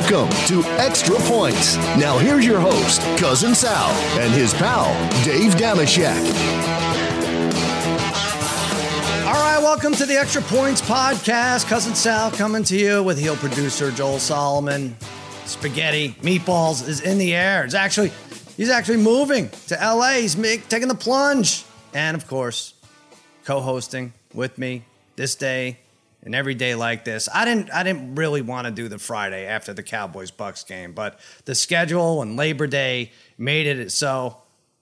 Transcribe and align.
Welcome 0.00 0.30
to 0.46 0.62
Extra 0.80 1.16
Points. 1.16 1.76
Now 1.98 2.16
here's 2.16 2.46
your 2.46 2.58
host, 2.58 3.02
Cousin 3.18 3.54
Sal, 3.54 3.90
and 4.18 4.32
his 4.32 4.54
pal, 4.54 4.86
Dave 5.24 5.52
Dameshek. 5.56 6.16
All 9.26 9.34
right, 9.34 9.58
welcome 9.62 9.92
to 9.94 10.06
the 10.06 10.16
Extra 10.16 10.40
Points 10.40 10.80
podcast. 10.80 11.68
Cousin 11.68 11.94
Sal 11.94 12.30
coming 12.30 12.64
to 12.64 12.76
you 12.78 13.02
with 13.02 13.18
heel 13.18 13.36
producer 13.36 13.90
Joel 13.92 14.18
Solomon. 14.18 14.96
Spaghetti 15.44 16.16
meatballs 16.22 16.88
is 16.88 17.02
in 17.02 17.18
the 17.18 17.34
air. 17.34 17.64
It's 17.64 17.74
actually 17.74 18.10
he's 18.56 18.70
actually 18.70 19.02
moving 19.02 19.50
to 19.68 19.74
LA. 19.74 20.12
He's 20.12 20.36
make, 20.36 20.66
taking 20.68 20.88
the 20.88 20.94
plunge, 20.94 21.64
and 21.92 22.16
of 22.16 22.26
course, 22.26 22.72
co-hosting 23.44 24.14
with 24.32 24.56
me 24.56 24.82
this 25.16 25.34
day 25.34 25.78
and 26.22 26.34
every 26.34 26.54
day 26.54 26.74
like 26.74 27.04
this. 27.04 27.28
I 27.32 27.44
didn't 27.44 27.72
I 27.72 27.82
didn't 27.82 28.14
really 28.14 28.42
want 28.42 28.66
to 28.66 28.70
do 28.70 28.88
the 28.88 28.98
Friday 28.98 29.46
after 29.46 29.72
the 29.72 29.82
Cowboys 29.82 30.30
Bucks 30.30 30.64
game, 30.64 30.92
but 30.92 31.18
the 31.44 31.54
schedule 31.54 32.22
and 32.22 32.36
Labor 32.36 32.66
Day 32.66 33.12
made 33.38 33.66
it 33.66 33.92
so. 33.92 34.38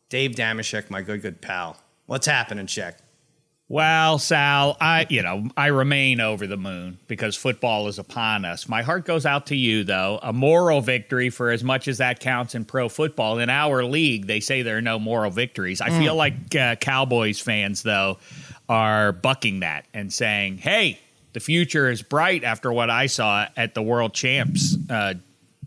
Dave 0.09 0.30
Dameshek, 0.32 0.88
my 0.88 1.02
good 1.02 1.20
good 1.20 1.43
pal. 1.43 1.77
What's 2.06 2.27
happening, 2.27 2.66
Check? 2.66 2.98
Well, 3.70 4.19
Sal, 4.19 4.79
I 4.80 5.06
you 5.10 5.23
know 5.23 5.51
I 5.55 5.66
remain 5.66 6.20
over 6.20 6.46
the 6.46 6.56
moon 6.56 6.98
because 7.06 7.37
football 7.37 7.87
is 7.88 7.98
upon 7.98 8.46
us. 8.46 8.66
My 8.66 8.80
heart 8.80 9.05
goes 9.05 9.27
out 9.27 9.48
to 9.48 9.57
you, 9.57 9.84
though. 9.84 10.18
A 10.23 10.32
moral 10.32 10.80
victory 10.80 11.29
for 11.29 11.51
as 11.51 11.62
much 11.62 11.87
as 11.87 11.98
that 11.98 12.20
counts 12.20 12.55
in 12.55 12.65
pro 12.65 12.88
football. 12.88 13.38
In 13.38 13.51
our 13.51 13.84
league, 13.84 14.27
they 14.27 14.41
say 14.41 14.62
there 14.62 14.79
are 14.79 14.82
no 14.82 14.98
moral 14.98 15.30
victories. 15.30 15.82
I 15.82 15.91
feel 15.91 16.15
like 16.15 16.57
uh, 16.57 16.77
Cowboys 16.77 17.41
fans, 17.41 17.82
though, 17.82 18.16
are 18.70 19.12
bucking 19.12 19.60
that 19.60 19.84
and 19.93 20.10
saying, 20.10 20.57
"Hey, 20.57 20.98
the 21.32 21.41
future 21.41 21.91
is 21.91 22.02
bright." 22.02 22.45
After 22.45 22.73
what 22.73 22.91
I 22.91 23.06
saw 23.06 23.46
at 23.56 23.74
the 23.74 23.82
World 23.82 24.15
Champs, 24.15 24.76
uh, 24.90 25.15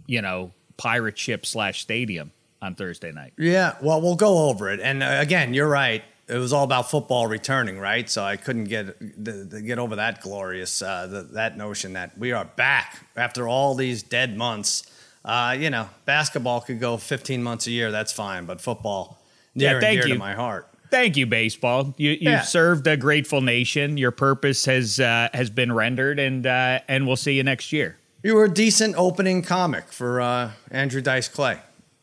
you 0.08 0.22
know, 0.22 0.52
pirate 0.78 1.18
ship 1.18 1.46
slash 1.46 1.82
stadium 1.82 2.32
on 2.62 2.76
Thursday 2.76 3.12
night. 3.12 3.34
Yeah, 3.38 3.76
well, 3.82 4.02
we'll 4.02 4.16
go 4.16 4.50
over 4.50 4.70
it. 4.70 4.80
And 4.80 5.02
uh, 5.02 5.18
again, 5.20 5.54
you're 5.54 5.68
right. 5.70 6.04
It 6.28 6.38
was 6.38 6.54
all 6.54 6.64
about 6.64 6.90
football 6.90 7.28
returning, 7.28 7.78
right? 7.80 8.10
So 8.10 8.24
I 8.24 8.38
couldn't 8.38 8.66
get 8.66 8.98
the, 9.00 9.32
the, 9.32 9.62
get 9.62 9.80
over 9.80 9.98
that 9.98 10.22
glorious 10.22 10.82
uh, 10.82 11.08
the, 11.08 11.24
that 11.34 11.58
notion 11.58 11.94
that 11.94 12.18
we 12.18 12.32
are 12.32 12.46
back 12.46 13.06
after 13.18 13.48
all 13.48 13.76
these 13.76 14.02
dead 14.04 14.38
months. 14.38 14.84
Uh, 15.26 15.56
you 15.60 15.70
know, 15.70 15.90
basketball 16.06 16.62
could 16.62 16.80
go 16.80 16.98
15 16.98 17.44
months 17.44 17.68
a 17.68 17.72
year. 17.72 17.92
That's 17.92 18.14
fine, 18.14 18.46
but 18.46 18.62
football 18.62 19.22
near 19.56 19.68
Yeah, 19.70 19.74
and 19.74 19.82
thank 19.82 20.00
dear 20.00 20.08
you. 20.08 20.14
to 20.14 20.20
my 20.20 20.34
heart. 20.34 20.71
Thank 20.92 21.18
you, 21.18 21.26
baseball. 21.26 21.96
You 21.98 22.12
you've 22.12 22.22
Yeah. 22.22 22.42
served 22.42 22.86
a 22.86 22.98
grateful 22.98 23.42
nation. 23.42 23.98
Your 23.98 24.12
purpose 24.12 24.66
has 24.66 25.00
uh, 25.00 25.30
has 25.34 25.50
been 25.50 25.72
rendered, 25.72 26.20
and 26.20 26.46
uh, 26.46 26.80
and 26.88 27.08
we'll 27.08 27.16
see 27.16 27.34
you 27.34 27.44
next 27.44 27.72
year. 27.72 27.98
You 28.24 28.36
were 28.36 28.44
a 28.46 28.54
decent 28.54 28.96
opening 28.98 29.42
comic 29.42 29.92
for 29.92 30.22
uh, 30.22 30.52
Andrew 30.70 31.02
Dice 31.02 31.28
Clay. 31.28 31.58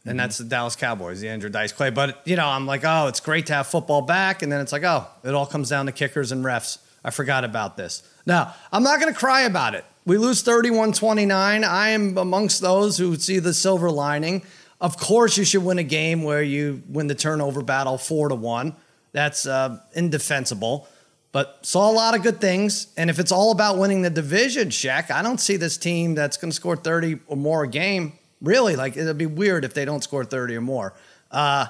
And 0.04 0.18
that's 0.18 0.38
the 0.38 0.44
Dallas 0.44 0.74
Cowboys, 0.74 1.20
the 1.20 1.28
Andrew 1.28 1.50
Dice 1.50 1.70
Clay. 1.70 1.90
But, 1.90 2.22
you 2.24 2.34
know, 2.34 2.46
I'm 2.46 2.64
like, 2.64 2.80
oh, 2.82 3.08
it's 3.08 3.20
great 3.20 3.44
to 3.48 3.52
have 3.52 3.66
football 3.66 4.00
back. 4.00 4.40
And 4.42 4.50
then 4.50 4.62
it's 4.62 4.72
like, 4.72 4.82
oh, 4.82 5.06
it 5.22 5.34
all 5.34 5.44
comes 5.44 5.68
down 5.68 5.84
to 5.84 5.92
kickers 5.92 6.32
and 6.32 6.42
refs. 6.42 6.78
I 7.04 7.10
forgot 7.10 7.44
about 7.44 7.76
this. 7.76 8.02
Now, 8.24 8.54
I'm 8.72 8.82
not 8.82 9.00
going 9.00 9.12
to 9.12 9.18
cry 9.18 9.42
about 9.42 9.74
it. 9.74 9.84
We 10.06 10.16
lose 10.16 10.40
31 10.40 10.94
29. 10.94 11.62
I 11.62 11.90
am 11.90 12.16
amongst 12.16 12.62
those 12.62 12.96
who 12.96 13.16
see 13.16 13.38
the 13.38 13.52
silver 13.52 13.90
lining. 13.90 14.44
Of 14.80 14.96
course, 14.96 15.36
you 15.36 15.44
should 15.44 15.64
win 15.64 15.78
a 15.78 15.84
game 15.84 16.22
where 16.22 16.42
you 16.42 16.82
win 16.88 17.08
the 17.08 17.14
turnover 17.14 17.62
battle 17.62 17.98
four 17.98 18.28
to 18.28 18.34
one. 18.34 18.76
That's 19.12 19.46
uh, 19.46 19.80
indefensible. 19.94 20.88
But 21.32 21.58
saw 21.62 21.90
a 21.90 21.92
lot 21.92 22.14
of 22.14 22.22
good 22.22 22.40
things. 22.40 22.88
And 22.96 23.10
if 23.10 23.18
it's 23.18 23.32
all 23.32 23.50
about 23.50 23.78
winning 23.78 24.02
the 24.02 24.10
division, 24.10 24.68
Shaq, 24.68 25.10
I 25.10 25.22
don't 25.22 25.40
see 25.40 25.56
this 25.56 25.76
team 25.76 26.14
that's 26.14 26.36
going 26.36 26.50
to 26.50 26.56
score 26.56 26.76
30 26.76 27.18
or 27.26 27.36
more 27.36 27.64
a 27.64 27.68
game. 27.68 28.14
Really, 28.40 28.76
like 28.76 28.96
it'd 28.96 29.18
be 29.18 29.26
weird 29.26 29.64
if 29.64 29.74
they 29.74 29.84
don't 29.84 30.02
score 30.02 30.24
30 30.24 30.56
or 30.56 30.60
more. 30.60 30.94
Uh, 31.30 31.66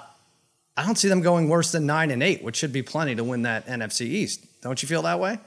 I 0.77 0.85
don't 0.85 0.97
see 0.97 1.09
them 1.09 1.23
going 1.23 1.49
worse 1.49 1.73
than 1.73 1.87
nine 1.87 2.11
and 2.11 2.23
eight, 2.23 2.43
which 2.43 2.57
should 2.57 2.73
be 2.73 2.83
plenty 2.83 3.17
to 3.17 3.25
win 3.25 3.43
that 3.43 3.67
NFC 3.67 4.03
East. 4.03 4.47
Don't 4.61 4.81
you 4.81 4.87
feel 4.87 5.03
that 5.03 5.19
way? 5.19 5.39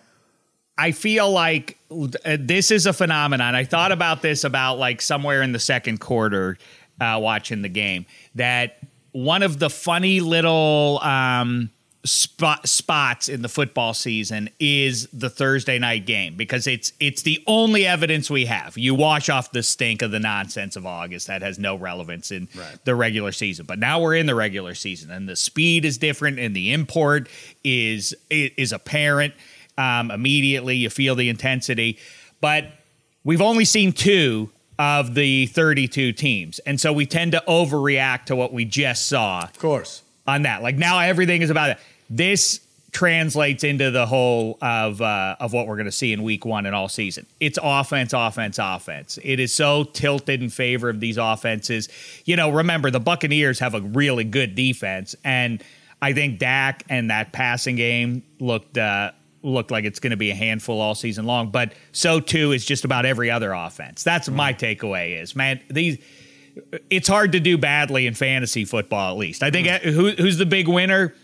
I 0.78 0.92
feel 0.92 1.32
like 1.32 1.78
uh, 1.92 2.38
this 2.40 2.72
is 2.72 2.86
a 2.86 2.94
phenomenon. 2.94 3.56
I 3.56 3.64
thought 3.66 3.92
about 3.92 4.22
this 4.22 4.44
about 4.44 4.80
like 4.80 5.02
somewhere 5.02 5.42
in 5.42 5.52
the 5.52 5.60
second 5.60 6.00
quarter, 6.00 6.58
uh, 7.02 7.20
watching 7.20 7.62
the 7.64 7.70
game. 7.70 8.06
That 8.36 8.78
one 9.12 9.44
of 9.44 9.60
the 9.60 9.70
funny 9.70 10.22
little 10.22 11.00
um, 11.04 11.70
spot, 12.06 12.68
spots 12.70 13.28
in 13.28 13.42
the 13.42 13.50
football 13.50 13.94
season 13.94 14.50
is 14.60 15.08
the 15.12 15.30
Thursday 15.30 15.78
night 15.80 16.06
game 16.06 16.36
because 16.38 16.66
it's 16.68 16.94
it's 17.00 17.22
the 17.24 17.44
only 17.46 17.86
evidence 17.86 18.30
we 18.30 18.46
have. 18.46 18.78
You 18.78 18.96
wash 18.96 19.28
off 19.30 19.52
the 19.52 19.64
stink 19.64 20.02
of 20.02 20.12
the 20.12 20.20
nonsense 20.20 20.76
of 20.78 20.86
August 20.86 21.28
that 21.28 21.42
has 21.42 21.60
no 21.60 21.76
relevance 21.76 22.32
in 22.32 22.48
Right. 22.56 22.78
the 22.86 22.96
regular 22.96 23.32
season. 23.34 23.66
But 23.66 23.80
now 23.80 24.00
we're 24.00 24.16
in 24.16 24.26
the 24.28 24.36
regular 24.36 24.76
season, 24.76 25.12
and 25.12 25.28
the 25.28 25.36
speed 25.36 25.84
is 25.84 25.98
different, 25.98 26.40
and 26.40 26.56
the 26.56 26.72
import 26.72 27.28
is 27.66 28.16
is 28.30 28.72
apparent 28.72 29.34
um, 29.78 30.10
immediately. 30.12 30.78
You 30.78 30.90
feel 30.90 31.16
the 31.16 31.28
intensity, 31.30 31.98
but 32.40 32.66
we've 33.24 33.42
only 33.42 33.66
seen 33.66 33.92
two 33.92 34.50
of 34.82 35.14
the 35.14 35.46
32 35.46 36.12
teams, 36.14 36.58
and 36.66 36.82
so 36.82 36.92
we 36.92 37.06
tend 37.06 37.34
to 37.34 37.44
overreact 37.48 38.26
to 38.26 38.36
what 38.36 38.52
we 38.52 38.66
just 38.66 39.08
saw 39.08 39.44
Of 39.44 39.60
course. 39.60 40.02
on 40.26 40.42
that. 40.42 40.64
Like 40.64 40.76
now, 40.76 40.98
everything 40.98 41.44
is 41.44 41.52
about 41.52 41.70
it. 41.70 41.78
This 42.10 42.62
translates 42.92 43.64
into 43.64 43.92
the 43.92 44.08
whole 44.08 44.58
of 44.60 45.00
uh, 45.02 45.36
of 45.40 45.54
what 45.54 45.68
we're 45.68 45.76
going 45.76 45.86
to 45.86 45.92
see 45.92 46.12
in 46.14 46.24
week 46.24 46.46
one 46.46 46.66
and 46.66 46.76
all 46.76 46.90
season. 46.90 47.28
It's 47.40 47.60
offense, 47.62 48.12
offense, 48.12 48.58
offense. 48.60 49.20
It 49.24 49.40
is 49.40 49.54
so 49.54 49.84
tilted 49.84 50.42
in 50.42 50.50
favor 50.50 50.90
of 50.90 51.00
these 51.00 51.18
offenses. 51.18 51.88
You 52.26 52.36
know, 52.36 52.50
remember 52.50 52.90
the 52.90 53.00
Buccaneers 53.00 53.60
have 53.60 53.76
a 53.76 53.82
really 53.82 54.24
good 54.24 54.56
defense, 54.56 55.16
and 55.24 55.64
I 56.02 56.14
think 56.14 56.40
Dak 56.40 56.84
and 56.90 57.12
that 57.12 57.32
passing 57.34 57.76
game 57.76 58.24
looked. 58.40 58.80
Uh, 58.80 59.12
Looked 59.44 59.72
like 59.72 59.86
it's 59.86 60.00
going 60.00 60.12
to 60.12 60.18
be 60.18 60.30
a 60.32 60.36
handful 60.36 60.80
all 60.80 60.94
season 60.94 61.26
long, 61.26 61.50
but 61.50 61.74
so 61.92 62.20
too 62.20 62.52
is 62.52 62.64
just 62.64 62.86
about 62.86 63.06
every 63.06 63.32
other 63.32 63.54
offense. 63.54 64.04
That's 64.04 64.30
my 64.30 64.54
takeaway. 64.54 65.20
Is 65.22 65.36
man, 65.36 65.60
these 65.70 65.98
it's 66.90 67.08
hard 67.08 67.32
to 67.32 67.40
do 67.40 67.58
badly 67.58 68.06
in 68.08 68.14
fantasy 68.14 68.66
football 68.66 69.12
at 69.14 69.18
least. 69.18 69.42
I 69.42 69.50
think 69.52 69.68
Mm. 69.68 69.80
who, 69.94 70.12
who's 70.12 70.38
the 70.38 70.46
big 70.46 70.68
winner? 70.68 71.16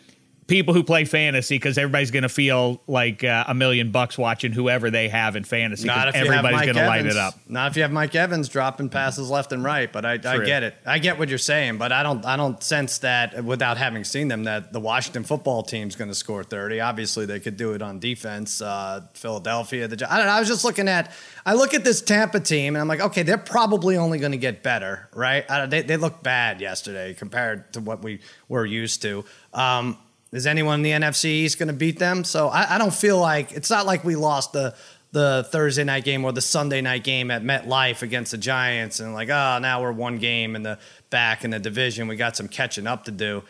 People 0.47 0.73
who 0.73 0.83
play 0.83 1.03
fantasy 1.05 1.55
because 1.55 1.77
everybody's 1.77 2.11
going 2.11 2.23
to 2.23 2.29
feel 2.29 2.81
like 2.87 3.23
uh, 3.23 3.43
a 3.47 3.53
million 3.53 3.91
bucks 3.91 4.17
watching 4.17 4.53
whoever 4.53 4.89
they 4.89 5.09
have 5.09 5.35
in 5.35 5.43
fantasy. 5.43 5.85
Not 5.85 6.07
if 6.07 6.15
you 6.15 6.19
have 6.21 6.27
everybody's 6.27 6.55
Mike 6.55 6.65
going 6.65 6.77
to 6.77 6.87
light 6.87 6.99
Evans. 7.01 7.15
it 7.15 7.19
up. 7.19 7.33
Not 7.49 7.71
if 7.71 7.75
you 7.75 7.81
have 7.81 7.91
Mike 7.91 8.15
Evans 8.15 8.47
dropping 8.47 8.89
passes 8.89 9.29
left 9.29 9.51
and 9.51 9.61
right. 9.63 9.91
But 9.91 10.05
I, 10.05 10.13
I 10.13 10.45
get 10.45 10.63
it. 10.63 10.75
I 10.85 10.99
get 10.99 11.19
what 11.19 11.27
you're 11.27 11.37
saying. 11.37 11.77
But 11.77 11.91
I 11.91 12.01
don't. 12.01 12.25
I 12.25 12.37
don't 12.37 12.63
sense 12.63 12.99
that 12.99 13.43
without 13.43 13.77
having 13.77 14.03
seen 14.03 14.29
them 14.29 14.45
that 14.45 14.71
the 14.71 14.79
Washington 14.79 15.25
football 15.25 15.63
team's 15.63 15.95
going 15.95 16.09
to 16.09 16.15
score 16.15 16.43
30. 16.43 16.79
Obviously, 16.79 17.25
they 17.25 17.39
could 17.39 17.57
do 17.57 17.73
it 17.73 17.81
on 17.81 17.99
defense. 17.99 18.61
Uh, 18.61 19.01
Philadelphia. 19.13 19.87
The, 19.87 20.11
I 20.11 20.17
don't 20.17 20.27
know. 20.27 20.31
I 20.31 20.39
was 20.39 20.47
just 20.47 20.63
looking 20.63 20.87
at. 20.87 21.11
I 21.45 21.53
look 21.55 21.73
at 21.73 21.83
this 21.83 22.01
Tampa 22.01 22.39
team 22.39 22.75
and 22.75 22.81
I'm 22.81 22.87
like, 22.87 23.01
okay, 23.01 23.23
they're 23.23 23.37
probably 23.37 23.97
only 23.97 24.19
going 24.19 24.31
to 24.31 24.37
get 24.37 24.63
better, 24.63 25.09
right? 25.13 25.49
I, 25.49 25.65
they 25.65 25.81
they 25.81 25.97
look 25.97 26.23
bad 26.23 26.61
yesterday 26.61 27.13
compared 27.13 27.73
to 27.73 27.81
what 27.81 28.01
we 28.01 28.19
were 28.47 28.65
used 28.65 29.01
to. 29.01 29.25
Um, 29.53 29.97
is 30.31 30.45
anyone 30.45 30.75
in 30.75 30.81
the 30.83 31.07
NFC 31.07 31.25
East 31.25 31.57
going 31.57 31.67
to 31.67 31.73
beat 31.73 31.99
them? 31.99 32.23
So 32.23 32.49
I, 32.49 32.75
I 32.75 32.77
don't 32.77 32.93
feel 32.93 33.19
like 33.19 33.51
it's 33.53 33.69
not 33.69 33.85
like 33.85 34.03
we 34.03 34.15
lost 34.15 34.53
the 34.53 34.75
the 35.11 35.47
Thursday 35.51 35.85
night 35.85 36.03
game 36.03 36.25
or 36.25 36.31
the 36.31 36.41
Sunday 36.41 36.81
night 36.81 37.03
game 37.03 37.31
at 37.31 37.41
MetLife 37.41 38.01
against 38.01 38.31
the 38.31 38.37
Giants 38.37 38.99
and 38.99 39.13
like, 39.13 39.29
oh, 39.29 39.57
now 39.61 39.81
we're 39.81 39.93
one 39.93 40.17
game 40.17 40.55
in 40.55 40.63
the 40.63 40.77
back 41.09 41.45
in 41.45 41.51
the 41.51 41.59
division. 41.59 42.07
We 42.07 42.17
got 42.17 42.35
some 42.35 42.47
catching 42.47 42.87
up 42.87 43.05
to 43.05 43.11
do. 43.11 43.43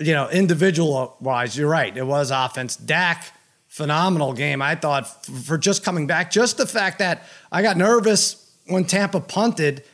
You 0.00 0.12
know, 0.12 0.28
individual 0.28 1.16
wise, 1.20 1.56
you're 1.56 1.68
right. 1.68 1.96
It 1.96 2.04
was 2.04 2.32
offense. 2.32 2.74
Dak, 2.74 3.32
phenomenal 3.68 4.32
game. 4.32 4.60
I 4.60 4.74
thought 4.74 5.24
for 5.24 5.56
just 5.56 5.84
coming 5.84 6.06
back, 6.08 6.32
just 6.32 6.56
the 6.56 6.66
fact 6.66 6.98
that 6.98 7.22
I 7.52 7.62
got 7.62 7.76
nervous 7.76 8.52
when 8.66 8.84
Tampa 8.84 9.20
punted 9.20 9.84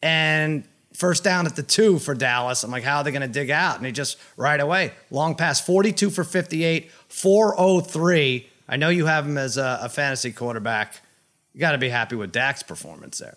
and 0.00 0.62
first 0.98 1.22
down 1.22 1.46
at 1.46 1.54
the 1.54 1.62
two 1.62 2.00
for 2.00 2.12
Dallas. 2.12 2.64
I'm 2.64 2.72
like, 2.72 2.82
how 2.82 2.98
are 2.98 3.04
they 3.04 3.12
going 3.12 3.22
to 3.22 3.28
dig 3.28 3.50
out? 3.50 3.76
And 3.76 3.86
he 3.86 3.92
just 3.92 4.18
right 4.36 4.58
away, 4.58 4.92
long 5.10 5.36
pass, 5.36 5.60
42 5.60 6.10
for 6.10 6.24
58, 6.24 6.90
403. 7.08 8.48
I 8.68 8.76
know 8.76 8.88
you 8.88 9.06
have 9.06 9.24
him 9.24 9.38
as 9.38 9.56
a, 9.56 9.78
a 9.82 9.88
fantasy 9.88 10.32
quarterback. 10.32 11.00
You 11.54 11.60
got 11.60 11.72
to 11.72 11.78
be 11.78 11.88
happy 11.88 12.16
with 12.16 12.32
Dak's 12.32 12.64
performance 12.64 13.18
there. 13.18 13.36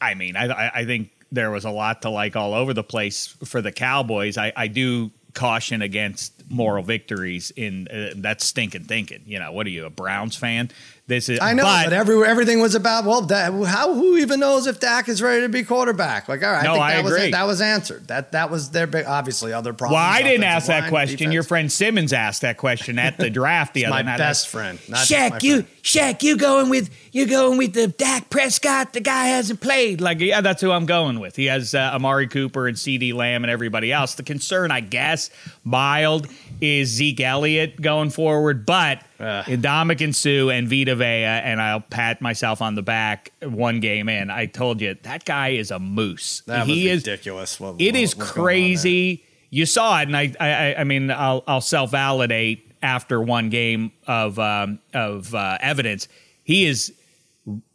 I 0.00 0.14
mean, 0.14 0.36
I, 0.36 0.70
I, 0.74 0.84
think 0.84 1.10
there 1.30 1.50
was 1.50 1.64
a 1.64 1.70
lot 1.70 2.02
to 2.02 2.10
like 2.10 2.34
all 2.34 2.54
over 2.54 2.72
the 2.72 2.82
place 2.82 3.26
for 3.44 3.60
the 3.60 3.70
Cowboys. 3.70 4.38
I, 4.38 4.52
I 4.56 4.66
do 4.66 5.10
caution 5.34 5.82
against 5.82 6.41
moral 6.52 6.84
victories 6.84 7.50
in 7.56 7.88
uh, 7.88 8.12
that's 8.16 8.44
stinking 8.44 8.84
thinking. 8.84 9.22
You 9.26 9.38
know, 9.40 9.50
what 9.52 9.66
are 9.66 9.70
you, 9.70 9.86
a 9.86 9.90
Browns 9.90 10.36
fan? 10.36 10.70
This 11.08 11.28
is 11.28 11.40
I 11.40 11.52
know, 11.52 11.64
but, 11.64 11.86
but 11.86 11.92
every, 11.92 12.24
everything 12.24 12.60
was 12.60 12.76
about 12.76 13.04
well, 13.04 13.22
that, 13.22 13.52
how 13.66 13.92
who 13.92 14.18
even 14.18 14.38
knows 14.38 14.68
if 14.68 14.78
Dak 14.78 15.08
is 15.08 15.20
ready 15.20 15.42
to 15.42 15.48
be 15.48 15.64
quarterback? 15.64 16.28
Like, 16.28 16.44
all 16.44 16.52
right, 16.52 16.62
No, 16.62 16.74
I 16.74 16.74
think 16.74 16.82
I 16.84 16.94
that 16.94 17.04
was 17.04 17.12
agree. 17.12 17.30
that 17.32 17.46
was 17.46 17.60
answered. 17.60 18.08
That 18.08 18.32
that 18.32 18.50
was 18.50 18.70
their 18.70 18.86
big. 18.86 19.06
Obviously, 19.06 19.52
other 19.52 19.72
problems. 19.72 19.98
well, 19.98 20.08
I 20.08 20.22
didn't 20.22 20.44
ask 20.44 20.68
that 20.68 20.88
question. 20.88 21.18
defense. 21.18 21.34
Your 21.34 21.42
friend 21.42 21.72
Simmons 21.72 22.12
asked 22.12 22.42
that 22.42 22.56
question 22.56 23.00
at 23.00 23.18
the 23.18 23.30
draft 23.30 23.74
the 23.74 23.86
my 23.86 23.96
other 23.96 24.04
night. 24.04 24.18
best 24.18 24.46
friend. 24.48 24.78
Not 24.88 24.98
my 24.98 25.02
Shaq, 25.04 25.42
you 25.42 25.62
friend. 25.62 25.68
Shaq, 25.82 26.22
you 26.22 26.36
going 26.36 26.68
with 26.70 26.88
you 27.10 27.26
going 27.26 27.58
with 27.58 27.72
the 27.72 27.88
Dak 27.88 28.30
Prescott? 28.30 28.92
The 28.92 29.00
guy 29.00 29.26
hasn't 29.26 29.60
played. 29.60 30.00
Like, 30.00 30.20
yeah, 30.20 30.40
that's 30.40 30.62
who 30.62 30.70
I'm 30.70 30.86
going 30.86 31.18
with. 31.18 31.34
He 31.34 31.46
has 31.46 31.74
uh, 31.74 31.90
Amari 31.94 32.28
Cooper 32.28 32.68
and 32.68 32.76
CeeDee 32.76 33.12
Lamb 33.12 33.42
and 33.42 33.50
everybody 33.50 33.90
else. 33.92 34.14
The 34.14 34.22
concern, 34.22 34.70
I 34.70 34.80
guess, 34.80 35.30
mild, 35.64 36.28
is 36.60 36.88
Zeke 36.88 37.20
Elliott 37.20 37.80
going 37.80 38.10
forward, 38.10 38.64
but 38.66 39.02
Ugh. 39.18 39.44
and 39.48 40.14
Suh 40.16 40.48
and 40.48 40.68
Vita 40.68 40.94
Vea, 40.94 41.24
and 41.24 41.60
I'll 41.60 41.80
pat 41.80 42.20
myself 42.20 42.62
on 42.62 42.74
the 42.74 42.82
back. 42.82 43.32
One 43.42 43.80
game 43.80 44.08
in, 44.08 44.30
I 44.30 44.46
told 44.46 44.80
you 44.80 44.96
that 45.02 45.24
guy 45.24 45.48
is 45.50 45.70
a 45.70 45.78
moose. 45.78 46.42
That 46.46 46.66
he 46.66 46.84
was 46.88 46.98
is 47.02 47.06
ridiculous. 47.08 47.58
What, 47.60 47.76
it 47.80 47.92
what- 47.92 48.00
is 48.00 48.16
what's 48.16 48.30
going 48.30 48.30
on 48.30 48.34
there. 48.34 48.42
crazy. 48.44 49.24
You 49.50 49.66
saw 49.66 50.00
it, 50.00 50.08
and 50.08 50.16
I, 50.16 50.32
I, 50.40 50.74
I 50.80 50.84
mean, 50.84 51.10
I'll, 51.10 51.44
I'll 51.46 51.60
self 51.60 51.90
validate 51.90 52.70
after 52.82 53.20
one 53.20 53.50
game 53.50 53.92
of 54.06 54.38
um, 54.38 54.78
of 54.94 55.34
uh, 55.34 55.58
evidence. 55.60 56.08
He 56.42 56.64
is 56.64 56.92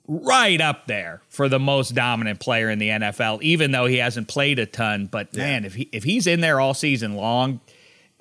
right 0.08 0.62
up 0.62 0.88
there 0.88 1.22
for 1.30 1.50
the 1.50 1.60
most 1.60 1.94
dominant 1.94 2.40
player 2.40 2.70
in 2.70 2.80
the 2.80 2.90
NFL, 2.90 3.42
even 3.42 3.72
though 3.72 3.86
he 3.86 3.98
hasn't 3.98 4.28
played 4.28 4.58
a 4.60 4.66
ton. 4.66 5.06
But 5.06 5.36
man, 5.36 5.66
if 5.66 5.76
he 5.76 5.90
if 5.92 6.04
he's 6.04 6.28
in 6.28 6.40
there 6.42 6.60
all 6.60 6.74
season 6.74 7.16
long, 7.16 7.60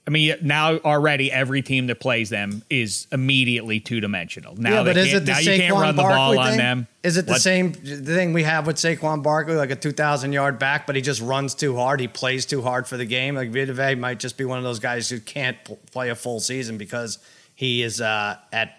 I 0.07 0.11
mean, 0.13 0.37
now 0.43 0.77
already 0.79 1.33
every 1.33 1.63
team 1.63 1.89
that 1.89 1.99
plays 1.99 2.31
them 2.31 2.63
is 2.71 3.09
immediately 3.11 3.81
two 3.81 4.01
dimensional. 4.01 4.55
Now 4.57 4.75
yeah, 4.75 4.83
but 4.85 4.97
is 4.97 5.13
it 5.13 5.25
the 5.27 5.33
now 5.33 5.39
Saquon 5.39 5.53
you 5.55 5.61
can't 5.63 5.75
run 5.75 5.97
the 5.97 6.03
Barkley 6.03 6.37
ball 6.37 6.39
on 6.39 6.49
thing? 6.51 6.59
them. 6.59 6.87
Is 7.03 7.17
it 7.17 7.27
the 7.27 7.33
What? 7.33 7.41
same 7.41 7.73
thing 7.73 8.33
we 8.33 8.45
have 8.45 8.67
with 8.69 8.77
Saquon 8.77 9.23
Barkley, 9.25 9.57
like 9.57 9.71
a 9.73 9.77
2,000 9.77 10.33
yard 10.33 10.59
back, 10.61 10.87
but 10.87 10.95
he 10.95 11.03
just 11.03 11.21
runs 11.21 11.55
too 11.55 11.75
hard? 11.77 11.99
He 11.99 12.07
plays 12.07 12.47
too 12.47 12.63
hard 12.63 12.87
for 12.87 12.97
the 12.97 13.05
game. 13.05 13.35
Like 13.35 13.51
Vita 13.51 13.73
Vea 13.75 13.97
might 13.97 14.21
just 14.21 14.37
be 14.39 14.45
one 14.45 14.59
of 14.59 14.65
those 14.65 14.79
guys 14.79 15.09
who 15.09 15.19
can't 15.19 15.57
pl- 15.65 15.79
play 15.91 16.11
a 16.11 16.15
full 16.15 16.39
season 16.39 16.79
because 16.79 17.19
he 17.57 17.83
is 17.83 18.01
uh, 18.01 18.37
at 18.53 18.77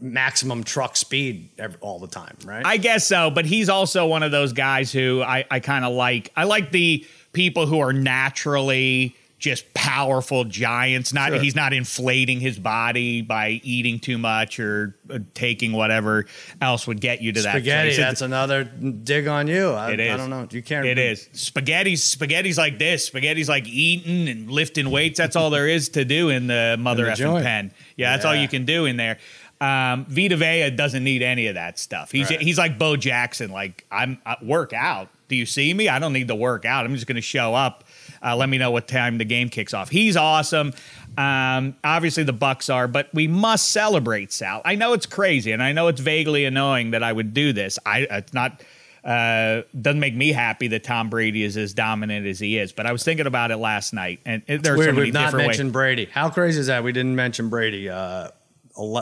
maximum 0.00 0.64
truck 0.64 0.96
speed 0.96 1.50
every, 1.58 1.78
all 1.80 1.98
the 1.98 2.06
time, 2.08 2.36
right? 2.44 2.66
I 2.66 2.76
guess 2.78 3.06
so, 3.06 3.30
but 3.30 3.46
he's 3.46 3.68
also 3.68 4.06
one 4.06 4.22
of 4.22 4.30
those 4.32 4.52
guys 4.52 4.92
who 4.92 5.22
I, 5.22 5.44
I 5.50 5.60
kind 5.60 5.84
of 5.84 5.92
like. 5.94 6.32
I 6.36 6.44
like 6.44 6.70
the 6.70 7.06
people 7.32 7.66
who 7.66 7.78
are 7.80 7.92
naturally 7.92 9.16
just 9.44 9.72
powerful 9.74 10.44
giants. 10.44 11.12
Not 11.12 11.28
Sure. 11.28 11.38
he's 11.40 11.54
not 11.54 11.72
inflating 11.74 12.40
his 12.40 12.58
body 12.58 13.20
by 13.20 13.60
eating 13.62 14.00
too 14.00 14.16
much 14.16 14.58
or 14.58 14.96
uh, 15.10 15.18
taking 15.34 15.72
whatever 15.72 16.24
else 16.62 16.86
would 16.86 17.00
get 17.00 17.20
you 17.20 17.30
to 17.32 17.42
that. 17.42 17.50
Spaghetti, 17.52 17.94
that's 17.96 18.22
another 18.22 18.64
dig 18.64 19.26
on 19.28 19.46
you. 19.46 19.68
I, 19.70 19.92
It 19.92 20.00
is. 20.00 20.12
I 20.12 20.16
don't 20.16 20.30
know. 20.30 20.48
You 20.50 20.62
can't. 20.62 20.86
It 20.86 20.98
is 20.98 21.28
spaghetti's 21.32 22.02
spaghetti's 22.02 22.56
like 22.56 22.78
this. 22.78 23.06
Spaghetti's 23.06 23.48
like 23.48 23.68
eating 23.68 24.28
and 24.28 24.50
lifting 24.50 24.90
weights. 24.90 25.18
That's 25.18 25.36
all 25.36 25.50
there 25.50 25.68
is 25.68 25.90
to 25.90 26.04
do 26.04 26.30
in 26.30 26.46
the 26.46 26.76
mother 26.78 27.04
the 27.04 27.10
effing 27.12 27.42
pen. 27.42 27.72
Yeah, 27.96 28.12
that's 28.12 28.24
all 28.24 28.34
you 28.34 28.48
can 28.48 28.64
do 28.64 28.86
in 28.86 28.96
there. 28.96 29.18
Um, 29.60 30.06
Vita 30.08 30.36
Vea 30.36 30.70
doesn't 30.70 31.04
need 31.04 31.22
any 31.22 31.46
of 31.46 31.54
that 31.54 31.78
stuff. 31.78 32.10
He's 32.10 32.28
Right. 32.30 32.40
he's 32.40 32.58
like 32.58 32.78
Bo 32.78 32.96
Jackson. 32.96 33.50
Like 33.50 33.86
I'm 33.90 34.18
I 34.26 34.36
work 34.42 34.72
out. 34.72 35.08
Do 35.28 35.36
you 35.36 35.46
see 35.46 35.72
me? 35.72 35.88
I 35.88 35.98
don't 35.98 36.12
need 36.12 36.28
to 36.28 36.34
work 36.34 36.64
out. 36.64 36.84
I'm 36.84 36.94
just 36.94 37.06
going 37.06 37.16
to 37.16 37.22
show 37.22 37.54
up. 37.54 37.83
Uh, 38.22 38.36
let 38.36 38.48
me 38.48 38.58
know 38.58 38.70
what 38.70 38.88
time 38.88 39.18
the 39.18 39.24
game 39.24 39.48
kicks 39.48 39.74
off. 39.74 39.90
He's 39.90 40.16
awesome. 40.16 40.72
Um, 41.16 41.76
obviously 41.84 42.24
the 42.24 42.32
Bucks 42.32 42.68
are, 42.68 42.88
but 42.88 43.08
we 43.14 43.28
must 43.28 43.70
celebrate 43.70 44.32
Sal. 44.32 44.62
I 44.64 44.74
know 44.74 44.92
it's 44.94 45.06
crazy, 45.06 45.52
and 45.52 45.62
I 45.62 45.72
know 45.72 45.88
it's 45.88 46.00
vaguely 46.00 46.44
annoying 46.44 46.90
that 46.92 47.02
I 47.02 47.12
would 47.12 47.34
do 47.34 47.52
this. 47.52 47.78
I 47.86 48.06
it's 48.10 48.32
not 48.32 48.62
uh, 49.04 49.62
doesn't 49.78 50.00
make 50.00 50.14
me 50.14 50.32
happy 50.32 50.68
that 50.68 50.82
Tom 50.82 51.10
Brady 51.10 51.44
is 51.44 51.56
as 51.56 51.74
dominant 51.74 52.26
as 52.26 52.40
he 52.40 52.56
is. 52.58 52.72
But 52.72 52.86
I 52.86 52.92
was 52.92 53.04
thinking 53.04 53.26
about 53.26 53.50
it 53.50 53.58
last 53.58 53.92
night, 53.92 54.20
and 54.24 54.42
it, 54.46 54.62
there 54.62 54.76
Weird, 54.76 54.94
so 54.94 55.02
we've 55.02 55.12
not 55.12 55.34
mentioned 55.34 55.68
ways. 55.68 55.72
Brady. 55.72 56.04
How 56.06 56.30
crazy 56.30 56.60
is 56.60 56.68
that? 56.68 56.82
We 56.82 56.92
didn't 56.92 57.14
mention 57.14 57.50
Brady. 57.50 57.90
Uh, 57.90 58.28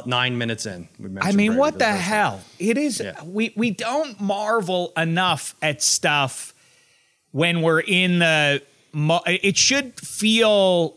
nine 0.05 0.37
minutes 0.37 0.67
in, 0.67 0.89
we 0.99 1.09
I 1.21 1.33
mean, 1.33 1.53
Brady 1.53 1.59
what 1.59 1.75
the 1.79 1.85
time. 1.85 1.97
hell? 1.97 2.41
It 2.59 2.77
is. 2.77 3.01
Yeah. 3.01 3.23
We 3.25 3.55
we 3.57 3.71
don't 3.71 4.21
marvel 4.21 4.93
enough 4.97 5.55
at 5.63 5.83
stuff 5.83 6.53
when 7.31 7.63
we're 7.63 7.81
in 7.81 8.19
the. 8.19 8.63
Mo- 8.93 9.23
It 9.27 9.57
should 9.57 9.99
feel 10.01 10.97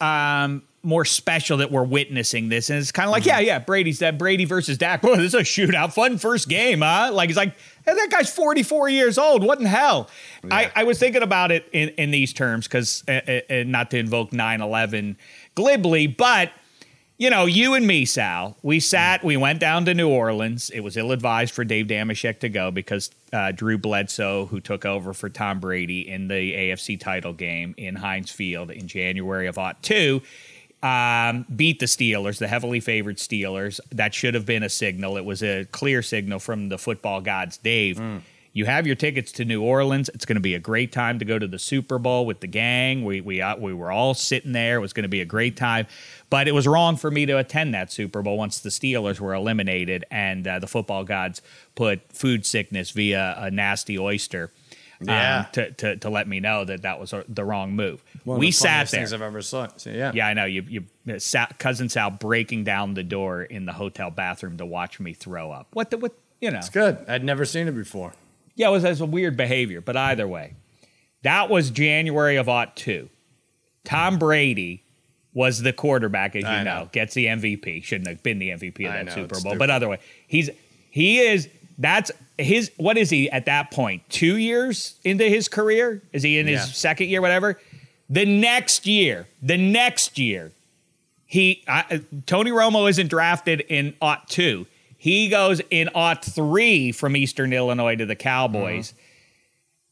um, 0.00 0.62
more 0.82 1.04
special 1.04 1.58
that 1.58 1.70
we're 1.70 1.84
witnessing 1.84 2.48
this, 2.48 2.70
and 2.70 2.78
it's 2.78 2.90
kind 2.92 3.06
of 3.06 3.12
like, 3.12 3.24
yeah, 3.24 3.38
yeah, 3.38 3.58
Brady's 3.58 4.00
that 4.00 4.18
Brady 4.18 4.44
versus 4.44 4.78
Dak. 4.78 5.02
Boy, 5.02 5.16
this 5.16 5.26
is 5.26 5.34
a 5.34 5.38
shootout, 5.40 5.92
fun 5.92 6.18
first 6.18 6.48
game, 6.48 6.80
huh? 6.80 7.10
Like 7.12 7.28
it's 7.30 7.36
like 7.36 7.54
hey, 7.86 7.94
that 7.94 8.08
guy's 8.10 8.32
forty 8.32 8.62
four 8.62 8.88
years 8.88 9.18
old. 9.18 9.44
What 9.44 9.60
in 9.60 9.66
hell? 9.66 10.08
I, 10.50 10.72
I 10.74 10.84
was 10.84 10.98
thinking 10.98 11.22
about 11.22 11.52
it 11.52 11.68
in 11.72 11.90
in 11.90 12.10
these 12.10 12.32
terms 12.32 12.66
because, 12.66 13.04
uh, 13.06 13.12
uh, 13.26 13.40
uh, 13.48 13.62
not 13.66 13.90
to 13.92 13.98
invoke 13.98 14.30
9-11 14.32 15.16
glibly, 15.54 16.06
but 16.08 16.50
you 17.22 17.30
know, 17.30 17.46
you 17.46 17.74
and 17.74 17.86
me, 17.86 18.04
Sal, 18.04 18.56
we 18.62 18.80
sat, 18.80 19.22
we 19.22 19.36
went 19.36 19.60
down 19.60 19.84
to 19.84 19.94
New 19.94 20.08
Orleans. 20.08 20.70
It 20.70 20.80
was 20.80 20.96
ill 20.96 21.12
advised 21.12 21.54
for 21.54 21.62
Dave 21.62 21.86
Dameshek 21.86 22.40
to 22.40 22.48
go 22.48 22.72
because 22.72 23.12
uh, 23.32 23.52
Drew 23.52 23.78
Bledsoe, 23.78 24.46
who 24.46 24.58
took 24.58 24.84
over 24.84 25.12
for 25.12 25.28
Tom 25.28 25.60
Brady 25.60 26.08
in 26.08 26.26
the 26.26 26.34
AFC 26.34 26.98
title 26.98 27.32
game 27.32 27.76
in 27.78 27.94
Heinz 27.94 28.32
Field 28.32 28.72
in 28.72 28.88
January 28.88 29.46
of 29.46 29.56
02, 29.82 30.20
um, 30.82 31.46
beat 31.54 31.78
the 31.78 31.86
Steelers, 31.86 32.38
the 32.38 32.48
heavily 32.48 32.80
favored 32.80 33.18
Steelers. 33.18 33.78
That 33.92 34.14
should 34.14 34.34
have 34.34 34.44
been 34.44 34.64
a 34.64 34.68
signal. 34.68 35.16
It 35.16 35.24
was 35.24 35.44
a 35.44 35.64
clear 35.66 36.02
signal 36.02 36.40
from 36.40 36.70
the 36.70 36.76
football 36.76 37.20
gods, 37.20 37.56
Dave. 37.56 38.00
You 38.54 38.66
have 38.66 38.86
your 38.86 38.96
tickets 38.96 39.32
to 39.32 39.44
New 39.46 39.62
Orleans. 39.62 40.10
It's 40.10 40.26
going 40.26 40.36
to 40.36 40.40
be 40.42 40.54
a 40.54 40.58
great 40.58 40.92
time 40.92 41.18
to 41.20 41.24
go 41.24 41.38
to 41.38 41.46
the 41.46 41.58
Super 41.58 41.98
Bowl 41.98 42.26
with 42.26 42.40
the 42.40 42.46
gang. 42.46 43.02
We 43.04 43.20
we 43.22 43.40
uh, 43.40 43.56
we 43.56 43.72
were 43.72 43.90
all 43.90 44.12
sitting 44.12 44.52
there. 44.52 44.76
It 44.76 44.80
was 44.80 44.92
going 44.92 45.04
to 45.04 45.08
be 45.08 45.22
a 45.22 45.24
great 45.24 45.56
time, 45.56 45.86
but 46.28 46.46
it 46.48 46.52
was 46.52 46.66
wrong 46.66 46.96
for 46.96 47.10
me 47.10 47.24
to 47.26 47.38
attend 47.38 47.72
that 47.74 47.90
Super 47.90 48.20
Bowl 48.20 48.36
once 48.36 48.58
the 48.60 48.68
Steelers 48.68 49.20
were 49.20 49.32
eliminated 49.32 50.04
and 50.10 50.46
uh, 50.46 50.58
the 50.58 50.66
football 50.66 51.02
gods 51.04 51.40
put 51.74 52.00
food 52.12 52.44
sickness 52.44 52.90
via 52.90 53.36
a 53.38 53.50
nasty 53.50 53.98
oyster. 53.98 54.50
um, 55.00 55.08
Yeah. 55.08 55.46
to, 55.52 55.70
to, 55.72 55.96
to 55.96 56.10
let 56.10 56.28
me 56.28 56.38
know 56.38 56.64
that 56.66 56.82
that 56.82 57.00
was 57.00 57.14
uh, 57.14 57.24
the 57.28 57.44
wrong 57.44 57.72
move. 57.72 58.04
One 58.24 58.36
of 58.36 58.38
we 58.40 58.48
the 58.48 58.52
sat 58.52 58.88
there. 58.90 59.00
Things 59.00 59.14
I've 59.14 59.22
ever 59.22 59.40
saw. 59.40 59.68
So, 59.76 59.88
yeah. 59.90 60.12
Yeah, 60.14 60.26
I 60.28 60.34
know. 60.34 60.44
You, 60.44 60.62
you, 61.06 61.18
Sal, 61.18 61.48
cousin 61.58 61.88
Sal 61.88 62.10
breaking 62.10 62.64
down 62.64 62.92
the 62.94 63.02
door 63.02 63.42
in 63.42 63.64
the 63.64 63.72
hotel 63.72 64.10
bathroom 64.10 64.58
to 64.58 64.66
watch 64.66 65.00
me 65.00 65.14
throw 65.14 65.50
up. 65.50 65.68
What 65.72 65.90
the, 65.90 65.96
what, 65.96 66.12
you 66.40 66.50
know. 66.50 66.58
It's 66.58 66.68
good. 66.68 66.98
I'd 67.08 67.24
never 67.24 67.44
seen 67.46 67.66
it 67.66 67.72
before. 67.72 68.12
Yeah, 68.54 68.68
it 68.68 68.72
was, 68.72 68.84
it 68.84 68.90
was 68.90 69.00
a 69.00 69.06
weird 69.06 69.36
behavior, 69.36 69.80
but 69.80 69.96
either 69.96 70.28
way, 70.28 70.54
that 71.22 71.48
was 71.48 71.70
January 71.70 72.36
of 72.36 72.48
02. 72.74 73.08
Tom 73.84 74.18
Brady 74.18 74.82
was 75.34 75.62
the 75.62 75.72
quarterback, 75.72 76.36
as 76.36 76.42
you 76.42 76.48
know, 76.48 76.62
know. 76.62 76.88
gets 76.92 77.14
the 77.14 77.26
MVP. 77.26 77.82
Shouldn't 77.82 78.08
have 78.08 78.22
been 78.22 78.38
the 78.38 78.50
MVP 78.50 78.86
of 78.86 78.92
I 78.92 78.96
that 78.98 79.06
know, 79.06 79.14
Super 79.14 79.40
Bowl, 79.40 79.56
but 79.56 79.70
other 79.70 79.88
way, 79.88 79.98
he's 80.26 80.50
he 80.90 81.18
is. 81.20 81.48
That's 81.78 82.10
his. 82.36 82.70
What 82.76 82.98
is 82.98 83.08
he 83.10 83.30
at 83.30 83.46
that 83.46 83.70
point? 83.70 84.02
Two 84.10 84.36
years 84.36 84.96
into 85.04 85.24
his 85.24 85.48
career? 85.48 86.02
Is 86.12 86.22
he 86.22 86.38
in 86.38 86.46
his 86.46 86.76
second 86.76 87.08
year? 87.08 87.22
Whatever. 87.22 87.58
The 88.10 88.26
next 88.26 88.86
year, 88.86 89.26
the 89.40 89.56
next 89.56 90.18
year, 90.18 90.52
he 91.24 91.64
I, 91.66 92.02
Tony 92.26 92.50
Romo 92.50 92.88
isn't 92.90 93.08
drafted 93.08 93.60
in 93.62 93.94
aught 94.02 94.28
two. 94.28 94.66
He 95.02 95.28
goes 95.28 95.60
in 95.68 95.88
aught 95.96 96.24
three 96.24 96.92
from 96.92 97.16
Eastern 97.16 97.52
Illinois 97.52 97.96
to 97.96 98.06
the 98.06 98.14
Cowboys, 98.14 98.94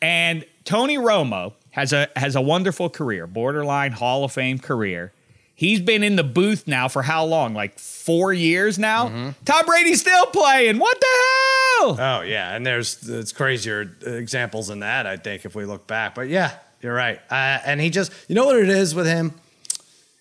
and 0.01 0.45
Tony 0.63 0.99
Romo 0.99 1.55
has 1.71 1.93
a 1.93 2.07
has 2.15 2.37
a 2.37 2.41
wonderful 2.41 2.89
career, 2.89 3.27
borderline 3.27 3.91
Hall 3.91 4.23
of 4.23 4.31
Fame 4.31 4.61
career. 4.61 5.13
He's 5.53 5.81
been 5.81 6.05
in 6.05 6.15
the 6.15 6.23
booth 6.23 6.69
now 6.69 6.87
for 6.87 7.03
how 7.03 7.25
long? 7.25 7.55
Like 7.55 7.77
four 7.81 8.33
years 8.33 8.79
now. 8.79 9.35
Tom 9.45 9.67
Brady's 9.67 10.01
still 10.01 10.27
playing. 10.27 10.79
What 10.79 11.01
the 11.01 11.07
hell? 11.07 11.97
Oh 11.99 12.23
yeah, 12.23 12.55
and 12.55 12.65
there's 12.65 13.09
it's 13.09 13.33
crazier 13.33 13.91
examples 14.07 14.69
than 14.69 14.79
that. 14.79 15.09
I 15.09 15.17
think 15.17 15.45
if 15.45 15.57
we 15.57 15.65
look 15.65 15.89
back, 15.89 16.15
but 16.15 16.29
yeah, 16.29 16.53
you're 16.83 16.95
right. 16.95 17.19
Uh, 17.29 17.59
and 17.67 17.81
he 17.81 17.91
just, 17.91 18.13
you 18.29 18.37
know 18.37 18.45
what 18.47 18.59
it 18.59 18.69
is 18.69 18.95
with 18.95 19.07
him. 19.07 19.35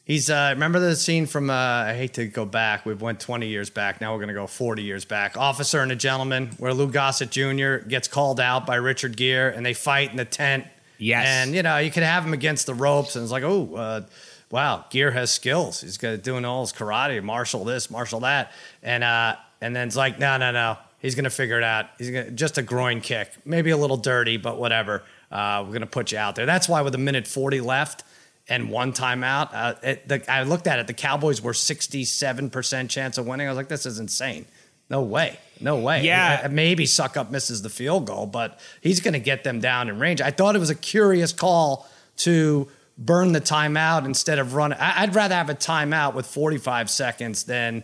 He's 0.10 0.28
uh, 0.32 0.50
remember 0.56 0.80
the 0.80 0.96
scene 0.96 1.28
from 1.28 1.52
uh, 1.52 1.54
I 1.54 1.94
hate 1.94 2.16
to 2.16 2.26
go 2.26 2.44
back. 2.44 2.84
We've 2.84 3.00
went 3.00 3.20
20 3.20 3.46
years 3.46 3.70
back. 3.70 4.02
Now 4.02 4.12
we're 4.12 4.20
gonna 4.20 4.34
go 4.34 4.48
40 4.48 4.82
years 4.82 5.06
back. 5.06 5.38
Officer 5.38 5.82
and 5.82 5.92
a 5.92 5.96
Gentleman, 5.96 6.48
where 6.58 6.74
Lou 6.74 6.90
Gossett 6.90 7.30
Jr. 7.30 7.88
gets 7.88 8.08
called 8.08 8.40
out 8.40 8.66
by 8.66 8.78
Richard 8.78 9.16
Gere, 9.16 9.56
and 9.56 9.64
they 9.64 9.76
fight 9.76 10.10
in 10.10 10.18
the 10.18 10.26
tent. 10.26 10.66
Yes. 10.98 11.28
And 11.28 11.54
you 11.54 11.62
know 11.62 11.78
you 11.78 11.92
could 11.92 12.02
have 12.02 12.26
him 12.26 12.34
against 12.34 12.66
the 12.66 12.74
ropes, 12.74 13.16
and 13.16 13.22
it's 13.22 13.32
like, 13.32 13.44
oh, 13.44 13.76
uh, 13.76 14.02
wow, 14.50 14.84
Gere 14.90 15.12
has 15.12 15.30
skills. 15.30 15.82
He's 15.82 16.00
got 16.00 16.24
doing 16.24 16.44
all 16.44 16.62
his 16.62 16.74
karate, 16.74 17.22
martial 17.22 17.64
this, 17.64 17.92
martial 17.92 18.22
that, 18.22 18.52
and 18.82 19.04
uh, 19.04 19.36
and 19.62 19.76
then 19.76 19.90
it's 19.90 19.96
like, 19.96 20.18
no, 20.18 20.38
no, 20.38 20.50
no. 20.50 20.78
He's 20.98 21.14
gonna 21.14 21.30
figure 21.30 21.60
it 21.60 21.64
out. 21.64 21.86
He's 22.00 22.10
gonna 22.10 22.32
just 22.32 22.58
a 22.58 22.64
groin 22.64 23.02
kick, 23.02 23.30
maybe 23.46 23.70
a 23.70 23.78
little 23.78 23.98
dirty, 23.98 24.38
but 24.38 24.58
whatever. 24.58 25.04
Uh, 25.32 25.64
we're 25.68 25.74
gonna 25.74 25.86
put 25.86 26.12
you 26.12 26.18
out 26.18 26.34
there. 26.36 26.48
That's 26.48 26.68
why 26.68 26.82
with 26.82 26.96
a 26.96 26.98
minute 27.00 27.28
40 27.28 27.62
left 27.62 28.04
and 28.50 28.70
one 28.70 28.92
timeout. 28.92 29.50
Uh, 29.54 29.76
it, 29.84 30.08
the, 30.08 30.32
I 30.32 30.44
looked 30.44 30.68
at 30.68 30.80
it. 30.80 30.88
The 30.88 30.94
Cowboys 30.94 31.42
were 31.42 31.54
67% 31.54 32.90
chance 32.90 33.18
of 33.18 33.28
winning. 33.28 33.48
I 33.48 33.50
was 33.52 33.58
like, 33.58 33.68
this 33.68 33.86
is 33.86 34.00
insane. 34.00 34.46
No 34.90 35.04
way. 35.04 35.38
No 35.62 35.78
way. 35.78 36.04
Yeah. 36.04 36.48
Maybe 36.50 36.86
Succop 36.86 37.30
misses 37.30 37.62
the 37.62 37.70
field 37.70 38.08
goal, 38.08 38.26
but 38.26 38.60
he's 38.82 39.00
going 39.00 39.14
to 39.14 39.20
get 39.20 39.44
them 39.44 39.60
down 39.60 39.88
in 39.88 40.00
range. 40.00 40.20
I 40.20 40.32
thought 40.32 40.56
it 40.56 40.60
was 40.60 40.72
a 40.72 40.76
curious 40.76 41.32
call 41.32 41.88
to 42.18 42.68
burn 42.98 43.32
the 43.32 43.42
timeout 43.42 44.06
instead 44.06 44.40
of 44.40 44.56
run. 44.56 44.74
I'd 44.74 45.14
rather 45.16 45.36
have 45.36 45.50
a 45.50 45.56
timeout 45.56 46.16
with 46.16 46.26
45 46.26 46.90
seconds 46.90 47.44
than 47.44 47.84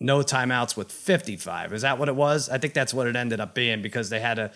no 0.00 0.18
timeouts 0.18 0.76
with 0.76 0.90
55. 0.90 1.72
Is 1.72 1.82
that 1.82 1.98
what 1.98 2.08
it 2.08 2.16
was? 2.16 2.48
I 2.48 2.58
think 2.58 2.74
that's 2.74 2.92
what 2.92 3.06
it 3.06 3.14
ended 3.14 3.40
up 3.40 3.54
being 3.54 3.80
because 3.82 4.10
they 4.10 4.20
had 4.20 4.38
a 4.38 4.50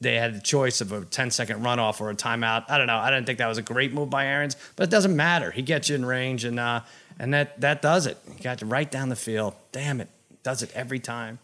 they 0.00 0.14
had 0.16 0.34
the 0.34 0.40
choice 0.40 0.80
of 0.80 0.92
a 0.92 1.04
10 1.04 1.30
second 1.30 1.62
runoff 1.62 2.00
or 2.00 2.10
a 2.10 2.14
timeout. 2.14 2.64
I 2.68 2.78
don't 2.78 2.86
know. 2.86 2.96
I 2.96 3.10
didn't 3.10 3.26
think 3.26 3.38
that 3.38 3.46
was 3.48 3.58
a 3.58 3.62
great 3.62 3.92
move 3.92 4.08
by 4.10 4.26
Arians, 4.26 4.56
but 4.76 4.84
it 4.84 4.90
doesn't 4.90 5.14
matter. 5.14 5.50
He 5.50 5.62
gets 5.62 5.88
you 5.88 5.94
in 5.94 6.04
range 6.04 6.44
and 6.44 6.58
uh 6.58 6.80
and 7.18 7.34
that 7.34 7.60
that 7.60 7.82
does 7.82 8.06
it. 8.06 8.16
He 8.34 8.42
got 8.42 8.60
you 8.62 8.66
right 8.66 8.90
down 8.90 9.10
the 9.10 9.16
field. 9.16 9.54
Damn 9.72 10.00
it. 10.00 10.08
Does 10.42 10.62
it 10.62 10.70
every 10.74 10.98
time. 11.00 11.38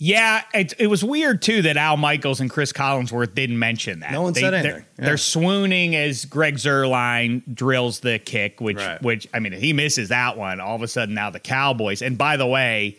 Yeah, 0.00 0.44
it, 0.54 0.74
it 0.78 0.86
was 0.86 1.02
weird 1.02 1.42
too 1.42 1.62
that 1.62 1.76
Al 1.76 1.96
Michaels 1.96 2.38
and 2.38 2.48
Chris 2.48 2.72
Collinsworth 2.72 3.34
didn't 3.34 3.58
mention 3.58 3.98
that. 3.98 4.12
No 4.12 4.22
one 4.22 4.32
said 4.32 4.50
they're- 4.52 4.60
anything. 4.60 4.84
Yeah. 4.96 5.04
They're 5.06 5.16
swooning 5.16 5.96
as 5.96 6.24
Greg 6.24 6.54
Zuerlein 6.54 7.42
drills 7.52 7.98
the 7.98 8.20
kick, 8.20 8.60
which 8.60 8.76
Right. 8.76 9.02
which 9.02 9.26
I 9.34 9.40
mean, 9.40 9.54
if 9.54 9.60
he 9.60 9.72
misses 9.72 10.10
that 10.10 10.36
one, 10.38 10.60
all 10.60 10.76
of 10.76 10.82
a 10.82 10.88
sudden 10.88 11.16
now 11.16 11.30
the 11.30 11.40
Cowboys. 11.40 12.00
And 12.00 12.16
by 12.16 12.36
the 12.36 12.46
way, 12.46 12.96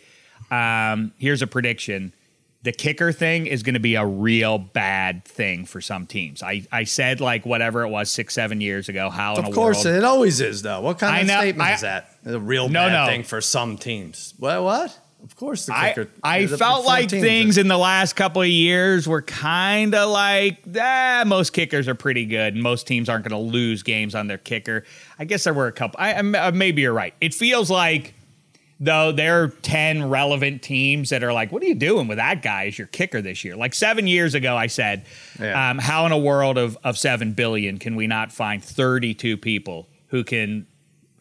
um, 0.50 1.12
here's 1.16 1.40
a 1.40 1.46
prediction: 1.46 2.12
the 2.62 2.72
kicker 2.72 3.10
thing 3.10 3.46
is 3.46 3.62
going 3.62 3.74
to 3.74 3.80
be 3.80 3.94
a 3.94 4.04
real 4.04 4.58
bad 4.58 5.24
thing 5.24 5.64
for 5.64 5.80
some 5.80 6.06
teams. 6.06 6.42
I 6.42 6.66
I 6.70 6.84
said 6.84 7.20
like 7.20 7.46
whatever 7.46 7.82
it 7.82 7.88
was 7.88 8.10
six 8.10 8.34
seven 8.34 8.60
years 8.60 8.88
ago. 8.88 9.08
How 9.10 9.36
in 9.36 9.44
Of 9.46 9.54
course 9.54 9.84
world, 9.84 9.96
it 9.96 10.04
always 10.04 10.40
is 10.40 10.62
though. 10.62 10.80
What 10.82 10.98
kind 10.98 11.14
I 11.16 11.20
of 11.20 11.26
know- 11.26 11.40
statement 11.40 11.68
I- 11.70 11.74
is 11.74 11.80
that? 11.80 12.10
A 12.26 12.38
real 12.38 12.68
No, 12.68 12.86
bad 12.88 12.92
no. 12.92 13.06
thing 13.10 13.22
for 13.22 13.40
some 13.40 13.78
teams. 13.78 14.34
What 14.38 14.62
what? 14.62 14.98
Of 15.22 15.36
course 15.36 15.66
the 15.66 15.76
I, 15.76 15.88
kicker. 15.90 16.08
I 16.22 16.46
the- 16.46 16.56
felt 16.58 16.86
like 16.86 17.10
14 17.10 17.20
things 17.22 17.58
in 17.58 17.68
the 17.68 17.76
last 17.78 18.14
couple 18.14 18.40
of 18.40 18.48
years 18.48 19.06
were 19.06 19.20
kind 19.20 19.94
of 19.94 20.08
like, 20.08 20.58
ah, 20.78 21.24
most 21.26 21.52
kickers 21.52 21.88
are 21.88 21.94
pretty 21.94 22.24
good. 22.24 22.54
and 22.54 22.62
Most 22.62 22.86
teams 22.86 23.08
aren't 23.10 23.26
going 23.28 23.38
to 23.38 23.50
lose 23.52 23.82
games 23.82 24.14
on 24.14 24.28
their 24.28 24.38
kicker. 24.38 24.84
I 25.18 25.24
guess 25.26 25.44
there 25.44 25.52
were 25.52 25.66
a 25.66 25.72
couple. 25.72 26.00
I, 26.00 26.14
I 26.14 26.50
maybe 26.52 26.80
you're 26.82 26.94
right. 26.94 27.12
It 27.20 27.34
feels 27.34 27.70
like 27.70 28.14
though 28.80 29.12
there 29.12 29.42
are 29.42 29.48
10 29.48 30.08
relevant 30.08 30.62
teams 30.62 31.10
that 31.10 31.22
are 31.22 31.32
like, 31.32 31.52
what 31.52 31.62
are 31.62 31.66
you 31.66 31.74
doing 31.74 32.08
with 32.08 32.16
that 32.16 32.40
guy 32.42 32.66
as 32.66 32.78
your 32.78 32.86
kicker 32.86 33.20
this 33.20 33.44
year? 33.44 33.54
Like 33.54 33.74
seven 33.74 34.06
years 34.06 34.34
ago, 34.34 34.56
I 34.56 34.68
said, 34.68 35.04
Yeah. 35.38 35.70
um, 35.70 35.78
how 35.78 36.06
in 36.06 36.12
a 36.12 36.18
world 36.18 36.56
of, 36.56 36.78
of 36.82 36.96
7 36.96 37.32
billion 37.32 37.78
can 37.78 37.94
we 37.94 38.06
not 38.06 38.32
find 38.32 38.64
32 38.64 39.36
people 39.36 39.88
who 40.08 40.24
can 40.24 40.66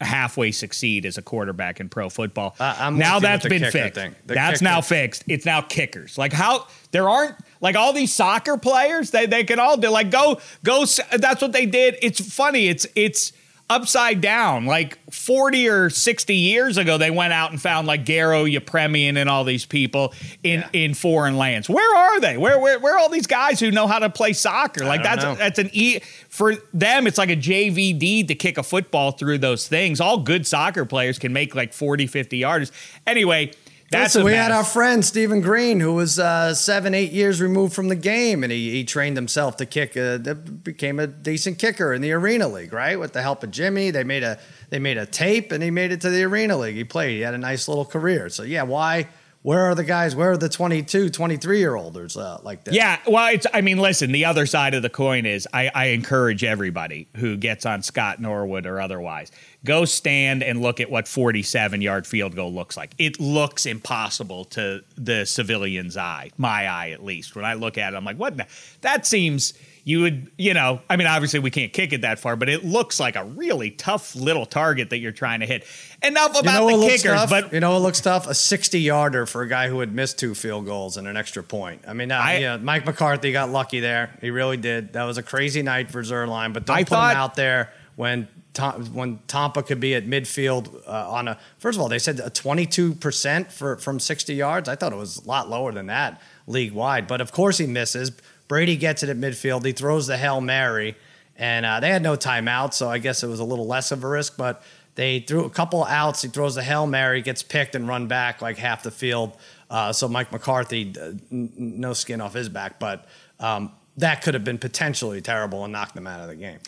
halfway 0.01 0.49
succeed 0.49 1.05
as 1.05 1.17
a 1.17 1.21
quarterback 1.21 1.81
in 1.81 1.89
pro 1.89 2.07
football? 2.07 2.55
Uh, 2.59 2.73
I'm 2.79 2.97
now 2.97 3.19
that's 3.19 3.45
been 3.45 3.69
fixed. 3.69 3.99
That's 4.25 4.59
kicker- 4.59 4.63
now 4.63 4.79
fixed. 4.79 5.25
It's 5.27 5.45
now 5.45 5.59
kickers. 5.59 6.17
Like 6.17 6.31
how 6.31 6.65
there 6.91 7.09
aren't 7.09 7.35
like 7.59 7.75
all 7.75 7.91
these 7.91 8.13
soccer 8.13 8.55
players. 8.57 9.11
They 9.11 9.25
they 9.25 9.43
can 9.43 9.59
all 9.59 9.75
do 9.75 9.89
like 9.89 10.11
go 10.11 10.39
go. 10.63 10.85
That's 11.17 11.41
what 11.41 11.51
they 11.51 11.65
did. 11.65 11.97
It's 12.01 12.33
funny. 12.33 12.69
It's 12.69 12.87
it's 12.95 13.33
upside 13.69 14.21
down. 14.21 14.65
Like 14.65 14.97
forty 15.11 15.67
or 15.69 15.89
sixty 15.89 16.35
years 16.35 16.77
ago, 16.77 16.97
they 16.97 17.11
went 17.11 17.33
out 17.33 17.51
and 17.51 17.61
found 17.61 17.87
like 17.87 18.05
Garo 18.05 18.51
Yepremian 18.51 19.17
and 19.17 19.29
all 19.29 19.43
these 19.43 19.65
people 19.65 20.13
in 20.43 20.61
Yeah. 20.61 20.69
in 20.73 20.93
foreign 20.93 21.37
lands. 21.37 21.69
Where 21.69 21.95
are 21.95 22.19
they? 22.19 22.37
Where 22.37 22.59
where 22.59 22.79
where 22.79 22.95
are 22.95 22.99
all 22.99 23.09
these 23.09 23.27
guys 23.27 23.59
who 23.59 23.71
know 23.71 23.87
how 23.87 23.99
to 23.99 24.09
play 24.09 24.33
soccer? 24.33 24.85
Like 24.85 25.03
that's 25.03 25.23
know. 25.23 25.35
that's 25.35 25.59
an 25.59 25.69
e 25.73 25.99
for 26.29 26.55
them. 26.73 27.07
It's 27.07 27.17
like 27.17 27.29
a 27.29 27.35
JVD 27.35 28.27
to 28.27 28.35
kick 28.35 28.57
a 28.57 28.63
football 28.63 29.11
through 29.11 29.37
those 29.39 29.67
things. 29.67 30.01
All 30.01 30.17
good 30.17 30.47
soccer 30.47 30.85
players 30.85 31.19
can 31.19 31.33
make 31.33 31.55
like 31.55 31.73
40, 31.73 32.07
50 32.07 32.37
yards. 32.37 32.71
Anyway. 33.05 33.51
That's 33.91 34.13
Listen, 34.13 34.25
we 34.25 34.33
had 34.33 34.51
our 34.51 34.63
friend 34.63 35.03
Stephen 35.03 35.41
Green, 35.41 35.79
who 35.79 35.93
was 35.93 36.19
uh, 36.19 36.53
seven, 36.53 36.93
eight 36.93 37.11
years 37.11 37.41
removed 37.41 37.73
from 37.73 37.87
the 37.87 37.95
game, 37.95 38.43
and 38.43 38.51
he, 38.51 38.69
he 38.69 38.83
trained 38.83 39.17
himself 39.17 39.57
to 39.57 39.65
kick. 39.65 39.95
A, 39.95 40.19
became 40.19 40.99
a 40.99 41.07
decent 41.07 41.57
kicker 41.57 41.91
in 41.93 42.01
the 42.01 42.11
Arena 42.11 42.47
League, 42.47 42.71
right? 42.71 42.99
With 42.99 43.13
the 43.13 43.23
help 43.23 43.43
of 43.43 43.49
Jimmy, 43.49 43.89
they 43.89 44.03
made 44.03 44.21
a 44.21 44.37
they 44.69 44.77
made 44.77 44.97
a 44.97 45.07
tape, 45.07 45.51
and 45.51 45.63
he 45.63 45.71
made 45.71 45.91
it 45.91 46.01
to 46.01 46.09
the 46.11 46.23
Arena 46.23 46.55
League. 46.57 46.75
He 46.75 46.83
played. 46.83 47.15
He 47.15 47.21
had 47.21 47.33
a 47.33 47.39
nice 47.39 47.67
little 47.67 47.85
career. 47.85 48.29
So 48.29 48.43
yeah, 48.43 48.61
why? 48.61 49.07
Where 49.41 49.61
are 49.61 49.73
the 49.75 49.85
guys? 49.85 50.17
Where 50.17 50.31
are 50.31 50.37
the 50.37 50.49
22, 50.49 51.09
23 51.09 51.59
year 51.59 51.75
olders 51.75 52.17
uh, 52.17 52.39
like 52.43 52.65
that? 52.65 52.73
Yeah, 52.73 52.99
well, 53.07 53.33
it's. 53.33 53.47
I 53.53 53.61
mean, 53.61 53.77
listen. 53.77 54.11
The 54.11 54.25
other 54.25 54.45
side 54.45 54.73
of 54.73 54.81
the 54.81 54.89
coin 54.89 55.25
is, 55.25 55.47
I, 55.53 55.71
I 55.73 55.85
encourage 55.87 56.43
everybody 56.43 57.07
who 57.15 57.37
gets 57.37 57.65
on 57.65 57.81
Scott 57.81 58.19
Norwood 58.19 58.65
or 58.65 58.81
otherwise, 58.81 59.31
go 59.63 59.85
stand 59.85 60.43
and 60.43 60.61
look 60.61 60.81
at 60.81 60.91
what 60.91 61.07
forty-seven 61.07 61.81
yard 61.81 62.05
field 62.05 62.35
goal 62.35 62.53
looks 62.53 62.75
like. 62.75 62.93
It 62.97 63.17
looks 63.21 63.65
impossible 63.65 64.43
to 64.45 64.83
the 64.97 65.25
civilian's 65.25 65.95
eye, 65.95 66.31
my 66.37 66.67
eye 66.67 66.89
at 66.89 67.01
least. 67.03 67.33
When 67.33 67.45
I 67.45 67.53
look 67.53 67.77
at 67.77 67.93
it, 67.93 67.95
I'm 67.95 68.03
like, 68.03 68.17
what? 68.17 68.35
the- 68.35 68.47
That 68.81 69.05
seems. 69.07 69.53
You 69.85 70.01
would, 70.01 70.31
you 70.37 70.53
know, 70.53 70.81
I 70.89 70.97
mean, 70.97 71.07
obviously 71.07 71.39
we 71.39 71.49
can't 71.51 71.73
kick 71.73 71.93
it 71.93 72.01
that 72.01 72.19
far, 72.19 72.35
but 72.35 72.49
it 72.49 72.63
looks 72.63 72.99
like 72.99 73.15
a 73.15 73.23
really 73.23 73.71
tough 73.71 74.15
little 74.15 74.45
target 74.45 74.89
that 74.91 74.97
you're 74.99 75.11
trying 75.11 75.39
to 75.39 75.45
hit. 75.45 75.65
Enough 76.03 76.33
You 76.35 76.39
about 76.41 76.67
know 76.67 76.79
the 76.79 76.87
kickers, 76.87 77.03
tough? 77.11 77.29
but 77.29 77.53
you 77.53 77.59
know 77.59 77.71
what 77.71 77.81
looks 77.81 77.99
tough? 78.01 78.27
A 78.27 78.33
sixty-yarder 78.35 79.25
for 79.25 79.41
a 79.41 79.47
guy 79.47 79.67
who 79.69 79.79
had 79.79 79.93
missed 79.95 80.19
two 80.19 80.35
field 80.35 80.65
goals 80.65 80.97
and 80.97 81.07
an 81.07 81.17
extra 81.17 81.41
point. 81.43 81.81
I 81.87 81.93
mean, 81.93 82.11
uh, 82.11 82.17
I- 82.19 82.37
yeah, 82.37 82.57
Mike 82.57 82.85
McCarthy 82.85 83.31
got 83.31 83.49
lucky 83.49 83.79
there. 83.79 84.11
He 84.21 84.29
really 84.31 84.57
did. 84.57 84.93
That 84.93 85.05
was 85.05 85.17
a 85.17 85.23
crazy 85.23 85.61
night 85.61 85.89
for 85.91 86.03
Zuerlein, 86.03 86.53
but 86.53 86.65
don't 86.65 86.75
I 86.77 86.83
put 86.83 86.89
thought- 86.89 87.11
him 87.13 87.17
out 87.17 87.35
there 87.35 87.71
when 87.95 88.27
Tom, 88.53 88.83
when 88.93 89.19
Tampa 89.27 89.61
could 89.63 89.79
be 89.79 89.93
at 89.95 90.05
midfield 90.07 90.73
uh, 90.87 91.11
on 91.11 91.27
a. 91.27 91.37
First 91.59 91.77
of 91.77 91.81
all, 91.81 91.87
they 91.89 91.99
said 91.99 92.19
a 92.19 92.29
twenty-two 92.29 92.95
percent 92.95 93.51
for 93.51 93.77
from 93.77 93.99
sixty 93.99 94.33
yards. 94.35 94.67
I 94.67 94.75
thought 94.75 94.91
it 94.91 94.97
was 94.97 95.17
a 95.17 95.27
lot 95.27 95.49
lower 95.49 95.71
than 95.71 95.85
that 95.87 96.19
league 96.47 96.71
wide, 96.73 97.07
but 97.07 97.21
of 97.21 97.31
course 97.31 97.57
he 97.59 97.67
misses. 97.67 98.11
Brady 98.49 98.75
gets 98.75 99.01
it 99.03 99.09
at 99.09 99.15
midfield. 99.15 99.63
He 99.63 99.71
throws 99.71 100.07
the 100.07 100.17
hail 100.17 100.41
mary, 100.41 100.97
and 101.37 101.65
uh, 101.65 101.79
they 101.79 101.89
had 101.89 102.01
no 102.01 102.17
timeout, 102.17 102.73
so 102.73 102.89
I 102.89 102.97
guess 102.97 103.23
it 103.23 103.27
was 103.27 103.39
a 103.39 103.45
little 103.45 103.67
less 103.67 103.93
of 103.93 104.03
a 104.03 104.07
risk, 104.07 104.35
but. 104.35 104.61
They 104.95 105.21
threw 105.21 105.45
a 105.45 105.49
couple 105.49 105.85
outs. 105.85 106.23
He 106.23 106.27
throws 106.27 106.55
the 106.55 106.63
hail 106.63 106.85
mary, 106.85 107.21
gets 107.21 107.41
picked 107.41 107.73
and 107.73 107.87
run 107.87 108.07
back 108.07 108.41
like 108.41 108.57
half 108.57 108.83
the 108.83 108.91
field. 108.91 109.37
Uh, 109.69 109.93
so 109.93 110.09
Mike 110.09 110.33
McCarthy, 110.33 110.93
uh, 110.99 111.13
n- 111.31 111.53
no 111.55 111.93
skin 111.93 112.19
off 112.19 112.33
his 112.33 112.49
back, 112.49 112.81
but 112.81 113.05
um, 113.39 113.71
that 113.95 114.21
could 114.21 114.33
have 114.33 114.43
been 114.43 114.57
potentially 114.57 115.21
terrible 115.21 115.63
and 115.63 115.71
knocked 115.71 115.95
them 115.95 116.05
out 116.05 116.19
of 116.19 116.27
the 116.27 116.35
game. 116.35 116.59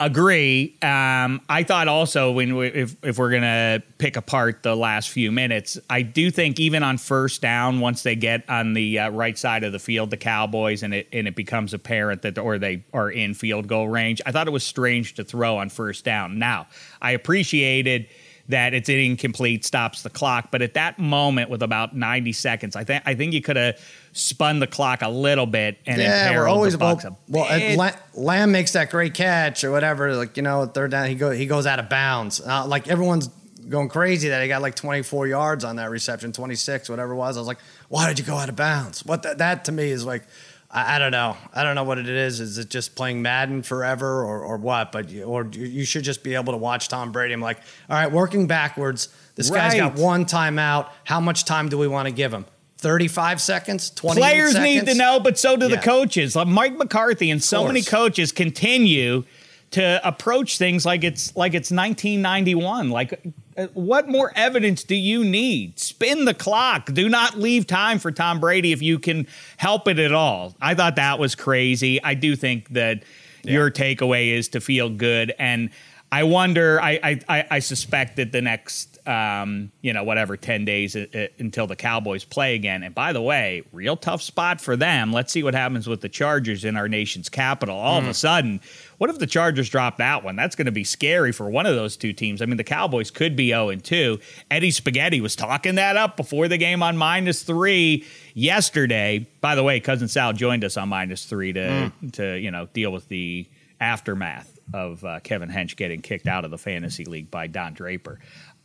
Agree. 0.00 0.76
Um, 0.80 1.40
I 1.48 1.64
thought 1.64 1.88
also 1.88 2.30
when 2.30 2.54
we, 2.54 2.68
if 2.68 2.94
if 3.02 3.18
we're 3.18 3.32
gonna 3.32 3.82
pick 3.98 4.16
apart 4.16 4.62
the 4.62 4.76
last 4.76 5.10
few 5.10 5.32
minutes, 5.32 5.76
I 5.90 6.02
do 6.02 6.30
think 6.30 6.60
even 6.60 6.84
on 6.84 6.98
first 6.98 7.42
down, 7.42 7.80
once 7.80 8.04
they 8.04 8.14
get 8.14 8.48
on 8.48 8.74
the 8.74 9.00
uh, 9.00 9.10
right 9.10 9.36
side 9.36 9.64
of 9.64 9.72
the 9.72 9.80
field, 9.80 10.10
the 10.10 10.16
Cowboys, 10.16 10.84
and 10.84 10.94
it 10.94 11.08
and 11.12 11.26
it 11.26 11.34
becomes 11.34 11.74
apparent 11.74 12.22
that 12.22 12.38
or 12.38 12.60
they 12.60 12.84
are 12.94 13.10
in 13.10 13.34
field 13.34 13.66
goal 13.66 13.88
range. 13.88 14.22
I 14.24 14.30
thought 14.30 14.46
it 14.46 14.52
was 14.52 14.62
strange 14.62 15.14
to 15.14 15.24
throw 15.24 15.56
on 15.56 15.68
first 15.68 16.04
down. 16.04 16.38
Now 16.38 16.68
I 17.02 17.10
appreciated 17.10 18.06
that 18.48 18.74
it's 18.74 18.88
incomplete, 18.88 19.64
stops 19.64 20.02
the 20.02 20.10
clock, 20.10 20.50
but 20.50 20.62
at 20.62 20.74
that 20.74 20.98
moment 20.98 21.50
with 21.50 21.62
about 21.62 21.94
ninety 21.94 22.32
seconds, 22.32 22.76
I 22.76 22.84
think 22.84 23.02
I 23.06 23.14
think 23.14 23.32
you 23.34 23.42
could 23.42 23.56
have 23.56 23.78
spun 24.12 24.58
the 24.58 24.66
clock 24.66 25.02
a 25.02 25.08
little 25.08 25.46
bit 25.46 25.78
and 25.86 26.00
yeah, 26.00 26.30
we're 26.32 26.48
always 26.48 26.72
the 26.72 26.78
Bucks 26.78 27.04
well. 27.04 27.18
Well, 27.28 27.76
La- 27.76 27.92
Lamb 28.14 28.50
makes 28.50 28.72
that 28.72 28.90
great 28.90 29.14
catch 29.14 29.64
or 29.64 29.70
whatever. 29.70 30.14
Like 30.14 30.36
you 30.36 30.42
know, 30.42 30.66
third 30.66 30.90
down, 30.90 31.08
he 31.08 31.14
go 31.14 31.30
he 31.30 31.46
goes 31.46 31.66
out 31.66 31.78
of 31.78 31.88
bounds. 31.88 32.40
Uh, 32.40 32.66
like 32.66 32.88
everyone's 32.88 33.28
going 33.68 33.88
crazy 33.88 34.30
that 34.30 34.42
he 34.42 34.48
got 34.48 34.62
like 34.62 34.74
24 34.74 35.26
yards 35.26 35.62
on 35.62 35.76
that 35.76 35.90
reception, 35.90 36.32
26, 36.32 36.88
whatever 36.88 37.12
it 37.12 37.16
was. 37.16 37.36
I 37.36 37.40
was 37.40 37.46
like, 37.46 37.58
why 37.88 38.08
did 38.08 38.18
you 38.18 38.24
go 38.24 38.36
out 38.36 38.48
of 38.48 38.56
bounds? 38.56 39.04
What 39.04 39.22
that, 39.24 39.38
that 39.38 39.66
to 39.66 39.72
me 39.72 39.90
is 39.90 40.04
like. 40.04 40.24
I, 40.70 40.96
I 40.96 40.98
don't 40.98 41.12
know. 41.12 41.36
I 41.54 41.62
don't 41.62 41.74
know 41.74 41.84
what 41.84 41.98
it 41.98 42.08
is. 42.08 42.40
Is 42.40 42.58
it 42.58 42.68
just 42.68 42.94
playing 42.94 43.22
Madden 43.22 43.62
forever, 43.62 44.22
or, 44.24 44.42
or 44.42 44.56
what? 44.58 44.92
But 44.92 45.08
you, 45.10 45.24
or 45.24 45.46
you- 45.52 45.66
you 45.66 45.84
should 45.84 46.04
just 46.04 46.22
be 46.22 46.34
able 46.34 46.52
to 46.52 46.58
watch 46.58 46.88
Tom 46.88 47.10
Brady. 47.12 47.32
I'm 47.34 47.40
like, 47.40 47.58
all 47.88 47.96
right, 47.96 48.10
working 48.12 48.46
backwards. 48.46 49.08
This 49.34 49.50
guy's 49.50 49.74
got 49.74 49.92
Right. 49.94 50.02
one 50.02 50.24
timeout. 50.24 50.88
How 51.04 51.20
much 51.20 51.44
time 51.44 51.68
do 51.68 51.78
we 51.78 51.86
want 51.88 52.06
to 52.06 52.12
give 52.12 52.32
him? 52.34 52.44
35 52.78 53.40
seconds? 53.40 53.90
20 53.90 54.20
Players 54.20 54.52
seconds? 54.52 54.64
need 54.64 54.86
to 54.86 54.94
know, 54.96 55.18
but 55.20 55.38
so 55.38 55.56
do 55.56 55.68
the 55.68 55.78
coaches. 55.78 56.36
Like 56.36 56.46
Mike 56.48 56.76
McCarthy 56.76 57.30
and 57.30 57.42
so 57.42 57.66
many 57.66 57.82
coaches 57.82 58.30
continue 58.32 59.24
to 59.72 60.00
approach 60.06 60.58
things 60.58 60.86
like 60.86 61.02
it's 61.04 61.34
like 61.36 61.54
it's 61.54 61.70
1991. 61.70 62.90
Like, 62.90 63.20
Uh, 63.58 63.66
what 63.74 64.08
more 64.08 64.32
evidence 64.36 64.84
do 64.84 64.94
you 64.94 65.24
need? 65.24 65.78
Spin 65.80 66.24
the 66.24 66.34
clock. 66.34 66.92
Do 66.92 67.08
not 67.08 67.36
leave 67.38 67.66
time 67.66 67.98
for 67.98 68.12
Tom 68.12 68.38
Brady 68.38 68.72
if 68.72 68.80
you 68.80 68.98
can 69.00 69.26
help 69.56 69.88
it 69.88 69.98
at 69.98 70.12
all. 70.12 70.54
I 70.60 70.74
thought 70.74 70.96
that 70.96 71.18
was 71.18 71.34
crazy. 71.34 72.02
I 72.02 72.14
do 72.14 72.36
think 72.36 72.68
that 72.70 73.02
your 73.42 73.70
takeaway 73.70 74.32
is 74.32 74.48
to 74.50 74.60
feel 74.60 74.90
good, 74.90 75.34
and 75.38 75.70
I 76.12 76.22
wonder. 76.24 76.80
I 76.80 77.00
I, 77.02 77.20
I- 77.28 77.46
I 77.50 77.58
suspect 77.60 78.16
that 78.16 78.30
the 78.32 78.42
next 78.42 78.97
um, 79.08 79.72
you 79.80 79.94
know, 79.94 80.04
whatever, 80.04 80.36
10 80.36 80.66
days 80.66 80.94
uh, 80.94 81.06
uh, 81.14 81.26
until 81.38 81.66
the 81.66 81.74
Cowboys 81.74 82.24
play 82.24 82.54
again. 82.54 82.82
And 82.82 82.94
by 82.94 83.14
the 83.14 83.22
way, 83.22 83.62
real 83.72 83.96
tough 83.96 84.20
spot 84.20 84.60
for 84.60 84.76
them. 84.76 85.14
Let's 85.14 85.32
see 85.32 85.42
what 85.42 85.54
happens 85.54 85.86
with 85.88 86.02
the 86.02 86.10
Chargers 86.10 86.62
in 86.62 86.76
our 86.76 86.88
nation's 86.88 87.30
capital. 87.30 87.74
All 87.74 87.98
mm. 87.98 88.02
of 88.02 88.08
a 88.08 88.14
sudden, 88.14 88.60
what 88.98 89.08
if 89.08 89.18
the 89.18 89.26
Chargers 89.26 89.70
drop 89.70 89.96
that 89.96 90.24
one? 90.24 90.36
That's 90.36 90.54
going 90.54 90.66
to 90.66 90.72
be 90.72 90.84
scary 90.84 91.32
for 91.32 91.48
one 91.48 91.64
of 91.64 91.74
those 91.74 91.96
two 91.96 92.12
teams. 92.12 92.42
I 92.42 92.44
mean, 92.46 92.58
the 92.58 92.64
Cowboys 92.64 93.10
could 93.10 93.34
be 93.34 93.48
0 93.48 93.74
2. 93.76 94.18
Eddie 94.50 94.70
Spaghetti 94.70 95.22
was 95.22 95.34
talking 95.34 95.76
that 95.76 95.96
up 95.96 96.18
before 96.18 96.46
the 96.46 96.58
game 96.58 96.82
on 96.82 96.98
minus 96.98 97.42
three 97.42 98.04
yesterday. 98.34 99.26
By 99.40 99.54
the 99.54 99.62
way, 99.62 99.80
cousin 99.80 100.08
Sal 100.08 100.34
joined 100.34 100.64
us 100.64 100.76
on 100.76 100.90
minus 100.90 101.24
three 101.24 101.54
to 101.54 101.92
mm. 102.02 102.12
to 102.12 102.36
you 102.38 102.50
know 102.50 102.68
deal 102.74 102.92
with 102.92 103.08
the 103.08 103.46
aftermath 103.80 104.58
of 104.74 105.04
uh, 105.04 105.20
Kevin 105.20 105.48
Hench 105.48 105.76
getting 105.76 106.02
kicked 106.02 106.26
out 106.26 106.44
of 106.44 106.50
the 106.50 106.58
fantasy 106.58 107.04
league 107.04 107.30
by 107.30 107.46
Don 107.46 107.72
Draper. 107.72 108.18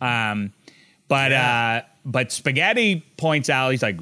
Um, 0.04 0.54
but 1.08 1.32
yeah. 1.32 1.82
uh, 1.84 1.88
but 2.06 2.32
Spaghetti 2.32 3.06
points 3.18 3.50
out 3.50 3.70
he's 3.70 3.82
like 3.82 4.00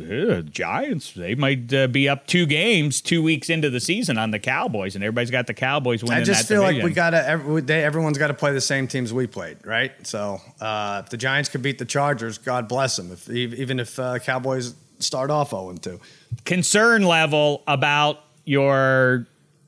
Giants 0.52 1.14
they 1.14 1.36
might 1.36 1.72
uh, 1.74 1.88
be 1.88 2.10
up 2.10 2.26
two 2.26 2.46
games 2.46 3.02
two 3.02 3.22
weeks 3.22 3.50
into 3.50 3.70
the 3.70 3.80
season 3.80 4.18
on 4.18 4.32
the 4.32 4.40
Cowboys 4.40 4.96
and 4.96 5.04
everybody's 5.04 5.30
got 5.30 5.46
the 5.48 5.54
Cowboys 5.54 6.04
winning. 6.04 6.22
I 6.22 6.24
just 6.24 6.48
feel 6.48 6.62
division. 6.62 6.82
like 6.82 6.90
we 6.90 6.94
gotta 6.94 7.28
every, 7.28 7.62
they, 7.62 7.84
everyone's 7.84 8.18
got 8.18 8.28
to 8.28 8.34
play 8.34 8.54
the 8.54 8.62
same 8.62 8.88
teams 8.88 9.14
we 9.14 9.28
played, 9.28 9.58
right? 9.66 9.92
So 10.06 10.42
uh, 10.60 11.02
if 11.04 11.10
the 11.10 11.18
Giants 11.18 11.50
could 11.50 11.62
beat 11.62 11.78
the 11.78 11.86
Chargers, 11.86 12.38
God 12.38 12.68
bless 12.68 12.96
them. 12.96 13.12
If 13.12 13.30
even 13.30 13.80
if 13.80 14.00
uh, 14.00 14.20
Cowboys 14.20 14.74
start 15.00 15.30
off 15.30 15.52
zero 15.52 15.70
oh 15.70 15.76
two, 15.76 16.00
concern 16.46 17.04
level 17.04 17.64
about 17.68 18.24
your 18.46 19.28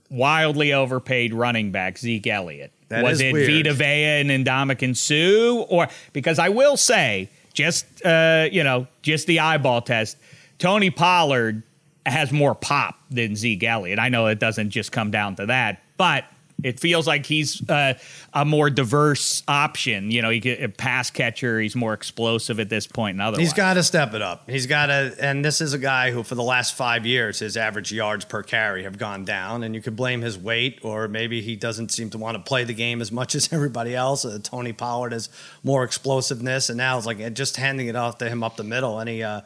wildly 0.09 0.73
overpaid 0.73 1.33
running 1.33 1.71
back 1.71 1.97
Zeke 1.97 2.27
Elliott. 2.27 2.71
That 2.93 3.03
was 3.03 3.21
it 3.21 3.33
weird. 3.33 3.65
Vita 3.65 3.73
Vea 3.73 4.21
and 4.21 4.29
Ndamukong 4.29 4.95
Suh? 4.95 5.63
Or 5.69 5.87
because 6.13 6.39
I 6.39 6.49
will 6.49 6.77
say, 6.77 7.29
just 7.53 7.85
uh, 8.05 8.47
you 8.51 8.63
know, 8.63 8.87
just 9.01 9.27
the 9.27 9.39
eyeball 9.39 9.81
test, 9.81 10.17
Tony 10.59 10.89
Pollard 10.89 11.63
has 12.05 12.31
more 12.31 12.55
pop 12.55 12.95
than 13.09 13.35
Zeke 13.35 13.63
Elliott. 13.63 13.99
I 13.99 14.09
know 14.09 14.27
it 14.27 14.39
doesn't 14.39 14.71
just 14.71 14.91
come 14.91 15.11
down 15.11 15.35
to 15.37 15.45
that, 15.45 15.81
but 15.97 16.25
it 16.63 16.79
feels 16.79 17.05
like 17.05 17.25
he's 17.25 17.67
uh, 17.69 17.93
a 18.33 18.45
more 18.45 18.69
diverse 18.69 19.43
option. 19.47 20.09
You 20.11 20.21
know, 20.21 20.29
he 20.29 20.39
get 20.39 20.63
a 20.63 20.69
pass 20.69 21.09
catcher. 21.09 21.59
He's 21.59 21.75
more 21.75 21.93
explosive 21.93 22.59
at 22.59 22.69
this 22.69 22.87
point. 22.87 23.15
And 23.15 23.21
otherwise, 23.21 23.47
he's 23.47 23.53
got 23.53 23.73
to 23.75 23.83
step 23.83 24.13
it 24.13 24.21
up. 24.21 24.49
He's 24.49 24.65
got 24.65 24.87
to. 24.87 25.15
And 25.19 25.43
this 25.43 25.61
is 25.61 25.73
a 25.73 25.77
guy 25.77 26.11
who, 26.11 26.23
for 26.23 26.35
the 26.35 26.43
last 26.43 26.75
five 26.75 27.05
years, 27.05 27.39
his 27.39 27.57
average 27.57 27.91
yards 27.91 28.25
per 28.25 28.43
carry 28.43 28.83
have 28.83 28.97
gone 28.97 29.25
down. 29.25 29.63
And 29.63 29.75
you 29.75 29.81
could 29.81 29.95
blame 29.95 30.21
his 30.21 30.37
weight, 30.37 30.79
or 30.83 31.07
maybe 31.07 31.41
he 31.41 31.55
doesn't 31.55 31.91
seem 31.91 32.09
to 32.11 32.17
want 32.17 32.37
to 32.37 32.43
play 32.43 32.63
the 32.63 32.73
game 32.73 33.01
as 33.01 33.11
much 33.11 33.35
as 33.35 33.51
everybody 33.53 33.95
else. 33.95 34.25
Uh, 34.25 34.39
Tony 34.41 34.73
Pollard 34.73 35.11
has 35.11 35.29
more 35.63 35.83
explosiveness, 35.83 36.69
and 36.69 36.77
now 36.77 36.97
it's 36.97 37.05
like 37.05 37.33
just 37.33 37.57
handing 37.57 37.87
it 37.87 37.95
off 37.95 38.17
to 38.19 38.29
him 38.29 38.43
up 38.43 38.55
the 38.57 38.63
middle. 38.63 38.99
He. 39.01 39.21
Uh, 39.21 39.41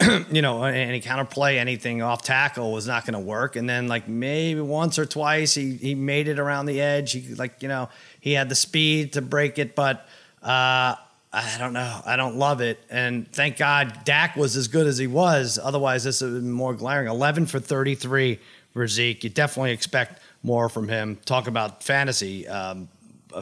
you 0.30 0.40
know, 0.40 0.64
any 0.64 1.00
counterplay, 1.00 1.56
anything 1.56 2.00
off 2.00 2.22
tackle 2.22 2.72
was 2.72 2.86
not 2.86 3.04
going 3.04 3.14
to 3.14 3.20
work. 3.20 3.56
And 3.56 3.68
then 3.68 3.86
like 3.86 4.08
maybe 4.08 4.60
once 4.60 4.98
or 4.98 5.04
twice 5.04 5.54
he 5.54 5.76
he 5.76 5.94
made 5.94 6.28
it 6.28 6.38
around 6.38 6.66
the 6.66 6.80
edge. 6.80 7.12
He 7.12 7.34
like 7.34 7.62
you 7.62 7.68
know 7.68 7.88
he 8.20 8.32
had 8.32 8.48
the 8.48 8.54
speed 8.54 9.14
to 9.14 9.22
break 9.22 9.58
it, 9.58 9.74
but 9.74 10.06
uh, 10.42 10.96
I 11.32 11.56
don't 11.58 11.74
know. 11.74 12.00
I 12.06 12.16
don't 12.16 12.36
love 12.36 12.60
it. 12.60 12.82
And 12.88 13.30
thank 13.30 13.58
God 13.58 14.04
Dak 14.04 14.36
was 14.36 14.56
as 14.56 14.68
good 14.68 14.86
as 14.86 14.96
he 14.96 15.06
was. 15.06 15.58
Otherwise, 15.62 16.04
this 16.04 16.22
would 16.22 16.32
been 16.32 16.50
more 16.50 16.74
glaring. 16.74 17.08
Eleven 17.08 17.44
for 17.46 17.60
thirty 17.60 17.94
three 17.94 18.38
for 18.72 18.86
Zeke. 18.88 19.24
You 19.24 19.30
definitely 19.30 19.72
expect 19.72 20.20
more 20.42 20.70
from 20.70 20.88
him. 20.88 21.18
Talk 21.26 21.46
about 21.46 21.84
fantasy 21.84 22.48
um, 22.48 22.88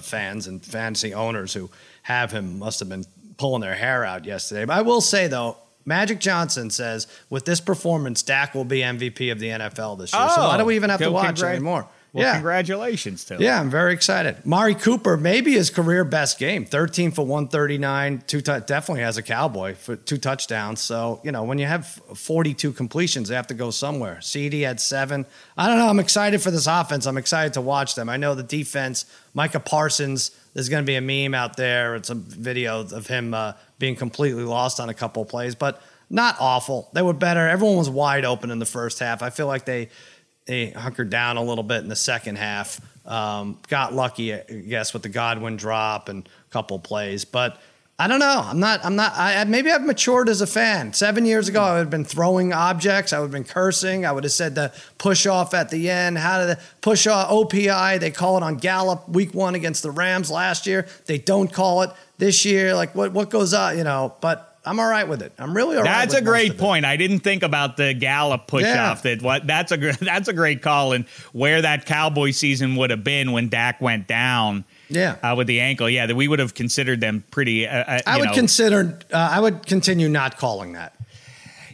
fans 0.01 0.49
and 0.49 0.65
fantasy 0.65 1.15
owners 1.15 1.53
who 1.55 1.71
have 2.03 2.33
him 2.33 2.59
must 2.59 2.81
have 2.81 2.89
been 2.89 3.05
pulling 3.37 3.61
their 3.61 3.77
hair 3.77 4.05
out 4.05 4.25
yesterday. 4.25 4.65
But 4.65 4.77
I 4.77 4.83
will 4.83 5.01
say 5.01 5.29
though 5.29 5.57
Magic 5.85 6.21
Johnson 6.21 6.71
says, 6.71 7.07
with 7.31 7.45
this 7.45 7.61
performance, 7.61 8.23
Dak 8.23 8.55
will 8.55 8.65
be 8.65 8.81
MVP 8.81 9.33
of 9.33 9.39
the 9.39 9.49
NFL 9.49 9.99
this 9.99 10.13
year. 10.13 10.23
Oh, 10.23 10.35
so 10.35 10.43
why 10.43 10.59
do 10.59 10.65
we 10.65 10.77
even 10.77 10.91
have 10.91 11.01
to 11.01 11.07
oh, 11.07 11.13
watch 11.13 11.37
congr- 11.37 11.53
anymore? 11.53 11.89
Well, 12.13 12.25
yeah. 12.25 12.35
congratulations 12.35 13.25
to 13.27 13.35
him. 13.35 13.43
Yeah, 13.43 13.61
I'm 13.61 13.69
very 13.69 13.93
excited. 13.93 14.45
Mari 14.47 14.75
Cooper, 14.75 15.19
maybe 15.19 15.53
his 15.53 15.69
career 15.69 16.05
best 16.05 16.39
game, 16.39 16.65
13 16.65 17.11
for 17.11 17.27
139, 17.27 18.23
two 18.27 18.41
t- 18.41 18.61
definitely 18.67 19.03
has 19.03 19.19
a 19.19 19.23
cowboy 19.23 19.75
for 19.75 19.95
two 19.95 20.17
touchdowns. 20.17 20.81
So, 20.81 21.21
you 21.23 21.33
know, 21.33 21.43
when 21.43 21.59
you 21.59 21.67
have 21.67 21.87
42 21.87 22.73
completions, 22.73 23.29
they 23.29 23.35
have 23.35 23.47
to 23.49 23.55
go 23.55 23.71
somewhere. 23.71 24.23
CD 24.23 24.63
had 24.63 24.81
seven. 24.81 25.27
I 25.57 25.69
don't 25.69 25.77
know. 25.77 25.89
I'm 25.89 26.01
excited 26.01 26.41
for 26.41 26.51
this 26.51 26.67
offense. 26.67 27.07
I'm 27.07 27.19
excited 27.19 27.53
to 27.55 27.61
watch 27.61 27.95
them. 27.95 28.09
I 28.09 28.17
know 28.17 28.35
the 28.35 28.43
defense, 28.43 29.05
Micah 29.35 29.61
Parsons, 29.61 30.31
there's 30.59 30.69
going 30.69 30.85
to 30.85 30.87
be 30.87 30.97
a 30.97 31.01
meme 31.01 31.35
out 31.35 31.57
there. 31.57 31.95
It's 31.95 32.11
a 32.11 32.17
video 32.17 32.81
of 32.81 33.07
him 33.07 33.33
uh, 33.33 33.53
being 33.79 33.95
completely 33.95 34.43
lost 34.43 34.81
on 34.81 34.89
a 34.89 34.95
couple 34.95 35.25
plays, 35.25 35.55
but 35.55 35.81
not 36.11 36.35
awful. 36.41 36.91
They 36.95 37.03
were 37.03 37.13
better. 37.13 37.47
Everyone 37.47 37.77
was 37.77 37.89
wide 37.89 38.25
open 38.25 38.51
in 38.51 38.59
the 38.59 38.67
first 38.67 38.99
half. 38.99 39.23
I 39.23 39.31
feel 39.31 39.47
like 39.47 39.67
they 39.67 39.89
they 40.47 40.71
hunkered 40.71 41.11
down 41.11 41.37
a 41.37 41.45
little 41.45 41.63
bit 41.63 41.85
in 41.85 41.89
the 41.89 41.95
second 41.95 42.39
half. 42.39 42.81
Um, 43.07 43.61
got 43.69 43.95
lucky, 43.95 44.35
I 44.35 44.41
guess, 44.41 44.93
with 44.93 45.05
the 45.05 45.09
Godwin 45.09 45.57
drop 45.57 46.09
and 46.09 46.29
a 46.29 46.53
couple 46.53 46.77
plays, 46.81 47.25
but. 47.25 47.61
I 48.01 48.07
don't 48.07 48.21
know. 48.21 48.43
I'm 48.45 48.61
not. 48.61 48.85
I'm 48.85 48.95
not. 48.95 49.13
I, 49.17 49.43
maybe 49.45 49.73
I've 49.73 49.85
matured 49.85 50.29
as 50.29 50.41
a 50.41 50.47
fan. 50.47 50.93
Seven 50.93 51.27
years 51.27 51.49
ago, 51.49 51.61
I 51.61 51.73
would 51.73 51.79
have 51.81 51.91
been 51.91 52.05
throwing 52.05 52.53
objects. 52.53 53.13
I 53.13 53.19
would 53.19 53.25
have 53.25 53.33
been 53.33 53.43
cursing. 53.43 54.07
I 54.07 54.13
would 54.13 54.23
have 54.23 54.33
said 54.33 54.55
the 54.55 54.73
push 54.99 55.27
off 55.27 55.53
at 55.53 55.71
the 55.71 55.91
end. 55.91 56.17
How 56.17 56.39
did 56.39 56.57
the 56.57 56.63
push 56.81 57.09
off 57.09 57.29
OPI? 57.29 57.99
They 57.99 58.13
call 58.13 58.37
it 58.37 58.45
on 58.45 58.55
Gallup 58.55 59.09
week 59.09 59.35
one 59.35 59.57
against 59.57 59.83
the 59.83 59.91
Rams 59.91 60.31
last 60.31 60.65
year. 60.65 60.87
They 61.07 61.19
don't 61.19 61.53
call 61.53 61.83
it 61.83 61.91
this 62.19 62.45
year. 62.45 62.73
Like 62.77 62.95
what? 62.95 63.13
What 63.13 63.31
goes 63.31 63.53
on? 63.53 63.77
You 63.77 63.83
know. 63.83 64.15
But 64.21 64.49
I'm 64.65 64.79
all 64.79 64.89
right 64.89 65.09
with 65.09 65.23
it. 65.23 65.33
I'm 65.39 65.57
really 65.57 65.77
all 65.77 65.83
that's 65.83 66.13
right 66.13 66.23
a 66.23 66.25
great 66.25 66.59
point. 66.59 66.85
I 66.85 66.97
didn't 66.97 67.21
think 67.21 67.43
about 67.43 67.77
the 67.77 67.95
Gallup 67.95 68.47
push 68.47 68.65
yeah. 68.65 68.91
off. 68.91 69.03
That 69.03 69.23
what 69.23 69.47
that's 69.47 69.73
a 69.73 69.77
that's 70.01 70.29
a 70.29 70.33
great 70.33 70.63
call 70.63 70.93
and 70.93 71.07
where 71.33 71.63
that 71.63 71.87
Cowboy 71.87 72.33
season 72.33 72.77
would 72.77 72.91
have 72.91 73.03
been 73.03 73.33
when 73.33 73.49
Dak 73.49 73.81
went 73.81 74.07
down. 74.07 74.65
Yeah, 74.89 75.17
uh, 75.23 75.35
with 75.37 75.47
the 75.47 75.61
ankle. 75.61 75.89
Yeah, 75.89 76.07
that 76.07 76.15
we 76.15 76.29
would 76.29 76.39
have 76.39 76.55
considered 76.55 77.01
them 77.01 77.25
pretty. 77.31 77.67
Uh, 77.67 77.77
uh 77.77 78.01
I 78.07 78.19
would 78.19 78.29
know. 78.29 78.35
consider. 78.35 78.99
Uh, 79.13 79.17
I 79.17 79.41
would 79.41 79.67
continue 79.67 80.09
not 80.09 80.39
calling 80.39 80.73
that. 80.73 80.95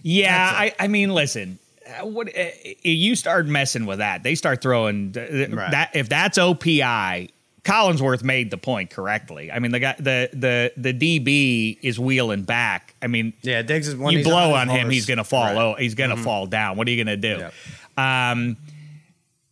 Yeah, 0.03 0.53
I, 0.55 0.75
I 0.79 0.89
mean, 0.89 1.15
listen. 1.15 1.59
Uh, 1.87 2.07
what 2.07 2.29
uh, 2.37 2.45
you 2.83 3.15
start 3.17 3.47
messing 3.47 3.87
with 3.87 3.99
that? 3.99 4.23
They 4.23 4.35
start 4.35 4.63
throwing 4.63 5.13
right. 5.13 5.71
that. 5.71 5.91
If 5.95 6.09
that's 6.09 6.39
OPI, 6.39 7.31
Collinsworth 7.65 8.23
made 8.23 8.51
the 8.51 8.59
point 8.59 8.91
correctly. 8.91 9.51
I 9.51 9.59
mean, 9.59 9.73
the 9.73 9.81
guy, 9.81 9.95
the 9.99 10.29
the 10.33 10.73
the 10.77 10.93
DB 10.93 11.79
is 11.83 11.99
wheeling 11.99 12.43
back. 12.43 12.95
I 13.01 13.07
mean, 13.07 13.33
yeah, 13.43 13.63
Diggs 13.63 13.89
is 13.89 13.97
one. 13.97 14.13
you 14.13 14.23
blow 14.23 14.53
on, 14.53 14.69
on 14.69 14.77
him, 14.77 14.91
he's 14.91 15.07
going 15.07 15.19
to 15.19 15.25
fall. 15.25 15.45
Right. 15.45 15.57
Oh, 15.57 15.75
he's 15.75 15.95
to 15.95 16.03
mm-hmm. 16.03 16.23
fall 16.23 16.47
down. 16.47 16.77
What 16.77 16.87
are 16.87 16.91
you 16.91 17.03
going 17.03 17.21
to 17.21 17.37
do? 17.37 17.49
Yeah. 17.97 18.31
Um, 18.31 18.59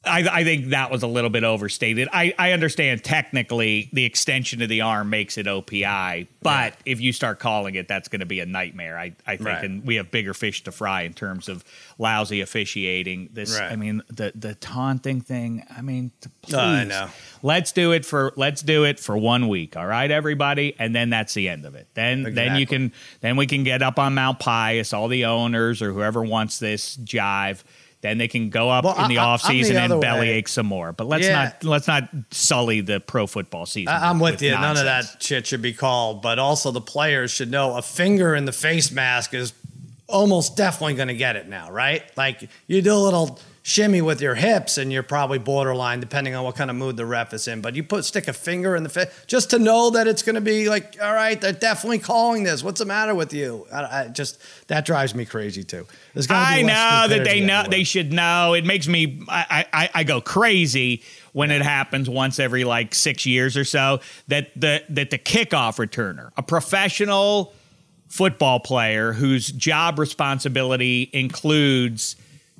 I, 0.04 0.40
I, 0.40 0.44
think 0.44 0.66
that 0.66 0.90
was 0.90 1.04
a 1.04 1.06
little 1.06 1.30
bit 1.30 1.44
overstated. 1.44 2.08
I, 2.12 2.34
I, 2.36 2.52
understand 2.52 3.04
technically 3.04 3.88
the 3.92 4.04
extension 4.04 4.60
of 4.60 4.68
the 4.68 4.80
arm 4.80 5.10
makes 5.10 5.38
it 5.38 5.46
OPI, 5.46 6.26
but 6.42 6.74
if 6.84 7.00
you 7.00 7.12
start 7.12 7.38
calling 7.38 7.76
it, 7.76 7.86
that's 7.86 8.08
going 8.08 8.20
to 8.20 8.26
be 8.26 8.40
a 8.40 8.46
nightmare. 8.46 8.98
I, 8.98 9.14
I 9.26 9.36
think, 9.36 9.48
right. 9.48 9.64
and 9.64 9.84
we 9.86 9.96
have 9.96 10.10
bigger 10.10 10.34
fish 10.34 10.64
to 10.64 10.72
fry 10.72 11.02
in 11.02 11.12
terms 11.12 11.48
of 11.48 11.64
lousy 11.98 12.40
officiating. 12.40 13.30
This, 13.32 13.58
right. 13.58 13.70
I 13.70 13.76
mean, 13.76 14.02
the 14.08 14.32
the 14.34 14.56
taunting 14.56 15.20
thing. 15.20 15.64
I 15.70 15.82
mean, 15.82 16.10
please, 16.42 16.54
uh, 16.54 16.60
I 16.60 16.84
know. 16.84 17.08
Let's 17.44 17.70
do 17.70 17.92
it 17.92 18.04
for 18.04 18.32
let's 18.36 18.62
do 18.62 18.84
it 18.84 18.98
for 18.98 19.16
one 19.16 19.46
week. 19.46 19.76
All 19.76 19.86
right, 19.86 20.10
everybody, 20.10 20.74
and 20.80 20.94
then 20.94 21.10
that's 21.10 21.34
the 21.34 21.48
end 21.48 21.64
of 21.64 21.76
it. 21.76 21.86
Then 21.94 22.26
exactly. 22.26 22.34
then 22.34 22.56
you 22.56 22.66
can 22.66 22.92
then 23.20 23.36
we 23.36 23.46
can 23.46 23.62
get 23.62 23.82
up 23.82 24.00
on 24.00 24.14
Mount 24.14 24.40
Pius, 24.40 24.92
all 24.92 25.06
the 25.06 25.26
owners 25.26 25.80
or 25.80 25.92
whoever 25.92 26.24
wants 26.24 26.58
this 26.58 26.96
jive 26.96 27.62
then 28.02 28.18
they 28.18 28.28
can 28.28 28.50
go 28.50 28.68
up 28.68 28.84
well, 28.84 29.00
in 29.02 29.08
the 29.08 29.18
I, 29.18 29.24
off 29.24 29.42
season 29.42 29.76
and 29.76 30.00
bellyache 30.00 30.48
some 30.48 30.66
more. 30.66 30.92
But 30.92 31.06
let's 31.06 31.24
yeah. 31.24 31.44
not 31.44 31.64
let's 31.64 31.86
not 31.86 32.08
sully 32.32 32.80
the 32.80 33.00
pro 33.00 33.26
football 33.26 33.64
season. 33.64 33.94
I, 33.94 34.10
am 34.10 34.18
with, 34.18 34.34
with, 34.34 34.42
you. 34.42 34.50
Nonsense. 34.50 34.84
None 34.84 35.00
of 35.00 35.06
that 35.06 35.22
shit 35.22 35.46
should 35.46 35.62
be 35.62 35.72
called. 35.72 36.20
But 36.20 36.38
also 36.38 36.72
the 36.72 36.80
players 36.80 37.30
should 37.30 37.50
know 37.50 37.76
a 37.76 37.82
finger 37.82 38.34
in 38.34 38.44
the 38.44 38.52
face 38.52 38.90
mask 38.90 39.34
is 39.34 39.54
almost 40.08 40.56
definitely 40.56 40.94
going 40.94 41.08
to 41.08 41.14
get 41.14 41.36
it 41.36 41.48
now, 41.48 41.70
right? 41.70 42.02
Like 42.16 42.48
you 42.66 42.82
do 42.82 42.92
a 42.92 42.96
little 42.96 43.38
shimmy 43.64 44.02
with 44.02 44.20
your 44.20 44.34
hips 44.34 44.76
and 44.76 44.92
you're 44.92 45.04
probably 45.04 45.38
borderline 45.38 46.00
depending 46.00 46.34
on 46.34 46.42
what 46.42 46.56
kind 46.56 46.68
of 46.68 46.76
mood 46.76 46.96
the 46.96 47.06
ref 47.06 47.32
is 47.32 47.46
in. 47.46 47.60
But 47.60 47.76
you 47.76 47.84
put 47.84 48.04
stick 48.04 48.26
a 48.26 48.32
finger 48.32 48.74
in 48.74 48.82
the 48.82 48.88
face 48.88 49.06
just 49.28 49.50
to 49.50 49.58
know 49.58 49.90
that 49.90 50.08
it's 50.08 50.22
going 50.22 50.34
to 50.34 50.40
be 50.40 50.68
like 50.68 50.96
all 51.00 51.14
right 51.14 51.40
they're 51.40 51.52
definitely 51.52 52.00
calling 52.00 52.42
this. 52.42 52.64
What's 52.64 52.80
the 52.80 52.84
matter 52.84 53.14
with 53.14 53.32
you? 53.32 53.66
I, 53.72 53.82
I 53.82 54.08
just 54.08 54.38
that 54.66 54.84
drives 54.84 55.14
me 55.14 55.24
crazy 55.24 55.62
too. 55.62 55.86
I 56.28 56.62
know 56.62 57.06
that 57.08 57.24
they 57.24 57.40
know 57.40 57.64
they 57.68 57.84
should 57.84 58.12
know. 58.12 58.54
It 58.54 58.64
makes 58.64 58.88
me 58.88 59.22
I, 59.28 59.64
I 59.72 59.90
i 59.94 60.04
go 60.04 60.20
crazy 60.20 61.02
when 61.32 61.50
it 61.50 61.62
happens 61.62 62.10
once 62.10 62.40
every 62.40 62.64
like 62.64 62.94
six 62.94 63.24
years 63.26 63.56
or 63.56 63.64
so 63.64 64.00
that 64.26 64.50
the 64.56 64.82
that 64.88 65.10
the 65.10 65.18
kickoff 65.18 65.76
returner 65.76 66.30
a 66.36 66.42
professional 66.42 67.54
football 68.08 68.60
player 68.60 69.12
whose 69.12 69.50
job 69.52 69.98
responsibility 69.98 71.08
includes 71.12 72.16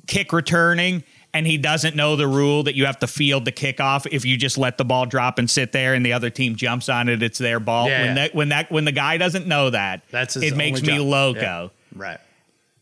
kick 0.07 0.33
returning 0.33 1.03
and 1.33 1.47
he 1.47 1.57
doesn't 1.57 1.95
know 1.95 2.15
the 2.15 2.27
rule 2.27 2.63
that 2.63 2.75
you 2.75 2.85
have 2.85 2.99
to 2.99 3.07
field 3.07 3.45
the 3.45 3.51
kickoff 3.51 4.05
if 4.11 4.23
you 4.23 4.37
just 4.37 4.57
let 4.57 4.77
the 4.77 4.85
ball 4.85 5.05
drop 5.05 5.39
and 5.39 5.49
sit 5.49 5.71
there 5.71 5.93
and 5.93 6.05
the 6.05 6.13
other 6.13 6.29
team 6.29 6.55
jumps 6.55 6.89
on 6.89 7.09
it, 7.09 7.23
it's 7.23 7.39
their 7.39 7.59
ball. 7.59 7.87
Yeah, 7.87 7.99
when 7.99 8.07
yeah. 8.07 8.13
that 8.13 8.35
when 8.35 8.49
that 8.49 8.71
when 8.71 8.85
the 8.85 8.91
guy 8.91 9.17
doesn't 9.17 9.47
know 9.47 9.69
that, 9.71 10.03
That's 10.11 10.35
it 10.35 10.55
makes 10.55 10.81
me 10.81 10.97
job. 10.97 11.07
loco. 11.07 11.41
Yeah. 11.41 11.69
Right. 11.95 12.19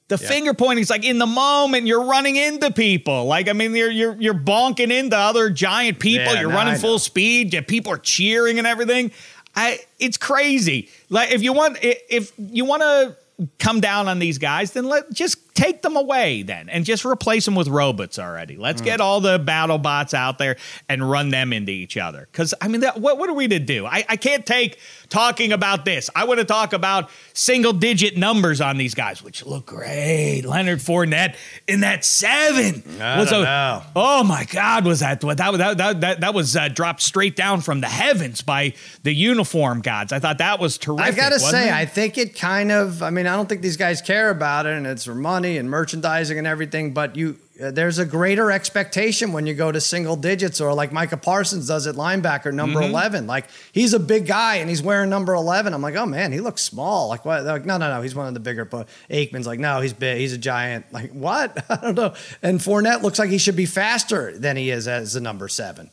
The 0.09 0.17
finger 0.17 0.53
pointing 0.53 0.81
is 0.81 0.89
like 0.89 1.05
in 1.05 1.19
the 1.19 1.25
moment 1.25 1.87
you're 1.87 2.03
running 2.03 2.35
into 2.35 2.69
people. 2.71 3.25
Like 3.27 3.47
I 3.47 3.53
mean, 3.53 3.73
you're 3.73 3.89
you're 3.89 4.21
you're 4.21 4.33
bonking 4.33 4.91
into 4.91 5.17
other 5.17 5.49
giant 5.49 5.99
people. 5.99 6.35
You're 6.35 6.49
no, 6.49 6.55
running 6.55 6.75
full 6.75 6.99
speed. 6.99 7.57
People 7.67 7.93
are 7.93 7.97
cheering 7.97 8.57
and 8.57 8.67
everything. 8.67 9.11
I 9.55 9.79
it's 9.99 10.17
crazy. 10.17 10.89
Like 11.09 11.31
if 11.31 11.41
you 11.41 11.53
want 11.53 11.77
if 11.81 12.33
you 12.37 12.65
want 12.65 12.81
to 12.81 13.15
come 13.57 13.79
down 13.79 14.09
on 14.09 14.19
these 14.19 14.37
guys, 14.37 14.71
then 14.71 14.85
let 14.85 15.11
just 15.13 15.50
take 15.53 15.81
them 15.81 15.95
away 15.95 16.43
then 16.43 16.69
and 16.69 16.85
just 16.85 17.05
replace 17.05 17.45
them 17.45 17.55
with 17.55 17.67
robots 17.67 18.17
already. 18.17 18.55
Let's 18.55 18.81
get 18.81 19.01
all 19.01 19.21
the 19.21 19.37
battle 19.39 19.77
bots 19.77 20.13
out 20.13 20.37
there 20.37 20.57
and 20.87 21.09
run 21.09 21.29
them 21.29 21.53
into 21.53 21.71
each 21.71 21.97
other. 21.97 22.27
Because 22.31 22.53
I 22.61 22.67
mean, 22.67 22.81
that, 22.81 22.99
what 22.99 23.17
what 23.17 23.29
are 23.29 23.33
we 23.33 23.47
to 23.49 23.59
do? 23.59 23.85
I, 23.85 24.05
I 24.07 24.17
can't 24.17 24.45
take 24.45 24.79
talking 25.09 25.51
about 25.51 25.85
this. 25.85 26.09
I 26.15 26.23
want 26.23 26.39
to 26.39 26.45
talk 26.45 26.73
about 26.73 27.09
single 27.33 27.73
digit 27.73 28.17
numbers 28.17 28.61
on 28.61 28.77
these 28.77 28.95
guys, 28.95 29.21
which 29.21 29.45
look 29.45 29.65
great. 29.65 30.43
Leonard 30.43 30.79
Fournette 30.79 31.35
in 31.67 31.81
that 31.81 32.05
seven. 32.05 32.83
I 33.01 33.19
was 33.19 33.29
don't 33.29 33.41
a- 33.41 33.45
know. 33.45 33.83
Oh 33.95 34.23
my 34.23 34.45
God, 34.45 34.85
was 34.85 35.01
that 35.01 35.21
that 35.21 35.37
that 35.37 35.77
that 35.77 36.01
that, 36.01 36.19
that 36.21 36.33
was 36.33 36.55
uh, 36.55 36.69
dropped 36.69 37.01
straight 37.01 37.35
down 37.35 37.61
from 37.61 37.81
the 37.81 37.87
heavens 37.87 38.41
by 38.41 38.73
the 39.03 39.13
uniform 39.13 39.81
gods? 39.81 40.13
I 40.13 40.19
thought 40.19 40.37
that 40.37 40.59
was 40.59 40.77
terrific. 40.77 41.13
I 41.13 41.15
gotta 41.15 41.39
say, 41.39 41.67
it? 41.67 41.73
I 41.73 41.85
think 41.85 42.17
it 42.17 42.35
kind 42.35 42.71
of. 42.71 43.03
I 43.03 43.09
mean, 43.09 43.27
I 43.27 43.35
don't 43.35 43.49
think 43.49 43.61
these 43.61 43.77
guys 43.77 44.01
care 44.01 44.29
about 44.29 44.65
it, 44.65 44.73
and 44.77 44.87
it's 44.87 45.05
for 45.05 45.15
money 45.41 45.57
and 45.57 45.69
merchandising 45.69 46.37
and 46.37 46.45
everything. 46.45 46.93
But 46.93 47.15
you, 47.15 47.37
uh, 47.61 47.71
there's 47.71 47.97
a 47.97 48.05
greater 48.05 48.51
expectation 48.51 49.33
when 49.33 49.47
you 49.47 49.53
go 49.55 49.71
to 49.71 49.81
single 49.81 50.15
digits, 50.15 50.61
or 50.61 50.73
like 50.73 50.91
Micah 50.91 51.17
Parsons 51.17 51.67
does 51.67 51.87
at 51.87 51.95
linebacker, 51.95 52.53
number 52.53 52.79
Mm-hmm. 52.81 52.89
eleven. 52.91 53.27
Like 53.27 53.45
he's 53.71 53.93
a 53.93 53.99
big 53.99 54.27
guy 54.27 54.57
and 54.57 54.69
he's 54.69 54.81
wearing 54.83 55.09
number 55.09 55.33
eleven. 55.33 55.73
I'm 55.73 55.81
like, 55.81 55.95
oh 55.95 56.05
man, 56.05 56.31
he 56.31 56.39
looks 56.39 56.61
small. 56.61 57.09
Like 57.09 57.25
what? 57.25 57.41
They're 57.41 57.53
like, 57.53 57.65
no, 57.65 57.77
no, 57.77 57.89
no, 57.95 58.01
he's 58.01 58.13
one 58.15 58.27
of 58.27 58.33
the 58.35 58.39
bigger. 58.39 58.65
But 58.65 58.87
Aikman's 59.09 59.47
like, 59.47 59.59
no, 59.59 59.81
he's 59.81 59.93
big. 59.93 60.19
He's 60.19 60.33
a 60.33 60.37
giant. 60.37 60.85
Like 60.93 61.11
what? 61.11 61.65
I 61.69 61.77
don't 61.77 61.95
know. 61.95 62.13
And 62.43 62.59
Fournette 62.59 63.01
looks 63.01 63.17
like 63.19 63.29
he 63.31 63.37
should 63.39 63.55
be 63.55 63.65
faster 63.65 64.37
than 64.37 64.57
he 64.57 64.69
is 64.69 64.87
as 64.87 65.15
a 65.15 65.21
number 65.21 65.47
seven. 65.47 65.89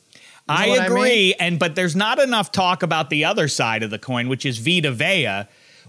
You 0.51 0.55
know 0.55 0.61
I 0.63 0.67
agree, 0.87 1.01
mean? 1.03 1.35
and 1.41 1.59
but 1.59 1.75
there's 1.75 1.95
not 1.97 2.19
enough 2.19 2.53
talk 2.53 2.83
about 2.83 3.11
the 3.11 3.25
other 3.27 3.49
side 3.49 3.83
of 3.83 3.91
the 3.91 3.99
coin, 3.99 4.29
which 4.29 4.45
is 4.47 4.59
Vita 4.59 4.91
Vea 4.93 5.47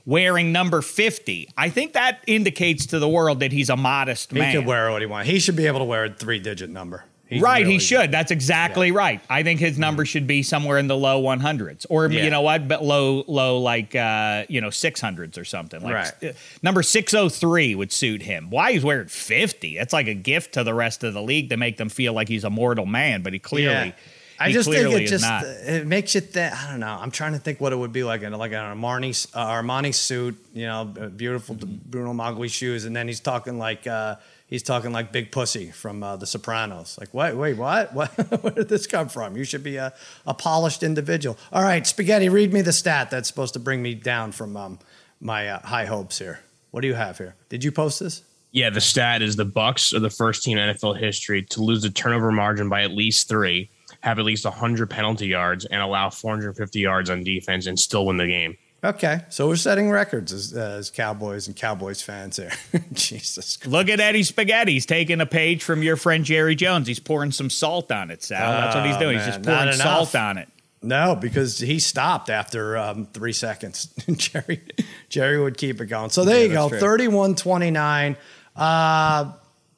wearing 0.09 0.51
number 0.51 0.81
50. 0.81 1.49
I 1.55 1.69
think 1.69 1.93
that 1.93 2.21
indicates 2.25 2.87
to 2.87 2.99
the 2.99 3.07
world 3.07 3.41
that 3.41 3.51
he's 3.51 3.69
a 3.69 3.77
modest 3.77 4.33
man. 4.33 4.41
He 4.41 4.47
man. 4.47 4.55
could 4.63 4.67
wear 4.67 4.89
what 4.91 5.01
he 5.01 5.05
wants. 5.05 5.29
He 5.29 5.39
should 5.39 5.55
be 5.55 5.67
able 5.67 5.79
to 5.79 5.85
wear 5.85 6.05
a 6.05 6.09
three 6.13 6.39
digit 6.39 6.69
number. 6.69 7.03
He's 7.27 7.43
right, 7.43 7.61
really 7.61 7.73
he 7.73 7.79
should. 7.79 8.11
That's 8.11 8.31
exactly 8.31 8.91
right. 8.91 9.21
I 9.29 9.43
think 9.43 9.59
his 9.59 9.77
number 9.77 10.03
should 10.03 10.25
be 10.25 10.41
somewhere 10.41 10.79
in 10.79 10.87
the 10.87 10.97
low 10.97 11.21
100s, 11.21 11.85
or 11.87 12.07
Yeah. 12.07 12.23
you 12.23 12.31
know 12.31 12.41
what, 12.41 12.67
but 12.67 12.83
low, 12.83 13.23
low 13.27 13.59
like 13.59 13.95
uh, 13.95 14.45
you 14.49 14.61
know 14.61 14.69
600s 14.69 15.37
or 15.37 15.45
something. 15.45 15.79
Like 15.83 15.93
Right. 15.93 16.23
uh, 16.31 16.33
number 16.63 16.81
603 16.81 17.75
would 17.75 17.91
suit 17.91 18.23
him. 18.23 18.49
Why 18.49 18.71
he's 18.71 18.83
wearing 18.83 19.09
50? 19.09 19.77
That's 19.77 19.93
like 19.93 20.07
a 20.07 20.15
gift 20.15 20.55
to 20.55 20.63
the 20.63 20.73
rest 20.73 21.03
of 21.03 21.13
the 21.13 21.21
league 21.21 21.49
to 21.49 21.57
make 21.57 21.77
them 21.77 21.89
feel 21.89 22.13
like 22.13 22.27
he's 22.29 22.43
a 22.43 22.49
mortal 22.49 22.87
man, 22.87 23.21
but 23.21 23.33
he 23.33 23.37
clearly. 23.37 23.89
Yeah. 23.89 23.91
I 24.39 24.47
he 24.47 24.53
just 24.53 24.69
think 24.69 24.93
it 24.93 25.07
just 25.07 25.25
not. 25.25 25.43
it 25.43 25.85
makes 25.85 26.15
you 26.15 26.21
think. 26.21 26.53
I 26.53 26.71
don't 26.71 26.79
know. 26.79 26.97
I'm 26.99 27.11
trying 27.11 27.33
to 27.33 27.39
think 27.39 27.59
what 27.59 27.73
it 27.73 27.75
would 27.75 27.91
be 27.91 28.03
like 28.03 28.21
in 28.21 28.31
like 28.33 28.51
an 28.51 28.77
Armani 28.77 29.27
uh, 29.33 29.47
Armani 29.47 29.93
suit, 29.93 30.37
you 30.53 30.65
know, 30.65 30.85
beautiful 30.85 31.55
Bruno 31.55 32.13
Magli 32.13 32.49
shoes, 32.49 32.85
and 32.85 32.95
then 32.95 33.07
he's 33.07 33.19
talking 33.19 33.57
like 33.57 33.85
uh, 33.85 34.15
he's 34.47 34.63
talking 34.63 34.91
like 34.91 35.11
Big 35.11 35.31
Pussy 35.31 35.71
from 35.71 36.03
uh, 36.03 36.15
The 36.15 36.25
Sopranos. 36.25 36.97
Like, 36.99 37.13
wait, 37.13 37.33
wait, 37.33 37.57
what? 37.57 37.93
What? 37.99 38.11
Where 38.43 38.53
did 38.53 38.69
this 38.69 38.87
come 38.87 39.09
from? 39.09 39.35
You 39.35 39.43
should 39.43 39.63
be 39.63 39.75
a, 39.75 39.93
a 40.25 40.33
polished 40.33 40.83
individual. 40.83 41.37
All 41.51 41.63
right, 41.63 41.85
Spaghetti, 41.85 42.29
read 42.29 42.53
me 42.53 42.61
the 42.61 42.73
stat 42.73 43.09
that's 43.11 43.27
supposed 43.27 43.53
to 43.53 43.59
bring 43.59 43.81
me 43.81 43.93
down 43.93 44.31
from 44.31 44.55
um, 44.55 44.79
my 45.19 45.49
uh, 45.49 45.59
high 45.65 45.85
hopes 45.85 46.19
here. 46.19 46.39
What 46.71 46.81
do 46.81 46.87
you 46.87 46.93
have 46.93 47.17
here? 47.17 47.35
Did 47.49 47.63
you 47.63 47.71
post 47.71 47.99
this? 47.99 48.23
Yeah, 48.51 48.69
the 48.69 48.81
stat 48.81 49.21
is 49.21 49.35
the 49.35 49.45
Bucks 49.45 49.93
are 49.93 49.99
the 49.99 50.09
first 50.09 50.43
team 50.43 50.57
in 50.57 50.75
NFL 50.75 50.97
history 50.97 51.43
to 51.43 51.61
lose 51.61 51.83
the 51.83 51.89
turnover 51.89 52.31
margin 52.31 52.69
by 52.69 52.83
at 52.83 52.91
least 52.91 53.27
three, 53.27 53.69
have 54.01 54.19
at 54.19 54.25
least 54.25 54.45
100 54.45 54.89
penalty 54.89 55.27
yards, 55.27 55.65
and 55.65 55.81
allow 55.81 56.09
450 56.09 56.79
yards 56.79 57.09
on 57.09 57.23
defense 57.23 57.65
and 57.67 57.77
still 57.79 58.05
win 58.05 58.17
the 58.17 58.27
game. 58.27 58.57
Okay, 58.81 59.19
so 59.27 59.49
we're 59.49 59.57
setting 59.57 59.89
records 59.91 60.31
as, 60.31 60.55
uh, 60.55 60.77
as 60.79 60.89
Cowboys 60.89 61.47
and 61.47 61.55
Cowboys 61.55 62.01
fans 62.01 62.37
here. 62.37 62.51
Jesus 62.93 63.57
Christ. 63.57 63.67
Look 63.67 63.89
at 63.89 63.99
Eddie 63.99 64.23
Spaghetti. 64.23 64.71
He's 64.71 64.85
taking 64.85 65.19
a 65.19 65.25
page 65.25 65.63
from 65.63 65.83
your 65.83 65.97
friend 65.97 66.23
Jerry 66.23 66.55
Jones. 66.55 66.87
He's 66.87 66.99
pouring 67.01 67.31
some 67.31 67.49
salt 67.49 67.91
on 67.91 68.09
it, 68.09 68.23
Sal. 68.23 68.39
That's 68.39 68.75
what 68.75 68.85
he's 68.85 68.95
Oh, 68.95 68.99
doing. 68.99 69.17
man, 69.17 69.25
he's 69.25 69.35
just 69.35 69.45
pouring 69.45 69.73
salt 69.73 70.15
on 70.15 70.37
it. 70.37 70.47
No, 70.81 71.13
because 71.13 71.59
he 71.59 71.77
stopped 71.79 72.29
after 72.29 72.77
um, 72.77 73.05
three 73.07 73.33
seconds. 73.33 73.87
Jerry 74.15 74.61
Jerry 75.09 75.41
would 75.41 75.57
keep 75.57 75.81
it 75.81 75.87
going. 75.87 76.09
So 76.09 76.23
there 76.23 76.41
you 76.43 76.53
go, 76.53 76.69
that's 76.69 76.79
true. 76.79 76.89
31 76.89 77.35
29. 77.35 78.15
Uh, 78.55 79.33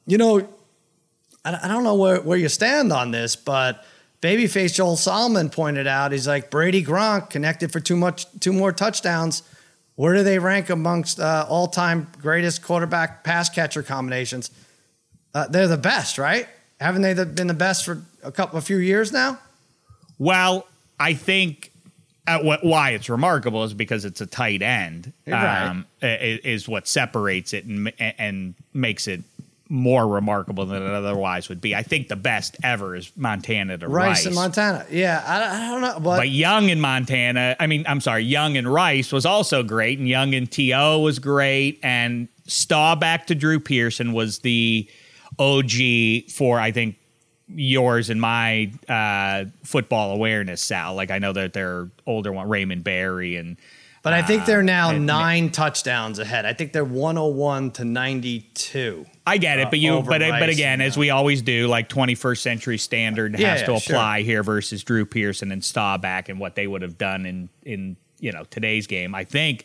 you 0.06 0.16
know, 0.16 0.48
I, 1.44 1.58
I 1.64 1.66
don't 1.66 1.82
know 1.82 1.96
where, 1.96 2.20
where 2.20 2.38
you 2.38 2.48
stand 2.48 2.92
on 2.92 3.10
this, 3.10 3.34
but 3.34 3.84
babyface 4.22 4.72
Joel 4.74 4.96
Solomon 4.96 5.50
pointed 5.50 5.86
out 5.86 6.12
he's 6.12 6.26
like 6.26 6.50
Brady 6.50 6.82
Gronk 6.82 7.28
connected 7.28 7.70
for 7.72 7.80
too 7.80 7.96
much, 7.96 8.26
two 8.40 8.52
more 8.52 8.72
touchdowns. 8.72 9.42
Where 9.96 10.14
do 10.14 10.22
they 10.22 10.38
rank 10.38 10.70
amongst 10.70 11.20
uh, 11.20 11.44
all 11.48 11.66
time 11.68 12.06
greatest 12.20 12.62
quarterback 12.62 13.24
pass 13.24 13.50
catcher 13.50 13.82
combinations? 13.82 14.50
Uh, 15.34 15.46
they're 15.48 15.68
the 15.68 15.76
best, 15.76 16.16
right? 16.16 16.48
Haven't 16.80 17.02
they 17.02 17.12
been 17.24 17.46
the 17.46 17.54
best 17.54 17.84
for 17.84 18.02
a 18.22 18.32
couple, 18.32 18.58
a 18.58 18.62
few 18.62 18.78
years 18.78 19.12
now? 19.12 19.38
Well, 20.18 20.66
I 20.98 21.14
think 21.14 21.72
uh, 22.26 22.38
what, 22.40 22.64
why 22.64 22.90
it's 22.90 23.08
remarkable 23.08 23.64
is 23.64 23.74
because 23.74 24.04
it's 24.04 24.20
a 24.20 24.26
tight 24.26 24.62
end. 24.62 25.12
Um, 25.26 25.86
i- 26.02 26.40
is 26.44 26.68
what 26.68 26.86
separates 26.88 27.52
it 27.52 27.64
and 27.64 27.92
and 27.98 28.54
makes 28.72 29.08
it 29.08 29.20
more 29.72 30.06
remarkable 30.06 30.66
than 30.66 30.82
it 30.82 30.90
otherwise 30.90 31.48
would 31.48 31.62
be. 31.62 31.74
I 31.74 31.82
think 31.82 32.08
the 32.08 32.16
best 32.16 32.58
ever 32.62 32.94
is 32.94 33.10
Montana 33.16 33.78
to 33.78 33.88
Rice, 33.88 34.08
Rice. 34.08 34.26
in 34.26 34.34
Montana. 34.34 34.84
Yeah, 34.90 35.24
I, 35.26 35.66
I 35.66 35.70
don't 35.70 35.80
know, 35.80 35.98
but, 35.98 36.18
But 36.18 36.28
Young 36.28 36.68
in 36.68 36.78
Montana, 36.78 37.56
I 37.58 37.66
mean, 37.66 37.82
I'm 37.88 38.02
sorry, 38.02 38.22
Young 38.22 38.58
and 38.58 38.70
Rice 38.70 39.12
was 39.12 39.24
also 39.24 39.62
great, 39.62 39.98
and 39.98 40.06
Young 40.06 40.34
and 40.34 40.50
T.O. 40.50 40.98
was 40.98 41.18
great, 41.18 41.80
and 41.82 42.28
Staubach 42.46 43.26
to 43.28 43.34
Drew 43.34 43.58
Pearson 43.58 44.12
was 44.12 44.40
the 44.40 44.86
OG 45.38 46.28
for, 46.28 46.60
I 46.60 46.70
think, 46.70 46.96
yours 47.48 48.10
and 48.10 48.20
my 48.20 48.70
uh, 48.90 49.46
football 49.64 50.12
awareness, 50.12 50.60
Sal. 50.60 50.94
Like, 50.94 51.10
I 51.10 51.18
know 51.18 51.32
that 51.32 51.54
they're 51.54 51.88
older 52.06 52.30
one, 52.30 52.46
Raymond 52.46 52.84
Berry, 52.84 53.36
and 53.36 53.56
but 54.02 54.12
I 54.12 54.22
think 54.22 54.44
they're 54.46 54.62
now 54.62 54.90
and- 54.90 55.06
nine 55.06 55.50
touchdowns 55.50 56.18
ahead. 56.18 56.44
I 56.44 56.52
think 56.52 56.72
they're 56.72 56.84
101 56.84 57.70
to 57.72 57.84
92. 57.84 59.06
I 59.26 59.38
get 59.38 59.58
it, 59.58 59.66
Uh, 59.66 59.70
but 59.70 59.78
you, 59.78 59.92
over 59.92 60.10
but 60.10 60.20
but 60.20 60.48
again, 60.48 60.80
as 60.80 60.96
we 60.96 61.10
always 61.10 61.42
do, 61.42 61.68
like 61.68 61.88
21st 61.88 62.38
century 62.42 62.78
standard 62.78 63.38
Yeah, 63.38 63.50
has 63.50 63.60
yeah, 63.60 63.66
to 63.66 63.80
sure. 63.80 63.94
apply 63.96 64.22
here 64.22 64.42
versus 64.42 64.82
Drew 64.82 65.04
Pearson 65.06 65.52
and 65.52 65.62
Staubach 65.64 66.28
and 66.28 66.40
what 66.40 66.54
they 66.56 66.66
would 66.66 66.82
have 66.82 66.98
done 66.98 67.26
in 67.26 67.48
in 67.64 67.96
you 68.18 68.32
know 68.32 68.44
today's 68.50 68.86
game. 68.86 69.14
I 69.14 69.24
think 69.24 69.64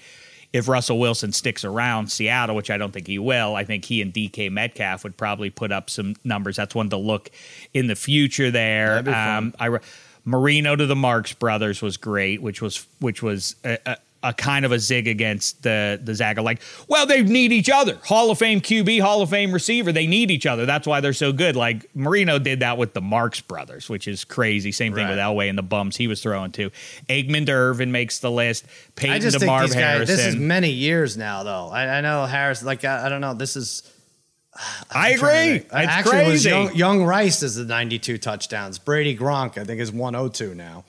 if 0.53 0.67
Russell 0.67 0.99
Wilson 0.99 1.33
sticks 1.33 1.65
around 1.65 2.07
Seattle, 2.11 2.55
which 2.55 2.69
I 2.71 2.77
don't 2.77 2.91
think 2.93 3.05
he 3.07 3.19
will, 3.19 3.55
I 3.55 3.63
think 3.65 3.83
he 3.85 4.01
and 4.01 4.13
DK 4.13 4.49
Metcalf 4.51 5.03
would 5.03 5.17
probably 5.17 5.49
put 5.49 5.71
up 5.71 5.89
some 5.89 6.15
numbers. 6.23 6.55
That's 6.55 6.73
one 6.73 6.89
to 6.91 6.97
look 6.97 7.29
in 7.73 7.87
the 7.87 7.95
future 7.95 8.49
there. 8.51 8.89
That'd 9.01 9.05
be 9.05 9.11
fun. 9.11 9.37
Um, 9.37 9.53
I 9.59 9.79
Marino 10.23 10.75
to 10.75 10.85
the 10.85 10.95
Marks 10.95 11.33
brothers 11.33 11.81
was 11.81 11.97
great, 11.97 12.41
which 12.41 12.61
was 12.61 12.85
which 12.99 13.23
was 13.23 13.55
a, 13.63 13.77
a, 13.85 13.97
a 14.23 14.33
kind 14.33 14.65
of 14.65 14.71
a 14.71 14.79
zig 14.79 15.07
against 15.07 15.61
the 15.63 15.99
the 16.03 16.15
Zaga. 16.15 16.41
Like, 16.41 16.61
well, 16.87 17.05
they 17.05 17.21
need 17.21 17.51
each 17.51 17.69
other. 17.69 17.99
Hall 18.03 18.31
of 18.31 18.39
Fame 18.39 18.59
QB, 18.61 18.99
Hall 19.01 19.21
of 19.21 19.29
Fame 19.29 19.51
receiver. 19.51 19.91
They 19.91 20.07
need 20.07 20.31
each 20.31 20.45
other. 20.45 20.65
That's 20.65 20.87
why 20.87 21.01
they're 21.01 21.13
so 21.13 21.31
good. 21.31 21.55
Like 21.55 21.85
Marino 21.95 22.39
did 22.39 22.61
that 22.61 22.77
with 22.77 22.93
the 22.93 23.01
Marks 23.01 23.41
brothers, 23.41 23.89
which 23.89 24.07
is 24.07 24.25
crazy. 24.25 24.71
Same 24.71 24.93
thing 24.93 25.03
Right. 25.05 25.11
with 25.11 25.19
Elway 25.19 25.49
and 25.49 25.57
the 25.57 25.61
bums 25.63 25.95
he 25.97 26.07
was 26.07 26.21
throwing 26.21 26.51
to. 26.53 26.71
Aikman 27.09 27.45
to 27.45 27.51
Irvin 27.51 27.91
makes 27.91 28.19
the 28.19 28.31
list. 28.31 28.65
Peyton 28.95 29.15
I 29.15 29.19
just 29.19 29.35
to 29.35 29.39
think 29.39 29.49
Marv 29.49 29.67
these 29.67 29.75
guys, 29.75 29.81
Harrison. 29.83 30.15
this 30.17 30.25
is 30.27 30.35
many 30.35 30.71
years 30.71 31.15
now, 31.15 31.43
though. 31.43 31.69
I, 31.69 31.97
I 31.97 32.01
know 32.01 32.25
Harris, 32.25 32.63
like, 32.63 32.83
I, 32.85 33.05
I 33.05 33.09
don't 33.09 33.21
know. 33.21 33.33
This 33.35 33.55
is. 33.55 33.83
I 34.91 35.13
trying 35.15 35.57
agree. 35.59 35.65
It's 35.65 35.73
Actually, 35.73 36.17
it 36.17 36.31
was 36.31 36.43
crazy. 36.43 36.49
young, 36.49 36.75
young 36.75 37.03
Rice 37.03 37.43
is 37.43 37.55
the 37.55 37.65
92 37.65 38.17
touchdowns. 38.17 38.79
Brady 38.79 39.15
Gronk, 39.15 39.57
I 39.59 39.63
think, 39.63 39.79
is 39.79 39.91
102 39.91 40.55
now. 40.55 40.83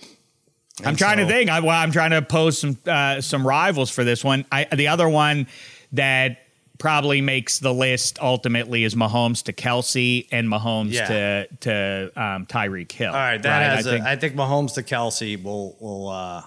I'm 0.85 0.97
trying 0.97 1.19
to 1.19 1.27
think. 1.27 1.51
I, 1.51 1.61
well, 1.61 1.71
I'm 1.79 1.93
trying 1.93 2.11
to 2.11 2.23
pose 2.23 2.59
some 2.59 2.77
uh, 2.87 3.21
some 3.21 3.47
rivals 3.47 3.91
for 3.91 4.05
this 4.05 4.25
one. 4.25 4.45
I, 4.53 4.65
the 4.65 4.89
other 4.89 5.09
one 5.09 5.47
that 5.93 6.39
probably 6.79 7.21
makes 7.21 7.59
the 7.59 7.75
list 7.75 8.21
ultimately 8.23 8.85
is 8.85 8.95
Mahomes 8.95 9.43
to 9.45 9.53
Kelce 9.53 10.29
and 10.31 10.49
Mahomes 10.49 10.93
Yeah. 10.93 11.07
to 11.07 11.49
to 11.61 12.13
um, 12.17 12.47
Tyreek 12.47 12.93
Hill. 12.93 13.11
All 13.11 13.17
right, 13.17 13.43
that 13.43 13.49
right? 13.69 13.77
has. 13.77 13.87
I 13.87 13.91
I 13.91 13.93
think, 13.93 14.05
think, 14.05 14.21
think 14.21 14.35
Mahomes 14.37 14.75
to 14.75 14.83
Kelce 14.83 15.43
will 15.43 15.77
will 15.81 16.09
uh, 16.09 16.43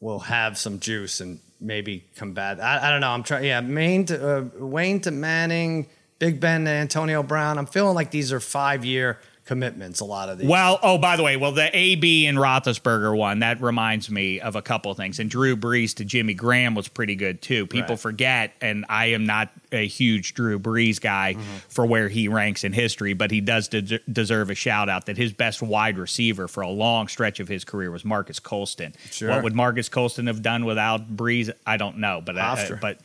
will 0.00 0.18
have 0.20 0.58
some 0.58 0.80
juice 0.80 1.20
and 1.20 1.40
maybe 1.60 2.04
combat. 2.16 2.60
I, 2.60 2.88
I 2.88 2.90
don't 2.90 3.00
know. 3.00 3.10
I'm 3.10 3.22
trying. 3.22 3.44
Yeah, 3.44 3.60
Maine 3.62 4.04
to 4.06 4.38
uh, 4.38 4.44
Wayne 4.58 5.00
to 5.00 5.10
Manning, 5.10 5.86
Big 6.18 6.40
Ben 6.40 6.60
and 6.62 6.68
Antonio 6.68 7.22
Brown. 7.22 7.56
I'm 7.58 7.66
feeling 7.66 7.94
like 7.94 8.10
these 8.10 8.32
are 8.32 8.40
five 8.40 8.84
year 8.84 9.18
commitments. 9.44 10.00
A 10.00 10.04
lot 10.04 10.28
of 10.28 10.38
these. 10.38 10.48
Well, 10.48 10.78
oh, 10.82 10.98
by 10.98 11.16
the 11.16 11.22
way, 11.22 11.36
well, 11.36 11.52
the 11.52 11.68
AB 11.76 12.26
and 12.26 12.38
Roethlisberger 12.38 13.16
one 13.16 13.40
that 13.40 13.60
reminds 13.60 14.10
me 14.10 14.40
of 14.40 14.56
a 14.56 14.62
couple 14.62 14.90
of 14.90 14.96
things. 14.96 15.18
And 15.18 15.28
Drew 15.30 15.56
Brees 15.56 15.94
to 15.96 16.04
Jimmy 16.04 16.34
Graham 16.34 16.74
was 16.74 16.88
pretty 16.88 17.14
good 17.14 17.42
too. 17.42 17.66
People 17.66 17.90
Right. 17.94 18.00
forget, 18.00 18.52
and 18.60 18.84
I 18.88 19.06
am 19.06 19.26
not 19.26 19.50
a 19.72 19.86
huge 19.86 20.34
Drew 20.34 20.58
Brees 20.58 21.00
guy 21.00 21.34
Mm-hmm. 21.34 21.42
for 21.68 21.84
where 21.86 22.08
he 22.08 22.28
ranks 22.28 22.64
in 22.64 22.72
history, 22.72 23.12
but 23.12 23.30
he 23.30 23.40
does 23.40 23.68
de- 23.68 23.98
deserve 24.10 24.50
a 24.50 24.54
shout 24.54 24.88
out 24.88 25.06
that 25.06 25.16
his 25.16 25.32
best 25.32 25.60
wide 25.62 25.98
receiver 25.98 26.48
for 26.48 26.62
a 26.62 26.68
long 26.70 27.08
stretch 27.08 27.40
of 27.40 27.48
his 27.48 27.64
career 27.64 27.90
was 27.90 28.04
Marques 28.04 28.38
Colston. 28.38 28.94
Sure. 29.10 29.30
What 29.30 29.42
would 29.42 29.54
Marques 29.54 29.88
Colston 29.88 30.26
have 30.26 30.42
done 30.42 30.64
without 30.64 31.14
Brees? 31.16 31.50
I 31.66 31.76
don't 31.76 31.98
know, 31.98 32.22
but 32.24 32.38
I, 32.38 32.40
After. 32.52 32.76
but 32.76 32.98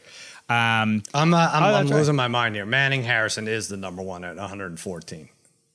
um, 0.47 1.03
I'm, 1.13 1.33
uh, 1.33 1.37
I'm, 1.53 1.63
Oh, 1.63 1.65
I'm 1.67 1.73
that's 1.73 1.91
right. 1.91 1.97
losing 1.97 2.15
my 2.15 2.27
mind 2.27 2.55
here. 2.55 2.65
Manning 2.65 3.03
Harrison 3.03 3.47
is 3.47 3.67
the 3.67 3.77
number 3.77 4.01
one 4.01 4.23
at 4.23 4.35
114. 4.37 5.29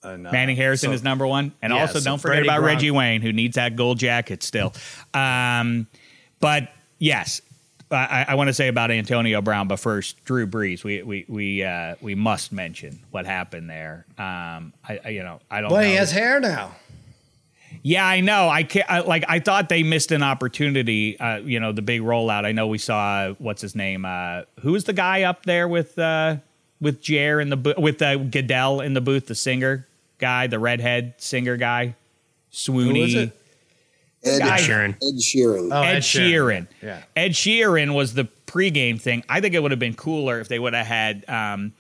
And, 0.05 0.27
uh, 0.27 0.33
Manning 0.33 0.57
Harrison 0.57 0.91
so- 0.91 0.95
is 0.95 1.03
number 1.03 1.27
one, 1.27 1.53
and 1.63 1.73
Yeah, 1.73 1.81
also 1.81 1.99
so 1.99 2.05
don't 2.05 2.19
forget 2.19 2.37
Brady 2.39 2.49
about 2.49 2.61
Gronk- 2.61 2.67
Reggie 2.67 2.91
Wayne, 2.91 3.21
who 3.23 3.33
needs 3.33 3.57
that 3.57 3.77
gold 3.77 3.99
jacket 3.99 4.43
still. 4.43 4.73
Um, 5.13 5.87
but 6.41 6.71
yes, 6.99 7.41
I, 7.91 8.27
I 8.29 8.35
want 8.35 8.49
to 8.49 8.55
say 8.55 8.69
about 8.69 8.91
Antonio 8.91 9.41
Brown, 9.41 9.69
but 9.69 9.77
first 9.79 10.25
Drew 10.25 10.47
Brees. 10.47 10.83
We 10.85 11.03
we 11.03 11.25
we 11.29 11.63
uh, 11.63 11.95
we 12.01 12.15
must 12.15 12.53
mention 12.53 12.99
what 13.11 13.25
happened 13.27 13.71
there. 13.71 14.05
Um, 14.19 14.73
I, 14.89 15.01
I 15.05 15.09
you 15.11 15.23
know 15.23 15.41
I 15.51 15.61
don't. 15.61 15.71
Well, 15.71 15.83
know. 15.83 15.89
he 15.89 15.95
has 15.95 16.11
hair 16.11 16.41
now. 16.41 16.73
Yeah, 17.83 18.07
I 18.07 18.21
know. 18.21 18.49
I, 18.49 18.63
ca 18.65 18.83
I 18.89 19.01
like. 19.01 19.25
I 19.29 19.41
thought 19.41 19.69
they 19.69 19.83
missed 19.83 20.13
an 20.13 20.23
opportunity. 20.23 21.19
Uh, 21.21 21.39
you 21.39 21.61
know, 21.61 21.73
the 21.73 21.83
big 21.83 22.01
rollout. 22.03 22.45
I 22.45 22.53
know 22.53 22.67
we 22.69 22.79
saw 22.79 23.33
what's 23.39 23.61
his 23.63 23.75
name. 23.75 24.05
Uh, 24.05 24.43
who 24.61 24.73
was 24.73 24.85
the 24.85 24.93
guy 24.93 25.23
up 25.23 25.45
there 25.45 25.69
with 25.69 25.99
uh, 25.99 26.37
with 26.81 27.03
Jer 27.03 27.41
in 27.41 27.51
the 27.51 27.57
booth 27.57 27.77
with 27.79 28.01
uh, 28.01 28.17
Goodell 28.17 28.81
in 28.81 28.95
the 28.95 29.01
booth? 29.01 29.27
The 29.27 29.35
singer 29.35 29.87
guy, 30.19 30.47
the 30.47 30.59
redhead 30.59 31.15
singer 31.19 31.57
guy, 31.57 31.97
Swoony. 32.53 32.85
Who 32.97 33.03
is 33.05 33.15
it? 33.15 33.41
Ed, 34.25 34.39
Guy- 34.39 34.59
Sheeran. 34.59 34.95
Ed 34.95 35.19
Sheeran. 35.21 35.69
Oh, 35.73 35.83
Ed, 35.83 35.99
Sheeran. 35.99 36.67
Yeah. 36.83 37.03
Ed 37.15 37.33
Sheeran 37.33 37.95
was 37.95 38.15
the 38.15 38.25
pregame 38.47 39.01
thing. 39.01 39.23
I 39.29 39.41
think 39.41 39.55
it 39.55 39.63
would 39.63 39.71
have 39.71 39.81
been 39.81 39.95
cooler 39.95 40.41
if 40.41 40.49
they 40.49 40.59
would 40.59 40.73
have 40.73 40.87
had 40.87 41.29
um, 41.29 41.73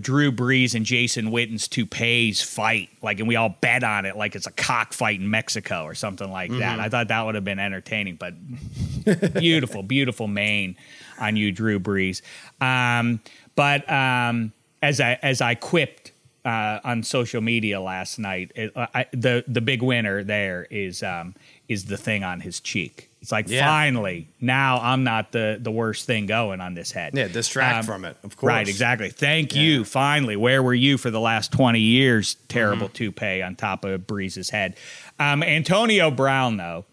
Drew 0.00 0.30
Brees 0.30 0.74
and 0.74 0.84
Jason 0.86 1.30
Witten's 1.30 1.66
toupees 1.66 2.40
fight, 2.40 2.90
like, 3.02 3.18
and 3.18 3.26
we 3.26 3.34
all 3.36 3.56
bet 3.60 3.82
on 3.82 4.04
it, 4.06 4.16
like 4.16 4.36
it's 4.36 4.46
a 4.46 4.52
cockfight 4.52 5.18
in 5.18 5.28
Mexico 5.28 5.84
or 5.84 5.94
something 5.94 6.30
like 6.30 6.50
that. 6.58 6.78
I 6.78 6.88
thought 6.88 7.08
that 7.08 7.26
would 7.26 7.34
have 7.34 7.44
been 7.44 7.58
entertaining, 7.58 8.16
but 8.16 8.34
beautiful, 9.34 9.82
beautiful 9.82 10.28
mane 10.28 10.76
on 11.18 11.34
you, 11.36 11.50
Drew 11.50 11.80
Brees. 11.80 12.22
Um, 12.60 13.20
but 13.56 13.90
um, 13.90 14.52
as 14.82 15.00
I 15.00 15.18
as 15.22 15.40
I 15.40 15.54
quipped 15.54 16.11
uh, 16.44 16.80
on 16.84 17.02
social 17.02 17.40
media 17.40 17.80
last 17.80 18.18
night, 18.18 18.52
it, 18.54 18.76
uh, 18.76 18.86
I, 18.94 19.06
the 19.12 19.44
the 19.46 19.60
big 19.60 19.82
winner 19.82 20.22
there 20.24 20.66
is 20.70 21.02
um, 21.02 21.34
is 21.68 21.84
the 21.86 21.96
thing 21.96 22.24
on 22.24 22.40
his 22.40 22.60
cheek. 22.60 23.08
It's 23.20 23.30
like 23.30 23.48
Yeah. 23.48 23.64
finally 23.64 24.26
now 24.40 24.80
I'm 24.80 25.04
not 25.04 25.30
the 25.30 25.56
the 25.60 25.70
worst 25.70 26.06
thing 26.06 26.26
going 26.26 26.60
on 26.60 26.74
this 26.74 26.90
head. 26.90 27.12
Yeah, 27.16 27.28
distract 27.28 27.78
Um, 27.78 27.84
from 27.84 28.04
it, 28.04 28.16
of 28.24 28.36
course. 28.36 28.48
Right, 28.48 28.66
exactly. 28.68 29.10
Thank 29.10 29.54
you. 29.54 29.84
Finally, 29.84 30.34
where 30.36 30.60
were 30.62 30.74
you 30.74 30.98
for 30.98 31.10
the 31.10 31.20
last 31.20 31.52
20 31.52 31.78
years? 31.78 32.34
Terrible 32.48 32.86
Mm-hmm. 32.88 32.94
toupee 32.94 33.42
on 33.42 33.54
top 33.54 33.84
of 33.84 34.06
Brees's 34.08 34.50
head. 34.50 34.74
Um, 35.20 35.44
Antonio 35.44 36.10
Brown, 36.10 36.56
though, 36.56 36.84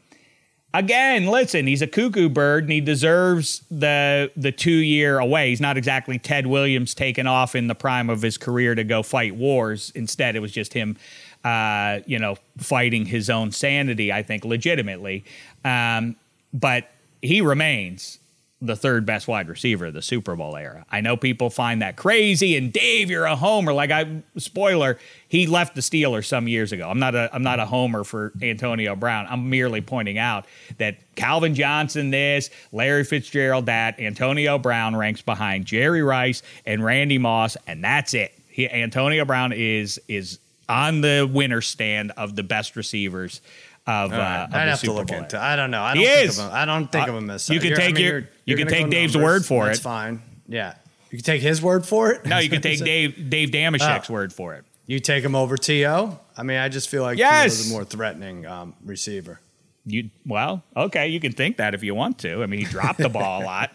again, 0.73 1.27
listen, 1.27 1.67
he's 1.67 1.82
a 1.82 1.88
cuckoo 1.88 2.29
bird 2.29 2.63
and 2.63 2.71
he 2.71 2.82
deserves 2.82 3.63
the 3.69 4.32
the 4.36 4.51
two 4.51 4.71
year 4.71 5.19
away. 5.19 5.49
He's 5.49 5.62
not 5.62 5.77
exactly 5.77 6.19
Ted 6.19 6.47
Williams 6.47 6.93
taken 6.93 7.27
off 7.27 7.55
in 7.55 7.67
the 7.67 7.75
prime 7.75 8.10
of 8.10 8.21
his 8.21 8.38
career 8.38 8.75
to 8.75 8.84
go 8.84 9.03
fight 9.03 9.36
wars. 9.36 9.91
Instead, 9.95 10.36
it 10.36 10.39
was 10.39 10.51
just 10.51 10.73
him, 10.73 10.97
uh, 11.43 11.99
you 12.05 12.19
know, 12.19 12.38
fighting 12.58 13.05
his 13.05 13.29
own 13.29 13.51
sanity. 13.51 14.12
I 14.12 14.23
think 14.23 14.45
legitimately, 14.45 15.23
um, 15.63 16.15
but 16.53 16.89
he 17.21 17.41
remains 17.41 18.19
the 18.61 18.75
third 18.75 19.05
best 19.05 19.27
wide 19.27 19.47
receiver 19.47 19.85
of 19.85 19.93
the 19.93 20.01
Super 20.01 20.35
Bowl 20.35 20.57
era. 20.57 20.85
I 20.91 20.99
know 20.99 21.15
people 21.15 21.49
find 21.49 21.81
that 21.81 21.95
crazy 21.95 22.57
and 22.57 22.73
Dave, 22.73 23.09
you're 23.09 23.25
a 23.25 23.35
homer. 23.35 23.71
Like 23.71 23.89
I 23.89 24.21
spoiler, 24.37 24.97
he 25.29 25.47
left 25.47 25.75
the 25.75 25.81
Steelers 25.81 26.25
some 26.25 26.47
years 26.47 26.73
ago. 26.73 26.89
I'm 26.89 26.99
not 26.99 27.15
a 27.15 27.29
I'm 27.33 27.43
not 27.43 27.59
a 27.59 27.65
homer 27.65 28.03
for 28.03 28.33
Antonio 28.41 28.95
Brown. 28.95 29.27
I'm 29.29 29.49
merely 29.49 29.79
pointing 29.79 30.17
out 30.17 30.45
that 30.77 30.97
Calvin 31.15 31.55
Johnson 31.55 32.09
this, 32.11 32.49
Larry 32.73 33.05
Fitzgerald 33.05 33.67
that, 33.67 33.99
Antonio 33.99 34.57
Brown 34.57 34.95
ranks 34.95 35.21
behind 35.21 35.65
Jerry 35.65 36.03
Rice 36.03 36.43
and 36.65 36.83
Randy 36.83 37.17
Moss, 37.17 37.55
and 37.65 37.83
that's 37.83 38.13
it. 38.13 38.33
He, 38.49 38.69
Antonio 38.69 39.23
Brown 39.23 39.53
is 39.53 40.01
is 40.09 40.37
on 40.67 41.01
the 41.01 41.29
winner 41.31 41.61
stand 41.61 42.11
of 42.17 42.35
the 42.35 42.43
best 42.43 42.75
receivers 42.75 43.41
of, 43.89 44.13
uh, 44.13 44.15
right. 44.17 44.43
of 44.45 44.54
I'd 44.54 44.67
have 44.67 44.82
to 44.82 44.91
look 44.93 45.08
Bowl 45.08 45.17
into. 45.17 45.41
I 45.41 45.56
don't 45.56 45.71
know. 45.71 45.82
I 45.82 45.93
don't 45.95 46.04
think 46.06 46.30
is. 46.30 46.39
of 46.39 46.45
him. 46.45 46.52
I 46.54 46.65
don't 46.65 46.91
think 46.91 47.08
Uh, 47.08 47.12
of 47.12 47.17
him 47.23 47.30
as. 47.30 47.49
you 47.49 47.60
can 47.60 47.75
take 47.75 47.95
Dave- 47.95 48.06
you're- 48.06 48.21
you 48.21 48.28
you're 48.45 48.58
can 48.58 48.67
take 48.67 48.89
Dave's 48.89 49.13
numbers. 49.15 49.25
word 49.32 49.45
for 49.45 49.65
That's 49.65 49.80
it. 49.80 49.84
That's 49.84 49.93
fine. 49.95 50.21
Yeah, 50.47 50.73
you 51.12 51.17
can 51.17 51.25
take 51.25 51.41
his 51.41 51.62
word 51.62 51.86
for 51.86 52.12
it. 52.12 52.25
No, 52.25 52.38
you 52.39 52.49
can 52.49 52.62
take 52.62 52.80
Dave 52.84 53.30
Dave 53.30 53.49
Dameshek's 53.49 54.10
Oh. 54.10 54.13
word 54.13 54.32
for 54.34 54.54
it. 54.56 54.63
You 54.88 54.99
take 54.99 55.23
him 55.23 55.36
over 55.36 55.56
To. 55.58 56.19
I 56.38 56.43
mean, 56.43 56.58
I 56.58 56.69
just 56.69 56.89
feel 56.89 57.04
like 57.04 57.17
Yes. 57.17 57.56
T.O. 57.58 57.62
is 57.65 57.69
a 57.69 57.73
more 57.73 57.84
threatening 57.86 58.45
um, 58.45 58.73
receiver. 58.84 59.39
You 59.86 60.10
well, 60.25 60.63
okay, 60.75 61.08
you 61.10 61.19
can 61.19 61.32
think 61.34 61.58
that 61.58 61.73
if 61.73 61.84
you 61.84 61.93
want 61.95 62.17
to. 62.19 62.41
I 62.43 62.45
mean, 62.47 62.60
he 62.60 62.65
dropped 62.65 62.99
the 62.99 63.10
ball 63.10 63.43
a 63.43 63.45
lot. 63.45 63.71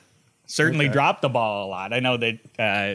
Certainly 0.46 0.86
Okay. 0.86 0.92
dropped 0.92 1.22
the 1.22 1.28
ball 1.28 1.66
a 1.66 1.68
lot. 1.68 1.92
I 1.92 2.00
know 2.00 2.16
that 2.18 2.38
uh, 2.58 2.94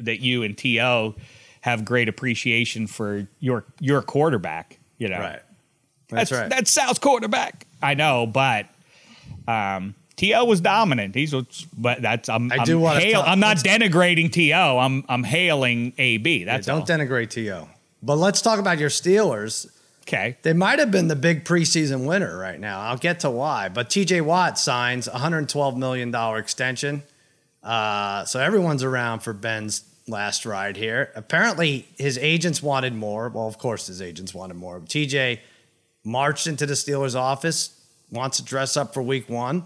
that 0.00 0.20
you 0.20 0.42
and 0.42 0.56
T.O. 0.58 1.14
have 1.60 1.84
great 1.84 2.08
appreciation 2.08 2.86
for 2.86 3.28
your 3.40 3.64
your 3.80 4.02
quarterback. 4.02 4.78
You 4.98 5.08
know, 5.08 5.20
Right. 5.20 5.40
That's 6.08 6.30
That's, 6.30 6.40
right. 6.40 6.50
That's 6.50 6.70
South's 6.70 6.98
quarterback. 6.98 7.66
I 7.82 7.94
know, 7.94 8.26
but 8.26 8.66
um, 9.46 9.94
T.O. 10.16 10.44
was 10.44 10.60
dominant. 10.60 11.14
He's 11.14 11.34
what's- 11.34 11.66
but 11.76 12.02
that's 12.02 12.28
I'm 12.28 12.50
I 12.52 12.56
I'm, 12.56 12.64
do 12.64 12.78
wanna 12.78 13.00
hail, 13.00 13.20
talk- 13.20 13.28
I'm 13.28 13.40
not 13.40 13.58
denigrating 13.58 14.32
To. 14.32 14.52
I'm 14.52 15.04
I'm 15.08 15.22
hailing 15.24 15.92
AB. 15.98 16.44
That's 16.44 16.66
don't 16.66 16.80
all. 16.80 16.86
denigrate 16.86 17.30
To. 17.30 17.68
But 18.02 18.16
let's 18.16 18.40
talk 18.40 18.58
about 18.58 18.78
your 18.78 18.90
Steelers. 18.90 19.68
okay. 20.02 20.36
They 20.42 20.52
might 20.52 20.78
have 20.78 20.90
been 20.90 21.08
the 21.08 21.16
big 21.16 21.44
preseason 21.44 22.06
winner 22.06 22.36
right 22.38 22.58
now. 22.58 22.80
I'll 22.80 22.96
get 22.96 23.20
to 23.20 23.30
why. 23.30 23.68
But 23.68 23.90
TJ 23.90 24.20
Watt 24.22 24.58
signs 24.58 25.08
a 25.08 25.12
$112 25.12 25.76
million 25.76 26.14
extension. 26.38 27.02
Uh, 27.62 28.24
so 28.24 28.40
everyone's 28.40 28.82
around 28.84 29.20
for 29.20 29.32
Ben's 29.32 29.82
last 30.06 30.46
ride 30.46 30.76
here. 30.76 31.10
Apparently, 31.16 31.86
his 31.98 32.16
agents 32.18 32.62
wanted 32.62 32.94
more. 32.94 33.28
Well, 33.28 33.46
of 33.48 33.58
course, 33.58 33.88
his 33.88 34.00
agents 34.00 34.32
wanted 34.32 34.54
more. 34.54 34.80
TJ 34.80 35.40
marched 36.08 36.46
into 36.46 36.66
the 36.66 36.74
Steelers' 36.74 37.14
office, 37.14 37.78
wants 38.10 38.38
to 38.38 38.44
dress 38.44 38.76
up 38.76 38.94
for 38.94 39.02
week 39.02 39.28
one, 39.28 39.64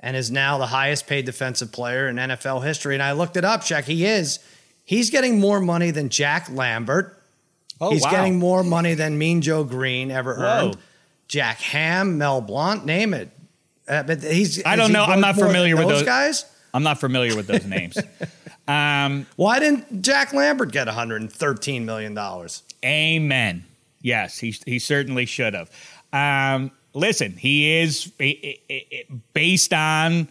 and 0.00 0.16
is 0.16 0.30
now 0.30 0.58
the 0.58 0.66
highest 0.66 1.06
paid 1.06 1.24
defensive 1.24 1.72
player 1.72 2.08
in 2.08 2.16
NFL 2.16 2.62
history. 2.64 2.94
And 2.94 3.02
I 3.02 3.12
looked 3.12 3.36
it 3.36 3.44
up, 3.44 3.62
check. 3.64 3.84
He 3.84 4.04
is. 4.04 4.38
He's 4.84 5.08
getting 5.10 5.40
more 5.40 5.60
money 5.60 5.90
than 5.90 6.10
Jack 6.10 6.50
Lambert. 6.50 7.18
Oh, 7.80 7.90
He's 7.90 8.02
wow. 8.02 8.10
getting 8.10 8.38
more 8.38 8.62
money 8.62 8.94
than 8.94 9.16
Mean 9.16 9.40
Joe 9.40 9.64
Green 9.64 10.10
ever 10.10 10.34
Whoa. 10.34 10.42
earned. 10.66 10.76
Jack 11.26 11.58
Ham, 11.58 12.18
Mel 12.18 12.40
Blount, 12.40 12.84
name 12.84 13.14
it. 13.14 13.30
Uh, 13.88 14.02
but 14.02 14.22
he's. 14.22 14.64
I 14.64 14.76
don't 14.76 14.88
he 14.88 14.92
know. 14.92 15.04
I'm 15.04 15.20
not 15.20 15.34
familiar 15.36 15.76
with 15.76 15.88
those 15.88 16.00
those- 16.00 16.06
guys. 16.06 16.44
I'm 16.74 16.82
not 16.82 16.98
familiar 16.98 17.36
with 17.36 17.46
those 17.46 17.64
names. 17.64 17.96
um, 18.68 19.26
Why 19.36 19.60
didn't 19.60 20.02
Jack 20.02 20.32
Lambert 20.32 20.72
get 20.72 20.86
113 20.88 21.84
million 21.86 22.14
dollars? 22.14 22.62
Amen. 22.84 23.64
Yes, 24.04 24.38
he 24.38 24.54
he 24.66 24.78
certainly 24.78 25.24
should 25.24 25.54
have. 25.54 25.70
Um, 26.12 26.70
listen, 26.92 27.32
he 27.32 27.80
is 27.80 28.12
based 29.32 29.72
on 29.72 30.28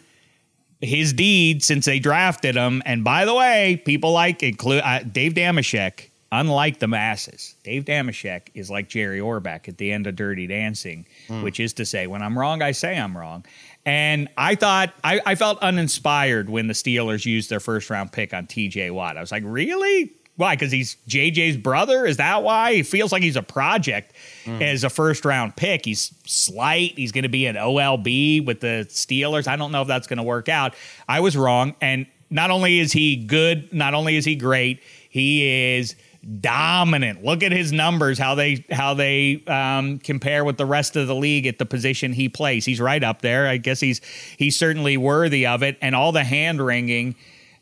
his 0.80 1.12
deeds 1.14 1.66
since 1.66 1.86
they 1.86 1.98
drafted 1.98 2.56
him. 2.56 2.84
And 2.86 3.04
by 3.04 3.26
the 3.26 3.34
way, 3.34 3.82
people 3.84 4.12
like 4.12 4.44
include 4.44 4.84
uh, 4.86 5.00
Dave 5.00 5.34
Dameshek. 5.34 6.10
Unlike 6.32 6.80
the 6.80 6.88
masses, 6.88 7.54
Dave 7.64 7.86
Dameshek 7.86 8.48
is 8.56 8.68
like 8.72 8.90
Jerry 8.90 9.20
Orbach 9.20 9.68
at 9.68 9.78
the 9.78 9.92
end 9.92 10.08
of 10.08 10.16
Dirty 10.16 10.48
Dancing, 10.48 11.06
which 11.44 11.60
is 11.60 11.74
to 11.74 11.86
say, 11.86 12.08
when 12.08 12.24
I'm 12.24 12.36
wrong, 12.36 12.64
I 12.64 12.72
say 12.72 12.98
I'm 12.98 13.16
wrong. 13.16 13.46
And 13.86 14.28
I 14.36 14.56
thought 14.56 14.96
I, 15.04 15.22
I 15.28 15.36
felt 15.36 15.60
uninspired 15.60 16.50
when 16.50 16.66
the 16.66 16.74
Steelers 16.74 17.24
used 17.24 17.52
their 17.52 17.60
first 17.60 17.88
round 17.92 18.12
pick 18.12 18.34
on 18.34 18.48
TJ 18.48 18.90
Watt. 18.92 19.16
I 19.16 19.22
was 19.22 19.32
like, 19.32 19.44
really? 19.46 20.12
Why? 20.36 20.56
Because 20.56 20.72
he's 20.72 20.98
JJ's 21.08 21.58
brother? 21.58 22.06
Is 22.06 22.18
that 22.18 22.42
why? 22.42 22.74
He 22.74 22.84
feels 22.84 23.12
like 23.12 23.22
he's 23.22 23.36
a 23.36 23.44
project 23.44 24.14
as 24.48 24.84
a 24.84 24.90
first 24.90 25.26
round 25.26 25.56
pick. 25.56 25.86
He's 25.86 26.14
slight. 26.26 26.94
He's 26.98 27.12
going 27.12 27.24
to 27.24 27.30
be 27.30 27.46
an 27.46 27.56
OLB 27.56 28.44
with 28.44 28.60
the 28.60 28.88
Steelers. 28.90 29.48
I 29.48 29.56
don't 29.56 29.72
know 29.72 29.84
if 29.84 29.88
that's 29.88 30.08
going 30.08 30.18
to 30.18 30.24
work 30.24 30.50
out. 30.50 30.74
I 31.08 31.20
was 31.20 31.38
wrong. 31.38 31.76
And 31.82 32.08
not 32.32 32.50
only 32.50 32.80
is 32.80 32.92
he 32.92 33.16
good, 33.16 33.72
not 33.72 33.94
only 33.94 34.16
is 34.16 34.26
he 34.26 34.36
great, 34.36 34.82
he 35.10 35.76
is 35.76 35.96
dominant. 36.40 37.24
Look 37.24 37.44
at 37.44 37.52
his 37.52 37.72
numbers, 37.72 38.18
how 38.18 38.34
they 38.34 38.66
how 38.72 38.94
they 38.94 39.44
um, 39.46 40.00
compare 40.00 40.44
with 40.44 40.58
the 40.58 40.66
rest 40.66 40.96
of 40.96 41.08
the 41.08 41.16
league 41.16 41.46
at 41.46 41.60
the 41.60 41.66
position 41.66 42.14
he 42.14 42.30
plays. 42.30 42.66
He's 42.66 42.82
right 42.82 43.04
up 43.04 43.22
there. 43.22 43.48
I 43.48 43.58
guess 43.58 43.80
he's 43.80 44.02
he's 44.38 44.58
certainly 44.58 44.98
worthy 44.98 45.46
of 45.46 45.62
it. 45.64 45.78
And 45.82 45.96
all 45.96 46.12
the 46.12 46.24
hand 46.24 46.60
wringing 46.66 47.16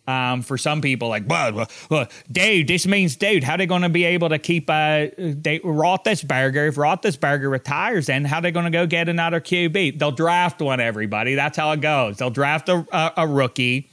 Um, 0.08 0.42
for 0.42 0.58
some 0.58 0.82
people, 0.82 1.10
like, 1.10 1.30
well, 1.30 1.68
dude, 2.30 2.68
this 2.68 2.88
means, 2.88 3.16
dude, 3.16 3.44
how 3.44 3.56
they 3.56 3.68
going 3.68 3.84
to 3.84 3.90
be 3.90 4.04
able 4.04 4.30
to 4.30 4.40
keep 4.40 4.68
uh, 4.68 5.08
they, 5.18 5.62
Roethlisberger? 5.64 6.68
If 6.68 6.76
Roethlisberger 6.76 7.50
retires, 7.50 8.08
then 8.08 8.26
how 8.26 8.42
they 8.42 8.52
going 8.52 8.66
to 8.66 8.72
go 8.72 8.88
get 8.88 9.10
another 9.10 9.40
QB? 9.40 10.00
They'll 10.00 10.12
draft 10.12 10.60
one, 10.60 10.80
everybody. 10.80 11.36
That's 11.36 11.56
how 11.56 11.72
it 11.72 11.82
goes. 11.82 12.18
They'll 12.18 12.32
draft 12.32 12.68
a, 12.68 12.86
a, 12.92 13.14
a 13.18 13.28
rookie 13.28 13.90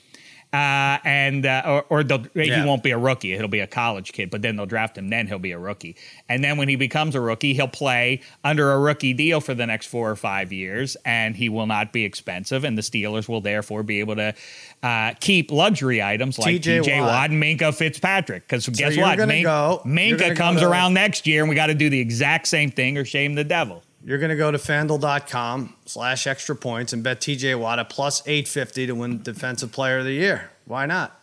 uh, 0.52 0.96
and 1.04 1.44
uh, 1.44 1.82
or, 1.90 2.00
or 2.00 2.02
yeah. 2.34 2.60
he 2.60 2.66
won't 2.66 2.82
be 2.82 2.90
a 2.90 2.98
rookie. 2.98 3.36
He'll 3.36 3.48
be 3.48 3.60
a 3.60 3.66
college 3.66 4.12
kid, 4.12 4.30
but 4.30 4.40
then 4.40 4.56
they'll 4.56 4.66
draft 4.66 4.96
him. 4.96 5.10
Then 5.10 5.26
he'll 5.26 5.38
be 5.38 5.52
a 5.52 5.58
rookie. 5.58 5.96
And 6.28 6.42
then 6.42 6.56
when 6.56 6.68
he 6.68 6.76
becomes 6.76 7.14
a 7.14 7.20
rookie, 7.20 7.52
he'll 7.52 7.68
play 7.68 8.22
under 8.42 8.72
a 8.72 8.78
rookie 8.78 9.12
deal 9.12 9.40
for 9.40 9.54
the 9.54 9.66
next 9.66 9.86
four 9.86 10.10
or 10.10 10.16
five 10.16 10.50
years, 10.50 10.96
and 11.04 11.36
he 11.36 11.50
will 11.50 11.66
not 11.66 11.92
be 11.92 12.04
expensive. 12.04 12.64
And 12.64 12.78
the 12.78 12.82
Steelers 12.82 13.28
will 13.28 13.42
therefore 13.42 13.82
be 13.82 14.00
able 14.00 14.16
to 14.16 14.34
uh, 14.82 15.12
keep 15.20 15.50
luxury 15.50 16.02
items 16.02 16.38
like 16.38 16.56
TJ 16.56 17.02
Watt. 17.02 17.30
And 17.30 17.42
Minkah 17.42 17.74
Fitzpatrick. 17.74 18.46
Because 18.46 18.64
so 18.64 18.72
guess 18.72 18.96
what? 18.96 19.18
Min- 19.18 19.42
go, 19.42 19.82
Minkah 19.84 20.34
comes 20.34 20.60
go 20.60 20.70
around 20.70 20.94
next 20.94 21.26
year, 21.26 21.42
and 21.42 21.50
we 21.50 21.56
got 21.56 21.66
to 21.66 21.74
do 21.74 21.90
the 21.90 22.00
exact 22.00 22.48
same 22.48 22.70
thing 22.70 22.96
or 22.96 23.04
shame 23.04 23.34
the 23.34 23.44
devil 23.44 23.82
you're 24.08 24.16
going 24.16 24.30
to 24.30 24.36
go 24.36 24.50
to 24.50 24.56
fanduel.com 24.56 25.74
slash 25.84 26.26
extra 26.26 26.56
points 26.56 26.94
and 26.94 27.02
bet 27.02 27.20
TJ 27.20 27.60
Watt 27.60 27.78
at 27.78 27.90
plus 27.90 28.22
850 28.26 28.86
to 28.86 28.94
win 28.94 29.22
Defensive 29.22 29.70
Player 29.70 29.98
of 29.98 30.06
the 30.06 30.14
Year. 30.14 30.50
Why 30.64 30.86
not? 30.86 31.20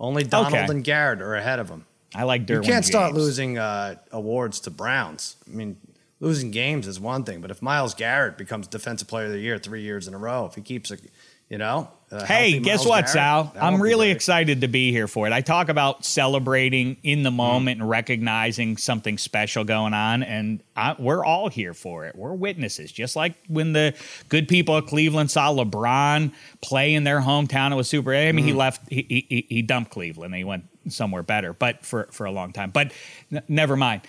Only 0.00 0.24
Donald 0.24 0.54
okay. 0.54 0.64
and 0.64 0.82
Garrett 0.82 1.20
are 1.20 1.34
ahead 1.34 1.58
of 1.58 1.68
him. 1.68 1.84
I 2.14 2.22
like 2.22 2.46
Derwin 2.46 2.64
You 2.64 2.72
can't 2.72 2.86
start 2.86 3.12
losing 3.12 3.58
uh, 3.58 3.96
awards 4.12 4.60
to 4.60 4.70
Browns. 4.70 5.36
I 5.46 5.54
mean, 5.54 5.76
losing 6.20 6.50
games 6.50 6.86
is 6.86 6.98
one 6.98 7.24
thing, 7.24 7.42
but 7.42 7.50
if 7.50 7.60
Myles 7.60 7.92
Garrett 7.92 8.38
becomes 8.38 8.66
Defensive 8.66 9.08
Player 9.08 9.26
of 9.26 9.32
the 9.32 9.38
Year 9.38 9.58
three 9.58 9.82
years 9.82 10.08
in 10.08 10.14
a 10.14 10.18
row, 10.18 10.46
if 10.46 10.54
he 10.54 10.62
keeps 10.62 10.90
a 10.90 10.96
you 11.52 11.58
know. 11.58 11.90
hey, 12.26 12.58
guess 12.60 12.86
what, 12.86 13.10
Sal? 13.10 13.52
I'm 13.60 13.80
really 13.80 14.10
excited 14.10 14.62
to 14.62 14.68
be 14.68 14.90
here 14.90 15.06
for 15.06 15.26
it. 15.26 15.34
I 15.34 15.42
talk 15.42 15.68
about 15.68 16.02
celebrating 16.02 16.96
in 17.02 17.22
the 17.22 17.28
mm-hmm. 17.28 17.36
moment 17.36 17.78
mm 17.78 17.82
and 17.82 17.88
recognizing 17.88 18.76
something 18.76 19.16
special 19.16 19.64
going 19.64 19.94
on, 19.94 20.22
and 20.22 20.62
I, 20.76 20.94
we're 20.98 21.24
all 21.24 21.48
here 21.48 21.74
for 21.74 22.06
it. 22.06 22.16
We're 22.16 22.32
witnesses, 22.32 22.90
just 22.90 23.16
like 23.16 23.34
when 23.48 23.72
the 23.72 23.94
good 24.28 24.48
people 24.48 24.76
of 24.76 24.86
Cleveland 24.86 25.30
saw 25.30 25.52
LeBron 25.52 26.32
play 26.60 26.94
in 26.94 27.04
their 27.04 27.20
hometown. 27.20 27.72
It 27.72 27.76
was 27.76 27.88
super. 27.88 28.14
I 28.14 28.32
mean, 28.32 28.44
mm 28.44 28.48
he 28.48 28.52
left. 28.54 28.88
He, 28.90 29.26
he, 29.28 29.46
he 29.48 29.62
dumped 29.62 29.90
Cleveland. 29.90 30.32
and 30.32 30.38
he 30.38 30.44
went 30.44 30.64
somewhere 30.88 31.22
better, 31.22 31.52
but 31.52 31.84
for 31.84 32.08
for 32.10 32.24
a 32.26 32.32
long 32.32 32.52
time. 32.52 32.70
But 32.70 32.92
n- 33.30 33.42
never 33.48 33.76
mind 33.76 34.02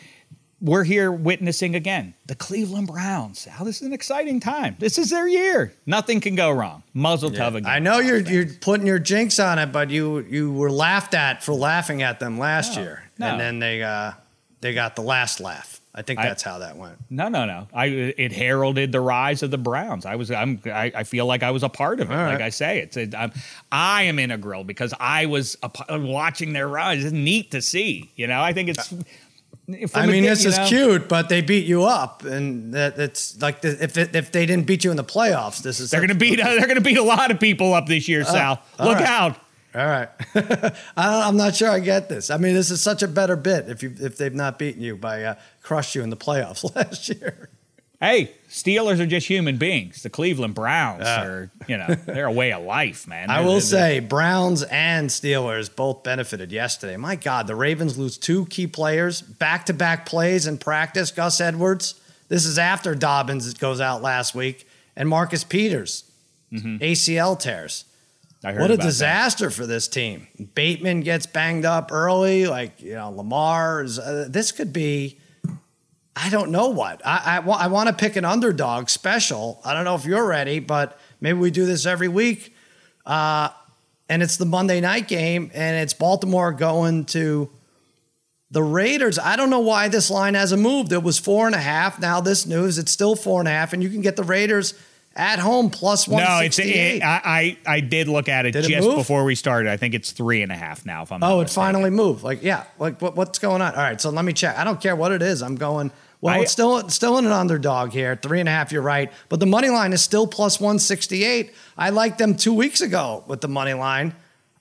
we're 0.63 0.85
here 0.85 1.11
witnessing 1.11 1.75
again 1.75 2.13
the 2.25 2.35
Cleveland 2.35 2.87
Browns. 2.87 3.45
How 3.45 3.65
this 3.65 3.81
is 3.81 3.87
an 3.87 3.93
exciting 3.93 4.39
time. 4.39 4.77
This 4.79 4.97
is 4.97 5.09
their 5.09 5.27
year. 5.27 5.73
Nothing 5.85 6.21
can 6.21 6.35
go 6.35 6.49
wrong. 6.49 6.83
Muzzle 6.93 7.33
yeah. 7.33 7.49
again. 7.49 7.65
I 7.65 7.79
know 7.79 7.99
you're 7.99 8.21
you're 8.21 8.47
putting 8.47 8.87
your 8.87 8.99
jinx 8.99 9.39
on 9.39 9.59
it, 9.59 9.71
but 9.71 9.89
you 9.89 10.19
you 10.19 10.51
were 10.51 10.71
laughed 10.71 11.13
at 11.13 11.43
for 11.43 11.53
laughing 11.53 12.01
at 12.01 12.19
them 12.19 12.39
last 12.39 12.77
no, 12.77 12.81
year, 12.81 13.03
no. 13.19 13.27
and 13.27 13.39
then 13.39 13.59
they 13.59 13.83
uh, 13.83 14.13
they 14.61 14.73
got 14.73 14.95
the 14.95 15.03
last 15.03 15.41
laugh. 15.41 15.81
I 15.95 16.01
think 16.01 16.19
that's 16.19 16.45
I, 16.47 16.49
how 16.49 16.59
that 16.59 16.75
went. 16.75 16.95
No, 17.11 17.27
no, 17.27 17.45
no. 17.45 17.67
I 17.71 17.85
it 17.85 18.31
heralded 18.31 18.91
the 18.91 18.99
rise 18.99 19.43
of 19.43 19.51
the 19.51 19.59
Browns. 19.59 20.07
I 20.07 20.15
was 20.15 20.31
I'm 20.31 20.59
I, 20.65 20.91
I 20.95 21.03
feel 21.03 21.27
like 21.27 21.43
I 21.43 21.51
was 21.51 21.61
a 21.61 21.69
part 21.69 21.99
of 21.99 22.09
it. 22.09 22.15
Right. 22.15 22.33
Like 22.33 22.41
I 22.41 22.49
say, 22.49 22.79
it's 22.79 22.97
a, 22.97 23.09
I'm, 23.15 23.31
I 23.71 24.03
am 24.03 24.17
integral 24.17 24.63
because 24.63 24.91
I 24.99 25.27
was 25.27 25.55
a, 25.61 25.99
watching 25.99 26.53
their 26.53 26.67
rise. 26.67 27.03
It's 27.03 27.13
neat 27.13 27.51
to 27.51 27.61
see. 27.61 28.11
You 28.15 28.25
know, 28.25 28.41
I 28.41 28.53
think 28.53 28.69
it's 28.69 28.91
I 29.95 30.07
mean, 30.07 30.23
this 30.23 30.43
is 30.43 30.57
know? 30.57 30.67
cute, 30.67 31.07
but 31.07 31.29
they 31.29 31.41
beat 31.41 31.65
you 31.65 31.83
up, 31.83 32.25
and 32.25 32.73
that, 32.73 32.99
it's 32.99 33.41
like 33.41 33.61
the, 33.61 33.81
if 33.81 33.97
it, 33.97 34.13
if 34.13 34.29
they 34.29 34.45
didn't 34.45 34.67
beat 34.67 34.83
you 34.83 34.91
in 34.91 34.97
the 34.97 35.05
playoffs, 35.05 35.63
this 35.63 35.79
is 35.79 35.89
they're 35.89 36.01
going 36.01 36.09
to 36.09 36.15
beat 36.15 36.41
uh, 36.41 36.49
they're 36.49 36.67
going 36.67 36.75
to 36.75 36.81
beat 36.81 36.97
a 36.97 37.03
lot 37.03 37.31
of 37.31 37.39
people 37.39 37.73
up 37.73 37.87
this 37.87 38.09
year, 38.09 38.21
uh, 38.21 38.25
Sal. 38.25 38.63
Look 38.77 38.99
right. 38.99 39.07
out! 39.07 39.37
All 39.73 39.87
right, 39.87 40.09
I'm 40.97 41.37
not 41.37 41.55
sure 41.55 41.69
I 41.69 41.79
get 41.79 42.09
this. 42.09 42.29
I 42.29 42.37
mean, 42.37 42.53
this 42.55 42.71
is 42.71 42.81
such 42.81 43.03
a 43.03 43.07
better 43.07 43.37
bit 43.37 43.69
if 43.69 43.81
you 43.81 43.93
if 44.01 44.17
they've 44.17 44.35
not 44.35 44.59
beaten 44.59 44.81
you 44.81 44.97
by 44.97 45.23
uh, 45.23 45.35
crushed 45.61 45.95
you 45.95 46.03
in 46.03 46.09
the 46.09 46.17
playoffs 46.17 46.75
last 46.75 47.07
year. 47.07 47.49
Hey, 48.03 48.31
Steelers 48.49 48.99
are 48.99 49.05
just 49.05 49.27
human 49.27 49.55
beings. 49.55 50.03
The 50.03 50.09
Cleveland 50.09 50.55
Browns 50.55 51.03
uh, 51.03 51.23
are, 51.25 51.51
you 51.69 51.77
know, 51.77 51.87
they're 52.05 52.25
a 52.25 52.31
way 52.33 52.51
of 52.51 52.61
life, 52.61 53.07
man. 53.07 53.29
I 53.29 53.39
will 53.39 53.61
say 53.61 54.01
Browns 54.01 54.61
and 54.63 55.09
Steelers 55.09 55.73
both 55.73 56.03
benefited 56.03 56.51
yesterday. 56.51 56.97
My 56.97 57.15
God, 57.15 57.47
the 57.47 57.55
Ravens 57.55 57.97
lose 57.97 58.17
two 58.17 58.45
key 58.47 58.67
players, 58.67 59.21
back 59.21 59.67
to 59.67 59.73
back 59.73 60.05
plays 60.05 60.47
in 60.47 60.57
practice. 60.57 61.11
Gus 61.11 61.39
Edwards. 61.39 61.95
This 62.27 62.45
is 62.45 62.59
after 62.59 62.93
Dobbins 62.93 63.53
goes 63.53 63.79
out 63.79 64.01
last 64.01 64.35
week, 64.35 64.67
and 64.97 65.07
Marcus 65.07 65.45
Peters, 65.45 66.03
mm-hmm. 66.51 66.83
ACL 66.83 67.39
tears. 67.39 67.85
what 68.41 68.69
a 68.69 68.75
disaster 68.75 69.45
that. 69.45 69.53
for 69.53 69.65
this 69.65 69.87
team. 69.87 70.27
Bateman 70.55 71.01
gets 71.01 71.25
banged 71.25 71.63
up 71.63 71.89
early. 71.93 72.47
Like, 72.47 72.81
you 72.81 72.95
know, 72.95 73.11
Lamar 73.11 73.81
is, 73.81 73.97
uh, 73.97 74.27
this 74.29 74.51
could 74.51 74.73
be 74.73 75.19
I 76.15 76.29
don't 76.29 76.51
know 76.51 76.69
what. 76.69 77.05
I, 77.05 77.41
I, 77.43 77.49
I 77.49 77.67
want 77.67 77.89
to 77.89 77.93
pick 77.93 78.15
an 78.15 78.25
underdog 78.25 78.89
special. 78.89 79.59
I 79.65 79.73
don't 79.73 79.83
know 79.83 79.95
if 79.95 80.05
you're 80.05 80.25
ready, 80.25 80.59
but 80.59 80.99
maybe 81.19 81.39
we 81.39 81.51
do 81.51 81.65
this 81.65 81.85
every 81.85 82.07
week. 82.07 82.55
Uh, 83.05 83.49
and 84.09 84.21
it's 84.21 84.37
the 84.37 84.45
Monday 84.45 84.79
night 84.79 85.07
game, 85.07 85.49
and 85.53 85.77
it's 85.77 85.93
Baltimore 85.93 86.51
going 86.51 87.05
to 87.05 87.49
the 88.51 88.61
Raiders. 88.61 89.17
I 89.17 89.35
don't 89.35 89.49
know 89.49 89.61
why 89.61 89.87
this 89.87 90.11
line 90.11 90.35
hasn't 90.35 90.61
moved. 90.61 90.91
It 90.91 91.01
was 91.01 91.17
four 91.17 91.47
and 91.47 91.55
a 91.55 91.59
half. 91.59 91.99
Now 91.99 92.21
this 92.21 92.45
news, 92.45 92.77
it's 92.77 92.91
still 92.91 93.15
four 93.15 93.39
and 93.39 93.47
a 93.47 93.51
half, 93.51 93.73
and 93.73 93.81
you 93.81 93.89
can 93.89 94.01
get 94.01 94.15
the 94.15 94.23
Raiders 94.23 94.75
at 95.15 95.39
home 95.39 95.69
plus 95.69 96.07
one. 96.07 96.23
No, 96.23 96.39
it's 96.39 96.59
it, 96.59 97.01
I 97.03 97.57
I 97.65 97.79
did 97.79 98.07
look 98.07 98.29
at 98.29 98.45
it 98.45 98.51
did 98.51 98.65
just 98.65 98.87
it 98.87 98.95
before 98.95 99.23
we 99.23 99.35
started. 99.35 99.71
I 99.71 99.77
think 99.77 99.93
it's 99.93 100.11
three 100.11 100.41
and 100.41 100.51
a 100.51 100.55
half 100.55 100.85
now. 100.85 101.03
If 101.03 101.11
I'm 101.11 101.23
oh, 101.23 101.41
it 101.41 101.49
finally 101.49 101.89
moved. 101.89 102.23
Like 102.23 102.43
yeah, 102.43 102.65
like 102.77 103.01
what, 103.01 103.15
what's 103.15 103.39
going 103.39 103.61
on? 103.61 103.73
All 103.73 103.81
right, 103.81 103.99
so 103.99 104.09
let 104.09 104.25
me 104.25 104.33
check. 104.33 104.57
I 104.57 104.63
don't 104.63 104.81
care 104.81 104.95
what 104.95 105.11
it 105.11 105.21
is. 105.21 105.41
I'm 105.41 105.55
going 105.55 105.91
well, 106.23 106.35
I, 106.35 106.39
it's 106.39 106.53
still 106.53 106.87
still 106.87 107.17
in 107.17 107.25
an 107.25 107.33
underdog 107.33 107.91
here, 107.91 108.15
three 108.15 108.39
and 108.39 108.47
a 108.47 108.51
half. 108.51 108.71
You're 108.71 108.81
right, 108.81 109.11
but 109.27 109.41
the 109.41 109.45
money 109.45 109.67
line 109.67 109.91
is 109.91 110.01
still 110.01 110.25
plus 110.25 110.57
one 110.57 110.79
sixty 110.79 111.25
eight. 111.25 111.53
I 111.77 111.89
liked 111.89 112.17
them 112.17 112.37
two 112.37 112.53
weeks 112.53 112.79
ago 112.79 113.25
with 113.27 113.41
the 113.41 113.49
money 113.49 113.73
line. 113.73 114.15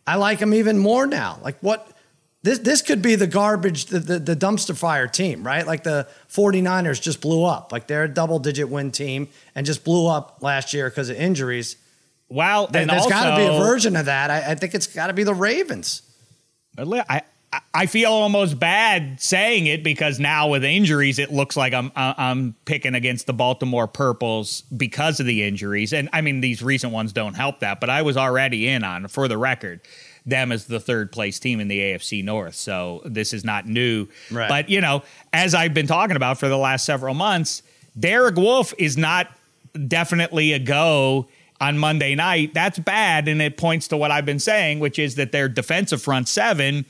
I 0.05 0.17
like 0.17 0.41
them 0.41 0.55
even 0.55 0.79
more 0.79 1.07
now. 1.07 1.39
Like 1.41 1.57
what? 1.61 1.89
This 2.43 2.59
this 2.59 2.83
could 2.83 3.01
be 3.01 3.15
the 3.15 3.29
garbage, 3.29 3.87
the, 3.87 4.01
the, 4.01 4.19
the 4.19 4.35
dumpster 4.35 4.77
fire 4.77 5.07
team, 5.07 5.47
right? 5.47 5.65
Like 5.65 5.85
the 5.85 6.09
49ers 6.29 7.01
just 7.01 7.21
blew 7.21 7.45
up. 7.45 7.71
Like 7.71 7.87
they're 7.87 8.05
a 8.05 8.09
double 8.09 8.41
digit 8.41 8.69
win 8.69 8.91
team 8.91 9.29
and 9.55 9.65
just 9.65 9.85
blew 9.85 10.09
up 10.09 10.39
last 10.41 10.75
year 10.75 10.91
because 10.91 11.11
of 11.11 11.17
injuries. 11.17 11.77
Wow, 12.29 12.63
well, 12.63 12.67
there, 12.73 12.87
has 12.89 13.07
got 13.07 13.31
to 13.31 13.37
be 13.37 13.45
a 13.45 13.59
version 13.61 13.95
of 13.95 14.07
that. 14.07 14.31
I, 14.31 14.51
I 14.51 14.55
think 14.57 14.75
it's 14.75 14.89
got 14.89 15.07
to 15.09 15.13
be 15.13 15.23
the 15.23 15.35
Ravens. 15.35 16.03
I, 17.09 17.23
I 17.75 17.85
feel 17.85 18.11
almost 18.11 18.59
bad 18.59 19.21
saying 19.21 19.67
it 19.67 19.83
because 19.83 20.19
now 20.19 20.49
with 20.49 20.65
injuries, 20.65 21.19
it 21.19 21.31
looks 21.31 21.55
like 21.55 21.75
I'm 21.75 21.93
uh, 21.95 22.15
I'm 22.17 22.55
picking 22.65 22.95
against 22.95 23.27
the 23.27 23.35
Baltimore 23.35 23.87
Purples 23.87 24.63
because 24.75 25.21
of 25.21 25.27
the 25.27 25.43
injuries, 25.43 25.93
and 25.93 26.09
I 26.15 26.23
mean 26.23 26.41
these 26.41 26.63
recent 26.63 26.95
ones 26.95 27.13
don't 27.13 27.35
help 27.35 27.61
that. 27.61 27.79
But 27.79 27.91
I 27.91 28.03
was 28.03 28.17
already 28.17 28.69
in 28.69 28.85
on, 28.85 29.07
for 29.09 29.29
the 29.29 29.37
record, 29.37 29.81
them 30.25 30.51
as 30.51 30.65
the 30.65 30.81
third 30.81 31.13
place 31.13 31.39
team 31.39 31.61
in 31.61 31.69
the 31.69 31.79
AFC 31.79 32.25
North. 32.25 32.55
So 32.55 33.03
this 33.05 33.35
is 33.35 33.45
not 33.45 33.67
new. 33.67 34.07
Right. 34.31 34.49
But 34.49 34.71
you 34.71 34.81
know, 34.81 35.03
as 35.35 35.55
I've 35.55 35.75
been 35.75 35.87
talking 35.87 36.17
about 36.17 36.39
for 36.39 36.49
the 36.49 36.59
last 36.59 36.87
several 36.87 37.15
months, 37.15 37.63
Derek 37.99 38.37
Wolfe 38.37 38.73
is 38.79 38.97
not 38.97 39.31
definitely 39.89 40.55
a 40.55 40.59
go 40.59 41.29
on 41.61 41.77
Monday 41.77 42.15
night. 42.15 42.55
That's 42.55 42.79
bad, 42.79 43.29
and 43.29 43.43
it 43.43 43.59
points 43.59 43.89
to 43.89 43.99
what 43.99 44.11
I've 44.11 44.27
been 44.27 44.41
saying, 44.41 44.79
which 44.79 44.99
is 44.99 45.17
that 45.17 45.33
their 45.33 45.51
defensive 45.51 46.01
front 46.01 46.29
seven 46.29 46.87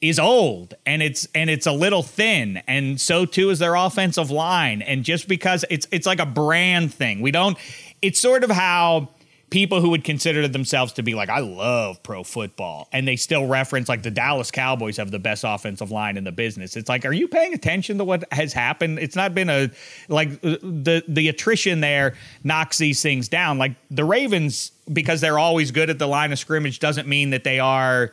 is 0.00 0.18
old 0.18 0.74
and 0.84 1.02
it's 1.02 1.26
and 1.34 1.48
it's 1.48 1.66
a 1.66 1.72
little 1.72 2.02
thin 2.02 2.62
and 2.68 3.00
so 3.00 3.24
too 3.24 3.50
is 3.50 3.58
their 3.58 3.74
offensive 3.74 4.30
line. 4.30 4.82
And 4.82 5.04
just 5.04 5.26
because 5.26 5.64
it's 5.70 5.86
it's 5.90 6.06
like 6.06 6.20
a 6.20 6.26
brand 6.26 6.92
thing. 6.92 7.20
We 7.20 7.30
don't 7.30 7.56
it's 8.02 8.20
sort 8.20 8.44
of 8.44 8.50
how 8.50 9.08
people 9.48 9.80
who 9.80 9.90
would 9.90 10.04
consider 10.04 10.46
themselves 10.48 10.92
to 10.94 11.02
be 11.02 11.14
like 11.14 11.30
I 11.30 11.38
love 11.38 12.02
pro 12.02 12.24
football 12.24 12.88
and 12.92 13.08
they 13.08 13.16
still 13.16 13.46
reference 13.46 13.88
like 13.88 14.02
the 14.02 14.10
Dallas 14.10 14.50
Cowboys 14.50 14.98
have 14.98 15.10
the 15.10 15.18
best 15.18 15.44
offensive 15.46 15.90
line 15.90 16.18
in 16.18 16.24
the 16.24 16.32
business. 16.32 16.76
It's 16.76 16.90
like 16.90 17.06
are 17.06 17.12
you 17.12 17.26
paying 17.26 17.54
attention 17.54 17.96
to 17.96 18.04
what 18.04 18.30
has 18.32 18.52
happened? 18.52 18.98
It's 18.98 19.16
not 19.16 19.34
been 19.34 19.48
a 19.48 19.70
like 20.08 20.32
uh, 20.44 20.58
the 20.62 21.04
the 21.08 21.28
attrition 21.28 21.80
there 21.80 22.16
knocks 22.44 22.76
these 22.76 23.00
things 23.00 23.28
down. 23.28 23.56
Like 23.56 23.72
the 23.90 24.04
Ravens 24.04 24.72
because 24.92 25.22
they're 25.22 25.38
always 25.38 25.70
good 25.70 25.88
at 25.88 25.98
the 25.98 26.06
line 26.06 26.32
of 26.32 26.38
scrimmage 26.38 26.80
doesn't 26.80 27.08
mean 27.08 27.30
that 27.30 27.44
they 27.44 27.60
are 27.60 28.12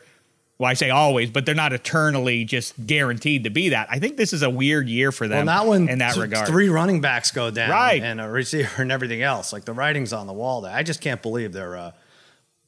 well, 0.58 0.70
I 0.70 0.74
say 0.74 0.90
always, 0.90 1.30
but 1.30 1.46
they're 1.46 1.54
not 1.54 1.72
eternally 1.72 2.44
just 2.44 2.86
guaranteed 2.86 3.44
to 3.44 3.50
be 3.50 3.70
that. 3.70 3.88
I 3.90 3.98
think 3.98 4.16
this 4.16 4.32
is 4.32 4.42
a 4.42 4.50
weird 4.50 4.88
year 4.88 5.10
for 5.10 5.26
them. 5.26 5.46
Well, 5.46 5.56
not 5.56 5.66
when 5.66 5.88
in 5.88 5.98
that 5.98 6.14
th- 6.14 6.22
regard. 6.22 6.46
Three 6.46 6.68
running 6.68 7.00
backs 7.00 7.32
go 7.32 7.50
down, 7.50 7.70
right, 7.70 8.00
and 8.00 8.20
a 8.20 8.28
receiver 8.28 8.70
and 8.82 8.92
everything 8.92 9.22
else. 9.22 9.52
Like 9.52 9.64
the 9.64 9.72
writing's 9.72 10.12
on 10.12 10.26
the 10.26 10.32
wall. 10.32 10.60
There, 10.60 10.72
I 10.72 10.82
just 10.84 11.00
can't 11.00 11.20
believe 11.20 11.52
they're 11.52 11.76
uh, 11.76 11.92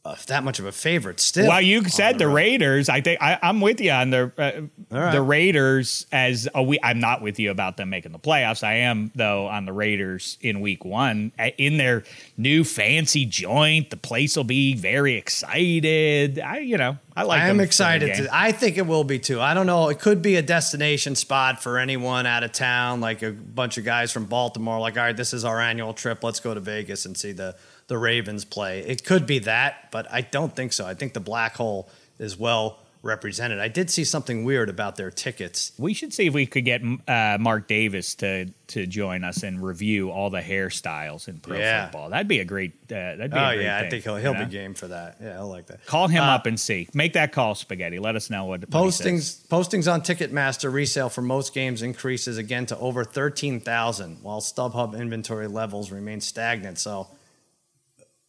uh, 0.07 0.17
that 0.27 0.45
much 0.45 0.59
of 0.59 0.67
a 0.67 0.73
favorite 0.73 1.19
still. 1.19 1.49
Well, 1.49 1.61
you 1.61 1.85
said 1.89 2.19
the. 2.19 2.37
Raiders. 2.37 2.89
I 2.89 3.01
think 3.01 3.21
I, 3.23 3.39
I'm 3.43 3.61
with 3.61 3.81
you 3.81 3.91
on 3.91 4.11
the 4.11 4.33
uh, 4.37 4.63
right. 4.95 5.13
the 5.13 5.23
Raiders 5.23 6.07
as 6.13 6.49
a 6.55 6.63
we. 6.63 6.79
I'm 6.83 7.01
not 7.01 7.23
with 7.23 7.39
you 7.39 7.51
about 7.51 7.77
them 7.77 7.91
making 7.91 8.13
the 8.13 8.19
playoffs. 8.19 8.63
I 8.63 8.75
am 8.75 9.11
though 9.15 9.47
on 9.47 9.65
the 9.65 9.73
Raiders 9.73 10.39
in 10.41 10.61
Week 10.61 10.85
One 10.85 11.33
in 11.57 11.77
their 11.79 12.05
new 12.37 12.63
fancy 12.63 13.25
joint. 13.25 13.91
The 13.91 13.97
place 13.97 14.37
will 14.37 14.45
be 14.45 14.75
very 14.75 15.15
excited. 15.15 16.39
I 16.39 16.59
you 16.59 16.77
know 16.77 16.99
I 17.17 17.23
like. 17.23 17.41
I 17.41 17.49
am 17.49 17.61
excited. 17.61 18.15
To, 18.15 18.29
I 18.31 18.53
think 18.53 18.77
it 18.77 18.87
will 18.87 19.05
be 19.05 19.19
too. 19.19 19.41
I 19.41 19.55
don't 19.55 19.67
know. 19.67 19.89
It 19.89 19.99
could 19.99 20.21
be 20.21 20.37
a 20.37 20.43
destination 20.43 21.15
spot 21.15 21.63
for 21.63 21.79
anyone 21.79 22.27
out 22.27 22.45
of 22.45 22.53
town, 22.53 23.01
like 23.01 23.23
a 23.23 23.33
bunch 23.33 23.79
of 23.79 23.85
guys 23.85 24.13
from 24.13 24.27
Baltimore. 24.27 24.79
Like, 24.79 24.99
all 24.99 25.05
right, 25.05 25.17
this 25.17 25.33
is 25.33 25.43
our 25.43 25.59
annual 25.59 25.95
trip. 25.95 26.23
Let's 26.23 26.41
go 26.41 26.53
to 26.53 26.61
Vegas 26.61 27.07
and 27.07 27.17
see 27.17 27.33
the 27.33 27.57
the 27.89 27.99
Ravens 27.99 28.45
play. 28.45 28.81
It 28.81 29.05
could 29.05 29.27
be 29.27 29.39
that, 29.41 29.91
but 29.93 30.07
I 30.13 30.21
don't 30.23 30.55
think 30.55 30.73
so. 30.73 30.87
I 30.87 30.95
think 30.95 31.13
the 31.15 31.21
black 31.21 31.57
hole 31.57 31.89
is 32.19 32.37
well 32.39 32.79
represented. 33.03 33.61
I 33.61 33.69
did 33.69 33.89
see 33.89 34.03
something 34.03 34.43
weird 34.45 34.69
about 34.69 34.97
their 34.97 35.13
tickets. 35.13 35.71
We 35.79 35.95
should 35.95 36.13
see 36.13 36.27
if 36.27 36.35
we 36.35 36.45
could 36.45 36.65
get 36.65 36.83
uh, 37.07 37.37
Mark 37.39 37.69
Davis 37.69 38.17
to 38.17 38.47
to 38.69 38.85
join 38.85 39.23
us 39.23 39.45
and 39.45 39.63
review 39.63 40.11
all 40.11 40.29
the 40.29 40.41
hairstyles 40.41 41.29
in 41.29 41.39
pro 41.39 41.57
Yeah. 41.57 41.85
football. 41.85 42.11
That'd 42.11 42.27
be 42.27 42.41
a 42.41 42.45
great. 42.45 42.73
Uh, 42.91 43.15
that'd 43.15 43.31
be 43.31 43.37
Oh 43.39 43.45
a 43.51 43.55
great 43.55 43.65
yeah, 43.65 43.79
I 43.79 43.89
think 43.89 44.03
he'll 44.03 44.17
he'll 44.17 44.35
know? 44.35 44.45
be 44.45 44.51
game 44.51 44.75
for 44.75 44.89
that. 44.89 45.19
Yeah, 45.23 45.35
he'll 45.37 45.49
like 45.49 45.67
that. 45.69 45.87
Call 45.87 46.09
him 46.09 46.25
Uh, 46.25 46.35
up 46.35 46.47
and 46.47 46.59
see. 46.59 46.89
Make 46.95 47.13
that 47.13 47.31
call, 47.31 47.55
Spaghetti. 47.55 48.01
Let 48.01 48.17
us 48.17 48.29
know 48.29 48.47
what 48.47 48.63
what. 48.63 48.71
Postings 48.71 49.47
postings 49.47 49.93
on 49.93 50.01
Ticketmaster 50.01 50.73
resale 50.73 51.09
for 51.09 51.23
most 51.23 51.55
games 51.55 51.83
increases 51.83 52.39
again 52.39 52.67
to 52.67 52.79
over 52.79 53.05
thirteen 53.05 53.61
thousand, 53.61 54.19
while 54.23 54.41
StubHub 54.41 54.99
inventory 54.99 55.47
levels 55.47 55.93
remain 55.93 56.21
stagnant. 56.21 56.79
So, 56.81 57.07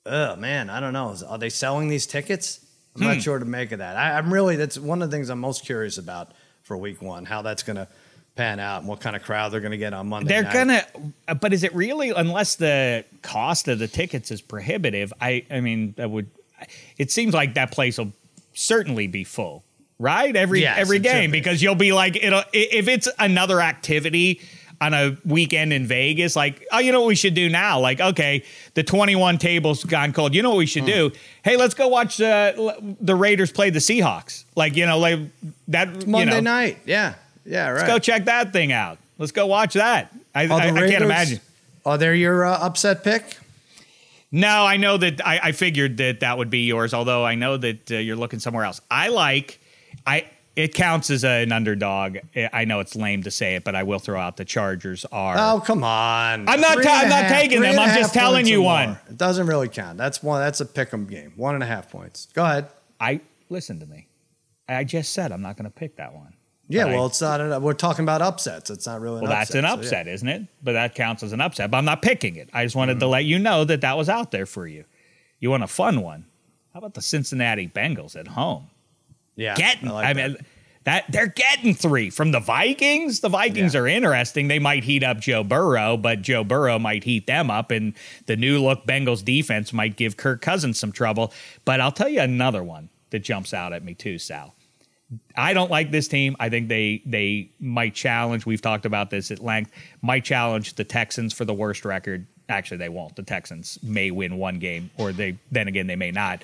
oh 0.07 0.35
man, 0.35 0.69
I 0.69 0.79
don't 0.79 0.93
know. 0.93 1.15
Are 1.27 1.37
they 1.37 1.49
selling 1.49 1.87
these 1.89 2.07
tickets? 2.07 2.59
I'm 2.95 3.01
Hmm. 3.03 3.07
not 3.09 3.21
sure 3.21 3.37
to 3.39 3.45
make 3.45 3.71
of 3.71 3.79
that. 3.79 3.95
I, 3.95 4.17
I'm 4.17 4.33
really 4.33 4.55
that's 4.55 4.77
one 4.79 5.01
of 5.01 5.11
the 5.11 5.15
things 5.15 5.29
I'm 5.29 5.39
most 5.39 5.63
curious 5.65 5.97
about 5.97 6.31
for 6.63 6.75
Week 6.77 7.01
One, 7.01 7.25
how 7.25 7.41
that's 7.43 7.63
going 7.63 7.77
to 7.77 7.87
pan 8.35 8.59
out 8.59 8.79
and 8.81 8.87
what 8.87 8.99
kind 8.99 9.15
of 9.15 9.23
crowd 9.23 9.51
they're 9.51 9.61
going 9.61 9.71
to 9.71 9.77
get 9.77 9.93
on 9.93 10.07
Monday. 10.09 10.29
They're 10.29 10.43
night. 10.43 10.53
gonna, 10.93 11.11
uh, 11.27 11.33
but 11.35 11.53
is 11.53 11.63
it 11.63 11.73
really? 11.73 12.09
Unless 12.09 12.55
the 12.55 13.03
cost 13.21 13.67
of 13.67 13.79
the 13.79 13.87
tickets 13.87 14.29
is 14.31 14.41
prohibitive, 14.41 15.11
I, 15.21 15.45
I 15.49 15.59
mean, 15.61 15.93
that 15.97 16.09
would. 16.11 16.29
It 16.97 17.11
seems 17.11 17.33
like 17.33 17.53
that 17.53 17.71
place 17.71 17.97
will 17.99 18.13
certainly 18.53 19.07
be 19.07 19.23
full, 19.23 19.63
right? 19.99 20.35
Every 20.35 20.61
Yes, 20.61 20.77
every 20.79 20.99
game 20.99 21.31
be. 21.31 21.39
because 21.39 21.61
you'll 21.61 21.75
be 21.75 21.93
like, 21.93 22.15
it'll 22.15 22.43
if 22.53 22.87
it's 22.87 23.07
another 23.19 23.61
activity 23.61 24.41
on 24.79 24.93
a 24.93 25.17
weekend 25.25 25.73
in 25.73 25.87
Vegas, 25.87 26.35
like, 26.35 26.65
oh, 26.71 26.79
you 26.79 26.91
know 26.91 27.01
what 27.01 27.07
we 27.07 27.15
should 27.15 27.33
do 27.33 27.49
now? 27.49 27.79
Like, 27.79 27.99
okay, 27.99 28.43
the 28.75 28.83
21 28.83 29.37
tables 29.37 29.83
gone 29.83 30.13
cold. 30.13 30.35
You 30.35 30.41
know 30.43 30.49
what 30.49 30.59
we 30.59 30.65
should 30.65 30.85
do? 30.85 31.11
Hey, 31.43 31.57
let's 31.57 31.73
go 31.73 31.87
watch 31.87 32.17
the 32.17 32.95
the 33.01 33.15
Raiders 33.15 33.51
play 33.51 33.69
the 33.69 33.79
Seahawks. 33.79 34.43
Like, 34.55 34.75
you 34.75 34.85
know, 34.85 34.99
like 34.99 35.19
that 35.69 36.01
you 36.01 36.07
Monday 36.07 36.35
know, 36.35 36.39
night. 36.41 36.79
Yeah, 36.85 37.15
yeah, 37.45 37.69
right. 37.69 37.77
Let's 37.77 37.87
go 37.87 37.99
check 37.99 38.25
that 38.25 38.53
thing 38.53 38.71
out. 38.71 38.99
Let's 39.17 39.31
go 39.31 39.47
watch 39.47 39.73
that. 39.73 40.13
I, 40.35 40.43
I, 40.47 40.67
I 40.67 40.87
can't 40.87 41.03
imagine. 41.03 41.39
Are 41.85 41.97
they 41.97 42.15
your 42.17 42.45
uh, 42.45 42.59
upset 42.59 43.03
pick? 43.03 43.37
No, 44.31 44.65
I 44.65 44.77
know 44.77 44.97
that 44.97 45.25
I, 45.25 45.39
I 45.41 45.51
figured 45.53 45.97
that 45.97 46.19
that 46.19 46.37
would 46.37 46.49
be 46.49 46.65
yours. 46.65 46.93
Although 46.93 47.25
I 47.25 47.35
know 47.35 47.57
that 47.57 47.91
uh, 47.91 47.95
you're 47.95 48.17
looking 48.17 48.39
somewhere 48.39 48.65
else. 48.65 48.81
I 48.91 49.07
like 49.07 49.59
I. 50.05 50.27
It 50.57 50.73
counts 50.73 51.11
as 51.11 51.23
an 51.23 51.51
underdog. 51.51 52.17
I- 52.35 52.65
know 52.65 52.79
it's 52.79 52.95
lame 52.95 53.21
to 53.23 53.31
say 53.31 53.53
it, 53.53 53.63
but 53.63 53.75
I 53.75 53.83
will 53.83 53.99
throw 53.99 54.19
out 54.19 54.37
the 54.37 54.43
Chargers 54.43 55.05
are. 55.11 55.35
Oh 55.37 55.61
come 55.63 55.83
on! 55.83 56.49
I'm 56.49 56.59
not 56.59 56.81
ta- 56.81 56.89
a 56.89 57.03
I'm 57.03 57.09
not 57.09 57.25
half- 57.25 57.31
taking 57.31 57.61
them. 57.61 57.77
a 57.77 57.81
I'm 57.81 57.95
just 57.95 58.11
telling 58.11 58.47
you 58.47 58.63
one. 58.63 58.89
more. 58.89 59.01
It 59.07 59.17
doesn't 59.17 59.45
really 59.45 59.69
count. 59.69 59.99
That's 59.99 60.23
one. 60.23 60.41
That's 60.41 60.59
a 60.59 60.65
pick'em 60.65 61.07
game. 61.07 61.33
One 61.35 61.53
and 61.53 61.63
a 61.63 61.67
half 61.67 61.91
points. 61.91 62.27
Go 62.33 62.43
ahead. 62.43 62.69
I 62.99 63.21
listen 63.49 63.79
to 63.81 63.85
me. 63.85 64.07
I 64.67 64.83
just 64.83 65.13
said 65.13 65.31
I'm 65.31 65.43
not 65.43 65.57
going 65.57 65.65
to 65.65 65.71
pick 65.71 65.95
that 65.97 66.15
one. 66.15 66.33
Yeah, 66.67 66.85
But 66.85 66.91
I- 66.91 66.95
well, 66.95 67.05
it's 67.05 67.21
not. 67.21 67.39
A, 67.39 67.59
we're 67.59 67.73
talking 67.73 68.03
about 68.03 68.23
upsets. 68.23 68.71
It's 68.71 68.87
not 68.87 68.99
really. 68.99 69.17
An 69.17 69.25
Well, 69.25 69.31
that's 69.31 69.53
an 69.53 69.63
upset, 69.63 69.83
so, 69.83 69.87
upset, 69.87 70.07
isn't 70.07 70.27
it? 70.27 70.47
But 70.63 70.73
that 70.73 70.95
counts 70.95 71.21
as 71.21 71.33
an 71.33 71.39
upset. 71.39 71.69
But 71.69 71.77
I'm 71.77 71.85
not 71.85 72.01
picking 72.01 72.35
it. 72.35 72.49
I 72.51 72.63
just 72.65 72.75
wanted 72.75 72.95
to 72.95 73.05
mm-hmm. 73.05 73.11
let 73.11 73.25
you 73.25 73.37
know 73.37 73.63
that 73.63 73.81
that 73.81 73.95
was 73.95 74.09
out 74.09 74.31
there 74.31 74.47
for 74.47 74.65
you. 74.65 74.85
You 75.39 75.51
want 75.51 75.61
a 75.61 75.67
fun 75.67 76.01
one? 76.01 76.25
How 76.73 76.79
about 76.79 76.95
the 76.95 77.01
Cincinnati 77.03 77.67
Bengals 77.67 78.15
at 78.15 78.29
home? 78.29 78.71
Yeah, 79.37 79.55
getting. 79.55 79.87
I, 79.87 79.91
like 79.91 80.15
that. 80.17 80.29
mean, 80.31 80.37
that 80.83 81.05
they're 81.09 81.27
getting 81.27 81.73
three 81.73 82.09
from 82.09 82.31
the 82.31 82.39
Vikings. 82.39 83.19
The 83.19 83.29
Vikings 83.29 83.73
Yeah. 83.73 83.81
are 83.81 83.87
interesting. 83.87 84.47
They 84.47 84.59
might 84.59 84.83
heat 84.85 85.03
up 85.03 85.19
Joe 85.19 85.43
Burrow, 85.43 85.97
but 85.97 86.21
Joe 86.21 86.43
Burrow 86.45 86.79
might 86.79 87.03
heat 87.03 87.27
them 87.27 87.49
up, 87.51 87.71
and 87.71 87.93
the 88.25 88.35
new 88.37 88.61
look 88.63 88.85
Bengals 88.85 89.23
defense 89.23 89.71
might 89.73 89.95
give 89.97 90.15
Kirk 90.17 90.41
Cousins 90.41 90.79
some 90.79 90.91
trouble. 90.91 91.33
But 91.65 91.81
I'll 91.81 91.91
tell 91.91 92.09
you 92.09 92.21
another 92.21 92.63
one 92.63 92.89
that 93.11 93.19
jumps 93.19 93.53
out 93.53 93.73
at 93.73 93.83
me 93.83 93.93
too, 93.93 94.17
Sal. 94.17 94.53
I 95.37 95.53
don't 95.53 95.71
like 95.71 95.91
this 95.91 96.07
team. 96.09 96.35
I 96.39 96.49
think 96.49 96.67
they 96.67 97.01
they 97.05 97.49
might 97.59 97.93
challenge. 97.95 98.45
We've 98.45 98.61
talked 98.61 98.85
about 98.85 99.09
this 99.09 99.29
at 99.31 99.39
length. 99.39 99.71
Might 100.01 100.25
challenge 100.25 100.73
the 100.75 100.83
Texans 100.83 101.33
for 101.33 101.45
the 101.45 101.53
worst 101.53 101.85
record. 101.85 102.27
Actually, 102.49 102.77
they 102.77 102.89
won't. 102.89 103.15
The 103.15 103.23
Texans 103.23 103.77
may 103.83 104.09
win 104.11 104.37
one 104.37 104.59
game, 104.59 104.89
or 104.97 105.11
they 105.11 105.37
then 105.51 105.67
again 105.67 105.87
they 105.87 105.95
may 105.97 106.11
not. 106.11 106.43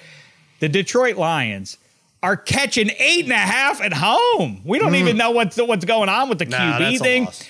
The 0.59 0.69
Detroit 0.69 1.15
Lions 1.17 1.77
are 2.23 2.37
catching 2.37 2.89
eight 2.97 3.25
and 3.25 3.33
a 3.33 3.35
half 3.35 3.81
at 3.81 3.93
home. 3.93 4.61
We 4.63 4.79
don't 4.79 4.95
even 4.95 5.15
mm. 5.15 5.19
know 5.19 5.31
what's 5.31 5.57
what's 5.57 5.85
going 5.85 6.09
on 6.09 6.29
with 6.29 6.39
the. 6.39 6.45
Nah, 6.45 6.57
QB 6.57 6.79
that's 6.79 7.01
a 7.01 7.03
thing. 7.03 7.25
loss. 7.25 7.43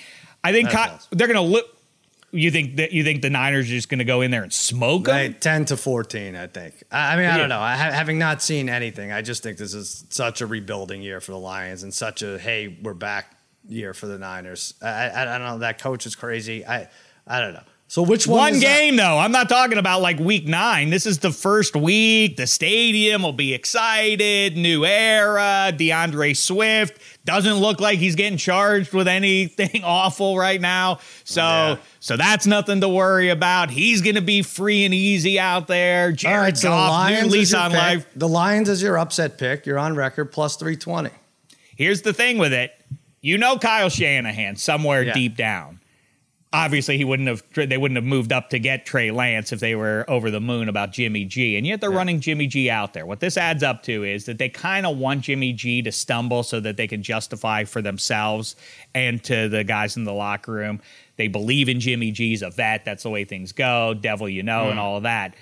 I 0.43 0.51
think 0.51 0.71
That's 0.71 0.89
a 0.89 0.91
loss. 0.93 1.07
they're 1.11 1.27
going 1.27 1.37
to 1.37 1.41
look. 1.53 1.67
You 2.31 2.49
think 2.49 2.77
that 2.77 2.91
you 2.91 3.03
think 3.03 3.21
the 3.21 3.29
Niners 3.29 3.67
are 3.67 3.69
just 3.69 3.89
going 3.89 3.99
to 3.99 4.05
go 4.05 4.21
in 4.21 4.31
there 4.31 4.41
and 4.41 4.51
smoke 4.51 5.05
them? 5.05 5.15
Right, 5.15 5.39
10 5.39 5.65
to 5.65 5.77
14, 5.77 6.35
I 6.35 6.47
think. 6.47 6.83
I 6.91 7.13
I 7.13 7.15
mean, 7.15 7.25
I 7.25 7.29
Yeah. 7.29 7.37
don't 7.37 7.49
know. 7.49 7.59
I, 7.59 7.75
having 7.75 8.17
not 8.17 8.41
seen 8.41 8.69
anything, 8.69 9.11
I 9.11 9.21
just 9.21 9.43
think 9.43 9.59
this 9.59 9.75
is 9.75 10.03
such 10.09 10.41
a 10.41 10.47
rebuilding 10.47 11.03
year 11.03 11.21
for 11.21 11.31
the 11.31 11.37
Lions 11.37 11.83
and 11.83 11.93
such 11.93 12.23
a, 12.23 12.39
hey, 12.39 12.75
we're 12.81 12.95
back 12.95 13.37
year 13.69 13.93
for 13.93 14.07
the 14.07 14.17
Niners. 14.17 14.73
I, 14.81 14.87
I, 14.87 15.21
I 15.21 15.37
don't 15.37 15.47
know. 15.47 15.57
That 15.59 15.79
coach 15.79 16.07
is 16.07 16.15
crazy. 16.15 16.65
I, 16.65 16.89
I 17.27 17.39
don't 17.39 17.53
know. 17.53 17.63
So 17.93 18.01
which 18.01 18.25
one? 18.25 18.39
One 18.39 18.53
is 18.55 18.61
that? 18.61 18.65
game 18.79 18.95
though. 18.95 19.19
I'm 19.19 19.31
not 19.31 19.49
talking 19.49 19.77
about 19.77 20.01
like 20.01 20.17
week 20.17 20.47
nine. 20.47 20.89
This 20.89 21.05
is 21.05 21.19
the 21.19 21.29
first 21.29 21.75
week. 21.75 22.37
The 22.37 22.47
stadium 22.47 23.21
will 23.21 23.33
be 23.33 23.53
excited. 23.53 24.57
New 24.57 24.83
era. 24.83 25.71
DeAndre 25.71 26.35
Swift 26.35 26.99
doesn't 27.23 27.53
look 27.57 27.79
like 27.79 27.99
he's 27.99 28.15
getting 28.15 28.39
charged 28.39 28.93
with 28.93 29.07
anything 29.07 29.81
awful 29.83 30.35
right 30.39 30.59
now. 30.59 31.01
So 31.23 31.43
Yeah. 31.43 31.75
so 31.99 32.17
that's 32.17 32.47
nothing 32.47 32.81
to 32.81 32.89
worry 32.89 33.29
about. 33.29 33.69
He's 33.69 34.01
gonna 34.01 34.21
be 34.21 34.41
free 34.41 34.85
and 34.85 34.93
easy 34.95 35.39
out 35.39 35.67
there. 35.67 36.07
All 36.07 36.11
Jared 36.13 36.39
right, 36.41 36.57
so 36.57 36.69
the 36.71 36.75
Goff, 36.75 37.09
new 37.09 37.15
Lions, 37.17 37.31
lease 37.31 37.41
is 37.49 37.51
your 37.51 37.61
on 37.61 37.69
pick. 37.71 37.79
life. 37.79 38.07
the 38.15 38.27
Lions 38.27 38.69
is 38.69 38.81
your 38.81 38.97
upset 38.97 39.37
pick. 39.37 39.67
You're 39.67 39.77
on 39.77 39.93
record 39.95 40.31
plus 40.31 40.55
320. 40.55 41.11
Here's 41.75 42.01
the 42.01 42.11
thing 42.11 42.39
with 42.39 42.53
it. 42.53 42.71
You 43.21 43.37
know 43.37 43.59
Kyle 43.59 43.89
Shanahan 43.89 44.55
somewhere 44.55 45.03
Yeah. 45.03 45.13
deep 45.13 45.37
down. 45.37 45.79
Obviously, 46.55 46.97
he 46.97 47.03
wouldn't 47.03 47.27
have. 47.27 47.43
They 47.55 47.77
wouldn't 47.77 47.95
have 47.97 48.05
moved 48.05 48.31
up 48.31 48.51
to 48.51 48.59
get 48.59 48.85
Trey 48.85 49.09
Lance 49.09 49.51
if 49.51 49.59
they 49.59 49.73
were 49.73 50.05
over 50.07 50.29
the 50.29 50.39
moon 50.39 50.69
about 50.69 50.91
Jimmy 50.91 51.25
G. 51.25 51.57
And 51.57 51.65
yet 51.65 51.81
they're 51.81 51.89
running 51.89 52.19
Jimmy 52.19 52.45
G 52.45 52.69
out 52.69 52.93
there. 52.93 53.07
What 53.07 53.19
this 53.19 53.37
adds 53.37 53.63
up 53.63 53.81
to 53.83 54.03
is 54.03 54.25
that 54.25 54.37
they 54.37 54.49
kind 54.49 54.85
of 54.85 54.97
want 54.97 55.21
Jimmy 55.21 55.51
G 55.51 55.81
to 55.81 55.91
stumble 55.91 56.43
so 56.43 56.59
that 56.59 56.77
they 56.77 56.87
can 56.87 57.01
justify 57.01 57.63
for 57.63 57.81
themselves 57.81 58.55
and 58.93 59.23
to 59.23 59.49
the 59.49 59.63
guys 59.63 59.97
in 59.97 60.03
the 60.03 60.13
locker 60.13 60.51
room. 60.51 60.79
They 61.15 61.27
believe 61.27 61.69
in 61.69 61.79
Jimmy 61.79 62.11
G's 62.11 62.43
a 62.43 62.51
vet. 62.51 62.85
That's 62.85 63.01
the 63.01 63.09
way 63.09 63.25
things 63.25 63.51
go. 63.51 63.95
Devil, 63.95 64.29
you 64.29 64.43
know, 64.43 64.69
and 64.69 64.77
mm. 64.77 64.81
all 64.81 64.97
of 64.97 65.03
that. 65.03 65.35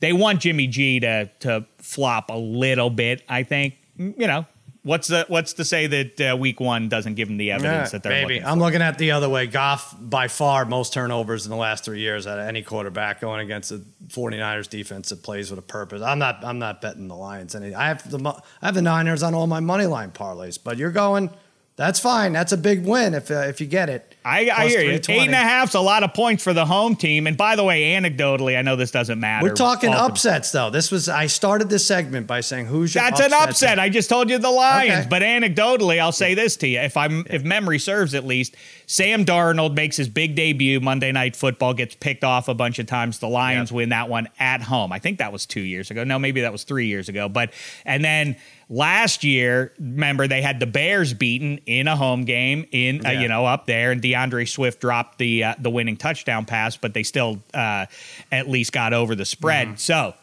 They 0.00 0.14
want 0.14 0.40
Jimmy 0.40 0.66
G 0.66 0.98
to 1.00 1.30
to 1.40 1.66
flop 1.76 2.30
a 2.30 2.38
little 2.38 2.90
bit. 2.90 3.22
I 3.28 3.42
think. 3.42 3.74
You 3.96 4.26
know, 4.26 4.44
what's 4.84 5.08
the 5.08 5.24
what's 5.28 5.54
to 5.54 5.64
say 5.64 5.86
that 5.88 6.20
uh, 6.20 6.36
week 6.36 6.60
one 6.60 6.88
doesn't 6.88 7.14
give 7.14 7.28
them 7.28 7.38
the 7.38 7.50
evidence 7.50 7.90
that 7.90 8.02
they're 8.02 8.12
maybe. 8.12 8.34
looking 8.34 8.46
I'm 8.46 8.60
looking 8.60 8.82
at 8.82 8.98
the 8.98 9.10
other 9.10 9.28
way. 9.28 9.46
Goff, 9.46 9.96
by 9.98 10.28
far, 10.28 10.64
most 10.64 10.92
turnovers 10.92 11.44
in 11.44 11.50
the 11.50 11.56
last 11.56 11.84
three 11.84 12.00
years 12.00 12.26
out 12.26 12.38
of 12.38 12.46
any 12.46 12.62
quarterback 12.62 13.20
going 13.20 13.40
against 13.40 13.70
the 13.70 13.82
49ers 14.08 14.68
defense 14.68 15.08
that 15.08 15.22
plays 15.22 15.50
with 15.50 15.58
a 15.58 15.62
purpose. 15.62 16.02
I'm 16.02 16.18
not. 16.18 16.44
I'm 16.44 16.58
not 16.58 16.80
betting 16.80 17.08
the 17.08 17.16
Lions. 17.16 17.54
Any. 17.54 17.74
I 17.74 17.88
have 17.88 18.08
the. 18.08 18.42
I 18.62 18.66
have 18.66 18.74
the 18.74 18.82
Niners 18.82 19.22
on 19.22 19.34
all 19.34 19.46
my 19.46 19.60
money 19.60 19.86
line 19.86 20.12
parlays. 20.12 20.58
But 20.62 20.76
you're 20.76 20.92
going. 20.92 21.30
That's 21.76 21.98
fine. 21.98 22.32
That's 22.32 22.52
a 22.52 22.56
big 22.56 22.84
win 22.86 23.14
if 23.14 23.32
uh, 23.32 23.46
if 23.48 23.60
you 23.60 23.66
get 23.66 23.88
it. 23.90 24.14
I, 24.24 24.48
I 24.48 24.68
hear 24.68 24.80
you. 24.80 24.98
320. 25.00 25.20
Eight 25.20 25.26
and 25.26 25.34
a 25.34 25.38
half's 25.38 25.74
a 25.74 25.80
lot 25.80 26.02
of 26.04 26.14
points 26.14 26.42
for 26.42 26.54
the 26.54 26.64
home 26.64 26.94
team. 26.94 27.26
And 27.26 27.36
by 27.36 27.56
the 27.56 27.64
way, 27.64 27.82
anecdotally, 27.94 28.56
I 28.56 28.62
know 28.62 28.74
this 28.76 28.92
doesn't 28.92 29.18
matter. 29.20 29.44
We're 29.44 29.54
talking 29.54 29.92
upsets 29.92 30.52
though. 30.52 30.70
This 30.70 30.92
was. 30.92 31.08
I 31.08 31.26
started 31.26 31.68
this 31.68 31.84
segment 31.84 32.28
by 32.28 32.40
saying 32.42 32.66
who's 32.66 32.94
your. 32.94 33.02
That's 33.02 33.20
an 33.20 33.32
upset. 33.32 33.80
I 33.80 33.88
just 33.88 34.08
told 34.08 34.30
you 34.30 34.38
the 34.38 34.50
Lions, 34.50 35.00
Okay. 35.00 35.06
but 35.10 35.22
anecdotally, 35.22 35.98
I'll 35.98 36.12
say 36.12 36.34
this 36.34 36.56
to 36.58 36.68
you: 36.68 36.78
if 36.78 36.96
I'm, 36.96 37.26
if 37.28 37.42
memory 37.42 37.80
serves, 37.80 38.14
at 38.14 38.24
least 38.24 38.54
Sam 38.86 39.24
Darnold 39.24 39.74
makes 39.74 39.96
his 39.96 40.08
big 40.08 40.36
debut 40.36 40.78
Monday 40.78 41.10
Night 41.10 41.34
Football, 41.34 41.74
gets 41.74 41.96
picked 41.96 42.22
off 42.22 42.46
a 42.46 42.54
bunch 42.54 42.78
of 42.78 42.86
times. 42.86 43.18
The 43.18 43.28
Lions 43.28 43.72
Yep. 43.72 43.76
win 43.76 43.88
that 43.88 44.08
one 44.08 44.28
at 44.38 44.62
home. 44.62 44.92
I 44.92 45.00
think 45.00 45.18
that 45.18 45.32
was 45.32 45.44
two 45.44 45.60
years 45.60 45.90
ago. 45.90 46.04
No, 46.04 46.20
maybe 46.20 46.42
that 46.42 46.52
was 46.52 46.62
three 46.62 46.86
years 46.86 47.08
ago. 47.08 47.28
But 47.28 47.52
and 47.84 48.04
then 48.04 48.36
last 48.68 49.24
year, 49.24 49.72
remember 49.78 50.26
they 50.26 50.42
had 50.42 50.60
the 50.60 50.66
Bears 50.66 51.14
beaten 51.14 51.58
in 51.66 51.88
a 51.88 51.96
home 51.96 52.24
game 52.24 52.66
in 52.72 53.04
uh, 53.06 53.10
you 53.10 53.28
know 53.28 53.46
up 53.46 53.66
there, 53.66 53.90
and 53.90 54.02
DeAndre 54.02 54.48
Swift 54.48 54.80
dropped 54.80 55.18
the 55.18 55.44
uh, 55.44 55.54
the 55.58 55.70
winning 55.70 55.96
touchdown 55.96 56.44
pass, 56.44 56.76
but 56.76 56.94
they 56.94 57.02
still 57.02 57.42
uh, 57.52 57.86
at 58.32 58.48
least 58.48 58.72
got 58.72 58.92
over 58.92 59.14
the 59.14 59.24
spread. 59.24 59.68
Mm-hmm. 59.68 59.76
So 59.76 60.14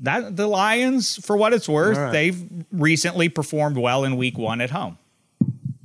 that 0.00 0.36
the 0.36 0.46
Lions, 0.46 1.24
for 1.24 1.36
what 1.36 1.52
it's 1.52 1.68
worth, 1.68 1.96
right. 1.96 2.12
they've 2.12 2.42
recently 2.72 3.28
performed 3.28 3.76
well 3.76 4.04
in 4.04 4.16
Week 4.16 4.38
One 4.38 4.60
at 4.60 4.70
home. 4.70 4.98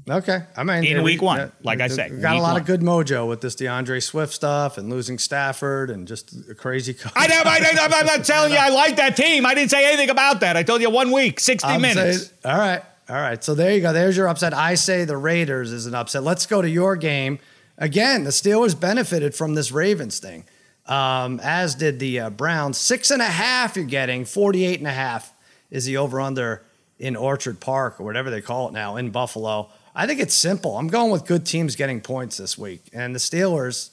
Okay, 0.07 0.43
I 0.55 0.63
mean 0.63 0.83
In 0.83 1.01
week 1.01 1.19
one, 1.23 1.39
yeah, 1.39 1.47
like 1.63 1.81
I 1.81 1.87
said, 1.87 2.11
we 2.11 2.17
got 2.19 2.35
a 2.35 2.39
lot 2.39 2.51
one. 2.53 2.61
of 2.61 2.67
good 2.67 2.81
mojo 2.81 3.27
with 3.27 3.41
this 3.41 3.55
DeAndre 3.55 4.03
Swift 4.03 4.33
stuff 4.33 4.77
and 4.77 4.87
losing 4.87 5.17
Stafford 5.17 5.89
and 5.89 6.07
just 6.07 6.31
a 6.47 6.53
crazy. 6.53 6.93
coach. 6.93 7.11
I 7.15 7.25
know, 7.25 7.41
I, 7.43 7.59
know, 7.59 7.69
I'm 7.97 8.05
not 8.05 8.23
telling 8.23 8.51
you 8.51 8.57
I 8.61 8.69
like 8.69 8.97
that 8.97 9.17
team. 9.17 9.47
I 9.47 9.55
didn't 9.55 9.71
say 9.71 9.83
anything 9.87 10.11
about 10.11 10.41
that. 10.41 10.55
I 10.57 10.61
told 10.61 10.81
you 10.81 10.91
one 10.91 11.11
week, 11.11 11.39
60 11.39 11.67
I'm 11.67 11.81
minutes. 11.81 12.27
saying- 12.27 12.31
all 12.45 12.55
right, 12.55 12.83
all 13.09 13.15
right. 13.15 13.43
So 13.43 13.55
there 13.55 13.73
you 13.73 13.81
go. 13.81 13.93
There's 13.93 14.15
your 14.15 14.27
upset. 14.27 14.53
I 14.53 14.75
say 14.75 15.05
the 15.05 15.17
Raiders 15.17 15.71
is 15.71 15.87
an 15.87 15.95
upset. 15.95 16.21
Let's 16.21 16.45
go 16.45 16.61
to 16.61 16.69
your 16.69 16.95
game 16.95 17.39
again. 17.79 18.25
The 18.25 18.29
Steelers 18.29 18.79
benefited 18.79 19.33
from 19.33 19.55
this 19.55 19.71
Ravens 19.71 20.19
thing, 20.19 20.43
um, 20.85 21.39
as 21.41 21.73
did 21.73 21.97
the 21.97 22.19
uh, 22.19 22.29
Browns. 22.29 22.77
Six 22.77 23.09
and 23.09 23.23
a 23.23 23.25
half. 23.25 23.75
You're 23.75 23.85
getting 23.85 24.23
48 24.25 24.77
and 24.77 24.87
a 24.87 24.91
half 24.91 25.33
is 25.71 25.85
the 25.85 25.97
over 25.97 26.21
under 26.21 26.61
in 26.99 27.15
Orchard 27.15 27.59
Park 27.59 27.99
or 27.99 28.03
whatever 28.03 28.29
they 28.29 28.39
call 28.41 28.67
it 28.67 28.71
now 28.71 28.97
in 28.97 29.09
Buffalo. 29.09 29.71
I 29.95 30.07
think 30.07 30.19
it's 30.19 30.35
simple. 30.35 30.77
I'm 30.77 30.89
going 30.89 31.11
with 31.11 31.25
good 31.25 31.45
teams 31.45 31.75
getting 31.75 32.01
points 32.01 32.37
this 32.37 32.57
week, 32.57 32.83
and 32.91 33.15
the 33.15 33.19
Steelers 33.19 33.91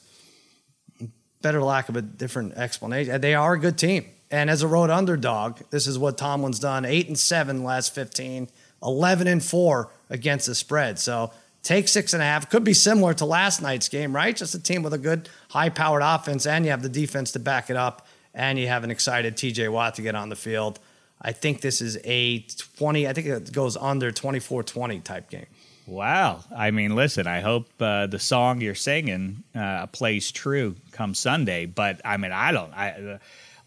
better 1.41 1.61
lack 1.61 1.89
of 1.89 1.95
a 1.95 2.01
different 2.01 2.53
explanation. 2.55 3.21
They 3.21 3.35
are 3.35 3.53
a 3.53 3.59
good 3.59 3.77
team. 3.77 4.05
And 4.31 4.49
as 4.49 4.63
a 4.63 4.67
road 4.67 4.89
underdog, 4.89 5.59
this 5.69 5.85
is 5.85 5.99
what 5.99 6.17
Tomlin's 6.17 6.57
done. 6.57 6.85
Eight 6.85 7.07
and 7.07 7.19
seven 7.19 7.63
last 7.63 7.93
15, 7.93 8.49
11 8.81 9.27
and 9.27 9.43
four 9.43 9.91
against 10.09 10.47
the 10.47 10.55
spread. 10.55 10.97
So 10.97 11.31
take 11.61 11.87
six 11.87 12.13
and 12.13 12.23
a 12.23 12.25
half. 12.25 12.49
Could 12.49 12.63
be 12.63 12.73
similar 12.73 13.13
to 13.15 13.25
last 13.25 13.61
night's 13.61 13.89
game, 13.89 14.15
right? 14.15 14.35
Just 14.35 14.55
a 14.55 14.59
team 14.61 14.81
with 14.81 14.93
a 14.93 14.97
good 14.97 15.29
high 15.49 15.69
powered 15.69 16.01
offense, 16.03 16.47
and 16.47 16.65
you 16.65 16.71
have 16.71 16.81
the 16.81 16.89
defense 16.89 17.31
to 17.33 17.39
back 17.39 17.69
it 17.69 17.77
up, 17.77 18.07
and 18.33 18.57
you 18.57 18.67
have 18.67 18.83
an 18.83 18.89
excited 18.89 19.37
TJ 19.37 19.71
Watt 19.71 19.95
to 19.95 20.01
get 20.01 20.15
on 20.15 20.29
the 20.29 20.35
field. 20.35 20.79
I 21.21 21.31
think 21.31 21.61
this 21.61 21.79
is 21.79 21.99
a 22.03 22.39
20, 22.77 23.07
I 23.07 23.13
think 23.13 23.27
it 23.27 23.51
goes 23.51 23.77
under 23.77 24.11
24 24.11 24.63
20 24.63 24.99
type 24.99 25.29
game. 25.29 25.45
Wow. 25.85 26.43
I 26.55 26.71
mean, 26.71 26.95
listen, 26.95 27.27
I 27.27 27.41
hope 27.41 27.69
uh, 27.79 28.07
the 28.07 28.19
song 28.19 28.61
you're 28.61 28.75
singing 28.75 29.43
uh, 29.55 29.87
plays 29.87 30.31
true 30.31 30.75
come 30.91 31.13
Sunday. 31.13 31.65
But 31.65 32.01
I 32.05 32.17
mean, 32.17 32.31
I 32.31 32.51
don't. 32.51 32.73
I, 32.73 32.91
uh, 32.91 33.17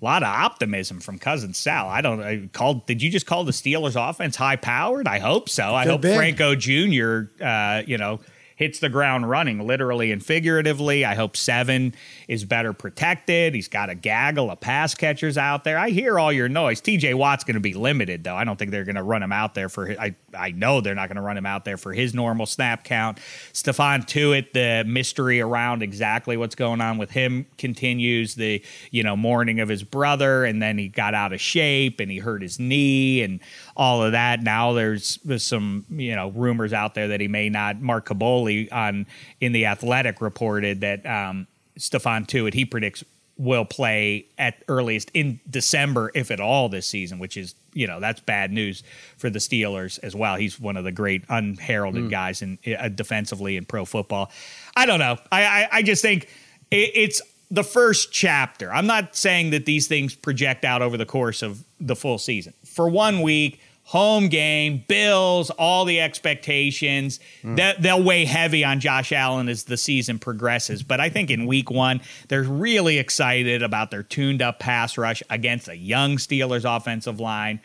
a 0.00 0.04
lot 0.04 0.22
of 0.22 0.28
optimism 0.28 1.00
from 1.00 1.18
cousin 1.18 1.54
Sal. 1.54 1.88
I 1.88 2.00
don't. 2.00 2.22
I 2.22 2.48
called. 2.52 2.86
Did 2.86 3.02
you 3.02 3.10
just 3.10 3.26
call 3.26 3.44
the 3.44 3.52
Steelers 3.52 3.96
offense 3.96 4.36
high 4.36 4.56
powered? 4.56 5.08
I 5.08 5.18
hope 5.18 5.48
so. 5.48 5.74
I 5.74 5.84
Could 5.84 5.92
hope 5.92 6.02
be. 6.02 6.14
Franco 6.14 6.54
Jr. 6.54 7.24
Uh, 7.42 7.82
you 7.86 7.98
know 7.98 8.20
hits 8.56 8.78
the 8.78 8.88
ground 8.88 9.28
running, 9.28 9.66
literally 9.66 10.10
and 10.10 10.24
figuratively. 10.24 11.04
I 11.04 11.14
hope 11.14 11.36
Seven 11.36 11.94
is 12.28 12.44
better 12.44 12.72
protected. 12.72 13.54
He's 13.54 13.68
got 13.68 13.90
a 13.90 13.94
gaggle 13.94 14.50
of 14.50 14.60
pass 14.60 14.94
catchers 14.94 15.38
out 15.38 15.64
there. 15.64 15.78
I 15.78 15.90
hear 15.90 16.18
all 16.18 16.32
your 16.32 16.48
noise. 16.48 16.80
TJ 16.80 17.14
Watt's 17.14 17.44
going 17.44 17.54
to 17.54 17.60
be 17.60 17.74
limited, 17.74 18.24
though. 18.24 18.34
I 18.34 18.44
don't 18.44 18.58
think 18.58 18.70
they're 18.70 18.84
going 18.84 18.96
to 18.96 19.02
run 19.02 19.22
him 19.22 19.32
out 19.32 19.54
there 19.54 19.68
for. 19.68 19.90
I 19.92 20.14
I 20.36 20.50
know 20.50 20.80
they're 20.80 20.94
not 20.94 21.08
going 21.08 21.16
to 21.16 21.22
run 21.22 21.36
him 21.36 21.46
out 21.46 21.64
there 21.64 21.76
for 21.76 21.92
his 21.92 22.14
normal 22.14 22.46
snap 22.46 22.84
count. 22.84 23.18
Stephon 23.52 24.04
Tuitt, 24.06 24.52
the 24.52 24.84
mystery 24.88 25.40
around 25.40 25.82
exactly 25.82 26.36
what's 26.36 26.54
going 26.54 26.80
on 26.80 26.98
with 26.98 27.10
him 27.10 27.46
continues. 27.58 28.34
The 28.34 28.62
you 28.90 29.02
know 29.02 29.16
mourning 29.16 29.60
of 29.60 29.68
his 29.68 29.82
brother, 29.82 30.44
and 30.44 30.60
then 30.60 30.78
he 30.78 30.88
got 30.88 31.14
out 31.14 31.32
of 31.32 31.40
shape 31.40 32.00
and 32.00 32.10
he 32.10 32.18
hurt 32.18 32.42
his 32.42 32.58
knee 32.58 33.22
and 33.22 33.40
all 33.76 34.02
of 34.02 34.12
that. 34.12 34.42
Now 34.42 34.72
there's, 34.72 35.18
there's 35.24 35.44
some 35.44 35.84
you 35.90 36.14
know 36.14 36.30
rumors 36.30 36.72
out 36.72 36.94
there 36.94 37.08
that 37.08 37.20
he 37.20 37.28
may 37.28 37.48
not. 37.48 37.80
Mark 37.80 38.08
Kaboly 38.08 38.72
on 38.72 39.06
in 39.40 39.52
the 39.52 39.66
Athletic 39.66 40.20
reported 40.20 40.80
that 40.80 41.06
um, 41.06 41.46
Stephon 41.78 42.26
Tuitt 42.26 42.54
he 42.54 42.64
predicts 42.64 43.04
will 43.38 43.66
play 43.66 44.26
at 44.38 44.62
earliest 44.68 45.10
in 45.12 45.38
December, 45.48 46.10
if 46.14 46.30
at 46.30 46.40
all, 46.40 46.68
this 46.68 46.86
season, 46.86 47.18
which 47.18 47.36
is 47.36 47.54
you 47.74 47.86
know 47.86 48.00
that's 48.00 48.20
bad 48.20 48.50
news 48.50 48.82
for 49.18 49.30
the 49.30 49.38
Steelers 49.38 49.98
as 50.02 50.16
well. 50.16 50.36
He's 50.36 50.58
one 50.58 50.76
of 50.76 50.84
the 50.84 50.92
great 50.92 51.24
unheralded 51.28 52.10
guys 52.10 52.42
in 52.42 52.58
uh, 52.78 52.88
defensively 52.88 53.56
in 53.56 53.64
pro 53.64 53.84
football. 53.84 54.30
I 54.74 54.86
don't 54.86 54.98
know. 54.98 55.18
I 55.30 55.44
I, 55.44 55.68
I 55.72 55.82
just 55.82 56.02
think 56.02 56.24
it, 56.70 56.90
it's 56.94 57.22
the 57.50 57.64
first 57.64 58.12
chapter. 58.12 58.72
I'm 58.72 58.86
not 58.86 59.14
saying 59.14 59.50
that 59.50 59.66
these 59.66 59.86
things 59.86 60.14
project 60.14 60.64
out 60.64 60.82
over 60.82 60.96
the 60.96 61.06
course 61.06 61.42
of 61.42 61.62
the 61.78 61.94
full 61.94 62.18
season. 62.18 62.54
For 62.64 62.88
one 62.88 63.22
week, 63.22 63.60
home 63.86 64.28
game, 64.28 64.84
Bills, 64.88 65.50
all 65.50 65.84
the 65.84 66.00
expectations, 66.00 67.20
mm. 67.42 67.56
that 67.56 67.80
they'll 67.80 68.02
weigh 68.02 68.24
heavy 68.24 68.64
on 68.64 68.80
Josh 68.80 69.12
Allen 69.12 69.48
as 69.48 69.62
the 69.64 69.76
season 69.76 70.18
progresses. 70.18 70.82
But 70.82 71.00
I 71.00 71.08
think 71.08 71.30
in 71.30 71.46
week 71.46 71.70
one, 71.70 72.00
they're 72.26 72.42
really 72.42 72.98
excited 72.98 73.62
about 73.62 73.92
their 73.92 74.02
tuned 74.02 74.42
up 74.42 74.58
pass 74.58 74.98
rush 74.98 75.22
against 75.30 75.68
a 75.68 75.76
young 75.76 76.16
Steelers 76.16 76.64
offensive 76.64 77.20
line. 77.20 77.60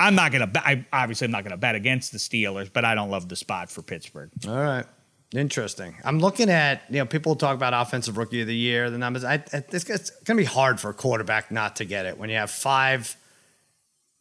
I'm 0.00 0.16
not 0.16 0.32
going 0.32 0.50
to, 0.50 0.66
I 0.66 0.84
obviously, 0.92 1.26
I'm 1.26 1.30
not 1.30 1.44
going 1.44 1.52
to 1.52 1.56
bet 1.56 1.76
against 1.76 2.10
the 2.10 2.18
Steelers, 2.18 2.68
but 2.72 2.84
I 2.84 2.96
don't 2.96 3.10
love 3.10 3.28
the 3.28 3.36
spot 3.36 3.70
for 3.70 3.82
Pittsburgh. 3.82 4.30
All 4.48 4.56
right. 4.56 4.84
Interesting. 5.32 5.94
I'm 6.04 6.18
looking 6.18 6.50
at, 6.50 6.82
you 6.90 6.98
know, 6.98 7.06
people 7.06 7.36
talk 7.36 7.54
about 7.54 7.72
offensive 7.72 8.18
rookie 8.18 8.40
of 8.40 8.48
the 8.48 8.56
year, 8.56 8.90
the 8.90 8.98
numbers. 8.98 9.22
I, 9.22 9.34
I, 9.34 9.62
it's, 9.70 9.88
it's 9.88 10.10
going 10.10 10.36
to 10.36 10.42
be 10.42 10.44
hard 10.44 10.80
for 10.80 10.90
a 10.90 10.94
quarterback 10.94 11.52
not 11.52 11.76
to 11.76 11.84
get 11.84 12.04
it 12.04 12.18
when 12.18 12.30
you 12.30 12.36
have 12.36 12.50
five 12.50 13.16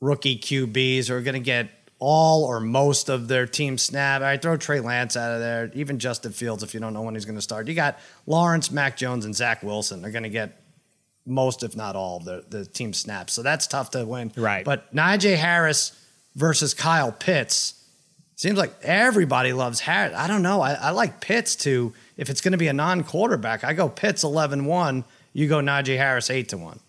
rookie 0.02 0.38
QBs 0.38 1.08
who 1.08 1.16
are 1.16 1.22
going 1.22 1.36
to 1.36 1.40
get 1.40 1.70
all 2.00 2.44
or 2.44 2.60
most 2.60 3.10
of 3.10 3.28
their 3.28 3.46
team 3.46 3.78
snap. 3.78 4.22
All 4.22 4.28
right, 4.28 4.42
throw 4.42 4.58
Trey 4.58 4.80
Lance 4.82 5.16
out 5.16 5.34
of 5.34 5.40
there, 5.40 5.72
even 5.76 6.00
Justin 6.00 6.34
Fields 6.34 6.64
if 6.64 6.74
you 6.74 6.80
don't 6.80 6.94
know 6.94 7.04
when 7.04 7.14
he's 7.14 7.26
going 7.26 7.36
to 7.36 7.42
start. 7.42 7.68
You 7.68 7.76
got 7.76 8.00
Lawrence, 8.26 8.72
Mac 8.72 8.98
Jones, 8.98 9.24
and 9.24 9.36
Zach 9.36 9.64
Wilson. 9.64 10.02
They're 10.02 10.12
going 10.12 10.24
to 10.24 10.30
get 10.30 10.60
most, 11.26 11.62
if 11.64 11.76
not 11.76 11.96
all, 11.96 12.20
the, 12.20 12.44
the 12.50 12.66
team 12.66 12.92
snaps. 12.94 13.34
So 13.34 13.44
that's 13.44 13.68
tough 13.68 13.92
to 13.92 14.04
win. 14.04 14.32
Right. 14.36 14.66
But 14.66 14.94
Najee 14.94 15.38
Harris 15.38 15.96
versus 16.36 16.74
Kyle 16.74 17.12
Pitts. 17.12 17.76
Seems 18.36 18.58
like 18.58 18.74
everybody 18.82 19.54
loves 19.54 19.80
Harris. 19.82 20.16
I 20.18 20.26
don't 20.26 20.42
know. 20.42 20.62
I, 20.62 20.74
I 20.74 20.90
like 20.90 21.22
Pitts 21.22 21.56
too. 21.56 21.94
If 22.18 22.32
it's 22.32 22.42
going 22.42 22.54
to 22.54 22.58
be 22.58 22.68
a 22.68 22.74
non 22.74 23.04
quarterback, 23.04 23.64
I 23.64 23.74
go 23.74 23.88
Pitts 23.88 24.24
11 24.24 24.66
1. 24.66 25.04
You 25.34 25.48
go 25.48 25.60
Najee 25.60 25.98
Harris 25.98 26.32
8 26.32 26.50
to 26.50 26.58
1. 26.58 26.80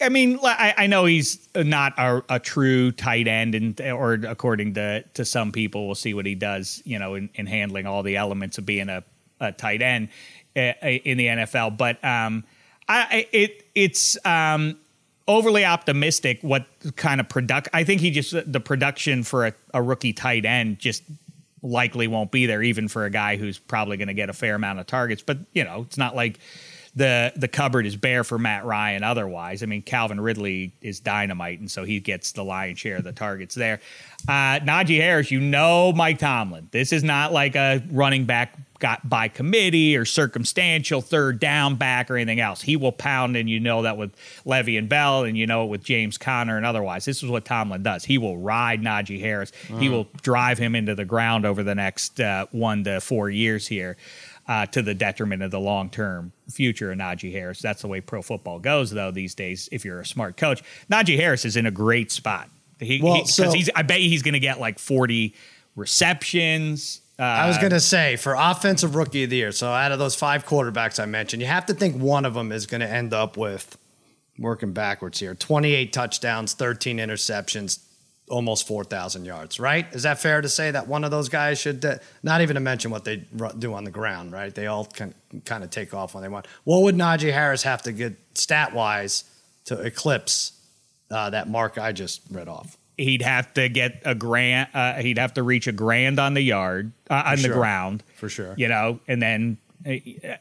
I 0.00 0.08
mean, 0.08 0.38
I, 0.42 0.74
I 0.76 0.86
know 0.86 1.04
he's 1.04 1.48
not 1.54 1.94
a, 1.98 2.22
a 2.28 2.38
true 2.38 2.92
tight 2.92 3.26
end, 3.28 3.54
and 3.54 3.80
or 3.80 4.14
according 4.14 4.74
to 4.74 5.02
to 5.14 5.24
some 5.24 5.52
people, 5.52 5.86
we'll 5.86 5.94
see 5.94 6.14
what 6.14 6.26
he 6.26 6.34
does. 6.34 6.82
You 6.84 6.98
know, 6.98 7.14
in, 7.14 7.30
in 7.34 7.46
handling 7.46 7.86
all 7.86 8.02
the 8.02 8.16
elements 8.16 8.58
of 8.58 8.66
being 8.66 8.88
a, 8.88 9.02
a 9.40 9.52
tight 9.52 9.82
end 9.82 10.08
uh, 10.56 10.72
in 10.82 11.18
the 11.18 11.26
NFL. 11.26 11.76
But 11.76 12.02
um, 12.04 12.44
I- 12.88 13.26
it 13.32 13.66
it's 13.74 14.16
um, 14.24 14.78
overly 15.26 15.64
optimistic. 15.64 16.38
What 16.42 16.66
kind 16.96 17.20
of 17.20 17.28
product? 17.28 17.68
I 17.72 17.84
think 17.84 18.00
he 18.00 18.10
just 18.10 18.34
the 18.50 18.60
production 18.60 19.22
for 19.22 19.46
a, 19.46 19.52
a 19.74 19.82
rookie 19.82 20.12
tight 20.12 20.44
end 20.44 20.78
just 20.78 21.02
likely 21.62 22.06
won't 22.06 22.30
be 22.30 22.46
there, 22.46 22.62
even 22.62 22.88
for 22.88 23.04
a 23.04 23.10
guy 23.10 23.36
who's 23.36 23.58
probably 23.58 23.96
going 23.96 24.08
to 24.08 24.14
get 24.14 24.30
a 24.30 24.32
fair 24.32 24.54
amount 24.54 24.78
of 24.78 24.86
targets. 24.86 25.22
But 25.22 25.38
you 25.52 25.64
know, 25.64 25.82
it's 25.82 25.98
not 25.98 26.14
like 26.14 26.38
the 26.94 27.32
the 27.36 27.48
cupboard 27.48 27.86
is 27.86 27.96
bare 27.96 28.24
for 28.24 28.38
Matt 28.38 28.64
Ryan. 28.64 29.02
Otherwise, 29.02 29.62
I 29.62 29.66
mean, 29.66 29.82
Calvin 29.82 30.20
Ridley 30.20 30.72
is 30.80 31.00
dynamite, 31.00 31.60
and 31.60 31.70
so 31.70 31.84
he 31.84 32.00
gets 32.00 32.32
the 32.32 32.44
lion's 32.44 32.78
share 32.78 32.96
of 32.96 33.04
the 33.04 33.12
targets 33.12 33.54
there. 33.54 33.80
Uh, 34.26 34.60
Najee 34.60 34.98
Harris, 34.98 35.30
you 35.30 35.40
know, 35.40 35.92
Mike 35.92 36.18
Tomlin. 36.18 36.68
This 36.70 36.92
is 36.92 37.04
not 37.04 37.32
like 37.32 37.54
a 37.56 37.82
running 37.90 38.24
back 38.24 38.56
got 38.78 39.08
by 39.08 39.26
committee 39.28 39.96
or 39.96 40.04
circumstantial 40.04 41.00
third 41.00 41.40
down 41.40 41.74
back 41.74 42.10
or 42.10 42.16
anything 42.16 42.40
else. 42.40 42.62
He 42.62 42.76
will 42.76 42.92
pound, 42.92 43.36
and 43.36 43.48
you 43.48 43.60
know 43.60 43.82
that 43.82 43.96
with 43.96 44.14
Le'Veon 44.44 44.88
Bell, 44.88 45.24
and 45.24 45.36
you 45.36 45.46
know 45.46 45.64
it 45.64 45.68
with 45.68 45.82
James 45.82 46.18
Conner 46.18 46.56
and 46.56 46.64
otherwise. 46.64 47.04
This 47.04 47.22
is 47.22 47.28
what 47.28 47.44
Tomlin 47.44 47.82
does. 47.82 48.04
He 48.04 48.18
will 48.18 48.38
ride 48.38 48.82
Najee 48.82 49.20
Harris. 49.20 49.52
He 49.78 49.88
will 49.88 50.08
drive 50.22 50.58
him 50.58 50.74
into 50.74 50.94
the 50.94 51.04
ground 51.04 51.44
over 51.44 51.62
the 51.62 51.74
next 51.74 52.20
uh, 52.20 52.46
one 52.50 52.84
to 52.84 53.00
four 53.00 53.30
years 53.30 53.66
here 53.66 53.96
uh, 54.48 54.64
to 54.66 54.80
the 54.82 54.94
detriment 54.94 55.42
of 55.42 55.50
the 55.50 55.60
long 55.60 55.90
term 55.90 56.32
future 56.50 56.90
of 56.90 56.98
Najee 56.98 57.30
Harris. 57.32 57.60
That's 57.60 57.82
the 57.82 57.88
way 57.88 58.00
pro 58.00 58.22
football 58.22 58.58
goes, 58.58 58.90
though, 58.90 59.10
these 59.10 59.34
days, 59.34 59.68
if 59.70 59.84
you're 59.84 60.00
a 60.00 60.06
smart 60.06 60.36
coach. 60.36 60.62
Najee 60.90 61.16
Harris 61.16 61.44
is 61.44 61.56
in 61.56 61.66
a 61.66 61.70
great 61.70 62.10
spot. 62.10 62.48
He, 62.80 63.00
Well, 63.02 63.16
because 63.16 63.34
so- 63.34 63.52
he's, 63.52 63.68
I 63.76 63.82
bet 63.82 63.98
he's 64.00 64.22
going 64.22 64.34
to 64.34 64.40
get 64.40 64.58
like 64.58 64.78
40 64.78 65.34
receptions. 65.76 67.02
Uh, 67.18 67.22
I 67.22 67.48
was 67.48 67.58
going 67.58 67.72
to 67.72 67.80
say 67.80 68.14
for 68.16 68.34
offensive 68.34 68.94
rookie 68.94 69.24
of 69.24 69.30
the 69.30 69.36
year. 69.36 69.52
So 69.52 69.68
out 69.68 69.90
of 69.90 69.98
those 69.98 70.14
five 70.14 70.46
quarterbacks 70.46 71.02
I 71.02 71.06
mentioned, 71.06 71.42
you 71.42 71.48
have 71.48 71.66
to 71.66 71.74
think 71.74 72.00
one 72.00 72.24
of 72.24 72.34
them 72.34 72.52
is 72.52 72.66
going 72.66 72.80
to 72.80 72.88
end 72.88 73.12
up 73.12 73.36
with 73.36 73.76
working 74.38 74.72
backwards 74.72 75.18
here 75.18 75.34
28 75.34 75.92
touchdowns, 75.92 76.54
13 76.54 76.98
interceptions, 76.98 77.80
almost 78.28 78.66
4,000 78.66 79.24
yards, 79.24 79.58
right? 79.58 79.86
Is 79.92 80.04
that 80.04 80.18
fair 80.20 80.40
to 80.40 80.48
say 80.48 80.70
that 80.70 80.86
one 80.86 81.04
of 81.04 81.10
those 81.10 81.28
guys 81.28 81.58
should, 81.58 81.84
uh, 81.84 81.96
not 82.22 82.40
even 82.40 82.54
to 82.54 82.60
mention 82.60 82.90
what 82.90 83.04
they 83.04 83.24
do 83.58 83.74
on 83.74 83.84
the 83.84 83.90
ground, 83.90 84.32
right? 84.32 84.54
They 84.54 84.66
all 84.66 84.84
can 84.84 85.14
kind 85.44 85.64
of 85.64 85.70
take 85.70 85.94
off 85.94 86.14
when 86.14 86.22
they 86.22 86.28
want. 86.28 86.46
What 86.64 86.82
would 86.82 86.94
Najee 86.94 87.32
Harris 87.32 87.62
have 87.62 87.82
to 87.82 87.92
get 87.92 88.16
stat 88.34 88.74
wise 88.74 89.24
to 89.66 89.80
eclipse 89.80 90.52
uh, 91.10 91.30
that 91.30 91.48
mark 91.48 91.78
I 91.78 91.92
just 91.92 92.22
read 92.30 92.48
off? 92.48 92.76
he'd 92.98 93.22
have 93.22 93.54
to 93.54 93.68
get 93.68 94.02
a 94.04 94.14
grand. 94.14 94.68
Uh, 94.74 94.94
he'd 94.94 95.18
have 95.18 95.34
to 95.34 95.42
reach 95.42 95.66
a 95.66 95.72
grand 95.72 96.18
on 96.18 96.34
the 96.34 96.42
yard 96.42 96.92
uh, 97.08 97.22
on 97.26 97.40
the 97.40 97.48
ground 97.48 98.02
For 98.16 98.28
sure. 98.28 98.54
You 98.58 98.68
know, 98.68 99.00
and 99.08 99.22
then 99.22 99.56
uh, 99.86 99.92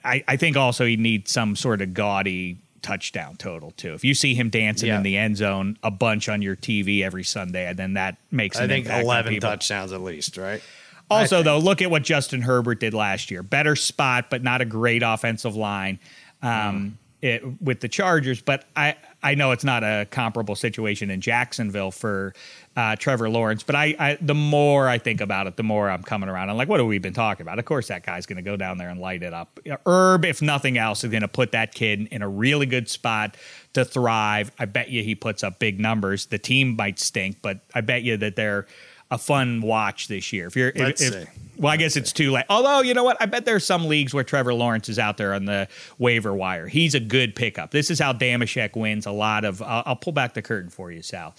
I, 0.04 0.24
I 0.28 0.36
think 0.36 0.58
also 0.58 0.86
he'd 0.86 1.00
need 1.00 1.28
some 1.28 1.56
sort 1.56 1.82
of 1.82 1.94
gaudy 1.94 2.58
touchdown 2.88 3.36
total 3.36 3.72
too. 3.72 3.94
If 3.94 4.04
you 4.06 4.14
see 4.14 4.34
him 4.34 4.50
dancing 4.50 4.88
Yeah. 4.88 4.98
in 4.98 5.04
the 5.04 5.18
end 5.18 5.38
zone 5.38 5.78
a 5.84 5.92
bunch 5.92 6.30
on 6.30 6.42
your 6.42 6.56
TV 6.56 7.04
every 7.04 7.24
Sunday, 7.24 7.72
then 7.74 7.94
that 7.94 8.18
makes 8.32 8.58
I 8.58 8.68
think 8.68 8.88
11 8.88 9.34
people. 9.34 9.50
touchdowns 9.50 9.92
at 9.92 10.02
least, 10.02 10.38
right? 10.38 10.62
Also, 11.10 11.42
though, 11.42 11.58
look 11.58 11.82
at 11.82 11.90
what 11.90 12.04
Justin 12.04 12.42
Herbert 12.42 12.80
did 12.82 12.94
last 12.94 13.32
year. 13.32 13.42
Better 13.42 13.76
spot, 13.76 14.30
but 14.30 14.44
not 14.44 14.62
a 14.62 14.66
great 14.66 15.04
offensive 15.06 15.56
line 15.56 16.00
um, 16.42 16.98
it, 17.22 17.44
with 17.62 17.80
the 17.80 17.88
Chargers. 17.88 18.42
But 18.42 18.66
I, 18.76 18.96
I 19.24 19.36
know 19.36 19.51
it's 19.51 19.63
not 19.63 19.84
a 19.84 20.07
comparable 20.09 20.55
situation 20.55 21.09
in 21.09 21.22
Jacksonville 21.22 21.91
for 21.91 22.34
uh, 22.76 22.95
Trevor 22.95 23.30
Lawrence. 23.30 23.63
But 23.63 23.76
I, 23.76 23.95
I, 23.97 24.18
the 24.22 24.36
more 24.36 24.88
I 24.88 24.99
think 24.99 25.22
about 25.22 25.47
it, 25.47 25.57
the 25.57 25.63
more 25.63 25.89
I'm 25.89 26.03
coming 26.03 26.30
around. 26.30 26.49
I'm 26.49 26.57
like, 26.57 26.70
what 26.70 26.80
have 26.80 26.88
we 26.88 26.99
been 26.99 27.13
talking 27.13 27.41
about? 27.41 27.57
Of 27.57 27.65
course, 27.65 27.88
that 27.88 28.05
guy's 28.05 28.28
going 28.28 28.38
to 28.38 28.43
go 28.43 28.55
down 28.55 28.78
there 28.78 28.89
and 28.89 28.99
light 28.99 29.24
it 29.24 29.34
up. 29.34 29.59
Herb, 29.86 30.24
if 30.24 30.41
nothing 30.41 30.78
else, 30.78 31.03
is 31.03 31.09
going 31.09 31.22
to 31.22 31.28
put 31.28 31.51
that 31.53 31.74
kid 31.74 32.07
in 32.11 32.22
a 32.22 32.30
really 32.30 32.68
good 32.68 32.88
spot 32.89 33.36
to 33.74 33.84
thrive. 33.84 34.51
I 34.59 34.65
bet 34.65 34.89
you 34.89 35.03
he 35.03 35.15
puts 35.15 35.43
up 35.43 35.57
big 35.57 35.80
numbers. 35.80 36.28
The 36.28 36.38
team 36.38 36.76
might 36.76 36.99
stink, 36.99 37.41
but 37.41 37.61
I 37.74 37.82
bet 37.82 38.03
you 38.03 38.18
that 38.18 38.36
they're 38.36 38.68
a 39.10 39.18
fun 39.18 39.62
watch 39.62 40.08
this 40.08 40.34
year. 40.34 40.47
If 40.47 40.55
you're, 40.55 40.70
if- 40.76 41.01
if, 41.01 41.28
well, 41.58 41.72
I 41.74 41.78
guess 41.78 41.95
it's 41.95 42.12
too 42.12 42.32
late. 42.32 42.45
Although, 42.49 42.82
you 42.82 42.93
know 42.93 43.03
what? 43.03 43.18
I 43.20 43.26
bet 43.26 43.45
there's 43.45 43.66
some 43.66 43.88
leagues 43.88 44.14
where 44.14 44.24
Trevor 44.24 44.53
Lawrence 44.53 44.89
is 44.89 44.99
out 44.99 45.18
there 45.18 45.34
on 45.34 45.45
the 45.45 45.68
waiver 45.97 46.34
wire. 46.34 46.68
He's 46.68 46.93
a 46.93 46.99
good 46.99 47.36
pickup. 47.36 47.72
This 47.72 47.89
is 47.89 47.99
how 47.99 48.14
Dameshek 48.14 48.76
wins 48.76 49.05
a 49.08 49.12
lot 49.12 49.43
of. 49.45 49.62
I'll, 49.62 49.84
I'll 49.86 49.95
pull 49.95 50.14
back 50.14 50.34
the 50.36 50.41
curtain 50.41 50.70
for 50.70 50.91
you, 50.91 51.01
Sal. 51.01 51.34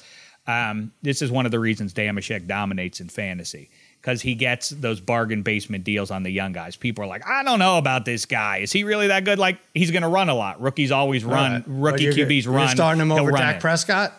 Um, 0.46 0.92
this 1.02 1.20
is 1.22 1.30
one 1.30 1.44
of 1.46 1.52
the 1.52 1.60
reasons 1.60 1.92
Dameshek 1.94 2.46
dominates 2.46 3.00
in 3.00 3.08
fantasy 3.10 3.68
because 4.00 4.22
he 4.22 4.34
gets 4.34 4.70
those 4.70 4.98
bargain 4.98 5.42
basement 5.42 5.84
deals 5.84 6.10
on 6.10 6.22
the 6.22 6.30
young 6.30 6.52
guys. 6.52 6.74
People 6.74 7.04
are 7.04 7.08
like, 7.08 7.26
I 7.28 7.42
don't 7.42 7.58
know 7.58 7.76
about 7.78 8.04
this 8.06 8.24
guy. 8.24 8.58
Is 8.58 8.72
he 8.72 8.82
really 8.84 9.08
that 9.08 9.24
good? 9.24 9.38
Like, 9.38 9.58
he's 9.74 9.90
going 9.90 10.02
to 10.02 10.08
run 10.08 10.30
a 10.30 10.34
lot. 10.34 10.60
Rookies 10.60 10.90
always 10.90 11.24
run. 11.24 11.52
Right. 11.52 11.64
Rookie 11.66 12.06
But 12.06 12.16
you're- 12.16 12.26
QBs 12.40 12.44
you're 12.44 12.54
run. 12.54 12.68
starting 12.74 13.02
him 13.02 13.12
over 13.12 13.30
Dak. 13.32 13.60
Prescott? 13.60 14.12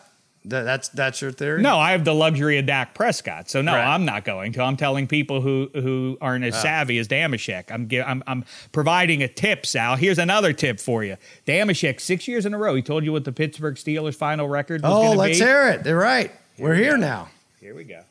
That, 0.46 0.64
that's 0.64 0.88
that's 0.90 1.22
your 1.22 1.32
theory? 1.34 1.62
No, 1.62 1.78
I 1.78 1.92
have 1.92 2.06
the 2.06 2.14
luxury 2.14 2.58
of 2.60 2.66
Dak 2.66 2.94
Prescott, 2.94 3.50
so 3.50 3.62
no, 3.62 3.74
Right. 3.74 3.86
I'm 3.86 4.06
not 4.06 4.24
going 4.24 4.54
to. 4.54 4.64
I'm 4.64 4.78
telling 4.78 5.06
people 5.06 5.42
who 5.42 5.70
who 5.74 6.18
aren't 6.22 6.46
as 6.46 6.56
ah. 6.56 6.62
savvy 6.62 6.98
as 6.98 7.10
Dameshek. 7.10 7.66
I'm, 7.72 7.90
gi- 7.90 8.02
I'm 8.02 8.24
I'm 8.26 8.46
providing 8.72 9.22
a 9.22 9.28
tip, 9.28 9.66
Sal. 9.66 9.98
Here's 9.98 10.18
another 10.18 10.54
tip 10.54 10.80
for 10.80 11.04
you. 11.04 11.18
Dameshek, 11.46 12.00
six 12.00 12.26
years 12.28 12.46
in 12.46 12.54
a 12.54 12.58
row, 12.58 12.74
he 12.74 12.82
told 12.82 13.04
you 13.04 13.12
what 13.12 13.26
the 13.26 13.34
Pittsburgh 13.34 13.76
Steelers' 13.76 14.16
final 14.16 14.48
record 14.48 14.82
was 14.82 14.92
Oh, 14.92 15.02
going 15.02 15.12
to 15.12 15.18
let's 15.18 15.40
be. 15.40 15.46
hear 15.46 15.70
it. 15.72 15.84
They're 15.84 15.98
right. 15.98 16.32
We're 16.58 16.72
we 16.72 16.78
here 16.78 16.92
go. 16.96 17.02
now. 17.02 17.30
Here 17.60 17.76
we 17.76 17.84
go. 17.84 18.02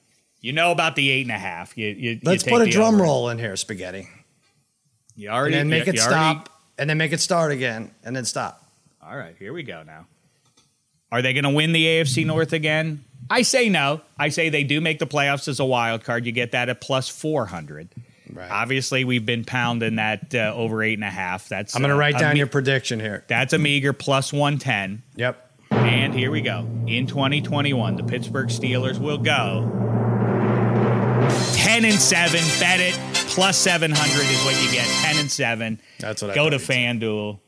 You 0.43 0.53
know 0.53 0.71
about 0.71 0.97
the 0.97 1.09
eight 1.11 1.23
and 1.23 1.33
a 1.33 1.39
half. 1.39 1.77
You, 1.79 1.89
you, 1.89 2.11
you 2.11 2.21
Let's 2.23 2.43
take 2.43 2.53
put 2.53 2.69
a 2.69 2.71
drum 2.71 2.97
over. 2.97 3.05
roll 3.05 3.29
in 3.31 3.39
here, 3.39 3.57
spaghetti. 3.57 4.07
You 5.17 5.31
already 5.31 5.55
And 5.57 5.71
then 5.73 5.79
make 5.79 5.87
you- 5.87 5.95
it 5.95 5.97
you 5.97 6.03
already- 6.03 6.41
stop. 6.41 6.51
And 6.79 6.89
then 6.89 6.97
make 6.99 7.13
it 7.13 7.21
start 7.21 7.51
again. 7.53 7.91
And 8.05 8.15
then 8.15 8.25
stop. 8.25 8.65
All 9.03 9.17
right, 9.17 9.35
here 9.39 9.53
we 9.53 9.63
go 9.65 9.83
now. 9.83 10.07
Are 11.11 11.23
they 11.23 11.33
going 11.33 11.45
to 11.45 11.51
win 11.51 11.73
the 11.73 11.85
AFC 11.85 12.27
North 12.27 12.53
again? 12.53 13.05
I 13.31 13.43
say 13.43 13.69
no. 13.69 14.01
I 14.19 14.29
say 14.31 14.49
they 14.49 14.65
do 14.65 14.81
make 14.81 14.99
the 14.99 15.07
playoffs 15.07 15.49
as 15.49 15.61
a 15.61 15.65
wild 15.65 16.05
card. 16.05 16.27
You 16.27 16.33
get 16.33 16.53
that 16.53 16.69
at 16.69 16.81
plus 16.81 17.09
400. 17.09 17.89
Right. 18.33 18.51
Obviously, 18.51 19.05
we've 19.05 19.25
been 19.25 19.45
pounding 19.45 19.97
that 19.97 20.35
uh, 20.35 20.53
over 20.55 20.83
eight 20.83 20.95
and 20.95 21.05
a 21.05 21.11
half. 21.11 21.49
That's 21.49 21.75
I'm 21.75 21.81
going 21.83 21.91
to 21.91 21.95
uh, 21.97 21.99
write 21.99 22.19
down 22.19 22.35
me- 22.35 22.39
your 22.39 22.47
prediction 22.47 23.01
here. 23.01 23.25
That's 23.29 23.53
a 23.53 23.59
meager 23.59 23.93
plus 23.93 24.33
110. 24.33 25.03
Yep. 25.17 25.45
And 25.71 26.15
here 26.15 26.31
we 26.31 26.41
go. 26.41 26.67
In 26.87 27.07
2021, 27.07 27.97
the 27.97 28.03
Pittsburgh 28.03 28.49
Steelers 28.49 28.99
will 28.99 29.19
go 29.19 29.71
10 31.55 31.85
and 31.85 31.95
7. 31.95 32.41
Bet 32.61 32.81
it. 32.81 32.95
Plus 33.29 33.57
700 33.59 34.01
is 34.31 34.45
what 34.45 34.63
you 34.65 34.73
get. 34.73 34.87
10 34.87 35.19
and 35.19 35.31
7. 35.31 35.81
That's 36.01 36.23
what 36.23 36.31
I 36.31 36.35
Go 36.35 36.51
to. 36.51 36.57
FanDuel. 36.57 37.39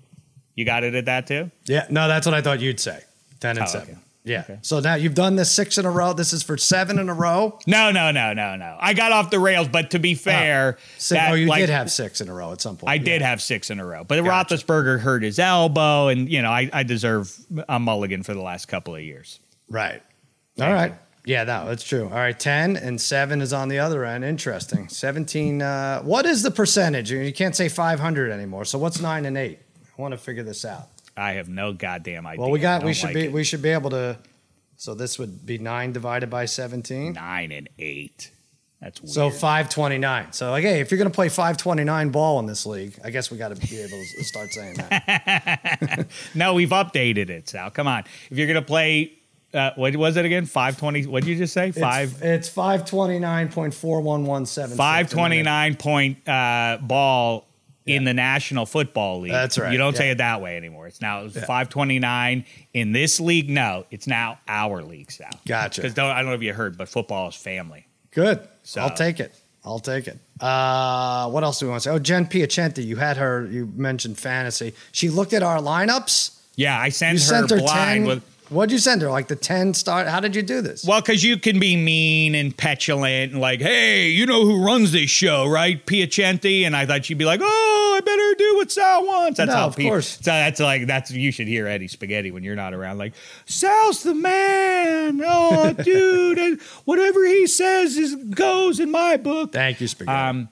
You 0.54 0.64
got 0.64 0.84
it 0.84 0.94
at 0.94 1.06
that 1.06 1.26
too? 1.26 1.50
Yeah. 1.64 1.86
No, 1.90 2.06
that's 2.08 2.26
what 2.26 2.34
I 2.34 2.42
thought 2.42 2.60
you'd 2.60 2.80
say. 2.80 3.02
10 3.40 3.56
and 3.58 3.66
Oh, 3.66 3.70
7. 3.70 3.88
okay. 3.90 3.98
Yeah. 4.22 4.40
Okay. 4.40 4.58
So 4.60 4.80
now 4.80 4.96
you've 4.96 5.14
done 5.14 5.36
this 5.36 5.50
six 5.50 5.78
in 5.78 5.86
a 5.86 5.90
row. 5.90 6.12
This 6.12 6.34
is 6.34 6.42
for 6.42 6.58
seven 6.58 6.98
in 6.98 7.08
a 7.08 7.14
row. 7.14 7.58
No, 7.66 7.90
no, 7.90 8.10
no, 8.10 8.34
no, 8.34 8.54
no. 8.54 8.76
I 8.78 8.92
got 8.92 9.12
off 9.12 9.30
the 9.30 9.40
rails, 9.40 9.66
but 9.66 9.92
to 9.92 9.98
be 9.98 10.14
fair, 10.14 10.76
Six, 10.98 11.08
that, 11.18 11.30
oh, 11.32 11.34
you 11.34 11.46
like, 11.46 11.60
did 11.60 11.70
have 11.70 11.90
six 11.90 12.20
in 12.20 12.28
a 12.28 12.34
row 12.34 12.52
at 12.52 12.60
some 12.60 12.76
point. 12.76 12.90
I 12.90 12.94
Yeah. 12.96 13.02
did 13.04 13.22
have 13.22 13.40
six 13.40 13.70
in 13.70 13.80
a 13.80 13.84
row, 13.86 14.04
but 14.04 14.22
Gotcha. 14.22 14.56
Roethlisberger 14.56 15.00
hurt 15.00 15.22
his 15.22 15.38
elbow, 15.38 16.08
and 16.08 16.28
you 16.30 16.42
know 16.42 16.50
I, 16.50 16.68
I 16.70 16.82
deserve 16.82 17.34
a 17.66 17.80
mulligan 17.80 18.22
for 18.22 18.34
the 18.34 18.42
last 18.42 18.68
couple 18.68 18.94
of 18.94 19.00
years. 19.02 19.38
Right. 19.70 20.02
All 20.60 20.70
right. 20.70 20.92
Yeah, 21.24 21.44
no, 21.44 21.66
that's 21.66 21.84
true. 21.84 22.04
All 22.04 22.10
right, 22.18 22.38
10 22.38 22.76
and 22.76 23.00
7 23.00 23.40
is 23.40 23.52
on 23.54 23.68
the 23.68 23.78
other 23.78 24.04
end. 24.04 24.22
Interesting. 24.24 24.88
17 24.90 25.62
uh 25.62 26.02
what 26.02 26.26
is 26.26 26.42
the 26.42 26.50
percentage? 26.50 27.10
You 27.10 27.32
can't 27.32 27.56
say 27.56 27.70
500 27.70 28.30
anymore. 28.30 28.66
So 28.66 28.78
what's 28.78 29.00
9 29.00 29.24
and 29.24 29.38
8? 29.38 29.58
I 29.98 30.02
want 30.02 30.12
to 30.12 30.18
figure 30.18 30.42
this 30.42 30.64
out. 30.66 30.88
I 31.20 31.34
have 31.34 31.48
no 31.48 31.72
goddamn 31.72 32.26
idea. 32.26 32.40
Well, 32.40 32.50
we 32.50 32.58
got 32.58 32.82
we 32.82 32.92
should 32.94 33.06
like 33.06 33.14
be 33.14 33.26
it. 33.26 33.32
we 33.32 33.44
should 33.44 33.62
be 33.62 33.68
able 33.70 33.90
to 33.90 34.18
so 34.76 34.94
this 34.94 35.18
would 35.18 35.44
be 35.44 35.58
9 35.58 35.92
divided 35.92 36.30
by 36.30 36.46
17. 36.46 37.12
nine 37.12 37.52
and 37.52 37.68
eight. 37.78 38.30
That's 38.80 39.02
weird. 39.02 39.12
So 39.12 39.28
529. 39.28 40.32
So 40.32 40.52
like 40.52 40.64
hey, 40.64 40.80
if 40.80 40.90
you're 40.90 40.96
going 40.96 41.10
to 41.10 41.14
play 41.14 41.28
529 41.28 42.08
ball 42.08 42.38
in 42.38 42.46
this 42.46 42.64
league, 42.64 42.98
I 43.04 43.10
guess 43.10 43.30
we 43.30 43.36
got 43.36 43.54
to 43.54 43.66
be 43.66 43.78
able 43.78 43.90
to 43.90 44.24
start 44.24 44.50
saying 44.52 44.76
that. 44.76 46.06
no, 46.34 46.54
we've 46.54 46.70
updated 46.70 47.28
it. 47.28 47.50
Sal, 47.50 47.70
come 47.70 47.86
on. 47.86 48.04
If 48.30 48.38
you're 48.38 48.46
gonna 48.46 48.62
play, 48.62 49.12
uh, 49.52 49.72
what 49.76 49.94
was 49.96 50.16
it 50.16 50.24
again? 50.24 50.46
Five 50.46 50.78
twenty. 50.78 51.04
What 51.04 51.24
did 51.24 51.30
you 51.30 51.36
just 51.36 51.52
say? 51.52 51.72
Five. 51.72 52.14
It's, 52.22 52.48
it's 52.48 52.56
529.4117. 52.56 54.76
Five 54.76 55.10
twenty 55.10 55.42
nine 55.42 55.76
point 55.76 56.26
uh, 56.26 56.78
ball 56.80 57.49
in 57.90 58.04
the 58.04 58.14
National 58.14 58.66
Football 58.66 59.20
League. 59.20 59.32
That's 59.32 59.58
right, 59.58 59.72
You 59.72 59.78
don't 59.78 59.96
say 59.96 60.10
it 60.10 60.18
that 60.18 60.40
way 60.40 60.56
anymore. 60.56 60.86
It's 60.86 61.00
now 61.00 61.28
five 61.28 61.68
twenty 61.68 61.98
nine 61.98 62.44
in 62.72 62.92
this 62.92 63.20
league. 63.20 63.48
No, 63.50 63.86
it's 63.90 64.06
now 64.06 64.38
our 64.48 64.82
league, 64.82 65.12
now. 65.20 65.30
Gotcha. 65.46 65.82
Because 65.82 65.98
I 65.98 66.16
don't 66.22 66.26
know 66.30 66.34
if 66.34 66.42
you 66.42 66.52
heard, 66.52 66.78
but 66.78 66.88
football 66.88 67.28
is 67.28 67.34
family. 67.34 67.86
Good. 68.12 68.40
So- 68.62 68.80
I'll 68.80 68.94
take 68.94 69.20
it. 69.20 69.34
I'll 69.64 69.78
take 69.78 70.08
it. 70.08 70.18
Uh, 70.40 71.28
what 71.28 71.44
else 71.44 71.58
do 71.60 71.66
we 71.66 71.70
want 71.70 71.82
to 71.82 71.88
say? 71.90 71.94
Oh, 71.94 71.98
Jen 71.98 72.24
Piacenti, 72.26 72.82
you 72.84 72.96
had 72.96 73.18
her. 73.18 73.46
You 73.46 73.70
mentioned 73.76 74.18
fantasy. 74.18 74.72
She 74.92 75.10
looked 75.10 75.34
at 75.34 75.42
our 75.42 75.58
lineups. 75.58 76.38
Yeah, 76.56 76.80
I 76.80 76.88
sent 76.88 77.18
You 77.18 77.20
her 77.20 77.26
sent 77.26 77.50
her 77.50 77.58
blind 77.58 78.04
ten. 78.04 78.06
with. 78.06 78.22
What'd 78.50 78.72
you 78.72 78.78
send 78.78 79.00
her? 79.02 79.08
Like 79.10 79.28
the 79.28 79.36
ten 79.36 79.74
start? 79.74 80.08
How 80.08 80.18
did 80.20 80.34
you 80.34 80.42
do 80.42 80.60
this? 80.60 80.84
Well, 80.84 81.00
because 81.00 81.22
you 81.22 81.36
can 81.38 81.60
be 81.60 81.76
mean 81.76 82.34
and 82.34 82.54
petulant 82.56 83.30
and 83.32 83.40
like, 83.40 83.60
hey, 83.60 84.08
you 84.08 84.26
know 84.26 84.44
who 84.44 84.64
runs 84.64 84.90
this 84.90 85.08
show, 85.08 85.46
right? 85.48 85.84
Piacenti. 85.86 86.62
And 86.62 86.74
I 86.76 86.84
thought 86.84 87.04
she'd 87.04 87.16
be 87.18 87.24
like, 87.24 87.40
oh, 87.42 87.94
I 87.96 88.00
better 88.04 88.34
do 88.36 88.56
what 88.56 88.72
Sal 88.72 89.06
wants. 89.06 89.36
That's 89.38 89.48
No, 89.50 89.54
how 89.56 89.66
of 89.68 89.76
Pi- 89.76 89.84
course. 89.84 90.08
So 90.20 90.30
that's 90.32 90.58
like, 90.58 90.86
that's, 90.88 91.12
you 91.12 91.30
should 91.30 91.46
hear 91.46 91.68
Eddie 91.68 91.86
Spaghetti 91.88 92.32
when 92.32 92.42
you're 92.42 92.56
not 92.56 92.74
around. 92.74 92.98
Like, 92.98 93.14
Sal's 93.46 94.02
the 94.02 94.14
man. 94.14 95.22
Oh, 95.24 95.72
dude. 95.84 96.60
whatever 96.86 97.24
he 97.24 97.46
says 97.46 97.96
is 97.96 98.16
goes 98.16 98.80
in 98.80 98.90
my 98.90 99.16
book. 99.16 99.52
Thank 99.52 99.80
you, 99.80 99.86
Spaghetti. 99.86 100.18
Um, 100.18 100.48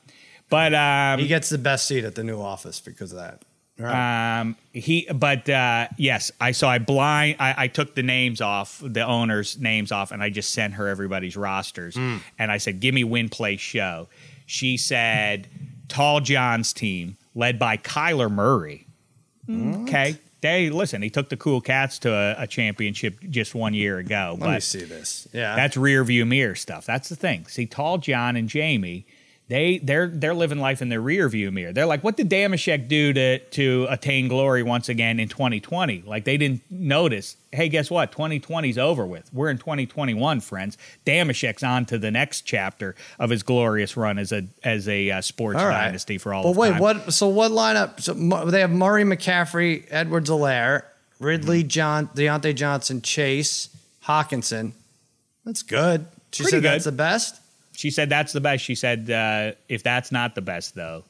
but, 0.50 0.72
um, 0.72 1.18
he 1.18 1.26
gets 1.26 1.48
the 1.50 1.58
best 1.58 1.86
seat 1.88 2.04
at 2.04 2.14
the 2.14 2.22
new 2.24 2.40
office 2.40 2.78
because 2.80 3.10
of 3.12 3.18
that. 3.18 3.42
Right. 3.78 4.40
Um, 4.40 4.56
he, 4.72 5.06
but 5.14 5.48
uh, 5.48 5.88
yes, 5.96 6.32
I 6.40 6.50
so 6.52 6.66
I 6.68 6.78
blind. 6.78 7.36
I, 7.38 7.54
I 7.64 7.68
took 7.68 7.94
the 7.94 8.02
names 8.02 8.40
off 8.40 8.82
the 8.84 9.06
owners' 9.06 9.56
names 9.58 9.92
off, 9.92 10.10
and 10.10 10.22
I 10.22 10.30
just 10.30 10.50
sent 10.52 10.74
her 10.74 10.88
everybody's 10.88 11.36
rosters. 11.36 11.96
And 11.96 12.20
I 12.38 12.58
said, 12.58 12.80
"Give 12.80 12.94
me 12.94 13.04
win, 13.04 13.28
play, 13.28 13.56
show." 13.56 14.08
She 14.46 14.76
said, 14.76 15.46
"Tall 15.88 16.20
John's 16.20 16.72
team, 16.72 17.16
led 17.34 17.58
by 17.58 17.76
Kyler 17.76 18.30
Murray." 18.30 18.86
Okay, 19.48 20.18
they 20.40 20.70
listen. 20.70 21.00
He 21.02 21.10
took 21.10 21.28
the 21.28 21.36
Cool 21.36 21.60
Cats 21.60 21.98
to 22.00 22.12
a, 22.12 22.42
a 22.42 22.46
championship 22.46 23.18
just 23.30 23.54
one 23.54 23.74
year 23.74 23.98
ago, 23.98 24.36
Let 24.38 24.54
me 24.54 24.60
see 24.60 24.84
this. 24.84 25.26
Yeah. 25.32 25.56
that's 25.56 25.76
rear 25.76 26.04
view 26.04 26.26
mirror 26.26 26.54
stuff. 26.54 26.84
That's 26.84 27.08
the 27.08 27.16
thing. 27.16 27.46
See, 27.46 27.64
Tall 27.66 27.98
John 27.98 28.36
and 28.36 28.48
Jamie, 28.48 29.06
they 29.48 29.78
they're 29.78 30.08
they're 30.08 30.34
living 30.34 30.58
life 30.58 30.82
in 30.82 30.90
their 30.90 31.00
rear 31.00 31.26
view 31.28 31.50
mirror. 31.50 31.72
They're 31.72 31.86
like, 31.86 32.04
what 32.04 32.18
did 32.18 32.28
Dameshek 32.28 32.86
do 32.86 33.14
to 33.14 33.38
to 33.38 33.86
attain 33.88 34.28
glory 34.28 34.62
once 34.62 34.90
again 34.90 35.18
in 35.18 35.28
2020? 35.28 36.04
Like 36.06 36.24
they 36.24 36.36
didn't 36.36 36.62
notice. 36.70 37.36
Hey, 37.50 37.70
guess 37.70 37.90
what? 37.90 38.12
2020's 38.12 38.76
over 38.76 39.06
with. 39.06 39.32
We're 39.32 39.48
in 39.48 39.56
2021, 39.56 40.40
friends. 40.40 40.76
Dameshek's 41.06 41.62
on 41.62 41.86
to 41.86 41.96
the 41.96 42.10
next 42.10 42.42
chapter 42.42 42.94
of 43.18 43.30
his 43.30 43.42
glorious 43.42 43.96
run 43.96 44.18
as 44.18 44.32
a 44.32 44.46
as 44.62 44.86
a 44.86 45.10
uh, 45.10 45.20
sports 45.22 45.56
right. 45.56 45.86
dynasty 45.86 46.18
for 46.18 46.34
all 46.34 46.42
time. 46.42 46.52
But 46.52 46.58
wait, 46.58 46.70
time. 46.72 46.80
what? 46.80 47.14
So 47.14 47.28
what 47.28 47.50
lineup? 47.50 48.00
So 48.00 48.12
they 48.50 48.60
have 48.60 48.70
Murray, 48.70 49.04
McCaffrey, 49.04 49.86
Edwards, 49.88 50.28
Helaire, 50.28 50.82
Ridley, 51.20 51.60
Mm-hmm. 51.60 51.68
John, 51.68 52.08
Diontae 52.08 52.54
Johnson, 52.54 53.00
Chase, 53.00 53.70
Hockenson. 54.04 54.72
That's 55.46 55.62
good. 55.62 56.04
She 56.32 56.42
Pretty 56.42 56.58
said 56.58 56.62
that's 56.64 56.84
the 56.84 56.92
best. 56.92 57.40
She 57.78 57.92
said 57.92 58.08
that's 58.10 58.32
the 58.32 58.40
best. 58.40 58.64
She 58.64 58.74
said 58.74 59.08
uh, 59.08 59.52
if 59.68 59.84
that's 59.84 60.10
not 60.10 60.34
the 60.34 60.40
best 60.42 60.74
though, 60.74 61.04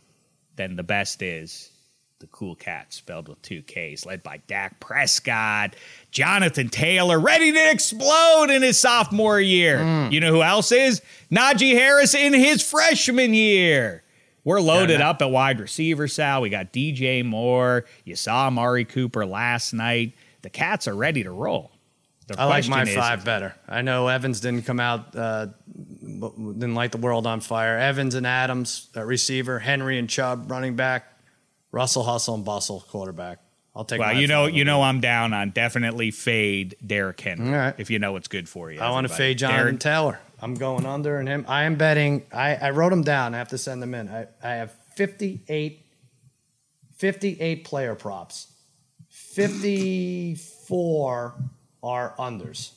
then 0.56 0.76
the 0.76 0.82
best 0.82 1.22
is 1.22 1.70
the 2.18 2.26
Cool 2.26 2.54
Cat 2.56 2.92
spelled 2.92 3.26
with 3.26 3.40
two 3.40 3.62
K's, 3.62 4.04
led 4.04 4.22
by 4.22 4.42
Dak 4.48 4.78
Prescott, 4.78 5.74
Jonathan 6.10 6.68
Taylor, 6.68 7.18
ready 7.18 7.52
to 7.52 7.70
explode 7.70 8.50
in 8.50 8.60
his 8.60 8.78
sophomore 8.78 9.40
year. 9.40 9.82
Hmm. 9.82 10.12
You 10.12 10.20
know 10.20 10.30
who 10.30 10.42
else 10.42 10.70
is 10.70 11.00
Najee 11.32 11.72
Harris 11.72 12.14
in 12.14 12.34
his 12.34 12.62
freshman 12.62 13.32
year. 13.32 14.02
We're 14.44 14.60
loaded 14.60 15.00
Yeah, 15.00 15.08
up 15.08 15.22
at 15.22 15.30
wide 15.30 15.60
receiver, 15.60 16.06
Sal. 16.06 16.42
We 16.42 16.50
got 16.50 16.70
DJ 16.70 17.24
Moore. 17.24 17.86
You 18.04 18.14
saw 18.14 18.46
Amari 18.48 18.84
Cooper 18.84 19.24
last 19.24 19.72
night. 19.72 20.12
The 20.42 20.50
Cats 20.50 20.86
are 20.86 20.94
ready 20.94 21.22
to 21.22 21.30
roll. 21.30 21.70
The 22.26 22.38
I 22.38 22.44
like 22.44 22.68
my 22.68 22.82
is- 22.82 22.94
five 22.94 23.24
better. 23.24 23.54
I 23.66 23.80
know 23.80 24.08
Evans 24.08 24.40
didn't 24.40 24.66
come 24.66 24.80
out, 24.80 25.16
uh, 25.16 25.46
didn't 26.08 26.74
light 26.74 26.92
the 26.92 26.98
world 26.98 27.26
on 27.26 27.40
fire. 27.40 27.78
Evans 27.78 28.14
and 28.14 28.26
Adams, 28.26 28.88
receiver. 28.94 29.58
Henry 29.58 29.98
and 29.98 30.08
Chubb, 30.08 30.50
running 30.50 30.76
back. 30.76 31.04
Russell 31.70 32.04
Hustle 32.04 32.34
and 32.34 32.44
Bustle, 32.44 32.80
quarterback. 32.88 33.38
I'll 33.76 33.84
take. 33.84 34.00
Well, 34.00 34.18
you 34.18 34.26
know, 34.26 34.46
you 34.46 34.64
know. 34.64 34.82
I'm 34.82 35.00
down 35.00 35.32
on 35.32 35.50
definitely 35.50 36.10
fade 36.10 36.76
Derrick 36.84 37.20
Henry 37.20 37.48
All 37.48 37.54
right. 37.54 37.74
if 37.78 37.90
you 37.90 37.98
know 37.98 38.12
what's 38.12 38.28
good 38.28 38.48
for 38.48 38.72
you. 38.72 38.80
I 38.80 38.90
want 38.90 39.06
to 39.06 39.14
fade 39.14 39.38
Jonathan 39.38 39.64
Derrick- 39.64 39.80
Taylor. 39.80 40.18
I'm 40.40 40.54
going 40.54 40.86
under 40.86 41.18
and 41.18 41.28
him. 41.28 41.44
I 41.48 41.64
am 41.64 41.74
betting. 41.76 42.24
I, 42.32 42.54
I 42.56 42.70
wrote 42.70 42.90
them 42.90 43.02
down. 43.02 43.34
I 43.34 43.38
have 43.38 43.48
to 43.48 43.58
send 43.58 43.82
them 43.82 43.92
in. 43.94 44.08
I, 44.08 44.26
I 44.42 44.50
have 44.54 44.72
58, 44.96 45.84
58 46.96 47.64
player 47.64 47.94
props. 47.96 48.46
54 49.08 51.34
are 51.82 52.14
unders. 52.18 52.70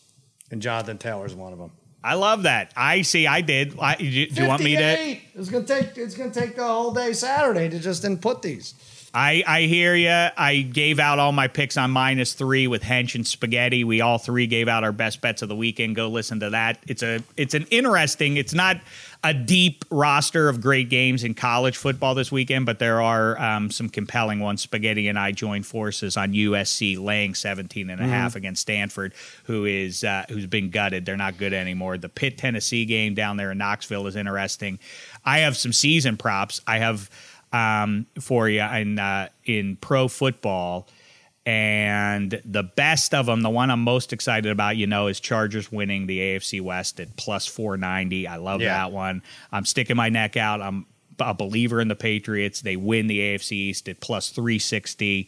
And 0.50 0.62
Jonathan 0.62 0.98
Taylor 0.98 1.26
is 1.26 1.36
one 1.36 1.54
of 1.54 1.60
them. 1.60 1.72
I 2.04 2.16
love 2.16 2.43
that. 2.43 2.72
I 2.76 3.04
see. 3.04 3.28
I 3.28 3.41
did. 3.41 3.78
I, 3.80 3.95
do 3.95 4.06
you- 4.06 4.28
do 4.30 4.41
you 4.41 4.47
want 4.47 4.64
me 4.64 4.76
to? 4.76 5.18
It's 5.36 5.49
gonna 5.49 5.66
take. 5.66 5.97
It's 5.97 6.16
gonna 6.16 6.32
take 6.32 6.56
the 6.56 6.64
whole 6.66 6.93
day 6.93 7.14
Saturday 7.14 7.70
to 7.70 7.80
just 7.80 8.04
input 8.04 8.41
these. 8.41 8.74
I, 9.14 9.43
I 9.45 9.62
hear 9.64 9.93
you. 9.93 10.10
I 10.10 10.62
gave 10.62 10.97
out 10.97 11.20
all 11.20 11.34
my 11.34 11.49
picks 11.49 11.76
on 11.76 11.91
minus 11.91 12.32
three 12.34 12.68
with 12.68 12.82
Hench 12.82 13.14
and 13.16 13.28
Spaghetti. 13.28 13.84
We 13.84 13.99
all 13.99 14.18
three 14.18 14.47
gave 14.47 14.70
out 14.70 14.86
our 14.86 14.93
best 14.93 15.20
bets 15.20 15.41
of 15.41 15.49
the 15.49 15.56
weekend. 15.56 15.97
Go 15.97 16.08
listen 16.08 16.39
to 16.39 16.49
that. 16.52 16.80
It's 16.88 17.04
a 17.04 17.22
it's 17.36 17.54
an 17.54 17.66
interesting. 17.72 18.38
It's 18.38 18.54
not 18.54 18.78
a 19.24 19.34
deep 19.36 19.86
roster 19.92 20.50
of 20.50 20.62
great 20.62 20.90
games 20.90 21.24
in 21.24 21.36
college 21.36 21.78
football 21.78 22.16
this 22.16 22.32
weekend, 22.32 22.66
but 22.66 22.80
there 22.80 23.02
are 23.02 23.40
um, 23.40 23.70
some 23.70 23.88
compelling 23.88 24.40
ones. 24.40 24.64
Spaghetti 24.64 25.08
and 25.08 25.20
I 25.20 25.32
joined 25.32 25.68
forces 25.68 26.18
on 26.18 26.34
USC 26.34 27.00
laying 27.00 27.36
17 27.36 27.92
and 27.92 28.02
a 28.02 28.08
half 28.08 28.36
against 28.36 28.64
Stanford, 28.64 29.14
who 29.44 29.66
is 29.66 30.04
uh, 30.04 30.26
who's 30.28 30.48
been 30.48 30.72
gutted. 30.72 31.06
They're 31.06 31.18
not 31.18 31.38
good 31.38 31.54
anymore. 31.54 32.00
The 32.00 32.10
Pitt 32.10 32.40
Tennessee 32.40 32.86
game 32.86 33.14
down 33.14 33.38
there 33.38 33.52
in 33.52 33.60
Knoxville 33.60 34.08
is 34.08 34.16
interesting. 34.16 34.80
I 35.24 35.40
have 35.40 35.56
some 35.56 35.74
season 35.74 36.18
props. 36.18 36.62
I 36.66 36.80
have 36.80 37.10
um, 37.54 38.08
for 38.20 38.50
you 38.50 38.62
in 38.62 38.98
uh, 38.98 39.30
in 39.46 39.76
pro 39.76 40.08
football. 40.08 40.88
And 41.46 42.39
the 42.46 42.64
best 42.64 43.14
of 43.16 43.26
them, 43.26 43.42
the 43.42 43.50
one 43.50 43.72
I'm 43.72 43.82
most 43.84 44.14
excited 44.14 44.52
about, 44.52 44.78
you 44.78 44.86
know, 44.86 45.08
is 45.08 45.20
Chargers 45.20 45.72
winning 45.72 46.06
the 46.06 46.20
AFC 46.20 46.62
West 46.62 47.00
at 47.00 47.16
plus 47.18 47.48
490. 47.48 48.28
I 48.28 48.36
love 48.38 48.62
Yeah. 48.62 48.74
that 48.78 48.92
one. 48.92 49.24
I'm 49.52 49.66
sticking 49.66 49.96
my 49.96 50.10
neck 50.10 50.38
out. 50.38 50.62
I'm 50.62 50.86
a 51.20 51.34
believer 51.34 51.82
in 51.82 51.88
the 51.88 51.96
Patriots. 51.96 52.62
They 52.62 52.76
win 52.76 53.08
the 53.08 53.20
AFC 53.20 53.54
East 53.54 53.89
at 53.89 54.00
plus 54.00 54.30
360. 54.30 55.28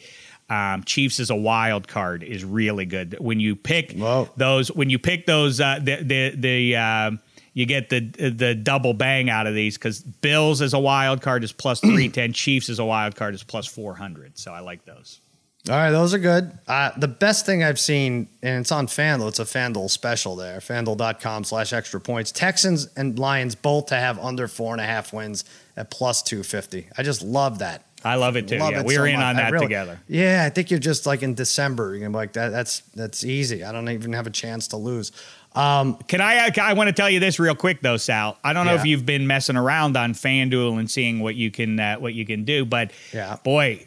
Um, 0.50 0.84
Chiefs 0.84 1.20
as 1.20 1.30
a 1.32 1.36
wild 1.36 1.88
card 1.88 2.22
is 2.22 2.44
really 2.44 2.86
good. 2.86 3.16
When 3.20 3.40
you 3.40 3.56
pick 3.56 3.94
Whoa. 3.94 4.30
those, 4.38 4.72
when 4.72 4.90
you 4.92 5.00
pick 5.00 5.26
those, 5.26 5.60
uh, 5.60 5.80
the 5.82 5.96
the 6.04 6.30
the 6.36 6.76
um 6.76 7.20
you 7.54 7.66
get 7.66 7.90
the 7.90 8.02
the 8.02 8.54
double 8.54 8.94
bang 8.94 9.30
out 9.30 9.48
of 9.48 9.56
these 9.56 9.78
because 9.78 10.02
Bills 10.02 10.62
as 10.62 10.74
a 10.74 10.80
wild 10.80 11.22
card 11.22 11.44
is 11.44 11.52
plus 11.54 11.80
three 11.80 12.10
ten. 12.10 12.34
Chiefs 12.34 12.70
as 12.70 12.78
a 12.80 12.86
wild 12.86 13.16
card 13.16 13.34
is 13.34 13.42
plus 13.44 13.66
four 13.66 13.96
hundred. 13.96 14.38
So 14.38 14.54
I 14.54 14.60
like 14.60 14.86
those. 14.86 15.22
All 15.70 15.76
right, 15.78 15.92
those 15.92 16.14
are 16.14 16.20
good. 16.20 16.52
Uh, 16.68 16.92
the 16.98 17.08
best 17.08 17.46
thing 17.46 17.64
I've 17.64 17.80
seen, 17.80 18.28
and 18.42 18.60
it's 18.62 18.72
on 18.74 18.86
FanDuel, 18.88 19.30
it's 19.30 19.40
a 19.40 19.46
FanDuel 19.46 19.90
special 19.90 20.36
there, 20.36 20.60
fanduel.com 20.60 21.46
slash 21.46 21.72
extra 21.72 22.02
points. 22.02 22.34
Texans 22.34 22.90
and 22.98 23.18
Lions 23.18 23.56
both 23.56 23.86
to 23.86 23.96
have 23.96 24.20
under 24.20 24.50
four 24.50 24.74
and 24.74 24.82
a 24.82 24.86
half 24.86 25.14
wins 25.14 25.46
at 25.78 25.90
plus 25.90 26.22
250. 26.22 26.88
I 26.98 27.04
just 27.04 27.22
love 27.22 27.60
that. 27.60 27.86
I 28.04 28.16
love 28.16 28.36
it 28.36 28.50
too. 28.50 28.58
Love 28.58 28.74
yeah, 28.74 28.82
it 28.82 28.86
we 28.86 28.96
so 28.96 29.02
were 29.02 29.08
in 29.08 29.16
much. 29.16 29.24
on 29.24 29.36
that 29.38 29.54
really- 29.54 29.68
together. 29.68 30.00
Yeah, 30.10 30.44
I 30.46 30.50
think 30.50 30.70
you're 30.70 30.82
just 30.82 31.06
like 31.06 31.24
in 31.24 31.34
December. 31.34 31.92
You're 31.92 32.00
gonna 32.00 32.10
be 32.10 32.16
like 32.18 32.34
that. 32.34 32.50
That's 32.50 32.82
that's 32.94 33.24
easy. 33.24 33.64
I 33.64 33.72
don't 33.72 33.88
even 33.88 34.12
have 34.12 34.28
a 34.28 34.32
chance 34.32 34.68
to 34.70 34.78
lose. 34.78 35.14
Um, 35.56 35.96
Can 36.10 36.20
I? 36.20 36.52
I 36.62 36.74
want 36.74 36.90
to 36.90 36.94
tell 36.94 37.10
you 37.10 37.22
this 37.22 37.40
real 37.40 37.56
quick 37.56 37.80
though, 37.82 37.96
Sal. 37.96 38.38
I 38.44 38.52
don't 38.52 38.66
know 38.66 38.76
if 38.76 38.84
you've 38.84 39.06
been 39.06 39.26
messing 39.26 39.56
around 39.56 39.96
on 39.96 40.14
FanDuel 40.14 40.80
and 40.80 40.92
seeing 40.92 41.22
what 41.22 41.36
you 41.36 41.50
can 41.50 41.80
uh, 41.80 41.96
what 41.96 42.14
you 42.14 42.26
can 42.26 42.44
do, 42.44 42.66
but 42.66 42.92
Yeah. 43.14 43.38
boy, 43.42 43.86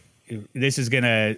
this 0.54 0.78
is 0.78 0.88
gonna 0.88 1.36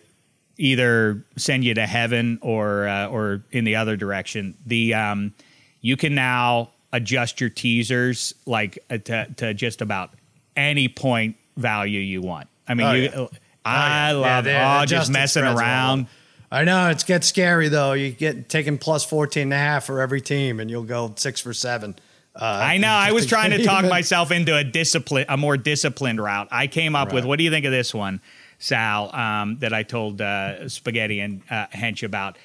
either 0.58 1.24
send 1.36 1.64
you 1.64 1.74
to 1.74 1.86
heaven 1.86 2.38
or 2.42 2.86
uh, 2.88 3.06
or 3.08 3.44
in 3.52 3.64
the 3.64 3.76
other 3.76 3.96
direction. 3.96 4.54
The 4.66 4.94
um, 4.94 5.34
you 5.80 5.96
can 5.96 6.14
now 6.14 6.70
adjust 6.92 7.40
your 7.40 7.50
teasers 7.50 8.34
like 8.46 8.78
uh, 8.90 8.98
to, 8.98 9.26
to 9.36 9.54
just 9.54 9.80
about 9.80 10.10
any 10.56 10.88
point 10.88 11.36
value 11.56 12.00
you 12.00 12.20
want. 12.22 12.48
I 12.66 12.74
mean, 12.74 12.86
Oh, 12.86 12.92
you. 12.92 13.02
yeah. 13.14 13.26
I 13.64 14.10
yeah. 14.10 14.16
love 14.16 14.46
Yeah, 14.46 14.80
Oh, 14.82 14.86
just 14.86 15.10
messing 15.10 15.44
around. 15.44 16.06
I 16.50 16.64
know 16.64 16.88
it 16.88 17.04
gets 17.06 17.26
scary 17.26 17.68
though. 17.68 17.92
You 17.92 18.10
get 18.10 18.48
taking 18.48 18.78
plus 18.78 19.04
14 19.04 19.42
and 19.44 19.52
a 19.52 19.56
half 19.56 19.84
for 19.84 20.00
every 20.00 20.20
team, 20.22 20.60
and 20.60 20.70
you'll 20.70 20.82
go 20.84 21.12
six 21.16 21.40
for 21.42 21.52
seven. 21.52 21.94
Uh, 22.34 22.44
I 22.44 22.78
know. 22.78 22.88
I 22.90 23.12
was 23.12 23.26
trying 23.26 23.50
to 23.50 23.62
talk 23.62 23.80
even- 23.80 23.90
myself 23.90 24.30
into 24.30 24.56
a 24.56 24.64
discipline, 24.64 25.26
a 25.28 25.36
more 25.36 25.56
disciplined 25.58 26.20
route. 26.22 26.48
I 26.50 26.66
came 26.66 26.96
up 26.96 27.12
with 27.12 27.24
what 27.26 27.36
do 27.36 27.44
you 27.44 27.50
think 27.50 27.66
of 27.66 27.72
this 27.72 27.92
one, 27.92 28.22
Sal? 28.58 29.14
Um, 29.14 29.58
that 29.60 29.72
I 29.72 29.82
told 29.82 30.20
uh, 30.20 30.68
Spaghetti 30.68 31.20
and 31.20 31.42
uh, 31.50 31.66
Hench 31.68 32.02
about. 32.02 32.36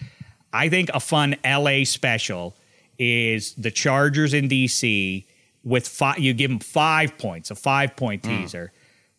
I 0.52 0.70
think 0.70 0.90
a 0.94 1.00
fun 1.00 1.36
LA 1.46 1.84
special 1.84 2.56
is 3.00 3.54
the 3.56 3.72
Chargers 3.72 4.34
in 4.34 4.48
DC 4.50 5.26
with 5.64 5.88
five. 5.88 6.20
You 6.20 6.34
give 6.34 6.52
them 6.52 6.60
five 6.60 7.18
points, 7.18 7.50
a 7.52 7.56
five 7.56 7.96
point 7.96 8.24
Hmm. 8.26 8.42
teaser. 8.42 8.72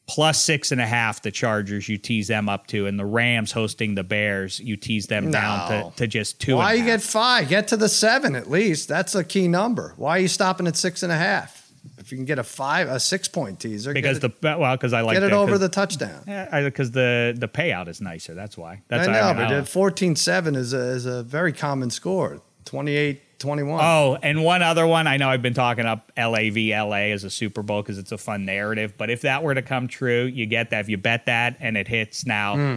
Plus 0.06 0.38
six 0.42 0.70
and 0.70 0.82
a 0.82 0.86
half, 0.86 1.22
the 1.22 1.30
Chargers 1.30 1.88
you 1.88 1.96
tease 1.96 2.28
them 2.28 2.46
up 2.46 2.66
to, 2.66 2.86
and 2.86 2.98
the 2.98 3.06
Rams 3.06 3.52
hosting 3.52 3.94
the 3.94 4.04
Bears, 4.04 4.60
you 4.60 4.76
tease 4.76 5.06
them 5.06 5.30
down 5.30 5.68
to, 5.70 5.96
to 5.96 6.06
just 6.06 6.38
two. 6.38 6.56
Why 6.56 6.74
you 6.74 6.80
half. 6.80 6.86
get 6.86 7.02
five? 7.02 7.48
Get 7.48 7.68
to 7.68 7.78
the 7.78 7.88
seven 7.88 8.36
at 8.36 8.50
least. 8.50 8.86
That's 8.86 9.14
a 9.14 9.24
key 9.24 9.48
number. 9.48 9.94
Why 9.96 10.18
are 10.18 10.20
you 10.20 10.28
stopping 10.28 10.66
at 10.66 10.76
six 10.76 11.02
and 11.02 11.10
a 11.10 11.16
half? 11.16 11.63
If 12.04 12.12
you 12.12 12.18
can 12.18 12.26
get 12.26 12.38
a 12.38 12.44
five, 12.44 12.88
a 12.88 13.00
six 13.00 13.28
point 13.28 13.58
teaser, 13.60 13.94
because 13.94 14.18
get 14.18 14.40
the 14.42 14.50
it, 14.52 14.58
well 14.58 14.76
because 14.76 14.92
I 14.92 15.00
like 15.00 15.14
get 15.16 15.22
it 15.22 15.30
the- 15.30 15.36
over 15.36 15.56
the 15.56 15.70
touchdown. 15.70 16.22
Yeah, 16.28 16.60
because 16.62 16.90
the 16.90 17.34
the 17.36 17.48
payout 17.48 17.88
is 17.88 18.00
nicer. 18.02 18.34
That's 18.34 18.58
why. 18.58 18.82
That's 18.88 19.08
I 19.08 19.12
know, 19.12 19.20
don't 19.32 19.36
but 19.36 19.48
know. 19.50 19.62
14-7 19.62 20.54
is 20.56 20.74
a, 20.74 20.78
is 20.90 21.06
a 21.06 21.22
very 21.22 21.52
common 21.54 21.88
score. 21.90 22.42
28-21. 22.66 23.78
Oh, 23.80 24.18
and 24.22 24.44
one 24.44 24.62
other 24.62 24.86
one. 24.86 25.06
I 25.06 25.16
know 25.16 25.28
I've 25.28 25.42
been 25.42 25.54
talking 25.54 25.86
up 25.86 26.12
LAV 26.16 26.56
LA 26.56 27.10
as 27.12 27.24
a 27.24 27.30
Super 27.30 27.62
Bowl 27.62 27.82
because 27.82 27.98
it's 27.98 28.12
a 28.12 28.18
fun 28.18 28.44
narrative. 28.44 28.94
But 28.98 29.10
if 29.10 29.22
that 29.22 29.42
were 29.42 29.54
to 29.54 29.62
come 29.62 29.88
true, 29.88 30.24
you 30.24 30.46
get 30.46 30.70
that. 30.70 30.80
If 30.80 30.88
you 30.88 30.96
bet 30.96 31.26
that 31.26 31.56
and 31.60 31.76
it 31.76 31.88
hits 31.88 32.26
now, 32.26 32.56
Hmm. 32.56 32.76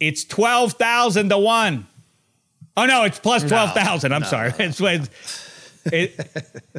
it's 0.00 0.24
twelve 0.24 0.72
thousand 0.74 1.28
to 1.30 1.38
one. 1.38 1.86
Oh 2.76 2.86
no, 2.86 3.04
it's 3.04 3.18
plus 3.20 3.44
twelve 3.44 3.72
thousand. 3.72 4.12
I'm 4.12 4.22
no, 4.22 4.28
sorry. 4.28 4.52
It's 4.58 4.80
it's 4.80 5.08
it, 5.86 6.18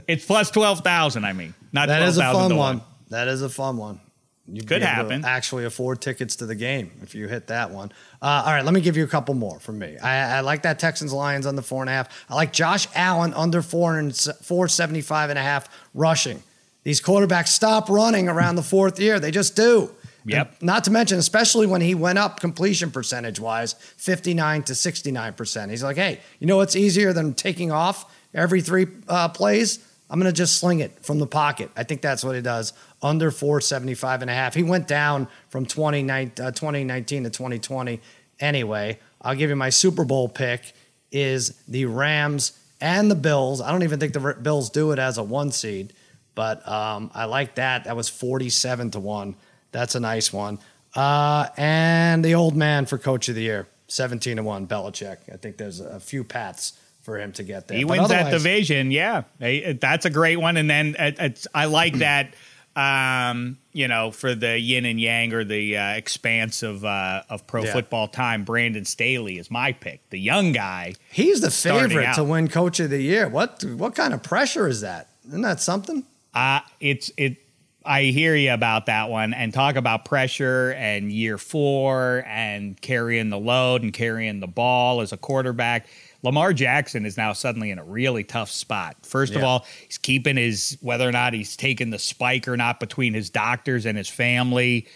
it's 0.07 0.25
plus 0.25 0.51
twelve 0.51 0.79
thousand. 0.81 1.25
I 1.25 1.33
mean, 1.33 1.53
not 1.71 1.87
That 1.87 1.97
twelve 1.99 2.09
is 2.09 2.17
a 2.17 2.21
fun 2.31 2.55
one. 2.55 2.77
one. 2.77 2.81
That 3.09 3.27
is 3.27 3.41
a 3.41 3.49
fun 3.49 3.77
one. 3.77 3.99
You 4.47 4.61
Could 4.61 4.83
happen. 4.83 5.25
Actually, 5.25 5.65
afford 5.65 6.01
tickets 6.01 6.35
to 6.35 6.45
the 6.45 6.53
game 6.53 6.91
if 7.01 7.15
you 7.15 7.27
hit 7.27 7.47
that 7.47 7.71
one. 7.71 7.91
Uh, 8.21 8.43
all 8.45 8.51
right, 8.53 8.63
let 8.63 8.75
me 8.75 8.81
give 8.81 8.95
you 8.95 9.03
a 9.03 9.07
couple 9.07 9.33
more 9.33 9.59
from 9.59 9.79
me. 9.79 9.97
I, 9.97 10.37
I 10.37 10.39
like 10.41 10.61
that 10.63 10.77
Texans 10.77 11.11
Lions 11.11 11.47
under 11.47 11.63
four 11.63 11.81
and 11.81 11.89
a 11.89 11.93
half. 11.93 12.25
I 12.29 12.35
like 12.35 12.53
Josh 12.53 12.87
Allen 12.93 13.33
under 13.33 13.63
four 13.63 13.97
and 13.97 14.11
s- 14.11 14.29
475 14.43 15.31
and 15.31 15.39
a 15.39 15.41
half 15.41 15.67
rushing. 15.95 16.43
These 16.83 17.01
quarterbacks 17.01 17.47
stop 17.47 17.89
running 17.89 18.29
around 18.29 18.55
the 18.55 18.61
fourth 18.61 18.99
year. 18.99 19.19
They 19.19 19.31
just 19.31 19.55
do. 19.55 19.89
Yep. 20.27 20.55
And 20.59 20.63
not 20.63 20.83
to 20.83 20.91
mention, 20.91 21.17
especially 21.17 21.65
when 21.65 21.81
he 21.81 21.95
went 21.95 22.19
up 22.19 22.39
completion 22.39 22.91
percentage 22.91 23.39
wise, 23.39 23.73
59 23.73 24.61
to 24.63 24.73
69%. 24.73 25.69
He's 25.71 25.83
like, 25.83 25.95
hey, 25.97 26.19
you 26.39 26.45
know 26.45 26.57
what's 26.57 26.75
easier 26.75 27.13
than 27.13 27.33
taking 27.33 27.71
off 27.71 28.11
every 28.35 28.61
three 28.61 28.87
uh, 29.07 29.29
plays? 29.29 29.79
I'm 30.09 30.19
going 30.19 30.31
to 30.31 30.37
just 30.37 30.59
sling 30.59 30.79
it 30.79 31.03
from 31.03 31.19
the 31.19 31.25
pocket. 31.25 31.71
I 31.75 31.83
think 31.83 32.01
that's 32.01 32.23
what 32.23 32.35
he 32.35 32.41
does. 32.41 32.73
Under 33.01 33.31
475 33.31 34.21
and 34.21 34.29
a 34.29 34.33
half. 34.33 34.53
He 34.53 34.63
went 34.63 34.87
down 34.87 35.27
from 35.49 35.65
2019, 35.65 36.45
uh, 36.45 36.51
2019 36.51 37.23
to 37.23 37.29
2020. 37.29 37.99
Anyway, 38.39 38.99
I'll 39.21 39.35
give 39.35 39.49
you 39.49 39.55
my 39.55 39.69
Super 39.69 40.05
Bowl 40.05 40.29
pick 40.29 40.73
is 41.11 41.59
the 41.67 41.85
Rams 41.85 42.59
and 42.81 43.09
the 43.09 43.15
Bills. 43.15 43.61
I 43.61 43.71
don't 43.71 43.83
even 43.83 43.99
think 43.99 44.13
the 44.13 44.37
Bills 44.39 44.69
do 44.69 44.91
it 44.91 44.99
as 44.99 45.17
a 45.17 45.23
one 45.23 45.51
seed, 45.51 45.93
but 46.35 46.67
um, 46.67 47.09
I 47.15 47.25
like 47.25 47.55
that. 47.55 47.85
That 47.85 47.95
was 47.95 48.09
47 48.09 48.91
to 48.91 48.99
1. 48.99 49.35
That's 49.71 49.95
a 49.95 49.99
nice 49.99 50.31
one. 50.31 50.59
Uh, 50.93 51.47
and 51.57 52.23
the 52.23 52.35
old 52.35 52.55
man 52.55 52.85
for 52.85 52.97
coach 52.97 53.27
of 53.27 53.35
the 53.35 53.41
year, 53.41 53.67
17 53.87 54.37
to 54.37 54.43
1, 54.43 54.67
Belichick. 54.67 55.17
I 55.33 55.37
think 55.37 55.57
there's 55.57 55.79
a 55.79 55.99
few 55.99 56.23
paths 56.23 56.73
for 57.05 57.17
him 57.19 57.31
to 57.33 57.43
get 57.43 57.67
there. 57.69 57.77
He 57.77 57.83
But 57.85 57.97
wins 57.99 58.09
that 58.09 58.31
division. 58.31 58.91
Yeah, 58.91 59.23
that's 59.39 60.05
a 60.05 60.09
great 60.09 60.37
one. 60.37 60.57
And 60.57 60.69
then 60.69 60.95
it's 60.99 61.47
I 61.55 61.65
like 61.65 61.99
that. 61.99 62.33
Um, 62.75 63.57
you 63.71 63.87
know, 63.87 64.11
for 64.11 64.35
the 64.35 64.59
yin 64.59 64.85
and 64.85 64.99
yang 64.99 65.31
or 65.33 65.45
the 65.45 65.77
uh, 65.77 65.89
expanse 65.93 66.61
of 66.61 66.83
uh, 66.83 67.23
of 67.29 67.47
pro 67.47 67.63
Yeah. 67.63 67.71
football 67.71 68.09
time, 68.09 68.43
Brandon 68.43 68.83
Staley 68.83 69.37
is 69.37 69.49
my 69.49 69.71
pick. 69.71 70.09
The 70.09 70.19
young 70.19 70.51
guy. 70.51 70.95
He's 71.09 71.39
the 71.39 71.51
favorite 71.51 72.13
to 72.15 72.23
win 72.25 72.49
coach 72.49 72.81
of 72.81 72.89
the 72.89 73.01
year. 73.01 73.29
What 73.29 73.63
what 73.63 73.95
kind 73.95 74.13
of 74.13 74.23
pressure 74.23 74.67
is 74.67 74.81
that? 74.81 75.07
Isn't 75.25 75.41
that 75.43 75.61
something? 75.61 76.03
Uh, 76.33 76.59
it's 76.81 77.11
it. 77.15 77.37
I 77.85 78.05
hear 78.05 78.35
you 78.35 78.51
about 78.51 78.87
that 78.87 79.09
one 79.09 79.33
and 79.33 79.53
talk 79.53 79.75
about 79.75 80.05
pressure 80.05 80.71
and 80.71 81.11
year 81.11 81.37
four 81.37 82.25
and 82.27 82.81
carrying 82.81 83.29
the 83.29 83.37
load 83.39 83.83
and 83.83 83.93
carrying 83.93 84.39
the 84.41 84.47
ball 84.47 85.01
as 85.01 85.13
a 85.13 85.17
quarterback. 85.17 85.85
Lamar 86.25 86.51
Jackson 86.53 87.05
is 87.05 87.15
now 87.17 87.31
suddenly 87.33 87.69
in 87.69 87.77
a 87.79 87.83
really 87.83 88.23
tough 88.23 88.49
spot. 88.49 88.97
First 89.03 89.35
of 89.35 89.43
all, 89.43 89.65
he's 89.85 89.99
keeping 89.99 90.35
his 90.37 90.75
whether 90.81 91.07
or 91.07 91.11
not 91.11 91.33
he's 91.33 91.55
taken 91.55 91.91
the 91.91 91.99
spike 91.99 92.47
or 92.47 92.57
not 92.57 92.79
between 92.79 93.13
his 93.13 93.29
doctors 93.29 93.85
and 93.85 93.95
his 93.97 94.09
family. 94.09 94.87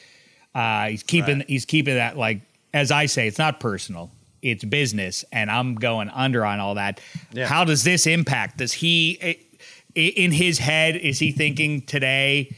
Uh, 0.56 0.88
he's 0.90 1.04
keeping 1.04 1.38
Right. 1.38 1.48
he's 1.48 1.66
keeping 1.66 1.94
that 1.96 2.18
like 2.18 2.42
as 2.74 2.92
I 2.92 3.06
say, 3.06 3.28
it's 3.28 3.38
not 3.38 3.60
personal, 3.60 4.12
it's 4.42 4.64
business, 4.64 5.24
and 5.32 5.50
I'm 5.52 5.76
going 5.76 6.10
under 6.10 6.46
on 6.46 6.60
all 6.60 6.76
that. 6.76 7.00
Yeah. 7.32 7.48
How 7.48 7.64
does 7.64 7.84
this 7.84 8.08
impact? 8.08 8.58
Does 8.58 8.74
he 8.74 9.38
in 9.96 10.32
his 10.32 10.58
head 10.58 10.96
is 10.96 11.20
he 11.20 11.32
thinking 11.32 11.82
today? 11.84 12.56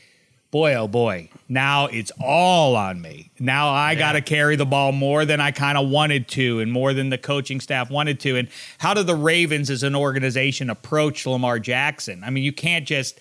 Boy, 0.52 0.76
oh 0.76 0.88
boy! 0.90 1.30
Now 1.48 1.86
it's 1.86 2.12
all 2.22 2.76
on 2.76 3.02
me. 3.02 3.32
Now 3.40 3.70
I 3.70 3.96
got 3.96 4.14
to 4.14 4.22
carry 4.22 4.58
the 4.58 4.66
ball 4.66 4.92
more 4.92 5.24
than 5.24 5.40
I 5.40 5.52
kind 5.52 5.78
of 5.78 5.90
wanted 5.90 6.28
to, 6.30 6.60
and 6.60 6.72
more 6.72 6.94
than 6.94 7.10
the 7.10 7.18
coaching 7.18 7.62
staff 7.62 7.90
wanted 7.90 8.20
to. 8.22 8.36
And 8.36 8.50
how 8.78 8.94
do 8.94 9.02
the 9.02 9.16
Ravens, 9.16 9.70
as 9.70 9.84
an 9.84 9.96
organization, 9.96 10.70
approach 10.70 11.26
Lamar 11.26 11.58
Jackson? 11.58 12.22
I 12.26 12.32
mean, 12.32 12.44
you 12.44 12.52
can't 12.52 12.86
just 12.86 13.18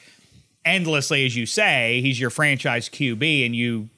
endlessly, 0.65 1.25
as 1.25 1.37
you 1.37 1.47
say, 1.47 2.01
he's 2.03 2.19
your 2.19 2.31
franchise 2.31 2.89
QB, 2.89 3.47
and 3.47 3.55
you 3.55 3.89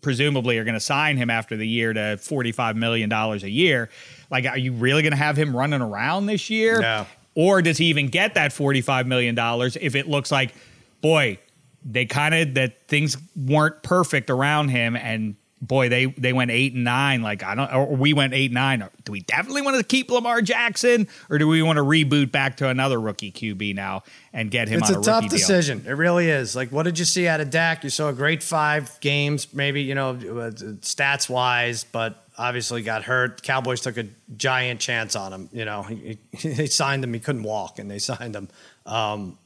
presumably 0.00 0.58
are 0.58 0.64
going 0.64 0.74
to 0.74 0.80
sign 0.80 1.16
him 1.16 1.30
after 1.30 1.56
the 1.56 1.66
year 1.66 1.92
to 1.92 2.00
$45 2.00 2.76
million 2.76 3.12
a 3.12 3.36
year. 3.46 3.90
Like, 4.30 4.44
are 4.46 4.58
you 4.58 4.72
really 4.72 5.02
going 5.02 5.12
to 5.12 5.16
have 5.18 5.36
him 5.36 5.56
running 5.56 5.80
around 5.80 6.26
this 6.26 6.50
year? 6.50 6.80
No. 6.80 7.06
Or 7.34 7.62
does 7.62 7.78
he 7.78 7.86
even 7.86 8.08
get 8.08 8.34
that 8.34 8.50
$45 8.50 9.06
million 9.06 9.36
if 9.80 9.94
it 9.94 10.08
looks 10.08 10.30
like, 10.30 10.54
boy, 11.00 11.38
they 11.84 12.06
kind 12.06 12.34
of, 12.34 12.54
that 12.54 12.88
things 12.88 13.16
weren't 13.36 13.82
perfect 13.82 14.30
around 14.30 14.68
him 14.68 14.96
and 14.96 15.36
boy, 15.62 15.88
they 15.88 16.06
they 16.06 16.32
went 16.32 16.50
eight 16.50 16.74
and 16.74 16.84
nine. 16.84 17.22
Like 17.22 17.42
I 17.42 17.54
don't, 17.54 17.72
or 17.72 17.86
we 17.94 18.12
went 18.12 18.34
eight 18.34 18.50
and 18.50 18.54
nine. 18.54 18.86
Do 19.04 19.12
we 19.12 19.20
definitely 19.20 19.62
want 19.62 19.78
to 19.78 19.84
keep 19.84 20.10
Lamar 20.10 20.42
Jackson, 20.42 21.08
or 21.30 21.38
do 21.38 21.48
we 21.48 21.62
want 21.62 21.78
to 21.78 21.84
reboot 21.84 22.32
back 22.32 22.56
to 22.58 22.68
another 22.68 23.00
rookie 23.00 23.32
QB 23.32 23.74
now 23.74 24.02
and 24.32 24.50
get 24.50 24.68
him 24.68 24.80
It's 24.80 24.90
on 24.90 24.96
a, 24.96 25.00
a, 25.00 25.02
tough 25.02 25.22
rookie 25.22 25.28
deal? 25.28 25.38
decision. 25.38 25.84
It 25.86 25.92
really 25.92 26.28
is. 26.28 26.54
Like, 26.54 26.70
what 26.70 26.82
did 26.82 26.98
you 26.98 27.04
see 27.04 27.28
out 27.28 27.40
of 27.40 27.48
Dak? 27.50 27.84
You 27.84 27.90
saw 27.90 28.08
a 28.08 28.12
great 28.12 28.42
five 28.42 28.98
games, 29.00 29.54
maybe 29.54 29.82
you 29.82 29.94
know, 29.94 30.14
stats 30.14 31.30
wise, 31.30 31.84
but 31.84 32.26
obviously 32.36 32.82
got 32.82 33.04
hurt. 33.04 33.42
Cowboys 33.42 33.80
took 33.80 33.96
a 33.96 34.06
giant 34.36 34.80
chance 34.80 35.14
on 35.16 35.32
him. 35.32 35.48
You 35.52 35.64
know, 35.64 35.82
he, 35.84 36.18
he, 36.32 36.48
they 36.54 36.66
signed 36.66 37.04
him. 37.04 37.14
He 37.14 37.20
couldn't 37.20 37.44
walk, 37.44 37.78
and 37.78 37.90
they 37.90 37.98
signed 37.98 38.34
him. 38.34 38.48
Um, 38.84 39.38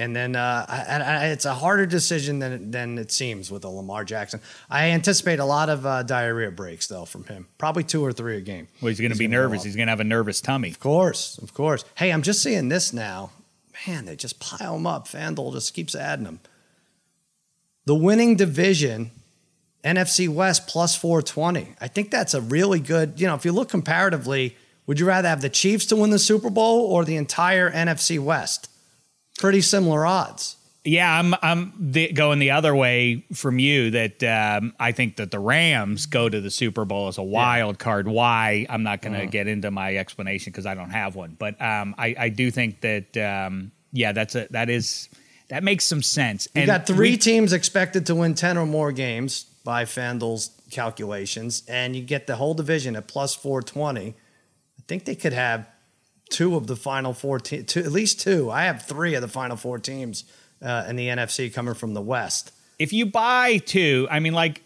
and 0.00 0.16
then 0.16 0.34
uh, 0.34 0.64
I, 0.66 1.00
I, 1.00 1.26
it's 1.26 1.44
a 1.44 1.52
harder 1.52 1.84
decision 1.84 2.38
than 2.38 2.70
than 2.70 2.96
it 2.96 3.12
seems 3.12 3.50
with 3.50 3.64
a 3.64 3.68
Lamar 3.68 4.02
Jackson. 4.02 4.40
I 4.70 4.90
anticipate 4.90 5.40
a 5.40 5.44
lot 5.44 5.68
of 5.68 5.84
uh, 5.84 6.02
diarrhea 6.02 6.50
breaks 6.50 6.86
though 6.86 7.04
from 7.04 7.24
him, 7.24 7.48
probably 7.58 7.84
two 7.84 8.02
or 8.02 8.10
three 8.10 8.38
a 8.38 8.40
game. 8.40 8.66
Well, 8.80 8.88
he's 8.88 8.98
going 8.98 9.12
to 9.12 9.18
be 9.18 9.26
gonna 9.26 9.36
nervous. 9.36 9.62
He's 9.62 9.76
going 9.76 9.88
to 9.88 9.90
have 9.90 10.00
a 10.00 10.04
nervous 10.04 10.40
tummy. 10.40 10.70
Of 10.70 10.80
course, 10.80 11.36
of 11.38 11.52
course. 11.52 11.84
Hey, 11.96 12.12
I'm 12.12 12.22
just 12.22 12.42
seeing 12.42 12.70
this 12.70 12.94
now. 12.94 13.30
Man, 13.86 14.06
they 14.06 14.16
just 14.16 14.40
pile 14.40 14.74
them 14.74 14.86
up. 14.86 15.06
FanDuel 15.06 15.52
just 15.52 15.74
keeps 15.74 15.94
adding 15.94 16.24
them. 16.24 16.40
The 17.84 17.94
winning 17.94 18.36
division, 18.36 19.10
NFC 19.84 20.28
West 20.28 20.66
plus 20.66 20.96
420. 20.96 21.74
I 21.78 21.88
think 21.88 22.10
that's 22.10 22.32
a 22.32 22.40
really 22.40 22.80
good, 22.80 23.20
you 23.20 23.26
know, 23.26 23.34
if 23.34 23.44
you 23.44 23.52
look 23.52 23.68
comparatively, 23.68 24.56
would 24.86 24.98
you 24.98 25.06
rather 25.06 25.28
have 25.28 25.42
the 25.42 25.50
Chiefs 25.50 25.86
to 25.86 25.96
win 25.96 26.10
the 26.10 26.18
Super 26.18 26.50
Bowl 26.50 26.86
or 26.86 27.04
the 27.04 27.16
entire 27.16 27.70
NFC 27.70 28.18
West? 28.18 28.69
Pretty 29.40 29.60
similar 29.62 30.06
odds. 30.06 30.56
Yeah, 30.84 31.18
I'm 31.18 31.34
I'm 31.42 31.72
the, 31.78 32.10
going 32.12 32.38
the 32.38 32.52
other 32.52 32.74
way 32.74 33.24
from 33.34 33.58
you. 33.58 33.90
That 33.90 34.22
um, 34.22 34.72
I 34.80 34.92
think 34.92 35.16
that 35.16 35.30
the 35.30 35.38
Rams 35.38 36.06
go 36.06 36.28
to 36.28 36.40
the 36.40 36.50
Super 36.50 36.84
Bowl 36.86 37.08
as 37.08 37.18
a 37.18 37.22
wild 37.22 37.78
card. 37.78 38.08
Why? 38.08 38.64
I'm 38.70 38.82
not 38.82 39.02
going 39.02 39.12
to 39.12 39.20
Uh-huh. 39.20 39.30
get 39.30 39.46
into 39.46 39.70
my 39.70 39.96
explanation 39.96 40.52
because 40.52 40.64
I 40.64 40.74
don't 40.74 40.88
have 40.90 41.16
one. 41.16 41.36
But 41.38 41.60
um, 41.60 41.94
I, 41.98 42.14
I 42.18 42.28
do 42.30 42.50
think 42.50 42.80
that 42.80 43.14
um, 43.18 43.72
yeah, 43.92 44.12
that's 44.12 44.34
a 44.36 44.46
that 44.52 44.70
is 44.70 45.10
that 45.48 45.62
makes 45.64 45.84
some 45.84 46.02
sense. 46.02 46.48
You 46.54 46.64
got 46.64 46.86
three 46.86 47.10
we- 47.10 47.16
teams 47.18 47.52
expected 47.52 48.06
to 48.06 48.14
win 48.14 48.34
10 48.34 48.56
or 48.56 48.64
more 48.64 48.90
games 48.92 49.44
by 49.64 49.84
FanDuel's 49.84 50.50
calculations, 50.70 51.62
and 51.68 51.94
you 51.94 52.02
get 52.02 52.26
the 52.26 52.36
whole 52.36 52.54
division 52.54 52.96
at 52.96 53.06
plus 53.06 53.34
420. 53.34 54.08
I 54.10 54.14
think 54.88 55.04
they 55.04 55.14
could 55.14 55.34
have 55.34 55.66
two 56.30 56.56
of 56.56 56.66
the 56.66 56.76
final 56.76 57.12
four 57.12 57.38
teams, 57.38 57.66
two, 57.66 57.80
at 57.80 57.92
least 57.92 58.20
two. 58.20 58.50
I 58.50 58.64
have 58.64 58.82
three 58.86 59.14
of 59.14 59.22
the 59.22 59.28
final 59.28 59.56
four 59.56 59.78
teams 59.78 60.24
uh, 60.62 60.86
in 60.88 60.96
the 60.96 61.08
NFC 61.08 61.52
coming 61.52 61.74
from 61.74 61.94
the 61.94 62.00
West. 62.00 62.52
if 62.78 62.92
you 62.92 63.06
buy 63.06 63.58
two, 63.58 64.08
I 64.10 64.20
mean, 64.20 64.32
like 64.32 64.62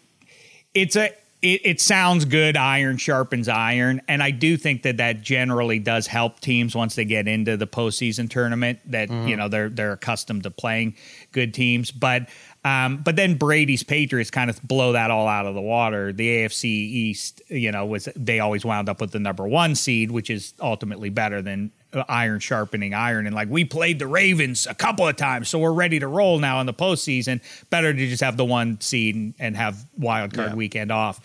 it's 0.73 0.95
a 0.95 1.11
it, 1.41 1.61
it 1.63 1.81
sounds 1.81 2.25
good. 2.25 2.57
Iron 2.57 2.97
sharpens 2.97 3.47
iron, 3.47 4.01
and 4.07 4.23
I 4.23 4.31
do 4.31 4.57
think 4.57 4.83
that 4.83 4.97
that 4.97 5.21
generally 5.21 5.79
does 5.79 6.07
help 6.07 6.39
teams 6.39 6.75
once 6.75 6.95
they 6.95 7.05
get 7.05 7.27
into 7.27 7.57
the 7.57 7.67
postseason 7.67 8.29
tournament. 8.29 8.79
That 8.85 9.09
you 9.09 9.35
know 9.35 9.47
they're 9.47 9.69
they're 9.69 9.93
accustomed 9.93 10.43
to 10.43 10.51
playing 10.51 10.95
good 11.31 11.53
teams, 11.53 11.91
but. 11.91 12.29
Um, 12.65 12.97
but 12.97 13.15
then 13.15 13.35
Brady's 13.35 13.83
Patriots 13.83 14.31
kind 14.31 14.49
of 14.49 14.59
blow 14.63 14.93
that 14.93 15.11
all 15.11 15.27
out 15.27 15.45
of 15.45 15.53
the 15.53 15.61
water. 15.61 16.11
The 16.11 16.27
AFC 16.27 16.65
East, 16.65 17.41
you 17.47 17.71
know, 17.71 17.85
was 17.85 18.09
they 18.15 18.39
always 18.39 18.65
wound 18.65 18.89
up 18.89 18.99
with 18.99 19.11
the 19.11 19.19
number 19.19 19.47
one 19.47 19.75
seed, 19.75 20.09
which 20.09 20.31
is 20.31 20.55
ultimately 20.59 21.09
better 21.11 21.43
than 21.43 21.71
uh, 21.93 22.03
iron 22.09 22.39
sharpening 22.39 22.95
iron. 22.95 23.27
And 23.27 23.35
like 23.35 23.49
we 23.49 23.65
played 23.65 23.99
the 23.99 24.07
Ravens 24.07 24.65
a 24.65 24.73
couple 24.73 25.07
of 25.07 25.15
times, 25.15 25.47
so 25.47 25.59
we're 25.59 25.73
ready 25.73 25.99
to 25.99 26.07
roll 26.07 26.39
now 26.39 26.59
in 26.59 26.65
the 26.65 26.73
postseason. 26.73 27.39
Better 27.69 27.93
to 27.93 28.07
just 28.07 28.23
have 28.23 28.35
the 28.35 28.45
one 28.45 28.81
seed 28.81 29.13
and, 29.13 29.35
and 29.37 29.55
have 29.55 29.85
wild 29.99 30.33
card 30.33 30.49
Yeah. 30.49 30.55
weekend 30.55 30.91
off. 30.91 31.21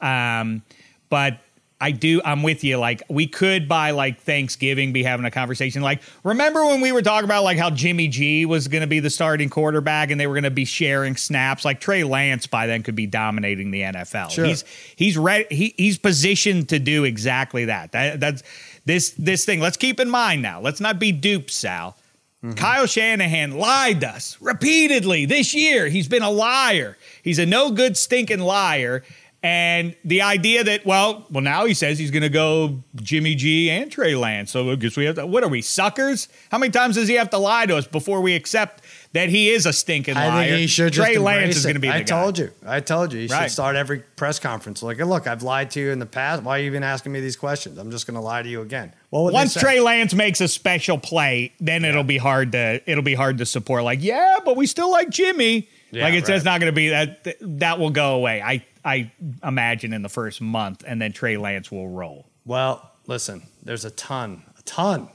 Um, 0.00 0.62
but 1.10 1.38
I 1.84 1.90
do, 1.90 2.22
I'm 2.24 2.42
with 2.42 2.64
you. 2.64 2.78
Like, 2.78 3.02
we 3.10 3.26
could 3.26 3.68
by 3.68 3.90
like 3.90 4.18
Thanksgiving 4.18 4.94
be 4.94 5.02
having 5.02 5.26
a 5.26 5.30
conversation. 5.30 5.82
Like, 5.82 6.00
remember 6.22 6.64
when 6.64 6.80
we 6.80 6.92
were 6.92 7.02
talking 7.02 7.26
about 7.26 7.44
like 7.44 7.58
how 7.58 7.68
Jimmy 7.68 8.08
G 8.08 8.46
was 8.46 8.68
going 8.68 8.80
to 8.80 8.86
be 8.86 9.00
the 9.00 9.10
starting 9.10 9.50
quarterback 9.50 10.10
and 10.10 10.18
they 10.18 10.26
were 10.26 10.32
going 10.32 10.44
to 10.44 10.50
be 10.50 10.64
sharing 10.64 11.14
snaps? 11.14 11.62
Like 11.62 11.80
Trey 11.80 12.02
Lance 12.02 12.46
by 12.46 12.66
then 12.66 12.82
could 12.82 12.94
be 12.94 13.06
dominating 13.06 13.70
the 13.70 13.82
NFL. 13.82 14.30
Sure. 14.30 14.46
He's 14.46 14.64
he's 14.96 15.18
ready. 15.18 15.44
He, 15.54 15.74
he's 15.76 15.98
positioned 15.98 16.70
to 16.70 16.78
do 16.78 17.04
exactly 17.04 17.66
that. 17.66 17.92
that. 17.92 18.18
That's 18.18 18.42
this 18.86 19.10
this 19.18 19.44
thing. 19.44 19.60
Let's 19.60 19.76
keep 19.76 20.00
in 20.00 20.08
mind 20.08 20.40
now. 20.40 20.62
Let's 20.62 20.80
not 20.80 20.98
be 20.98 21.12
duped, 21.12 21.50
Sal. 21.50 21.98
Mm-hmm. 22.42 22.54
Kyle 22.54 22.86
Shanahan 22.86 23.58
lied 23.58 24.00
to 24.00 24.08
us 24.08 24.38
repeatedly 24.40 25.26
this 25.26 25.52
year. 25.52 25.88
He's 25.88 26.08
been 26.08 26.22
a 26.22 26.30
liar. 26.30 26.96
He's 27.22 27.38
a 27.38 27.44
no 27.44 27.70
good 27.70 27.98
stinking 27.98 28.40
liar. 28.40 29.02
And 29.44 29.94
the 30.06 30.22
idea 30.22 30.64
that, 30.64 30.86
well, 30.86 31.26
well, 31.30 31.42
now 31.42 31.66
he 31.66 31.74
says 31.74 31.98
he's 31.98 32.10
going 32.10 32.22
to 32.22 32.30
go 32.30 32.82
Jimmy 32.96 33.34
G 33.34 33.70
and 33.70 33.92
Trey 33.92 34.14
Lance. 34.14 34.50
So 34.50 34.70
I 34.70 34.76
guess 34.76 34.96
we 34.96 35.04
have 35.04 35.16
to, 35.16 35.26
what 35.26 35.44
are 35.44 35.50
we, 35.50 35.60
suckers? 35.60 36.28
How 36.50 36.56
many 36.56 36.72
times 36.72 36.94
does 36.94 37.08
he 37.08 37.14
have 37.16 37.28
to 37.28 37.36
lie 37.36 37.66
to 37.66 37.76
us 37.76 37.86
before 37.86 38.22
we 38.22 38.34
accept 38.34 38.82
that 39.12 39.28
he 39.28 39.50
is 39.50 39.66
a 39.66 39.72
stinking 39.74 40.14
liar? 40.14 40.30
I 40.30 40.46
think 40.46 40.60
he 40.60 40.66
should 40.66 40.94
just 40.94 41.06
Trey 41.06 41.18
Lance 41.18 41.36
embrace 41.42 41.56
is 41.58 41.62
going 41.64 41.74
to 41.74 41.80
be 41.80 41.88
the 41.88 41.94
I 41.94 41.98
guy. 41.98 42.04
told 42.04 42.38
you. 42.38 42.52
I 42.64 42.80
told 42.80 43.12
you. 43.12 43.20
You 43.20 43.28
Right. 43.28 43.42
should 43.42 43.52
start 43.52 43.76
every 43.76 43.98
press 44.16 44.38
conference 44.38 44.82
like, 44.82 44.96
look, 44.96 45.26
I've 45.26 45.42
lied 45.42 45.70
to 45.72 45.80
you 45.80 45.90
in 45.90 45.98
the 45.98 46.06
past. 46.06 46.42
Why 46.42 46.56
are 46.56 46.60
you 46.62 46.66
even 46.66 46.82
asking 46.82 47.12
me 47.12 47.20
these 47.20 47.36
questions? 47.36 47.76
I'm 47.76 47.90
just 47.90 48.06
going 48.06 48.14
to 48.14 48.22
lie 48.22 48.42
to 48.42 48.48
you 48.48 48.62
again. 48.62 48.94
What 49.10 49.30
Once? 49.34 49.52
Trey 49.52 49.78
Lance 49.78 50.14
makes 50.14 50.40
a 50.40 50.48
special 50.48 50.96
play, 50.96 51.52
then 51.60 51.84
it'll 51.84 52.02
be 52.02 52.16
hard 52.16 52.52
to 52.52 52.80
it'll 52.90 53.04
be 53.04 53.14
hard 53.14 53.36
to 53.38 53.44
support. 53.46 53.84
Like, 53.84 54.02
yeah, 54.02 54.38
but 54.42 54.56
we 54.56 54.66
still 54.66 54.90
like 54.90 55.10
Jimmy. 55.10 55.68
Yeah, 55.90 56.04
like 56.04 56.14
it's 56.14 56.30
right. 56.30 56.36
just 56.36 56.46
not 56.46 56.60
going 56.60 56.72
to 56.72 56.74
be 56.74 56.88
that 56.88 57.26
that 57.42 57.78
will 57.78 57.90
go 57.90 58.14
away. 58.14 58.40
I 58.42 58.64
I 58.84 59.10
imagine 59.42 59.92
in 59.92 60.02
the 60.02 60.08
first 60.08 60.40
month, 60.40 60.84
and 60.86 61.00
then 61.00 61.12
Trey 61.12 61.36
Lance 61.36 61.70
will 61.70 61.88
roll. 61.88 62.26
Well, 62.44 62.90
listen, 63.06 63.42
there's 63.62 63.84
a 63.84 63.90
ton, 63.90 64.42
a 64.58 64.62
ton. 64.62 65.08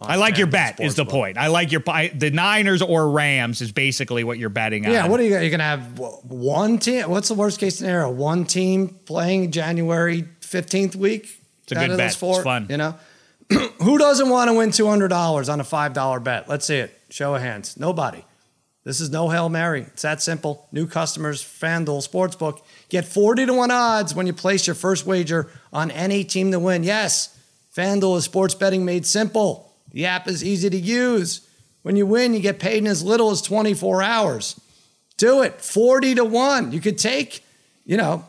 I 0.00 0.16
like 0.16 0.36
your 0.36 0.48
bet. 0.48 0.80
Is 0.80 0.96
the 0.96 1.04
Sportsbook. 1.04 1.10
point? 1.10 1.38
I 1.38 1.46
like 1.46 1.72
your 1.72 1.82
I, 1.86 2.08
the 2.08 2.30
Niners 2.30 2.82
or 2.82 3.10
Rams 3.10 3.62
is 3.62 3.72
basically 3.72 4.24
what 4.24 4.38
you're 4.38 4.50
betting 4.50 4.84
on. 4.86 4.92
Yeah, 4.92 5.06
what 5.06 5.20
are 5.20 5.22
you? 5.22 5.38
You're 5.38 5.50
gonna 5.50 5.62
have 5.62 5.98
one 5.98 6.78
team. 6.78 7.08
What's 7.08 7.28
the 7.28 7.34
worst 7.34 7.60
case 7.60 7.78
scenario? 7.78 8.10
One 8.10 8.44
team 8.44 8.88
playing 9.06 9.52
January 9.52 10.28
fifteenth 10.40 10.96
week. 10.96 11.40
It's 11.62 11.72
a 11.72 11.74
good 11.76 11.96
bet. 11.96 12.14
Four, 12.14 12.36
It's 12.36 12.44
fun. 12.44 12.66
You 12.68 12.76
know, 12.76 12.96
who 13.80 13.96
doesn't 13.96 14.28
want 14.28 14.50
to 14.50 14.54
win 14.54 14.72
two 14.72 14.86
hundred 14.88 15.08
dollars 15.08 15.48
on 15.48 15.60
a 15.60 15.64
five 15.64 15.92
dollar 15.94 16.20
bet? 16.20 16.48
Let's 16.48 16.66
see 16.66 16.76
it. 16.76 17.00
Show 17.08 17.34
of 17.34 17.40
hands. 17.40 17.78
Nobody. 17.78 18.24
This 18.82 19.00
is 19.00 19.10
no 19.10 19.30
hail 19.30 19.48
mary. 19.48 19.82
It's 19.82 20.02
that 20.02 20.20
simple. 20.20 20.68
New 20.70 20.86
customers, 20.86 21.42
FanDuel 21.42 22.06
Sportsbook, 22.06 22.60
get 22.88 23.04
forty 23.04 23.46
to 23.46 23.52
one 23.52 23.70
odds 23.70 24.14
when 24.14 24.26
you 24.26 24.32
place 24.32 24.66
your 24.66 24.74
first 24.74 25.06
wager 25.06 25.50
on 25.72 25.90
any 25.90 26.24
team 26.24 26.50
to 26.52 26.58
win. 26.58 26.84
Yes, 26.84 27.38
FanDuel 27.76 28.18
is 28.18 28.24
sports 28.24 28.54
betting 28.54 28.84
made 28.84 29.06
simple. 29.06 29.72
The 29.92 30.06
app 30.06 30.28
is 30.28 30.44
easy 30.44 30.70
to 30.70 30.76
use. 30.76 31.46
When 31.82 31.96
you 31.96 32.06
win, 32.06 32.34
you 32.34 32.40
get 32.40 32.58
paid 32.58 32.78
in 32.78 32.86
as 32.86 33.02
little 33.02 33.30
as 33.30 33.42
24 33.42 34.02
hours. 34.02 34.60
Do 35.16 35.42
it. 35.42 35.60
40 35.60 36.16
to 36.16 36.24
1. 36.24 36.72
You 36.72 36.80
could 36.80 36.98
take, 36.98 37.44
you 37.84 37.96
know, 37.96 38.24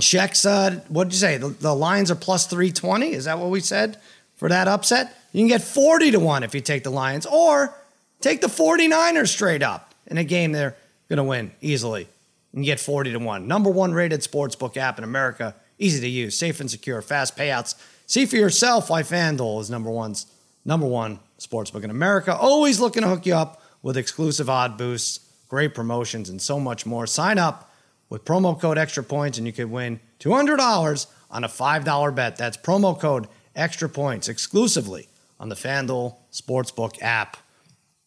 checks, 0.00 0.44
uh, 0.44 0.80
what 0.88 1.04
did 1.04 1.12
you 1.12 1.18
say? 1.18 1.36
The, 1.36 1.48
the 1.48 1.74
lines 1.74 2.10
are 2.10 2.16
plus 2.16 2.46
320. 2.46 3.12
Is 3.12 3.26
that 3.26 3.38
what 3.38 3.50
we 3.50 3.60
said 3.60 3.98
for 4.36 4.48
that 4.48 4.66
upset? 4.66 5.14
You 5.32 5.40
can 5.40 5.48
get 5.48 5.62
40 5.62 6.12
to 6.12 6.20
1 6.20 6.42
if 6.42 6.54
you 6.54 6.60
take 6.60 6.82
the 6.82 6.90
Lions, 6.90 7.26
or 7.26 7.72
take 8.20 8.40
the 8.40 8.48
49ers 8.48 9.28
straight 9.28 9.62
up 9.62 9.94
in 10.06 10.18
a 10.18 10.24
game 10.24 10.52
they're 10.52 10.76
Going 11.08 11.18
to 11.18 11.24
win 11.24 11.52
easily. 11.60 12.08
And 12.56 12.64
get 12.64 12.80
40 12.80 13.12
to 13.12 13.18
1. 13.18 13.46
Number 13.46 13.70
one 13.70 13.92
rated 13.92 14.22
sportsbook 14.22 14.76
app 14.78 14.96
in 14.98 15.04
America. 15.04 15.54
Easy 15.78 16.00
to 16.00 16.08
use, 16.08 16.36
safe 16.38 16.58
and 16.58 16.70
secure, 16.70 17.02
fast 17.02 17.36
payouts. 17.36 17.74
See 18.06 18.24
for 18.26 18.36
yourself 18.36 18.88
why 18.90 19.02
FanDuel 19.02 19.60
is 19.60 19.68
number 19.70 19.90
one's 19.90 20.26
number 20.64 20.86
one 20.86 21.20
sportsbook 21.38 21.84
in 21.84 21.90
America. 21.90 22.34
Always 22.34 22.80
looking 22.80 23.02
to 23.02 23.08
hook 23.08 23.26
you 23.26 23.34
up 23.34 23.62
with 23.82 23.96
exclusive 23.98 24.48
odd 24.48 24.78
boosts, 24.78 25.20
great 25.48 25.74
promotions, 25.74 26.30
and 26.30 26.40
so 26.40 26.58
much 26.58 26.86
more. 26.86 27.06
Sign 27.06 27.36
up 27.38 27.70
with 28.08 28.24
promo 28.24 28.58
code 28.58 28.78
extra 28.78 29.02
points 29.02 29.36
and 29.36 29.46
you 29.46 29.52
could 29.52 29.70
win 29.70 30.00
$200 30.20 31.06
on 31.30 31.44
a 31.44 31.48
$5 31.48 32.14
bet. 32.14 32.36
That's 32.36 32.56
promo 32.56 32.98
code 32.98 33.28
extra 33.54 33.88
points 33.88 34.28
exclusively 34.28 35.08
on 35.38 35.50
the 35.50 35.54
FanDuel 35.56 36.16
Sportsbook 36.32 37.02
app. 37.02 37.36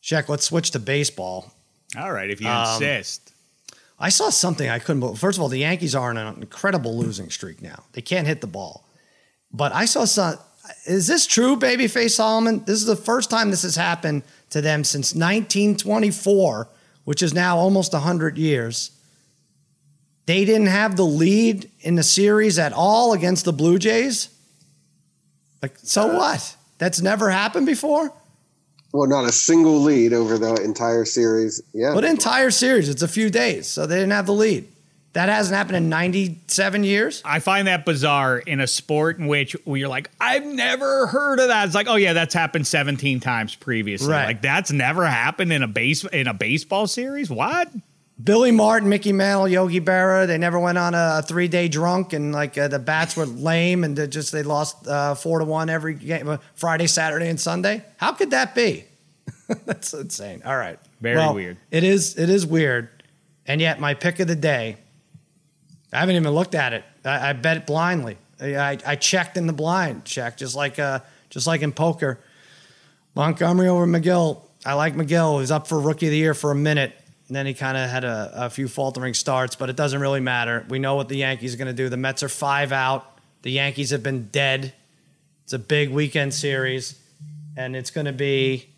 Check, 0.02 0.28
let's 0.28 0.46
switch 0.46 0.72
to 0.72 0.80
baseball. 0.80 1.54
All 1.98 2.12
right, 2.12 2.30
if 2.32 2.42
you 2.42 2.48
Um, 2.48 2.74
insist. 2.82 3.29
I 4.00 4.10
saw 4.10 4.30
something 4.30 4.70
I 4.70 4.80
couldn't 4.80 5.02
believe. 5.02 5.20
First 5.20 5.38
of 5.38 5.42
all, 5.42 5.50
the 5.50 5.60
Yankees 5.60 5.94
are 5.94 6.10
on 6.10 6.18
an 6.18 6.42
incredible 6.42 6.98
losing 6.98 7.30
streak 7.30 7.62
now. 7.62 7.84
They 7.92 8.02
can't 8.02 8.28
hit 8.28 8.42
the 8.42 8.48
ball. 8.48 8.86
But 9.52 9.74
I 9.74 9.86
saw 9.86 10.06
some. 10.06 10.38
Is 10.86 11.08
this 11.08 11.26
true, 11.26 11.58
Babyface 11.58 12.12
Solomon? 12.12 12.64
This 12.66 12.80
is 12.80 12.86
the 12.86 12.96
first 12.96 13.30
time 13.30 13.50
this 13.50 13.64
has 13.64 13.76
happened 13.76 14.24
to 14.52 14.62
them 14.62 14.84
since 14.84 15.14
1924, 15.14 16.70
which 17.06 17.24
is 17.24 17.34
now 17.34 17.58
almost 17.58 17.92
100 17.94 18.38
years. 18.38 18.92
They 20.28 20.46
didn't 20.46 20.68
have 20.68 20.96
the 20.96 21.06
lead 21.06 21.72
in 21.82 21.96
the 21.96 22.04
series 22.04 22.60
at 22.60 22.72
all 22.72 23.14
against 23.14 23.46
the 23.46 23.54
Blue 23.54 23.80
Jays. 23.80 24.30
Like, 25.62 25.76
so 25.80 26.16
what? 26.16 26.56
That's 26.78 27.02
never 27.02 27.32
happened 27.32 27.66
before? 27.66 28.14
Well, 28.92 29.08
not 29.08 29.26
a 29.26 29.32
single 29.32 29.80
lead 29.82 30.14
over 30.14 30.38
the 30.38 30.56
entire 30.64 31.06
series. 31.06 31.62
Yeah. 31.74 31.94
What 31.94 32.04
entire 32.04 32.52
series? 32.52 32.90
It's 32.90 33.02
a 33.02 33.08
few 33.08 33.30
days, 33.30 33.68
so 33.68 33.86
they 33.86 33.96
didn't 33.96 34.12
have 34.12 34.26
the 34.26 34.34
lead. 34.34 34.68
That 35.14 35.30
hasn't 35.30 35.56
happened 35.56 35.78
in 35.78 35.90
97 35.90 36.84
years. 36.84 37.22
I 37.26 37.40
find 37.40 37.68
that 37.68 37.84
bizarre 37.84 38.38
in 38.38 38.60
a 38.60 38.68
sport 38.68 39.18
in 39.18 39.26
which 39.28 39.56
you're 39.66 39.90
like, 39.90 40.12
I've 40.22 40.46
never 40.46 41.08
heard 41.08 41.40
of 41.40 41.48
that. 41.48 41.66
It's 41.66 41.74
like, 41.74 41.88
oh 41.88 41.96
yeah, 41.96 42.14
that's 42.14 42.34
happened 42.34 42.68
17 42.68 43.20
times 43.20 43.56
previously. 43.56 44.12
Right. 44.12 44.26
Like 44.26 44.42
that's 44.44 44.72
never 44.72 45.06
happened 45.06 45.52
in 45.52 45.64
a 45.64 45.68
base 45.68 46.04
in 46.06 46.28
a 46.28 46.34
baseball 46.34 46.86
series. 46.86 47.30
What? 47.30 47.70
Billy 48.22 48.52
Martin, 48.52 48.90
Mickey 48.90 49.14
Mantle, 49.14 49.48
Yogi 49.48 49.80
Berra, 49.80 50.28
they 50.28 50.38
never 50.38 50.60
went 50.60 50.78
on 50.78 50.94
a, 50.94 51.22
three 51.26 51.48
day 51.48 51.70
drunk 51.70 52.12
and 52.12 52.34
like 52.34 52.58
uh, 52.58 52.68
the 52.68 52.80
bats 52.80 53.16
were 53.16 53.26
lame 53.26 53.84
and 53.84 53.96
they 53.96 54.08
just 54.08 54.32
they 54.32 54.44
lost 54.44 54.88
uh, 54.88 55.16
four 55.16 55.40
to 55.40 55.46
one 55.46 55.70
every 55.70 55.94
game, 55.94 56.28
uh, 56.28 56.38
Friday, 56.56 56.88
Saturday, 56.88 57.30
and 57.30 57.40
Sunday. 57.40 57.84
How 57.98 58.12
could 58.12 58.32
that 58.32 58.54
be? 58.54 58.84
That's 59.66 59.94
insane. 59.94 60.42
All 60.46 60.58
right, 60.58 60.78
Very 61.00 61.16
Well, 61.16 61.34
weird. 61.34 61.58
It 61.72 61.84
is. 61.84 62.18
It 62.18 62.30
is 62.30 62.46
weird, 62.46 62.90
and 63.48 63.62
yet 63.62 63.80
my 63.80 63.94
pick 63.94 64.20
of 64.20 64.28
the 64.28 64.36
day. 64.36 64.78
I 65.94 66.00
haven't 66.00 66.16
even 66.18 66.30
looked 66.32 66.56
at 66.56 66.74
it. 66.74 66.84
I, 67.06 67.30
I 67.30 67.34
bet 67.34 67.58
it 67.58 67.66
blindly. 67.66 68.18
I, 68.40 68.56
I, 68.56 68.78
I 68.86 68.96
checked 68.96 69.38
in 69.38 69.48
the 69.48 69.54
blind 69.54 70.06
check, 70.06 70.38
just 70.38 70.56
like 70.56 70.78
uh, 70.78 71.00
just 71.30 71.48
like 71.48 71.62
in 71.62 71.72
poker. 71.72 72.20
Montgomery 73.16 73.68
over 73.68 73.88
McGill. 73.88 74.42
I 74.66 74.74
like 74.74 74.96
McGill. 74.96 75.40
He's 75.40 75.52
up 75.52 75.68
for 75.68 75.80
rookie 75.80 76.08
of 76.08 76.12
the 76.12 76.18
year 76.18 76.34
for 76.34 76.52
a 76.52 76.56
minute. 76.56 76.99
And 77.30 77.36
then 77.36 77.46
he 77.46 77.54
kind 77.54 77.78
of 77.78 77.88
had 77.88 78.04
a, 78.04 78.32
a 78.34 78.50
few 78.50 78.68
faltering 78.68 79.14
starts, 79.14 79.56
but 79.56 79.70
it 79.70 79.76
doesn't 79.76 80.02
really 80.02 80.20
matter. 80.20 80.66
We 80.68 80.80
know 80.80 80.96
what 80.96 81.10
the 81.10 81.18
Yankees 81.18 81.54
are 81.54 81.58
going 81.58 81.68
to 81.68 81.74
do. 81.74 81.88
The 81.88 81.96
Mets 81.96 82.24
are 82.24 82.30
five 82.30 82.72
out. 82.72 83.20
The 83.44 83.52
Yankees 83.52 83.92
have 83.92 84.02
been 84.02 84.30
dead. 84.30 84.74
It's 85.44 85.54
a 85.54 85.60
big 85.60 85.92
weekend 85.92 86.34
series, 86.34 87.00
and 87.56 87.76
it's 87.76 87.92
going 87.92 88.06
to 88.06 88.14
be 88.14 88.70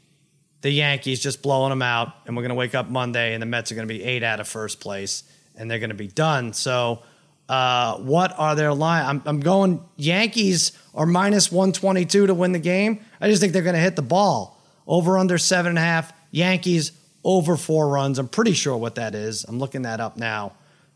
the 0.62 0.70
Yankees 0.70 1.22
just 1.22 1.42
blowing 1.42 1.70
them 1.70 1.82
out. 1.82 2.14
And 2.28 2.36
we're 2.36 2.44
going 2.44 2.50
to 2.50 2.56
wake 2.56 2.76
up 2.76 2.90
Monday, 2.90 3.34
and 3.34 3.42
the 3.42 3.46
Mets 3.46 3.72
are 3.72 3.76
going 3.76 3.88
to 3.88 3.94
be 3.94 4.04
eight 4.04 4.22
out 4.22 4.42
of 4.42 4.50
first 4.50 4.82
place, 4.82 5.24
and 5.56 5.72
they're 5.72 5.80
going 5.80 5.90
to 5.90 5.96
be 5.96 6.08
done. 6.08 6.52
So, 6.52 7.04
uh, 7.48 8.00
what 8.00 8.38
are 8.38 8.56
their 8.56 8.74
line? 8.74 9.06
I'm, 9.06 9.22
I'm 9.26 9.40
going 9.40 9.82
Yankees 9.96 10.74
are 10.94 11.06
minus 11.06 11.54
122 11.54 12.28
to 12.28 12.34
win 12.34 12.52
the 12.52 12.60
game. 12.60 13.00
I 13.22 13.30
just 13.30 13.40
think 13.40 13.54
they're 13.54 13.62
going 13.62 13.76
to 13.76 13.82
hit 13.82 13.96
the 13.96 14.02
ball. 14.02 14.62
Over 14.86 15.18
under 15.18 15.38
seven 15.38 15.70
and 15.70 15.78
a 15.78 15.82
half. 15.82 16.12
Yankees 16.32 16.92
over 17.24 17.56
four 17.58 17.88
runs. 17.90 18.20
I'm 18.20 18.28
pretty 18.28 18.54
sure 18.54 18.76
what 18.78 18.96
that 18.96 19.16
is. 19.16 19.44
I'm 19.44 19.60
looking 19.60 19.84
that 19.84 20.00
up 20.00 20.18
now. 20.18 20.54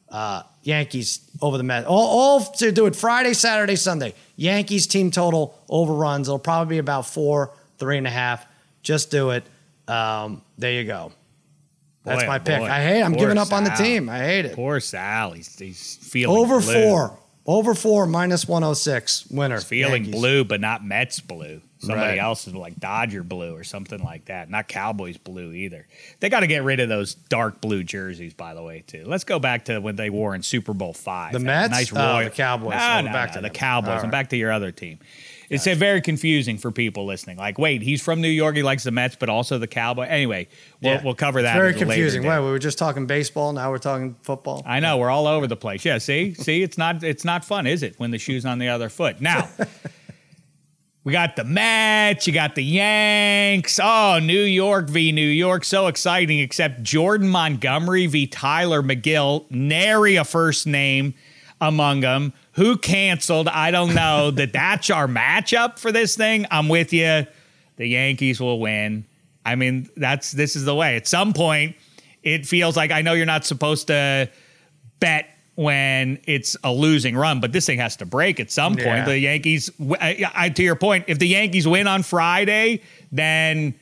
Uh, 0.09 0.43
Yankees 0.63 1.19
over 1.41 1.57
the 1.57 1.63
Mets. 1.63 1.87
All, 1.87 1.97
all 2.19 2.39
to 2.53 2.71
do 2.71 2.85
it 2.85 2.95
Friday, 2.95 3.33
Saturday, 3.33 3.75
Sunday. 3.75 4.13
Yankees 4.35 4.87
team 4.87 5.11
total 5.11 5.59
overruns. 5.69 6.27
It'll 6.27 6.39
probably 6.39 6.75
be 6.75 6.77
about 6.79 7.05
four, 7.07 7.51
three 7.77 7.97
and 7.97 8.07
a 8.07 8.11
half. 8.11 8.45
Just 8.83 9.09
do 9.11 9.31
it. 9.31 9.43
Um, 9.87 10.41
there 10.57 10.71
you 10.73 10.83
go. 10.85 11.11
That's 12.03 12.21
Boy, 12.23 12.27
my 12.27 12.39
pick. 12.39 12.59
boy. 12.59 12.65
I 12.67 12.81
hate. 12.83 13.01
I'm 13.01 13.13
Poor 13.13 13.21
giving 13.21 13.37
up 13.39 13.51
on 13.51 13.63
the 13.63 13.71
team. 13.71 14.09
I 14.09 14.19
hate 14.19 14.45
it. 14.45 14.53
Poor 14.55 14.79
Sal. 14.79 15.31
He's, 15.31 15.57
he's 15.57 15.95
feeling 15.97 16.37
Over 16.37 16.59
blue. 16.59 16.73
four. 16.83 17.19
Over 17.47 17.73
four 17.75 18.05
minus 18.05 18.47
106 18.47 19.27
winner. 19.31 19.55
He's 19.55 19.63
feeling 19.63 20.03
Yankees. 20.05 20.19
blue, 20.21 20.43
but 20.43 20.61
not 20.61 20.83
Mets 20.85 21.19
blue. 21.19 21.61
Somebody 21.79 22.11
Right. 22.11 22.19
else 22.19 22.47
is 22.47 22.55
like 22.55 22.79
Dodger 22.79 23.21
blue 23.23 23.53
or 23.55 23.63
something 23.63 24.01
like 24.01 24.25
that. 24.25 24.49
Not 24.49 24.67
Cowboys 24.67 25.17
blue 25.17 25.51
either. 25.51 25.85
They 26.21 26.29
got 26.29 26.39
to 26.39 26.47
get 26.47 26.63
rid 26.63 26.79
of 26.79 26.87
those 26.89 27.15
dark 27.15 27.59
blue 27.61 27.83
jerseys, 27.83 28.33
by 28.33 28.53
the 28.53 28.63
way, 28.63 28.83
too. 28.87 29.03
Let's 29.05 29.25
go 29.25 29.39
back 29.39 29.65
to 29.65 29.79
when 29.79 29.95
they 29.97 30.09
wore 30.09 30.33
in 30.35 30.41
Super 30.41 30.73
Bowl 30.73 30.93
five. 30.93 31.33
The 31.33 31.39
Mets? 31.39 31.71
nice 31.71 31.91
Oh, 31.93 31.97
royal. 31.97 32.23
the 32.23 32.29
Cowboys. 32.29 32.71
No, 32.75 33.01
no, 33.01 33.11
back 33.11 33.29
no, 33.29 33.33
to 33.35 33.39
the 33.41 33.47
them. 33.49 33.53
Cowboys. 33.53 33.89
All 33.89 33.93
And 33.95 34.03
right. 34.03 34.11
back 34.11 34.29
to 34.29 34.37
your 34.37 34.51
other 34.51 34.71
team. 34.71 34.99
It's 35.47 35.67
uh, 35.67 35.75
very 35.75 36.01
confusing 36.01 36.57
for 36.57 36.71
people 36.71 37.05
listening. 37.05 37.37
Like, 37.37 37.59
wait, 37.59 37.83
he's 37.83 38.01
from 38.01 38.19
New 38.19 38.29
York. 38.29 38.55
He 38.55 38.63
likes 38.63 38.83
the 38.83 38.89
Mets, 38.91 39.15
but 39.15 39.29
also 39.29 39.59
the 39.59 39.67
Cowboy. 39.67 40.05
Anyway, 40.05 40.47
we'll, 40.81 40.93
Yeah. 40.93 41.03
we'll 41.03 41.13
cover 41.13 41.43
that. 41.43 41.55
It's 41.55 41.61
very 41.61 41.73
confusing. 41.75 42.23
Wait, 42.23 42.39
we 42.39 42.45
were 42.45 42.57
just 42.57 42.79
talking 42.79 43.05
baseball. 43.05 43.53
Now 43.53 43.69
we're 43.69 43.77
talking 43.77 44.15
football. 44.23 44.63
I 44.65 44.79
know 44.79 44.97
we're 44.97 45.11
all 45.11 45.27
over 45.27 45.45
the 45.45 45.55
place. 45.57 45.85
Yeah, 45.85 45.99
see, 45.99 46.33
see, 46.33 46.63
it's 46.63 46.77
not 46.79 47.03
it's 47.03 47.23
not 47.25 47.45
fun, 47.45 47.67
is 47.67 47.83
it? 47.83 47.93
When 47.99 48.09
the 48.09 48.17
shoe's 48.17 48.43
on 48.45 48.57
the 48.57 48.69
other 48.69 48.89
foot. 48.89 49.21
Now, 49.21 49.47
we 51.05 51.11
got 51.11 51.35
the 51.35 51.43
Mets, 51.43 52.25
you 52.25 52.33
got 52.33 52.55
the 52.55 52.63
Yanks. 52.63 53.79
Oh, 53.81 54.19
New 54.21 54.41
York 54.41 54.89
v. 54.89 55.11
New 55.11 55.21
York, 55.21 55.63
so 55.63 55.85
exciting. 55.85 56.39
Except 56.39 56.81
Jordan 56.81 57.29
Montgomery 57.29 58.07
v. 58.07 58.25
Tylor 58.25 58.81
Megill, 58.81 59.45
nary 59.51 60.15
a 60.15 60.23
first 60.23 60.65
name 60.65 61.13
among 61.61 61.99
them. 61.99 62.33
Who 62.53 62.75
canceled? 62.75 63.47
I 63.47 63.69
don't 63.69 63.93
know. 63.93 64.31
that 64.35 64.51
that's 64.51 64.89
our 64.89 65.07
matchup 65.07 65.77
for 65.77 65.91
this 65.91 66.17
thing. 66.17 66.47
I'm 66.49 66.69
with 66.69 66.91
you. 66.91 67.27
The 67.75 67.85
Yankees 67.85 68.41
will 68.41 68.59
win. 68.59 69.05
I 69.45 69.53
mean, 69.55 69.87
that's 69.95 70.31
this 70.31 70.55
is 70.55 70.65
the 70.65 70.73
way. 70.73 70.95
At 70.95 71.07
some 71.07 71.33
point, 71.33 71.75
it 72.23 72.47
feels 72.47 72.75
like 72.75 72.89
I 72.89 73.03
know 73.03 73.13
you're 73.13 73.27
not 73.27 73.45
supposed 73.45 73.87
to 73.87 74.27
bet 74.99 75.29
when 75.55 76.19
it's 76.25 76.57
a 76.63 76.71
losing 76.71 77.15
run, 77.15 77.39
but 77.39 77.51
this 77.51 77.65
thing 77.65 77.79
has 77.79 77.95
to 77.97 78.05
break 78.05 78.39
at 78.39 78.51
some 78.51 78.73
point. 78.73 78.85
Yeah. 78.87 79.05
The 79.05 79.19
Yankees, 79.19 79.69
I, 79.99 80.29
I, 80.35 80.49
to 80.49 80.63
your 80.63 80.75
point, 80.75 81.05
if 81.07 81.17
the 81.17 81.27
Yankees 81.27 81.67
win 81.67 81.87
on 81.87 82.03
Friday, 82.03 82.81
then 83.11 83.73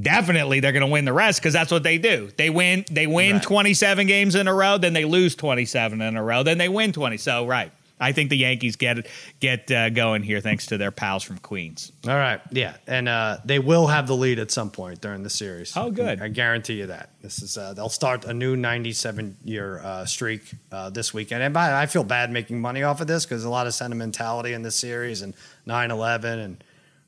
definitely 0.00 0.60
they're 0.60 0.72
going 0.72 0.82
to 0.82 0.92
win 0.92 1.04
the 1.04 1.12
rest 1.12 1.40
because 1.40 1.52
that's 1.52 1.72
what 1.72 1.82
they 1.82 1.98
do. 1.98 2.30
They 2.36 2.50
win, 2.50 2.84
they 2.90 3.06
win 3.06 3.34
Right. 3.34 3.42
27 3.42 4.06
games 4.06 4.34
in 4.34 4.46
a 4.46 4.54
row, 4.54 4.78
then 4.78 4.92
they 4.92 5.04
lose 5.04 5.34
27 5.34 6.00
in 6.00 6.16
a 6.16 6.22
row, 6.22 6.42
then 6.42 6.58
they 6.58 6.68
win 6.68 6.92
20. 6.92 7.16
So 7.16 7.46
right, 7.46 7.72
I 7.98 8.12
think 8.12 8.30
the 8.30 8.36
Yankees 8.36 8.76
get 8.76 9.06
get 9.40 9.70
uh, 9.70 9.90
going 9.90 10.22
here 10.22 10.40
thanks 10.40 10.66
to 10.66 10.78
their 10.78 10.90
pals 10.90 11.22
from 11.22 11.38
Queens. 11.38 11.92
All 12.06 12.14
right. 12.14 12.40
Yeah. 12.50 12.76
And 12.86 13.08
uh, 13.08 13.38
they 13.44 13.58
will 13.58 13.86
have 13.86 14.06
the 14.06 14.16
lead 14.16 14.38
at 14.38 14.50
some 14.50 14.70
point 14.70 15.00
during 15.00 15.22
the 15.22 15.30
series. 15.30 15.76
Oh, 15.76 15.90
good. 15.90 16.20
I 16.20 16.28
guarantee 16.28 16.74
you 16.74 16.86
that. 16.86 17.10
This 17.22 17.42
is 17.42 17.56
uh, 17.56 17.72
they'll 17.72 17.88
start 17.88 18.24
a 18.24 18.34
new 18.34 18.56
97 18.56 19.36
year 19.44 19.80
uh, 19.80 20.04
streak 20.04 20.42
uh, 20.70 20.90
this 20.90 21.14
weekend. 21.14 21.42
And 21.42 21.54
by, 21.54 21.80
I 21.80 21.86
feel 21.86 22.04
bad 22.04 22.30
making 22.30 22.60
money 22.60 22.82
off 22.82 23.00
of 23.00 23.06
this 23.06 23.24
because 23.24 23.44
a 23.44 23.50
lot 23.50 23.66
of 23.66 23.74
sentimentality 23.74 24.52
in 24.52 24.62
this 24.62 24.76
series 24.76 25.22
and 25.22 25.34
9/11 25.66 26.44
and 26.44 26.64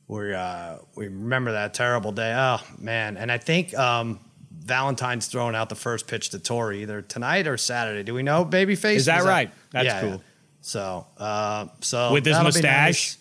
we 0.08 0.32
uh, 0.32 0.78
we 0.94 1.04
remember 1.04 1.52
that 1.52 1.74
terrible 1.74 2.12
day. 2.12 2.34
Oh 2.34 2.60
man! 2.78 3.18
And 3.18 3.30
I 3.30 3.36
think 3.36 3.76
um, 3.76 4.20
Valentine's 4.50 5.26
throwing 5.26 5.54
out 5.54 5.68
the 5.68 5.74
first 5.74 6.06
pitch 6.06 6.30
to 6.30 6.38
Torre 6.38 6.72
either 6.72 7.02
tonight 7.02 7.46
or 7.46 7.58
Saturday. 7.58 8.02
Do 8.02 8.14
we 8.14 8.22
know, 8.22 8.44
Babyface? 8.44 8.96
Is 8.96 9.06
that 9.06 9.24
right? 9.24 9.50
That's 9.70 9.84
yeah, 9.84 10.00
cool. 10.00 10.10
yeah. 10.10 10.18
So, 10.60 11.06
uh, 11.16 11.66
so 11.80 12.12
With 12.12 12.26
his 12.26 12.36
mustache? 12.36 12.62
nice. 12.62 13.18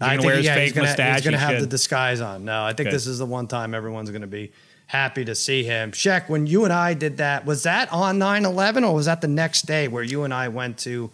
I 0.00 0.10
think 0.16 0.26
wear 0.26 0.36
his 0.36 0.46
yeah, 0.46 0.58
he's 0.58 0.72
gonna, 0.72 0.86
mustache? 0.86 1.16
He's 1.16 1.24
going 1.24 1.32
to 1.32 1.38
He 1.38 1.52
have 1.52 1.60
the 1.60 1.66
disguise 1.66 2.20
on. 2.20 2.44
No, 2.44 2.64
I 2.64 2.72
think 2.72 2.90
this 2.90 3.06
is 3.06 3.18
the 3.18 3.26
one 3.26 3.46
time 3.46 3.74
everyone's 3.74 4.10
going 4.10 4.20
to 4.22 4.26
be 4.26 4.52
happy 4.86 5.24
to 5.24 5.34
see 5.34 5.64
him. 5.64 5.92
Shaq, 5.92 6.28
when 6.28 6.46
you 6.46 6.64
and 6.64 6.72
I 6.72 6.94
did 6.94 7.16
that, 7.16 7.44
was 7.46 7.62
that 7.64 7.92
on 7.92 8.18
9-11 8.18 8.86
or 8.88 8.94
was 8.94 9.06
that 9.06 9.20
the 9.20 9.28
next 9.28 9.62
day 9.62 9.88
where 9.88 10.02
you 10.02 10.24
and 10.24 10.32
I 10.32 10.48
went 10.48 10.78
to? 10.80 11.10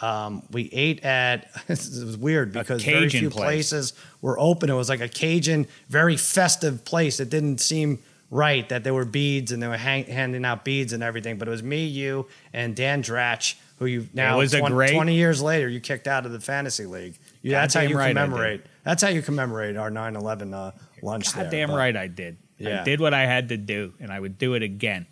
Um, 0.00 0.42
we 0.50 0.68
ate 0.72 1.04
at. 1.04 1.48
it 1.68 1.68
was 1.68 2.16
weird 2.18 2.52
because 2.52 2.82
very 2.82 3.08
few 3.08 3.30
place. 3.30 3.70
places 3.70 3.92
were 4.20 4.38
open. 4.38 4.68
It 4.68 4.74
was 4.74 4.88
like 4.88 5.00
a 5.00 5.08
Cajun, 5.08 5.68
very 5.88 6.16
festive 6.16 6.84
place. 6.84 7.20
It 7.20 7.30
didn't 7.30 7.60
seem 7.60 8.00
right 8.30 8.68
that 8.68 8.82
there 8.82 8.92
were 8.92 9.04
beads 9.04 9.52
and 9.52 9.62
they 9.62 9.68
were 9.68 9.76
hang, 9.76 10.04
handing 10.06 10.44
out 10.44 10.64
beads 10.64 10.92
and 10.92 11.02
everything. 11.02 11.38
But 11.38 11.46
it 11.46 11.52
was 11.52 11.62
me, 11.62 11.86
you, 11.86 12.26
and 12.52 12.74
Dan 12.74 13.02
Dratch, 13.02 13.54
who 13.78 13.86
you 13.86 14.08
now 14.14 14.38
was 14.38 14.54
a 14.54 14.60
20, 14.60 14.74
great- 14.74 14.92
20 14.94 15.14
years 15.14 15.42
later 15.42 15.68
you 15.68 15.80
kicked 15.80 16.06
out 16.06 16.26
of 16.26 16.32
the 16.32 16.40
fantasy 16.40 16.86
league. 16.86 17.14
You, 17.42 17.50
that's 17.52 17.74
how 17.74 17.80
you 17.82 17.96
right 17.96 18.08
commemorate. 18.08 18.62
That's 18.84 19.02
how 19.02 19.08
you 19.08 19.22
commemorate 19.22 19.76
our 19.76 19.90
9/11 19.90 20.54
uh, 20.54 20.70
lunch. 21.02 21.34
God 21.34 21.44
there. 21.44 21.50
damn 21.50 21.68
But- 21.70 21.76
right 21.76 21.96
I 21.96 22.06
did. 22.06 22.36
Yeah. 22.58 22.80
I 22.82 22.84
did 22.84 23.00
what 23.00 23.12
I 23.12 23.26
had 23.26 23.48
to 23.48 23.56
do, 23.56 23.92
and 24.00 24.12
I 24.12 24.20
would 24.20 24.38
do 24.38 24.54
it 24.54 24.62
again. 24.62 25.06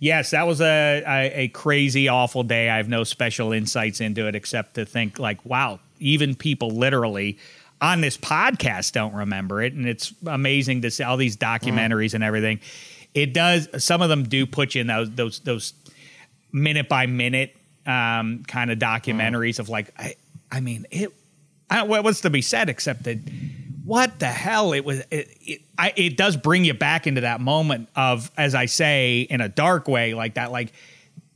Yes, 0.00 0.30
that 0.30 0.46
was 0.46 0.60
a, 0.60 1.02
a 1.06 1.42
a 1.44 1.48
crazy, 1.48 2.08
awful 2.08 2.42
day. 2.42 2.68
I 2.68 2.76
have 2.76 2.88
no 2.88 3.04
special 3.04 3.52
insights 3.52 4.00
into 4.00 4.26
it 4.28 4.34
except 4.34 4.74
to 4.74 4.84
think 4.84 5.18
like, 5.18 5.44
wow, 5.44 5.80
even 6.00 6.34
people 6.34 6.70
literally 6.70 7.38
on 7.80 8.00
this 8.00 8.16
podcast 8.16 8.92
don't 8.92 9.14
remember 9.14 9.62
it, 9.62 9.72
and 9.74 9.86
it's 9.86 10.12
amazing 10.26 10.82
to 10.82 10.90
see 10.90 11.04
all 11.04 11.16
these 11.16 11.36
documentaries 11.36 12.14
and 12.14 12.22
everything. 12.24 12.60
It 13.14 13.32
does. 13.32 13.68
Some 13.82 14.02
of 14.02 14.08
them 14.08 14.24
do 14.24 14.44
put 14.46 14.74
you 14.74 14.80
in 14.82 14.86
those 14.88 15.10
those 15.10 15.38
those 15.40 15.72
minute 16.52 16.88
by 16.88 17.06
minute 17.06 17.56
um, 17.88 18.44
kind 18.46 18.70
of 18.70 18.78
documentaries 18.78 19.58
of 19.58 19.68
like, 19.68 19.92
I 19.98 20.14
I 20.50 20.60
mean 20.60 20.86
it. 20.90 21.12
I, 21.70 21.82
what's 21.82 22.22
to 22.22 22.30
be 22.30 22.40
said 22.40 22.70
except 22.70 23.02
that 23.04 23.18
what 23.84 24.18
the 24.18 24.26
hell 24.26 24.72
it 24.72 24.84
was 24.84 25.00
it, 25.10 25.36
it, 25.40 25.60
I, 25.76 25.92
it 25.96 26.16
does 26.16 26.36
bring 26.36 26.64
you 26.64 26.74
back 26.74 27.06
into 27.06 27.22
that 27.22 27.40
moment 27.40 27.88
of 27.96 28.30
as 28.36 28.54
i 28.54 28.64
say 28.66 29.20
in 29.20 29.40
a 29.40 29.48
dark 29.48 29.86
way 29.86 30.14
like 30.14 30.34
that 30.34 30.50
like 30.50 30.72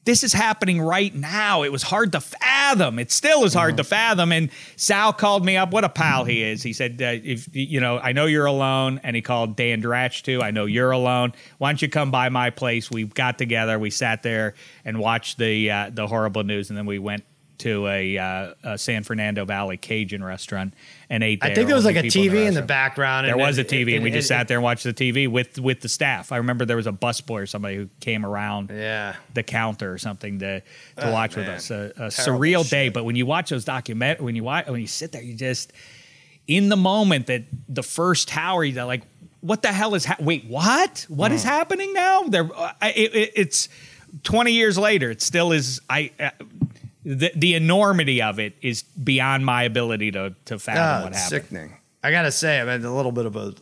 this 0.04 0.24
is 0.24 0.32
happening 0.32 0.80
right 0.80 1.14
now. 1.14 1.62
It 1.62 1.70
was 1.70 1.82
hard 1.82 2.12
to 2.12 2.20
fathom. 2.20 2.98
It 2.98 3.12
still 3.12 3.44
is 3.44 3.54
hard 3.54 3.76
to 3.76 3.84
fathom. 3.84 4.32
And 4.32 4.50
sal 4.76 5.12
called 5.12 5.44
me 5.44 5.56
up. 5.56 5.72
What 5.72 5.84
a 5.84 5.88
pal 5.88 6.24
he 6.24 6.42
is. 6.42 6.62
He 6.62 6.72
said 6.72 7.00
uh, 7.00 7.20
if 7.22 7.48
you 7.52 7.80
know 7.80 7.98
i 7.98 8.12
know 8.12 8.26
you're 8.26 8.46
alone. 8.46 9.00
And 9.04 9.14
he 9.14 9.22
called 9.22 9.56
dan 9.56 9.80
dratch 9.80 10.22
too. 10.22 10.42
I 10.42 10.50
know 10.50 10.64
you're 10.64 10.90
alone. 10.90 11.32
Why 11.58 11.70
don't 11.70 11.80
you 11.80 11.88
come 11.88 12.10
by 12.10 12.28
my 12.30 12.50
place? 12.50 12.90
We 12.90 13.04
got 13.04 13.38
together. 13.38 13.78
We 13.78 13.90
sat 13.90 14.22
there 14.22 14.54
and 14.84 14.98
watched 14.98 15.38
the 15.38 15.70
uh, 15.70 15.90
the 15.92 16.06
horrible 16.06 16.42
news. 16.42 16.70
And 16.70 16.76
then 16.76 16.86
we 16.86 16.98
went 16.98 17.24
to 17.62 17.86
a, 17.88 18.18
uh, 18.18 18.54
a 18.62 18.78
San 18.78 19.02
Fernando 19.02 19.44
Valley 19.44 19.76
Cajun 19.76 20.22
restaurant 20.22 20.74
and 21.10 21.22
ate. 21.24 21.40
I 21.42 21.54
think 21.54 21.66
there 21.66 21.74
was 21.76 21.84
like 21.84 21.96
a 21.96 22.02
TV 22.04 22.26
in 22.26 22.30
the 22.30 22.60
restaurant. 22.62 22.66
background. 22.68 23.26
There 23.28 23.36
was 23.36 23.58
a 23.58 23.64
TV, 23.64 23.92
it- 23.92 23.94
and 23.96 24.04
we 24.04 24.10
it- 24.10 24.14
just 24.14 24.26
it- 24.26 24.28
sat 24.28 24.48
there 24.48 24.58
and 24.58 24.64
watched 24.64 24.84
the 24.84 24.92
TV 24.92 25.26
with 25.28 25.58
with 25.58 25.80
the 25.80 25.88
staff. 25.88 26.30
I 26.32 26.36
remember 26.38 26.64
there 26.64 26.76
was 26.76 26.86
a 26.86 26.92
busboy 26.92 27.42
or 27.42 27.46
somebody 27.46 27.76
who 27.76 27.88
came 28.00 28.24
around 28.24 28.70
Yeah. 28.72 29.14
the 29.34 29.42
counter 29.42 29.92
or 29.92 29.98
something 29.98 30.38
to 30.40 30.60
to 30.60 30.64
Oh, 30.98 31.12
watch 31.12 31.36
with 31.36 31.48
us. 31.48 31.70
A, 31.70 31.92
a 31.96 32.06
surreal 32.08 32.68
day, 32.68 32.88
but 32.88 33.04
when 33.04 33.16
you 33.16 33.26
watch 33.26 33.50
those 33.50 33.64
document, 33.64 34.20
when 34.20 34.36
you 34.36 34.44
watch, 34.44 34.66
when 34.68 34.80
you 34.80 34.86
sit 34.86 35.12
there, 35.12 35.22
you 35.22 35.34
just 35.34 35.72
in 36.46 36.68
the 36.68 36.76
moment 36.76 37.26
that 37.28 37.44
the 37.68 37.82
first 37.82 38.28
tower, 38.28 38.64
you're 38.64 38.84
like, 38.84 39.02
what 39.42 39.62
the 39.62 39.68
hell 39.72 39.94
is? 39.94 40.04
Ha- 40.04 40.16
Wait, 40.20 40.44
what? 40.46 41.06
What 41.08 41.30
Mm. 41.30 41.34
is 41.36 41.44
happening 41.44 41.92
now? 41.92 42.24
There, 42.24 42.48
it, 42.82 43.14
it- 43.14 43.32
it's 43.36 43.68
twenty 44.22 44.52
years 44.52 44.76
later. 44.78 45.10
It 45.10 45.22
still 45.22 45.52
is. 45.52 45.80
I. 45.88 46.10
Uh, 46.20 46.30
the, 47.04 47.32
the 47.34 47.54
enormity 47.54 48.22
of 48.22 48.38
it 48.38 48.54
is 48.62 48.82
beyond 48.82 49.44
my 49.44 49.62
ability 49.64 50.10
to 50.12 50.34
to 50.46 50.58
fathom 50.58 50.82
Ah, 50.82 51.04
what 51.04 51.14
happened. 51.14 51.28
sickening. 51.42 51.76
I 52.02 52.10
gotta 52.10 52.32
say, 52.32 52.60
I 52.60 52.64
mean, 52.64 52.84
a 52.84 52.94
little 52.94 53.12
bit 53.12 53.26
of 53.26 53.36
a 53.36 53.54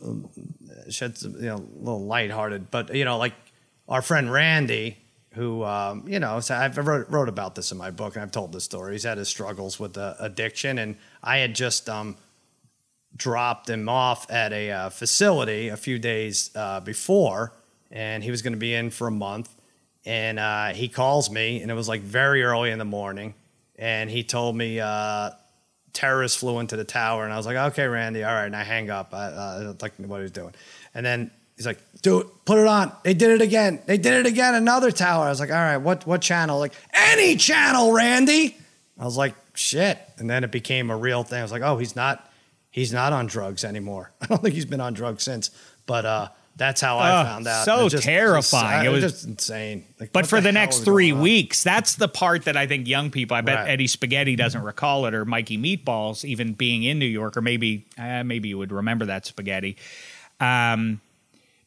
shed 0.91 1.17
some, 1.17 1.35
you 1.35 1.47
know, 1.49 1.55
a 1.57 1.79
little 1.79 2.05
lighthearted, 2.05 2.71
but 2.71 2.93
you 2.95 3.05
know, 3.05 3.17
like 3.17 3.33
our 3.87 4.01
friend 4.01 4.31
Randy, 4.31 4.97
who 5.33 5.63
um, 5.63 6.05
you 6.07 6.19
know, 6.19 6.39
so 6.39 6.55
I've 6.55 6.77
wrote, 6.77 7.09
wrote 7.09 7.29
about 7.29 7.55
this 7.55 7.71
in 7.71 7.77
my 7.77 7.91
book, 7.91 8.15
and 8.15 8.23
I've 8.23 8.31
told 8.31 8.51
this 8.53 8.63
story. 8.63 8.93
He's 8.93 9.03
had 9.03 9.17
his 9.17 9.29
struggles 9.29 9.79
with 9.79 9.97
uh, 9.97 10.15
addiction, 10.19 10.77
and 10.79 10.95
I 11.23 11.37
had 11.37 11.53
just 11.55 11.87
um, 11.89 12.17
dropped 13.15 13.69
him 13.69 13.87
off 13.89 14.29
at 14.31 14.53
a 14.53 14.71
uh, 14.71 14.89
facility 14.89 15.67
a 15.67 15.77
few 15.77 15.99
days 15.99 16.49
uh, 16.55 16.79
before, 16.79 17.53
and 17.91 18.23
he 18.23 18.31
was 18.31 18.41
going 18.41 18.53
to 18.53 18.59
be 18.59 18.73
in 18.73 18.89
for 18.89 19.07
a 19.07 19.11
month. 19.11 19.49
And 20.05 20.39
uh, 20.39 20.69
he 20.69 20.87
calls 20.87 21.29
me, 21.29 21.61
and 21.61 21.69
it 21.69 21.75
was 21.75 21.87
like 21.87 22.01
very 22.01 22.43
early 22.43 22.71
in 22.71 22.79
the 22.79 22.85
morning, 22.85 23.35
and 23.77 24.09
he 24.09 24.23
told 24.23 24.55
me 24.55 24.79
uh, 24.79 25.31
terrorists 25.93 26.39
flew 26.39 26.59
into 26.59 26.75
the 26.75 26.83
tower, 26.83 27.23
and 27.23 27.33
I 27.33 27.37
was 27.37 27.45
like, 27.45 27.57
okay, 27.57 27.85
Randy, 27.85 28.23
all 28.23 28.33
right, 28.33 28.45
and 28.45 28.55
I 28.55 28.63
hang 28.63 28.89
up. 28.89 29.13
I, 29.13 29.25
uh, 29.25 29.57
I 29.59 29.63
don't 29.63 29.81
like 29.81 29.93
what 29.97 30.17
he 30.17 30.23
was 30.23 30.31
doing, 30.31 30.53
and 30.95 31.05
then 31.05 31.29
he's 31.55 31.67
like, 31.67 31.79
dude, 32.01 32.27
put 32.45 32.57
it 32.57 32.67
on. 32.67 32.91
They 33.03 33.13
did 33.13 33.29
it 33.29 33.41
again. 33.41 33.79
They 33.85 33.97
did 33.97 34.13
it 34.13 34.25
again. 34.25 34.55
Another 34.55 34.91
tower. 34.91 35.25
I 35.25 35.29
was 35.29 35.39
like, 35.39 35.51
all 35.51 35.55
right, 35.55 35.77
what 35.77 36.07
what 36.07 36.21
channel? 36.21 36.57
Like 36.57 36.73
any 36.93 37.35
channel, 37.35 37.91
Randy. 37.91 38.57
I 38.99 39.05
was 39.05 39.17
like, 39.17 39.35
shit, 39.53 39.99
and 40.17 40.29
then 40.29 40.43
it 40.43 40.51
became 40.51 40.89
a 40.89 40.97
real 40.97 41.23
thing. 41.23 41.39
I 41.39 41.43
was 41.43 41.51
like, 41.51 41.61
oh, 41.61 41.77
he's 41.77 41.95
not 41.95 42.31
he's 42.71 42.91
not 42.91 43.13
on 43.13 43.27
drugs 43.27 43.63
anymore. 43.63 44.11
I 44.21 44.25
don't 44.25 44.41
think 44.41 44.55
he's 44.55 44.65
been 44.65 44.81
on 44.81 44.93
drugs 44.93 45.23
since, 45.23 45.51
but 45.85 46.05
uh, 46.05 46.29
that's 46.61 46.79
how 46.79 46.99
I 46.99 47.23
found 47.23 47.47
out. 47.47 47.65
so 47.65 47.87
It 47.87 47.89
just- 47.89 48.03
terrifying. 48.03 48.83
Just, 48.83 48.85
It 48.85 48.89
was 49.03 49.11
just 49.13 49.25
insane. 49.27 49.83
Like, 49.99 50.13
But 50.13 50.27
for 50.27 50.39
the, 50.39 50.49
hell 50.49 50.53
next 50.53 50.79
three 50.85 51.11
weeks, 51.11 51.63
that's 51.63 51.95
the 51.95 52.07
part 52.07 52.45
that 52.45 52.55
I 52.55 52.67
think 52.67 52.87
young 52.87 53.09
people, 53.09 53.35
I 53.35 53.41
bet 53.41 53.55
Right. 53.55 53.69
Eddie 53.71 53.87
Spaghetti 53.87 54.35
doesn't 54.35 54.61
recall 54.61 55.07
it, 55.07 55.15
or 55.15 55.25
Mikey 55.25 55.57
Meatballs, 55.57 56.23
even 56.23 56.53
being 56.53 56.83
in 56.83 56.99
New 56.99 57.07
York, 57.07 57.35
or 57.35 57.41
maybe 57.41 57.87
uh, 57.97 58.23
maybe 58.23 58.49
you 58.49 58.59
would 58.59 58.71
remember 58.71 59.05
that 59.07 59.25
spaghetti. 59.25 59.75
Um, 60.39 61.01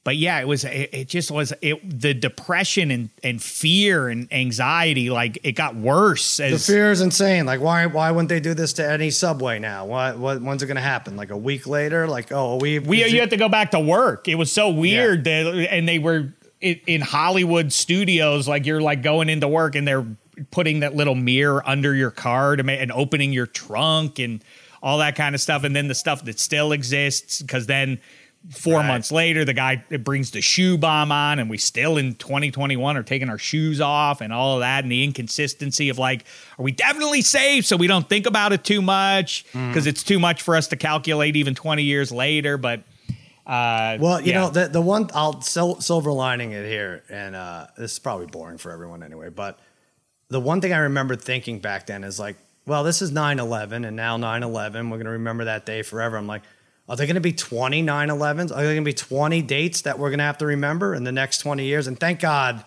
but 0.05 0.16
yeah, 0.16 0.38
it 0.38 0.46
was 0.46 0.64
it, 0.64 0.90
it 0.92 1.09
just 1.09 1.30
was 1.30 1.52
it 1.62 2.00
the 2.00 2.12
depression 2.12 2.90
and, 2.90 3.09
and 3.22 3.42
fear 3.42 4.09
and 4.09 4.30
anxiety 4.32 5.09
like 5.11 5.38
it 5.42 5.52
got 5.52 5.74
worse 5.74 6.36
The 6.36 6.59
fear 6.59 6.90
is 6.92 7.00
insane. 7.00 7.46
Like, 7.46 7.61
why 7.61 7.86
why 7.86 8.11
wouldn't 8.11 8.28
they 8.28 8.40
do 8.40 8.52
this 8.55 8.74
to 8.74 8.88
any 8.88 9.11
subway 9.11 9.59
now? 9.59 9.86
What, 9.86 10.18
what 10.18 10.42
when's 10.42 10.62
it 10.62 10.66
going 10.66 10.76
to 10.76 10.82
happen? 10.82 11.16
Like 11.16 11.30
a 11.30 11.36
week 11.36 11.66
later? 11.66 12.07
Like, 12.07 12.30
oh, 12.32 12.57
we 12.61 12.78
we 12.78 12.98
you 12.98 13.16
it- 13.16 13.20
had 13.20 13.30
to 13.30 13.38
go 13.38 13.48
back 13.48 13.70
to 13.70 13.80
work. 13.80 14.28
It 14.28 14.34
was 14.36 14.52
so 14.52 14.68
weird 14.68 15.24
that 15.24 15.46
and 15.70 15.88
they 15.88 15.98
were 15.98 16.34
in, 16.61 16.80
in 16.86 17.00
Hollywood 17.00 17.72
studios 17.72 18.46
like 18.46 18.66
you're 18.66 18.82
like 18.82 19.02
going 19.02 19.28
into 19.30 19.48
work 19.48 19.74
and 19.74 19.88
they're 19.88 20.07
putting 20.50 20.80
that 20.80 20.94
little 20.94 21.14
mirror 21.14 21.62
under 21.64 21.94
your 21.94 22.11
car 22.11 22.57
to 22.57 22.62
make 22.62 22.80
and 22.80 22.92
opening 22.92 23.32
your 23.32 23.46
trunk 23.46 24.18
and 24.18 24.42
all 24.82 24.98
that 24.98 25.16
kind 25.16 25.34
of 25.34 25.40
stuff 25.40 25.64
and 25.64 25.74
then 25.74 25.88
the 25.88 25.94
stuff 25.94 26.24
that 26.24 26.38
still 26.38 26.72
exists 26.72 27.40
because 27.40 27.66
then 27.66 27.98
four 28.51 28.74
Right. 28.80 28.86
months 28.86 29.11
later 29.11 29.45
the 29.45 29.55
guy 29.55 29.76
brings 30.03 30.30
the 30.32 30.42
shoe 30.42 30.76
bomb 30.76 31.11
on 31.11 31.38
and 31.38 31.49
we 31.49 31.57
still 31.57 31.97
in 31.97 32.14
2021 32.14 32.97
are 32.97 33.03
taking 33.03 33.30
our 33.30 33.38
shoes 33.38 33.80
off 33.80 34.20
and 34.20 34.32
all 34.34 34.57
of 34.57 34.61
that 34.61 34.82
and 34.84 34.92
the 34.92 35.03
inconsistency 35.03 35.88
of 35.88 35.99
like 35.99 36.24
are 36.59 36.62
we 36.62 36.70
definitely 36.70 37.22
safe 37.22 37.64
so 37.64 37.74
we 37.76 37.86
don't 37.86 38.07
think 38.09 38.26
about 38.26 38.53
it 38.53 38.62
too 38.62 38.82
much 38.82 39.47
Mm. 39.55 39.68
because 39.68 39.86
it's 39.86 40.03
too 40.03 40.18
much 40.18 40.42
for 40.42 40.57
us 40.57 40.68
to 40.68 40.76
calculate 40.76 41.36
even 41.36 41.55
20 41.55 41.82
years 41.84 42.12
later 42.12 42.59
but 42.59 42.80
uh 43.47 43.97
Well, 44.01 44.20
you 44.20 44.32
yeah. 44.32 44.40
know, 44.40 44.51
the 44.51 44.68
the 44.68 44.80
one 44.80 45.09
I'll 45.14 45.40
sil- 45.45 45.80
silver 45.80 46.12
lining 46.12 46.53
it 46.53 46.66
here, 46.66 47.03
and 47.11 47.36
uh, 47.36 47.66
this 47.76 47.92
is 47.92 47.99
probably 47.99 48.26
boring 48.26 48.57
for 48.57 48.70
everyone 48.72 49.03
anyway. 49.03 49.28
But 49.28 49.59
the 50.28 50.40
one 50.40 50.62
thing 50.62 50.72
I 50.72 50.78
remember 50.78 51.14
thinking 51.14 51.59
back 51.59 51.86
then 51.86 52.05
is 52.05 52.18
like, 52.18 52.36
well, 52.66 52.82
this 52.84 53.03
is 53.03 53.11
9-11, 53.12 53.86
and 53.86 53.95
now 53.97 54.16
9-11, 54.16 54.90
we're 54.90 54.97
gonna 54.97 55.11
remember 55.11 55.45
that 55.45 55.66
day 55.66 55.82
forever. 55.82 56.16
I'm 56.16 56.26
like, 56.26 56.40
are 56.89 56.97
there 56.97 57.07
gonna 57.07 57.20
be 57.20 57.32
20 57.32 57.82
9-11s? 57.82 58.51
Are 58.53 58.62
there 58.62 58.74
gonna 58.74 58.82
be 58.82 58.93
20 58.93 59.43
dates 59.43 59.82
that 59.82 59.99
we're 59.99 60.11
gonna 60.11 60.24
have 60.24 60.39
to 60.39 60.47
remember 60.47 60.95
in 60.95 61.05
the 61.05 61.12
next 61.12 61.39
20 61.39 61.64
years? 61.64 61.87
And 61.87 61.99
thank 61.99 62.20
God 62.20 62.64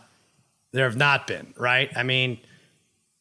there 0.71 0.85
have 0.85 0.97
not 0.97 1.27
been, 1.27 1.53
right? 1.57 1.89
I 1.95 2.03
mean, 2.03 2.39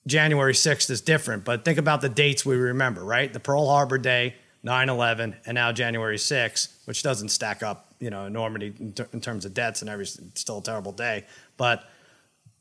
January 0.06 0.52
6th 0.54 0.88
is 0.90 1.00
different, 1.00 1.44
but 1.44 1.64
think 1.64 1.78
about 1.78 2.00
the 2.00 2.08
dates 2.08 2.46
we 2.46 2.56
remember, 2.56 3.04
right? 3.04 3.32
The 3.32 3.40
Pearl 3.40 3.68
Harbor 3.68 3.98
Day, 3.98 4.34
9 4.62 4.88
11, 4.88 5.36
and 5.46 5.54
now 5.54 5.72
January 5.72 6.16
6th, 6.16 6.68
which 6.86 7.02
doesn't 7.02 7.28
stack 7.28 7.62
up, 7.62 7.94
you 8.00 8.10
know, 8.10 8.24
enormity 8.24 8.72
in, 8.78 8.92
ter- 8.92 9.08
in 9.12 9.20
terms 9.20 9.44
of 9.44 9.52
deaths 9.52 9.80
and 9.82 9.90
everything. 9.90 10.30
Still 10.34 10.58
a 10.58 10.62
terrible 10.62 10.92
day. 10.92 11.24
But 11.56 11.84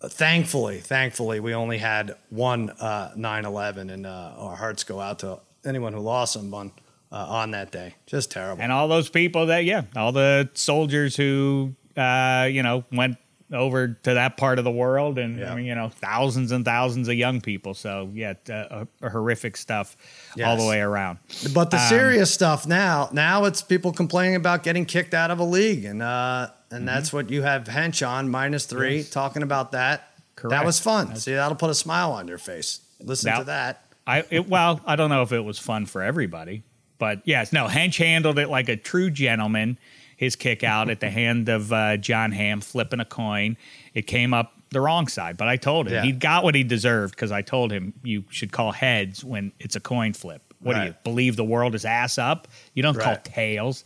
uh, 0.01 0.09
thankfully, 0.09 0.79
thankfully, 0.79 1.39
we 1.39 1.53
only 1.53 1.77
had 1.77 2.15
one 2.29 2.71
9 2.79 3.45
11, 3.45 3.89
and 3.89 4.05
uh, 4.05 4.33
our 4.37 4.55
hearts 4.55 4.83
go 4.83 4.99
out 4.99 5.19
to 5.19 5.39
anyone 5.63 5.93
who 5.93 5.99
lost 5.99 6.33
someone 6.33 6.71
uh, 7.15 7.25
on 7.39 7.51
that 7.51 7.71
day. 7.71 7.95
Just 8.05 8.31
terrible. 8.31 8.61
and 8.61 8.71
all 8.71 8.87
those 8.87 9.09
people 9.09 9.45
that 9.47 9.63
yeah 9.65 9.83
all 9.95 10.11
the 10.11 10.49
soldiers 10.53 11.15
who 11.15 11.73
uh 11.97 12.47
you 12.51 12.61
know 12.61 12.83
went 12.91 13.17
over 13.53 13.89
to 14.03 14.15
that 14.15 14.37
part 14.37 14.57
of 14.57 14.65
the 14.65 14.71
world 14.71 15.17
and 15.19 15.37
Yeah. 15.39 15.51
I 15.53 15.55
mean, 15.55 15.65
you 15.65 15.75
know 15.75 15.89
thousands 15.89 16.51
and 16.51 16.65
thousands 16.65 17.07
of 17.07 17.13
young 17.13 17.41
people 17.41 17.73
so 17.75 18.09
yeah 18.13 18.33
uh, 18.51 18.85
horrific 19.07 19.55
stuff 19.55 19.95
all 20.43 20.57
the 20.57 20.65
way 20.67 20.79
around 20.81 21.19
But 21.53 21.67
Um, 21.67 21.69
the 21.77 21.87
serious 21.87 22.33
stuff 22.33 22.65
now, 22.67 23.09
now 23.13 23.45
it's 23.45 23.61
people 23.61 23.91
complaining 23.93 24.35
about 24.35 24.63
getting 24.63 24.85
kicked 24.85 25.13
out 25.13 25.29
of 25.31 25.39
a 25.39 25.43
league, 25.43 25.85
and 25.85 26.01
uh, 26.01 26.49
and 26.71 26.79
Mm-hmm. 26.79 26.85
that's 26.87 27.13
what 27.13 27.29
you 27.29 27.43
have 27.43 27.65
Hench 27.65 28.05
on 28.05 28.27
minus 28.29 28.65
three 28.65 29.03
talking 29.03 29.43
about 29.43 29.71
that. 29.73 30.09
That 30.49 30.65
was 30.65 30.79
fun. 30.79 31.15
See, 31.15 31.33
that'll 31.35 31.55
put 31.55 31.69
a 31.69 31.75
smile 31.75 32.11
on 32.11 32.27
your 32.27 32.37
face. 32.39 32.81
Listen 32.99 33.29
Now- 33.31 33.39
to 33.39 33.43
that. 33.45 33.81
I 34.07 34.23
it, 34.29 34.49
well, 34.49 34.81
I 34.85 34.95
don't 34.97 35.09
know 35.09 35.21
if 35.21 35.31
it 35.31 35.41
was 35.45 35.57
fun 35.59 35.85
for 35.85 36.01
everybody, 36.01 36.63
but 36.97 37.21
yes, 37.25 37.51
no. 37.53 37.67
Hench 37.67 37.97
handled 37.97 38.39
it 38.39 38.49
like 38.49 38.69
a 38.69 38.75
true 38.77 39.09
gentleman. 39.09 39.77
His 40.17 40.35
kick 40.35 40.63
out 40.63 40.89
at 40.89 40.99
the 41.01 41.09
hand 41.21 41.49
of 41.49 41.73
uh, 41.73 41.97
Jon 41.97 42.31
Hamm 42.31 42.61
flipping 42.61 42.99
a 42.99 43.05
coin. 43.05 43.57
It 43.93 44.03
came 44.03 44.33
up 44.33 44.53
the 44.69 44.81
wrong 44.81 45.07
side, 45.07 45.37
but 45.37 45.47
I 45.47 45.57
told 45.57 45.87
him 45.87 45.93
Yeah. 45.93 46.03
he 46.03 46.11
got 46.11 46.43
what 46.43 46.55
he 46.55 46.63
deserved 46.63 47.15
because 47.15 47.31
I 47.31 47.41
told 47.41 47.71
him 47.71 47.93
you 48.03 48.23
should 48.29 48.51
call 48.51 48.71
heads 48.71 49.23
when 49.23 49.51
it's 49.59 49.75
a 49.75 49.79
coin 49.79 50.13
flip. 50.13 50.41
What 50.59 50.75
do 50.75 50.83
you 50.85 50.95
believe 51.03 51.35
the 51.35 51.43
world 51.43 51.75
is 51.75 51.85
ass 51.85 52.17
up? 52.17 52.47
You 52.73 52.81
don't 52.81 52.97
call 52.99 53.17
tails. 53.23 53.83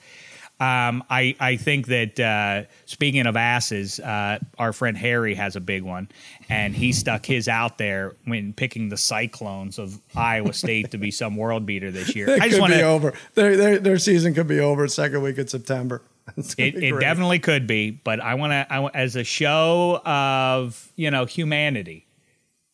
Um, 0.60 1.06
I, 1.10 1.36
I 1.40 1.56
think 1.56 1.88
that 1.88 2.19
uh, 2.19 2.64
speaking 2.86 3.26
of 3.27 3.38
asses, 3.38 3.99
uh, 3.99 4.40
our 4.57 4.73
friend 4.73 4.98
Harry 4.98 5.34
has 5.36 5.56
a 5.56 5.61
big 5.61 5.84
one, 5.84 6.10
and 6.49 6.76
he 6.76 6.91
stuck 6.91 7.26
his 7.26 7.48
out 7.48 7.77
there 7.77 8.15
when 8.26 8.52
picking 8.52 8.90
the 8.90 8.98
Cyclones 8.98 9.80
of 9.80 10.02
Iowa 10.18 10.52
State 10.52 10.91
to 10.91 10.98
be 10.98 11.11
some 11.11 11.38
world 11.38 11.65
beater 11.65 11.91
this 11.91 12.14
year. 12.14 12.30
I 12.41 12.49
just 12.49 12.60
want 12.60 12.73
to 12.73 12.81
over. 12.81 13.14
Their, 13.36 13.56
their 13.56 13.80
their 13.80 13.98
season 13.98 14.34
could 14.34 14.48
be 14.48 14.60
over 14.60 14.86
second 14.90 15.22
week 15.22 15.38
in 15.38 15.48
September. 15.48 16.02
It, 16.60 16.76
it 16.76 16.99
definitely 16.99 17.40
could 17.40 17.65
be, 17.65 17.90
but 17.90 18.19
I 18.19 18.36
want 18.36 18.52
to, 18.52 18.91
as 18.94 19.15
a 19.15 19.23
show 19.23 19.99
of 20.06 20.91
you 20.95 21.10
know 21.10 21.26
humanity, 21.26 22.06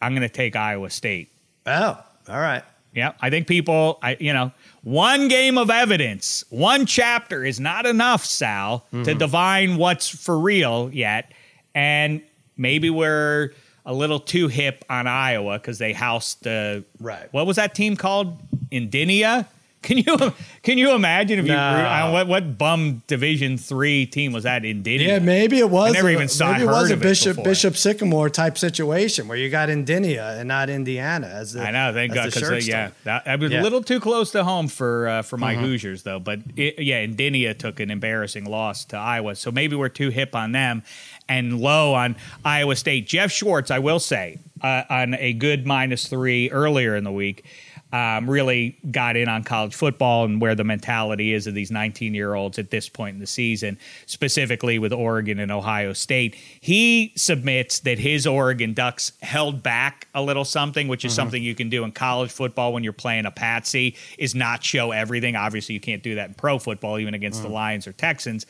I'm 0.02 0.12
going 0.12 0.28
to 0.28 0.34
take 0.34 0.58
Iowa 0.58 0.90
State. 0.90 1.30
Oh, 1.66 2.04
all 2.28 2.40
right. 2.40 2.64
Yeah, 2.96 3.12
I 3.20 3.30
think 3.30 3.46
people, 3.48 4.00
I 4.02 4.16
you 4.20 4.32
know, 4.32 4.52
one 4.84 5.28
game 5.28 5.58
of 5.58 5.70
evidence, 5.70 6.46
one 6.50 6.86
chapter 6.86 7.44
is 7.44 7.60
not 7.60 7.86
enough, 7.86 8.24
Sal, 8.24 8.86
mm-hmm. 8.88 9.04
to 9.04 9.14
divine 9.14 9.76
what's 9.76 10.08
for 10.08 10.40
real 10.40 10.90
yet, 10.94 11.32
and 11.76 12.22
maybe 12.56 12.90
we're 12.90 13.54
a 13.86 13.94
little 13.94 14.20
too 14.20 14.48
hip 14.48 14.86
on 14.90 15.08
Iowa 15.08 15.60
because 15.60 15.78
they 15.78 15.92
housed 15.92 16.44
the 16.44 16.86
right. 17.00 17.28
What 17.32 17.46
was 17.46 17.58
that 17.58 17.76
team 17.76 17.96
called? 17.96 18.40
Indiana. 18.72 19.48
Can 19.86 20.00
you 20.00 20.34
can 20.64 20.80
you 20.80 20.96
imagine 20.96 21.38
if 21.38 21.46
you 21.46 21.52
no. 21.52 22.10
what 22.12 22.28
what 22.28 22.58
bum 22.58 23.04
Division 23.06 23.56
three 23.60 24.08
team 24.08 24.34
was 24.34 24.44
that 24.44 24.66
in 24.66 24.78
Indiana? 24.78 25.04
Yeah, 25.04 25.20
maybe 25.20 25.60
it 25.60 25.70
was. 25.70 25.92
I 25.92 25.94
never 25.94 26.10
even 26.10 26.28
saw. 26.28 26.54
Maybe 26.54 26.64
it 26.64 26.68
was 26.68 26.90
a 26.90 26.98
Bishop 26.98 27.44
Bishop 27.44 27.78
Sycamore 27.78 28.32
type 28.32 28.58
situation 28.58 29.28
where 29.28 29.38
you 29.38 29.52
got 29.52 29.70
Indiana 29.70 30.38
and 30.40 30.48
not 30.48 30.72
Indiana 30.72 31.28
as 31.28 31.54
the. 31.54 31.62
I 31.62 31.70
know, 31.70 31.94
thank 31.94 32.16
God, 32.16 32.34
because 32.34 32.50
uh, 32.50 32.56
yeah, 32.56 32.90
that, 33.04 33.26
that 33.26 33.40
was 33.40 33.52
yeah. 33.52 33.62
a 33.62 33.64
little 33.64 33.84
too 33.84 34.00
close 34.00 34.32
to 34.32 34.44
home 34.44 34.68
for 34.68 35.08
uh, 35.08 35.22
for 35.22 35.38
my 35.38 35.54
mm-hmm. 35.54 35.66
Hoosiers 35.66 36.02
though. 36.02 36.20
But 36.20 36.40
it, 36.56 36.82
yeah, 36.82 37.04
Indiana 37.04 37.54
took 37.54 37.80
an 37.80 37.92
embarrassing 37.92 38.46
loss 38.46 38.86
to 38.86 38.98
Iowa, 38.98 39.36
so 39.36 39.52
maybe 39.52 39.76
we're 39.76 39.90
too 39.90 40.10
hip 40.10 40.34
on 40.34 40.52
them 40.52 40.82
and 41.30 41.60
low 41.60 41.94
on 41.94 42.16
Iowa 42.44 42.76
State. 42.76 43.06
Jeff 43.06 43.32
Schwartz, 43.32 43.70
I 43.70 43.78
will 43.78 44.00
say, 44.00 44.40
uh, 44.62 44.84
on 44.90 45.14
a 45.14 45.34
good 45.34 45.68
minus 45.68 46.08
three 46.08 46.50
earlier 46.50 46.96
in 46.96 47.04
the 47.04 47.12
week 47.12 47.46
um, 47.96 48.30
really 48.30 48.78
got 48.92 49.16
in 49.16 49.30
on 49.30 49.42
college 49.46 49.74
football 49.74 50.26
and 50.26 50.42
where 50.42 50.54
the 50.54 50.66
mentality 50.66 51.32
is 51.32 51.48
of 51.48 51.54
these 51.54 51.72
19 51.72 52.14
year 52.14 52.34
olds 52.34 52.60
at 52.60 52.70
this 52.70 52.90
point 52.90 53.14
in 53.14 53.22
the 53.22 53.28
season, 53.28 53.80
specifically 54.06 54.78
with 54.80 54.92
Oregon 54.92 55.40
and 55.40 55.50
Ohio 55.50 55.94
State. 55.94 56.36
He 56.60 57.14
submits 57.16 57.80
that 57.80 57.98
his 57.98 58.28
Oregon 58.28 58.74
Ducks 58.74 59.14
held 59.22 59.64
back 59.64 60.10
a 60.14 60.22
little 60.22 60.44
something, 60.44 60.90
which 60.90 61.06
is 61.06 61.14
mm-hmm. 61.14 61.16
something 61.16 61.42
you 61.42 61.56
can 61.56 61.70
do 61.70 61.86
in 61.86 61.94
college 61.94 62.32
football 62.32 62.74
when 62.74 62.84
you're 62.84 62.92
playing 62.92 63.26
a 63.26 63.32
patsy, 63.32 63.96
is 64.18 64.36
not 64.36 64.62
show 64.62 64.92
everything. 64.92 65.38
Obviously, 65.38 65.74
you 65.74 65.82
can't 65.82 66.04
do 66.04 66.16
that 66.16 66.28
in 66.28 66.34
pro 66.34 66.60
football, 66.60 67.00
even 67.00 67.14
against 67.14 67.38
mm-hmm. 67.40 67.48
the 67.48 67.54
mm. 67.54 67.56
Lions 67.56 67.88
or 67.88 67.94
Texans. 67.94 68.46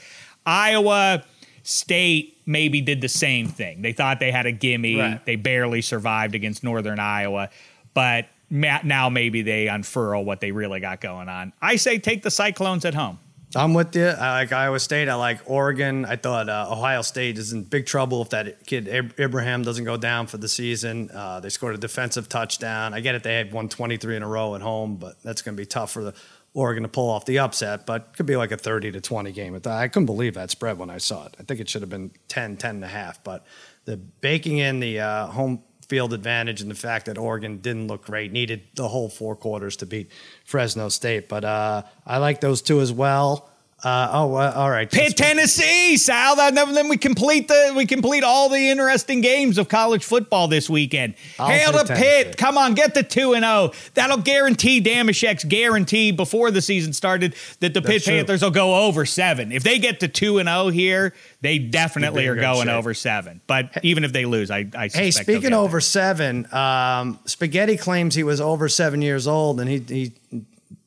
Iowa. 0.46 1.24
State 1.68 2.38
maybe 2.46 2.80
did 2.80 3.02
the 3.02 3.10
same 3.10 3.48
thing. 3.48 3.82
They 3.82 3.92
thought 3.92 4.20
they 4.20 4.32
had 4.32 4.46
a 4.46 4.52
gimme. 4.52 5.00
Right. 5.00 5.26
They 5.26 5.36
barely 5.36 5.82
survived 5.82 6.36
against 6.36 6.64
Northern 6.64 7.00
Iowa. 7.00 7.50
But 7.96 8.28
now 8.50 9.10
maybe 9.10 9.42
they 9.42 9.68
unfurl 9.68 10.24
what 10.24 10.40
they 10.40 10.52
really 10.52 10.80
got 10.80 11.02
going 11.02 11.30
on. 11.30 11.54
I 11.62 11.76
say 11.78 11.98
take 11.98 12.24
the 12.24 12.32
Cyclones 12.32 12.86
at 12.86 12.94
home. 12.94 13.20
I'm 13.56 13.74
with 13.74 13.96
you. 13.96 14.08
I 14.08 14.34
like 14.34 14.52
Iowa 14.52 14.80
State. 14.80 15.08
I 15.08 15.16
like 15.16 15.40
Oregon. 15.46 16.04
I 16.04 16.18
thought 16.18 16.50
uh, 16.50 16.68
Ohio 16.70 17.02
State 17.02 17.38
is 17.38 17.54
in 17.54 17.64
big 17.64 17.86
trouble 17.86 18.22
if 18.22 18.30
that 18.32 18.66
kid 18.66 18.88
Ibrahim 19.18 19.64
doesn't 19.64 19.86
go 19.86 19.96
down 19.96 20.28
for 20.28 20.38
the 20.38 20.50
season. 20.50 21.10
Uh, 21.14 21.40
they 21.40 21.48
scored 21.48 21.74
a 21.74 21.78
defensive 21.78 22.28
touchdown. 22.28 22.94
I 22.94 23.00
get 23.00 23.16
it. 23.16 23.24
They 23.24 23.36
had 23.36 23.54
won 23.54 23.70
23 23.70 24.18
in 24.18 24.24
a 24.24 24.28
row 24.28 24.56
at 24.56 24.62
home, 24.62 24.98
but 24.98 25.22
that's 25.24 25.42
going 25.42 25.56
to 25.56 25.62
be 25.62 25.66
tough 25.66 25.92
for 25.92 26.04
the 26.04 26.14
Oregon 26.54 26.84
to 26.84 26.90
pull 26.90 27.10
off 27.10 27.26
the 27.26 27.40
upset. 27.40 27.86
But 27.86 28.10
it 28.10 28.18
could 28.18 28.26
be 28.26 28.36
like 28.36 28.52
a 28.52 28.58
30 28.58 28.92
to 28.92 29.02
20 29.02 29.32
game. 29.32 29.60
I 29.66 29.88
couldn't 29.88 30.06
believe 30.06 30.34
that 30.34 30.52
spread 30.52 30.78
when 30.78 30.90
I 30.90 30.98
saw 30.98 31.26
it. 31.26 31.38
I 31.40 31.44
think 31.44 31.62
it 31.62 31.70
should 31.70 31.82
have 31.82 31.90
been 31.90 32.12
10, 32.28 32.58
10 32.58 32.76
and 32.76 32.84
a 32.84 32.90
half. 32.90 33.24
But 33.24 33.46
the 33.86 33.96
baking 33.96 34.58
in 34.58 34.82
the 34.82 35.00
uh, 35.00 35.28
home 35.28 35.64
field 35.86 36.14
advantage 36.14 36.62
and 36.62 36.70
the 36.70 36.76
fact 36.76 37.06
that 37.06 37.18
Oregon 37.18 37.60
didn't 37.60 37.88
look 37.88 38.06
great, 38.06 38.32
needed 38.32 38.64
the 38.76 38.88
whole 38.88 39.10
four 39.10 39.36
quarters 39.36 39.78
to 39.78 39.86
beat 39.86 40.12
Fresno 40.44 40.90
State. 40.90 41.30
But 41.30 41.46
uh, 41.46 41.84
I 42.06 42.18
like 42.18 42.42
those 42.42 42.62
two 42.62 42.82
as 42.82 42.92
well. 42.92 43.50
Uh, 43.86 44.10
oh, 44.14 44.34
uh, 44.34 44.52
all 44.56 44.72
right. 44.72 44.90
Pitt, 44.90 45.16
Tennessee, 45.16 45.96
Sal. 45.98 46.38
That, 46.38 46.56
then 46.56 46.90
we 46.90 46.98
complete 46.98 47.48
the 47.48 47.72
we 47.78 47.86
complete 47.86 48.24
all 48.24 48.50
the 48.50 48.70
interesting 48.72 49.22
games 49.22 49.60
of 49.60 49.70
college 49.70 50.04
football 50.04 50.48
this 50.48 50.68
weekend. 50.68 51.14
I'll 51.38 51.50
Hail 51.50 51.72
to 51.72 51.94
Pitt! 51.94 52.36
Come 52.36 52.58
on, 52.58 52.74
get 52.74 52.96
the 52.96 53.04
two 53.04 53.36
and 53.36 53.44
zero. 53.44 53.70
Oh. 53.70 53.74
That'll 53.94 54.18
guarantee 54.18 54.82
Dameshek's 54.82 55.44
guarantee 55.44 56.10
before 56.10 56.50
the 56.50 56.64
season 56.64 56.94
started 56.94 57.36
that 57.60 57.76
the 57.76 57.80
That's 57.80 57.94
Pitt 57.94 58.04
true. 58.06 58.14
Panthers 58.14 58.42
will 58.42 58.50
go 58.50 58.88
over 58.88 59.06
seven. 59.06 59.52
If 59.52 59.62
they 59.62 59.78
get 59.78 60.00
to 60.00 60.08
two 60.08 60.40
and 60.40 60.48
zero 60.48 60.62
oh 60.62 60.70
here, 60.70 61.14
they 61.42 61.60
definitely 61.60 62.26
are 62.26 62.34
going 62.34 62.70
over 62.70 62.96
seven. 62.96 63.40
But 63.46 63.70
even 63.84 64.04
if 64.04 64.12
they 64.12 64.26
lose, 64.26 64.50
I, 64.50 64.66
I 64.76 64.88
hey, 64.88 65.12
speaking 65.12 65.54
over 65.54 65.74
there. 65.74 65.82
seven, 65.82 66.52
um, 66.52 67.20
Spaghetti 67.26 67.78
claims 67.78 68.16
he 68.16 68.24
was 68.24 68.42
over 68.42 68.68
seven 68.68 69.04
years 69.04 69.28
old, 69.28 69.60
and 69.60 69.70
he 69.70 69.78
he 69.78 70.14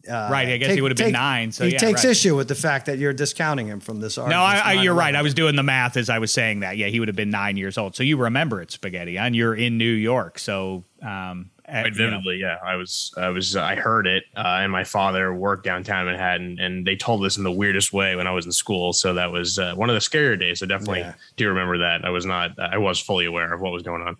uh, 0.08 0.28
right, 0.30 0.48
I 0.48 0.56
guess 0.56 0.68
take, 0.68 0.76
he 0.76 0.80
would 0.80 0.90
have 0.90 0.96
been 0.96 1.06
take, 1.06 1.12
nine. 1.12 1.52
So 1.52 1.64
he 1.64 1.72
yeah, 1.72 1.78
takes 1.78 2.04
right. 2.04 2.10
issue 2.10 2.36
with 2.36 2.48
the 2.48 2.54
fact 2.54 2.86
that 2.86 2.98
you're 2.98 3.12
discounting 3.12 3.66
him 3.66 3.80
from 3.80 4.00
this 4.00 4.18
argument. 4.18 4.40
No, 4.40 4.44
I, 4.44 4.58
I, 4.58 4.82
you're 4.82 4.94
right. 4.94 5.14
I 5.14 5.22
was 5.22 5.34
doing 5.34 5.56
the 5.56 5.62
math 5.62 5.96
as 5.96 6.08
I 6.10 6.18
was 6.18 6.32
saying 6.32 6.60
that. 6.60 6.76
Yeah, 6.76 6.86
he 6.86 6.98
would 6.98 7.08
have 7.08 7.16
been 7.16 7.30
nine 7.30 7.56
years 7.56 7.76
old. 7.78 7.94
So 7.94 8.02
you 8.02 8.16
remember 8.16 8.60
it, 8.62 8.70
spaghetti, 8.70 9.18
and 9.18 9.36
you're 9.36 9.54
in 9.54 9.78
New 9.78 9.84
York. 9.92 10.38
So 10.38 10.84
um, 11.02 11.50
Quite 11.68 11.94
vividly, 11.94 12.40
know. 12.40 12.48
yeah. 12.48 12.56
I 12.64 12.76
was, 12.76 13.12
I 13.18 13.28
was, 13.28 13.54
I 13.54 13.74
heard 13.74 14.06
it, 14.06 14.24
uh, 14.34 14.60
and 14.62 14.72
my 14.72 14.84
father 14.84 15.34
worked 15.34 15.64
downtown 15.64 16.06
Manhattan, 16.06 16.58
and 16.58 16.86
they 16.86 16.96
told 16.96 17.24
us 17.26 17.36
in 17.36 17.44
the 17.44 17.52
weirdest 17.52 17.92
way 17.92 18.16
when 18.16 18.26
I 18.26 18.30
was 18.30 18.46
in 18.46 18.52
school. 18.52 18.94
So 18.94 19.12
that 19.14 19.30
was 19.32 19.58
uh, 19.58 19.74
one 19.74 19.90
of 19.90 19.94
the 19.94 20.00
scarier 20.00 20.38
days. 20.38 20.62
I 20.62 20.66
definitely 20.66 21.00
yeah. 21.00 21.14
do 21.36 21.48
remember 21.48 21.78
that. 21.78 22.06
I 22.06 22.10
was 22.10 22.24
not, 22.24 22.58
I 22.58 22.78
was 22.78 22.98
fully 22.98 23.26
aware 23.26 23.52
of 23.52 23.60
what 23.60 23.72
was 23.72 23.82
going 23.82 24.00
on. 24.00 24.16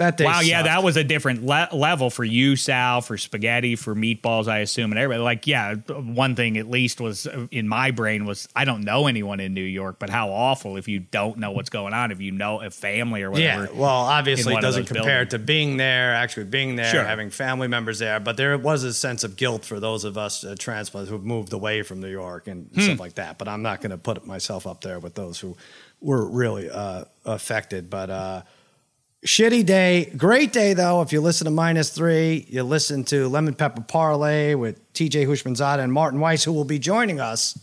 That 0.00 0.18
wow, 0.18 0.36
sucked. 0.36 0.46
yeah, 0.46 0.62
that 0.62 0.82
was 0.82 0.96
a 0.96 1.04
different 1.04 1.44
le- 1.44 1.68
level 1.74 2.08
for 2.08 2.24
you, 2.24 2.56
Sal, 2.56 3.02
for 3.02 3.18
spaghetti, 3.18 3.76
for 3.76 3.94
meatballs, 3.94 4.48
I 4.48 4.60
assume, 4.60 4.92
and 4.92 4.98
everybody. 4.98 5.22
Like, 5.22 5.46
yeah, 5.46 5.74
one 5.74 6.34
thing 6.34 6.56
at 6.56 6.70
least 6.70 7.02
was 7.02 7.26
uh, 7.26 7.48
in 7.50 7.68
my 7.68 7.90
brain 7.90 8.24
was 8.24 8.48
I 8.56 8.64
don't 8.64 8.80
know 8.82 9.08
anyone 9.08 9.40
in 9.40 9.52
New 9.52 9.60
York, 9.60 9.96
but 9.98 10.08
how 10.08 10.30
awful 10.30 10.78
if 10.78 10.88
you 10.88 11.00
don't 11.00 11.36
know 11.36 11.50
what's 11.50 11.68
going 11.68 11.92
on, 11.92 12.12
if 12.12 12.20
you 12.22 12.32
know 12.32 12.62
a 12.62 12.70
family 12.70 13.22
or 13.22 13.30
whatever. 13.30 13.64
Yeah, 13.64 13.78
well, 13.78 13.90
obviously 13.90 14.54
it 14.54 14.62
doesn't 14.62 14.86
compare 14.86 15.26
buildings. 15.26 15.30
to 15.32 15.38
being 15.38 15.76
there, 15.76 16.14
actually 16.14 16.44
being 16.44 16.76
there, 16.76 16.90
sure. 16.90 17.04
having 17.04 17.28
family 17.28 17.68
members 17.68 17.98
there, 17.98 18.20
but 18.20 18.38
there 18.38 18.56
was 18.56 18.84
a 18.84 18.94
sense 18.94 19.22
of 19.22 19.36
guilt 19.36 19.66
for 19.66 19.80
those 19.80 20.04
of 20.04 20.16
us 20.16 20.44
uh, 20.44 20.54
transplants 20.58 21.10
who've 21.10 21.22
moved 21.22 21.52
away 21.52 21.82
from 21.82 22.00
New 22.00 22.08
York 22.08 22.48
and 22.48 22.70
hmm. 22.72 22.80
stuff 22.80 23.00
like 23.00 23.16
that. 23.16 23.36
But 23.36 23.48
I'm 23.48 23.60
not 23.60 23.82
going 23.82 23.90
to 23.90 23.98
put 23.98 24.26
myself 24.26 24.66
up 24.66 24.80
there 24.80 24.98
with 24.98 25.14
those 25.14 25.38
who 25.38 25.58
were 26.00 26.24
really 26.24 26.70
uh, 26.70 27.04
affected, 27.26 27.90
but. 27.90 28.08
Uh, 28.08 28.42
Shitty 29.26 29.66
day. 29.66 30.10
Great 30.16 30.50
day, 30.50 30.72
though. 30.72 31.02
If 31.02 31.12
you 31.12 31.20
listen 31.20 31.44
to 31.44 31.50
minus 31.50 31.90
three, 31.90 32.46
you 32.48 32.62
listen 32.62 33.04
to 33.04 33.28
Lemon 33.28 33.52
Pepper 33.52 33.82
Parlay 33.82 34.54
with 34.54 34.80
TJ 34.94 35.26
Hushmanzada 35.26 35.80
and 35.80 35.92
Martin 35.92 36.20
Weiss, 36.20 36.42
who 36.42 36.54
will 36.54 36.64
be 36.64 36.78
joining 36.78 37.20
us 37.20 37.58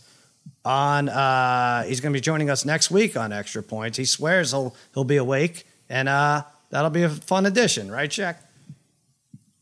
on, 0.64 1.08
uh, 1.08 1.82
he's 1.82 2.00
going 2.00 2.12
to 2.12 2.16
be 2.16 2.20
joining 2.20 2.48
us 2.48 2.64
next 2.64 2.92
week 2.92 3.16
on 3.16 3.32
Extra 3.32 3.60
Points. 3.60 3.98
He 3.98 4.04
swears 4.04 4.52
he'll, 4.52 4.76
he'll 4.94 5.02
be 5.02 5.16
awake, 5.16 5.66
and 5.88 6.08
uh, 6.08 6.44
that'll 6.70 6.90
be 6.90 7.02
a 7.02 7.08
fun 7.08 7.44
addition, 7.44 7.90
right, 7.90 8.08
Shaq? 8.08 8.36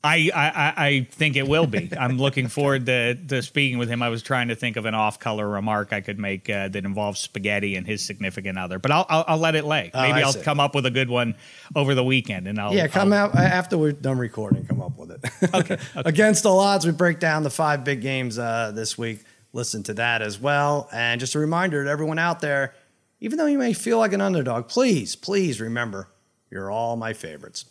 I, 0.07 0.31
I, 0.35 0.87
I 0.87 1.07
think 1.11 1.37
it 1.37 1.49
will 1.49 1.67
be. 1.67 1.91
I'm 1.99 2.19
looking 2.19 2.49
forward 2.49 2.87
to, 2.87 3.15
to 3.15 3.43
speaking 3.43 3.79
with 3.79 3.89
him. 3.89 4.03
I 4.03 4.09
was 4.09 4.23
trying 4.23 4.49
to 4.49 4.55
think 4.55 4.77
of 4.77 4.85
an 4.85 4.95
off-color 4.95 5.49
remark 5.49 5.93
I 5.93 6.01
could 6.01 6.19
make 6.19 6.49
uh, 6.49 6.69
that 6.69 6.85
involves 6.85 7.19
spaghetti 7.21 7.77
and 7.77 7.87
his 7.87 8.05
significant 8.05 8.59
other, 8.59 8.79
but 8.79 8.91
I'll 8.91 9.07
I'll, 9.09 9.25
I'll 9.29 9.39
let 9.39 9.55
it 9.55 9.65
lay. 9.65 9.91
Oh, 9.93 10.03
Maybe 10.03 10.23
I'll 10.23 10.33
see. 10.33 10.43
come 10.43 10.61
up 10.61 10.75
with 10.75 10.87
a 10.87 10.91
good 10.91 11.09
one 11.09 11.35
over 11.75 11.95
the 11.95 12.05
weekend, 12.05 12.47
and 12.47 12.61
I'll 12.61 12.73
yeah 12.73 12.87
come 12.87 13.13
I'll, 13.13 13.31
out 13.31 13.35
after 13.35 13.77
we're 13.77 13.93
done 13.93 14.19
recording. 14.19 14.65
Come 14.67 14.81
up 14.81 14.97
with 14.97 15.11
it. 15.11 15.21
okay, 15.55 15.75
okay. 15.75 15.83
Against 15.97 16.47
all 16.47 16.61
odds, 16.61 16.87
we 16.87 16.93
break 16.93 17.19
down 17.19 17.43
the 17.43 17.51
five 17.51 17.83
big 17.85 18.01
games 18.01 18.39
uh, 18.39 18.73
this 18.75 18.97
week. 18.97 19.25
Listen 19.53 19.83
to 19.85 19.95
that 19.95 20.23
as 20.23 20.39
well, 20.39 20.89
and 20.93 21.19
just 21.21 21.35
a 21.35 21.39
reminder 21.39 21.83
to 21.85 21.91
everyone 21.91 22.19
out 22.19 22.41
there: 22.41 22.75
even 23.21 23.39
though 23.39 23.47
you 23.47 23.59
may 23.59 23.73
feel 23.73 23.99
like 23.99 24.13
an 24.13 24.21
underdog, 24.21 24.69
please, 24.69 25.17
please 25.17 25.61
remember 25.61 26.11
you're 26.51 26.71
all 26.71 26.97
my 26.97 27.13
favorites. 27.13 27.65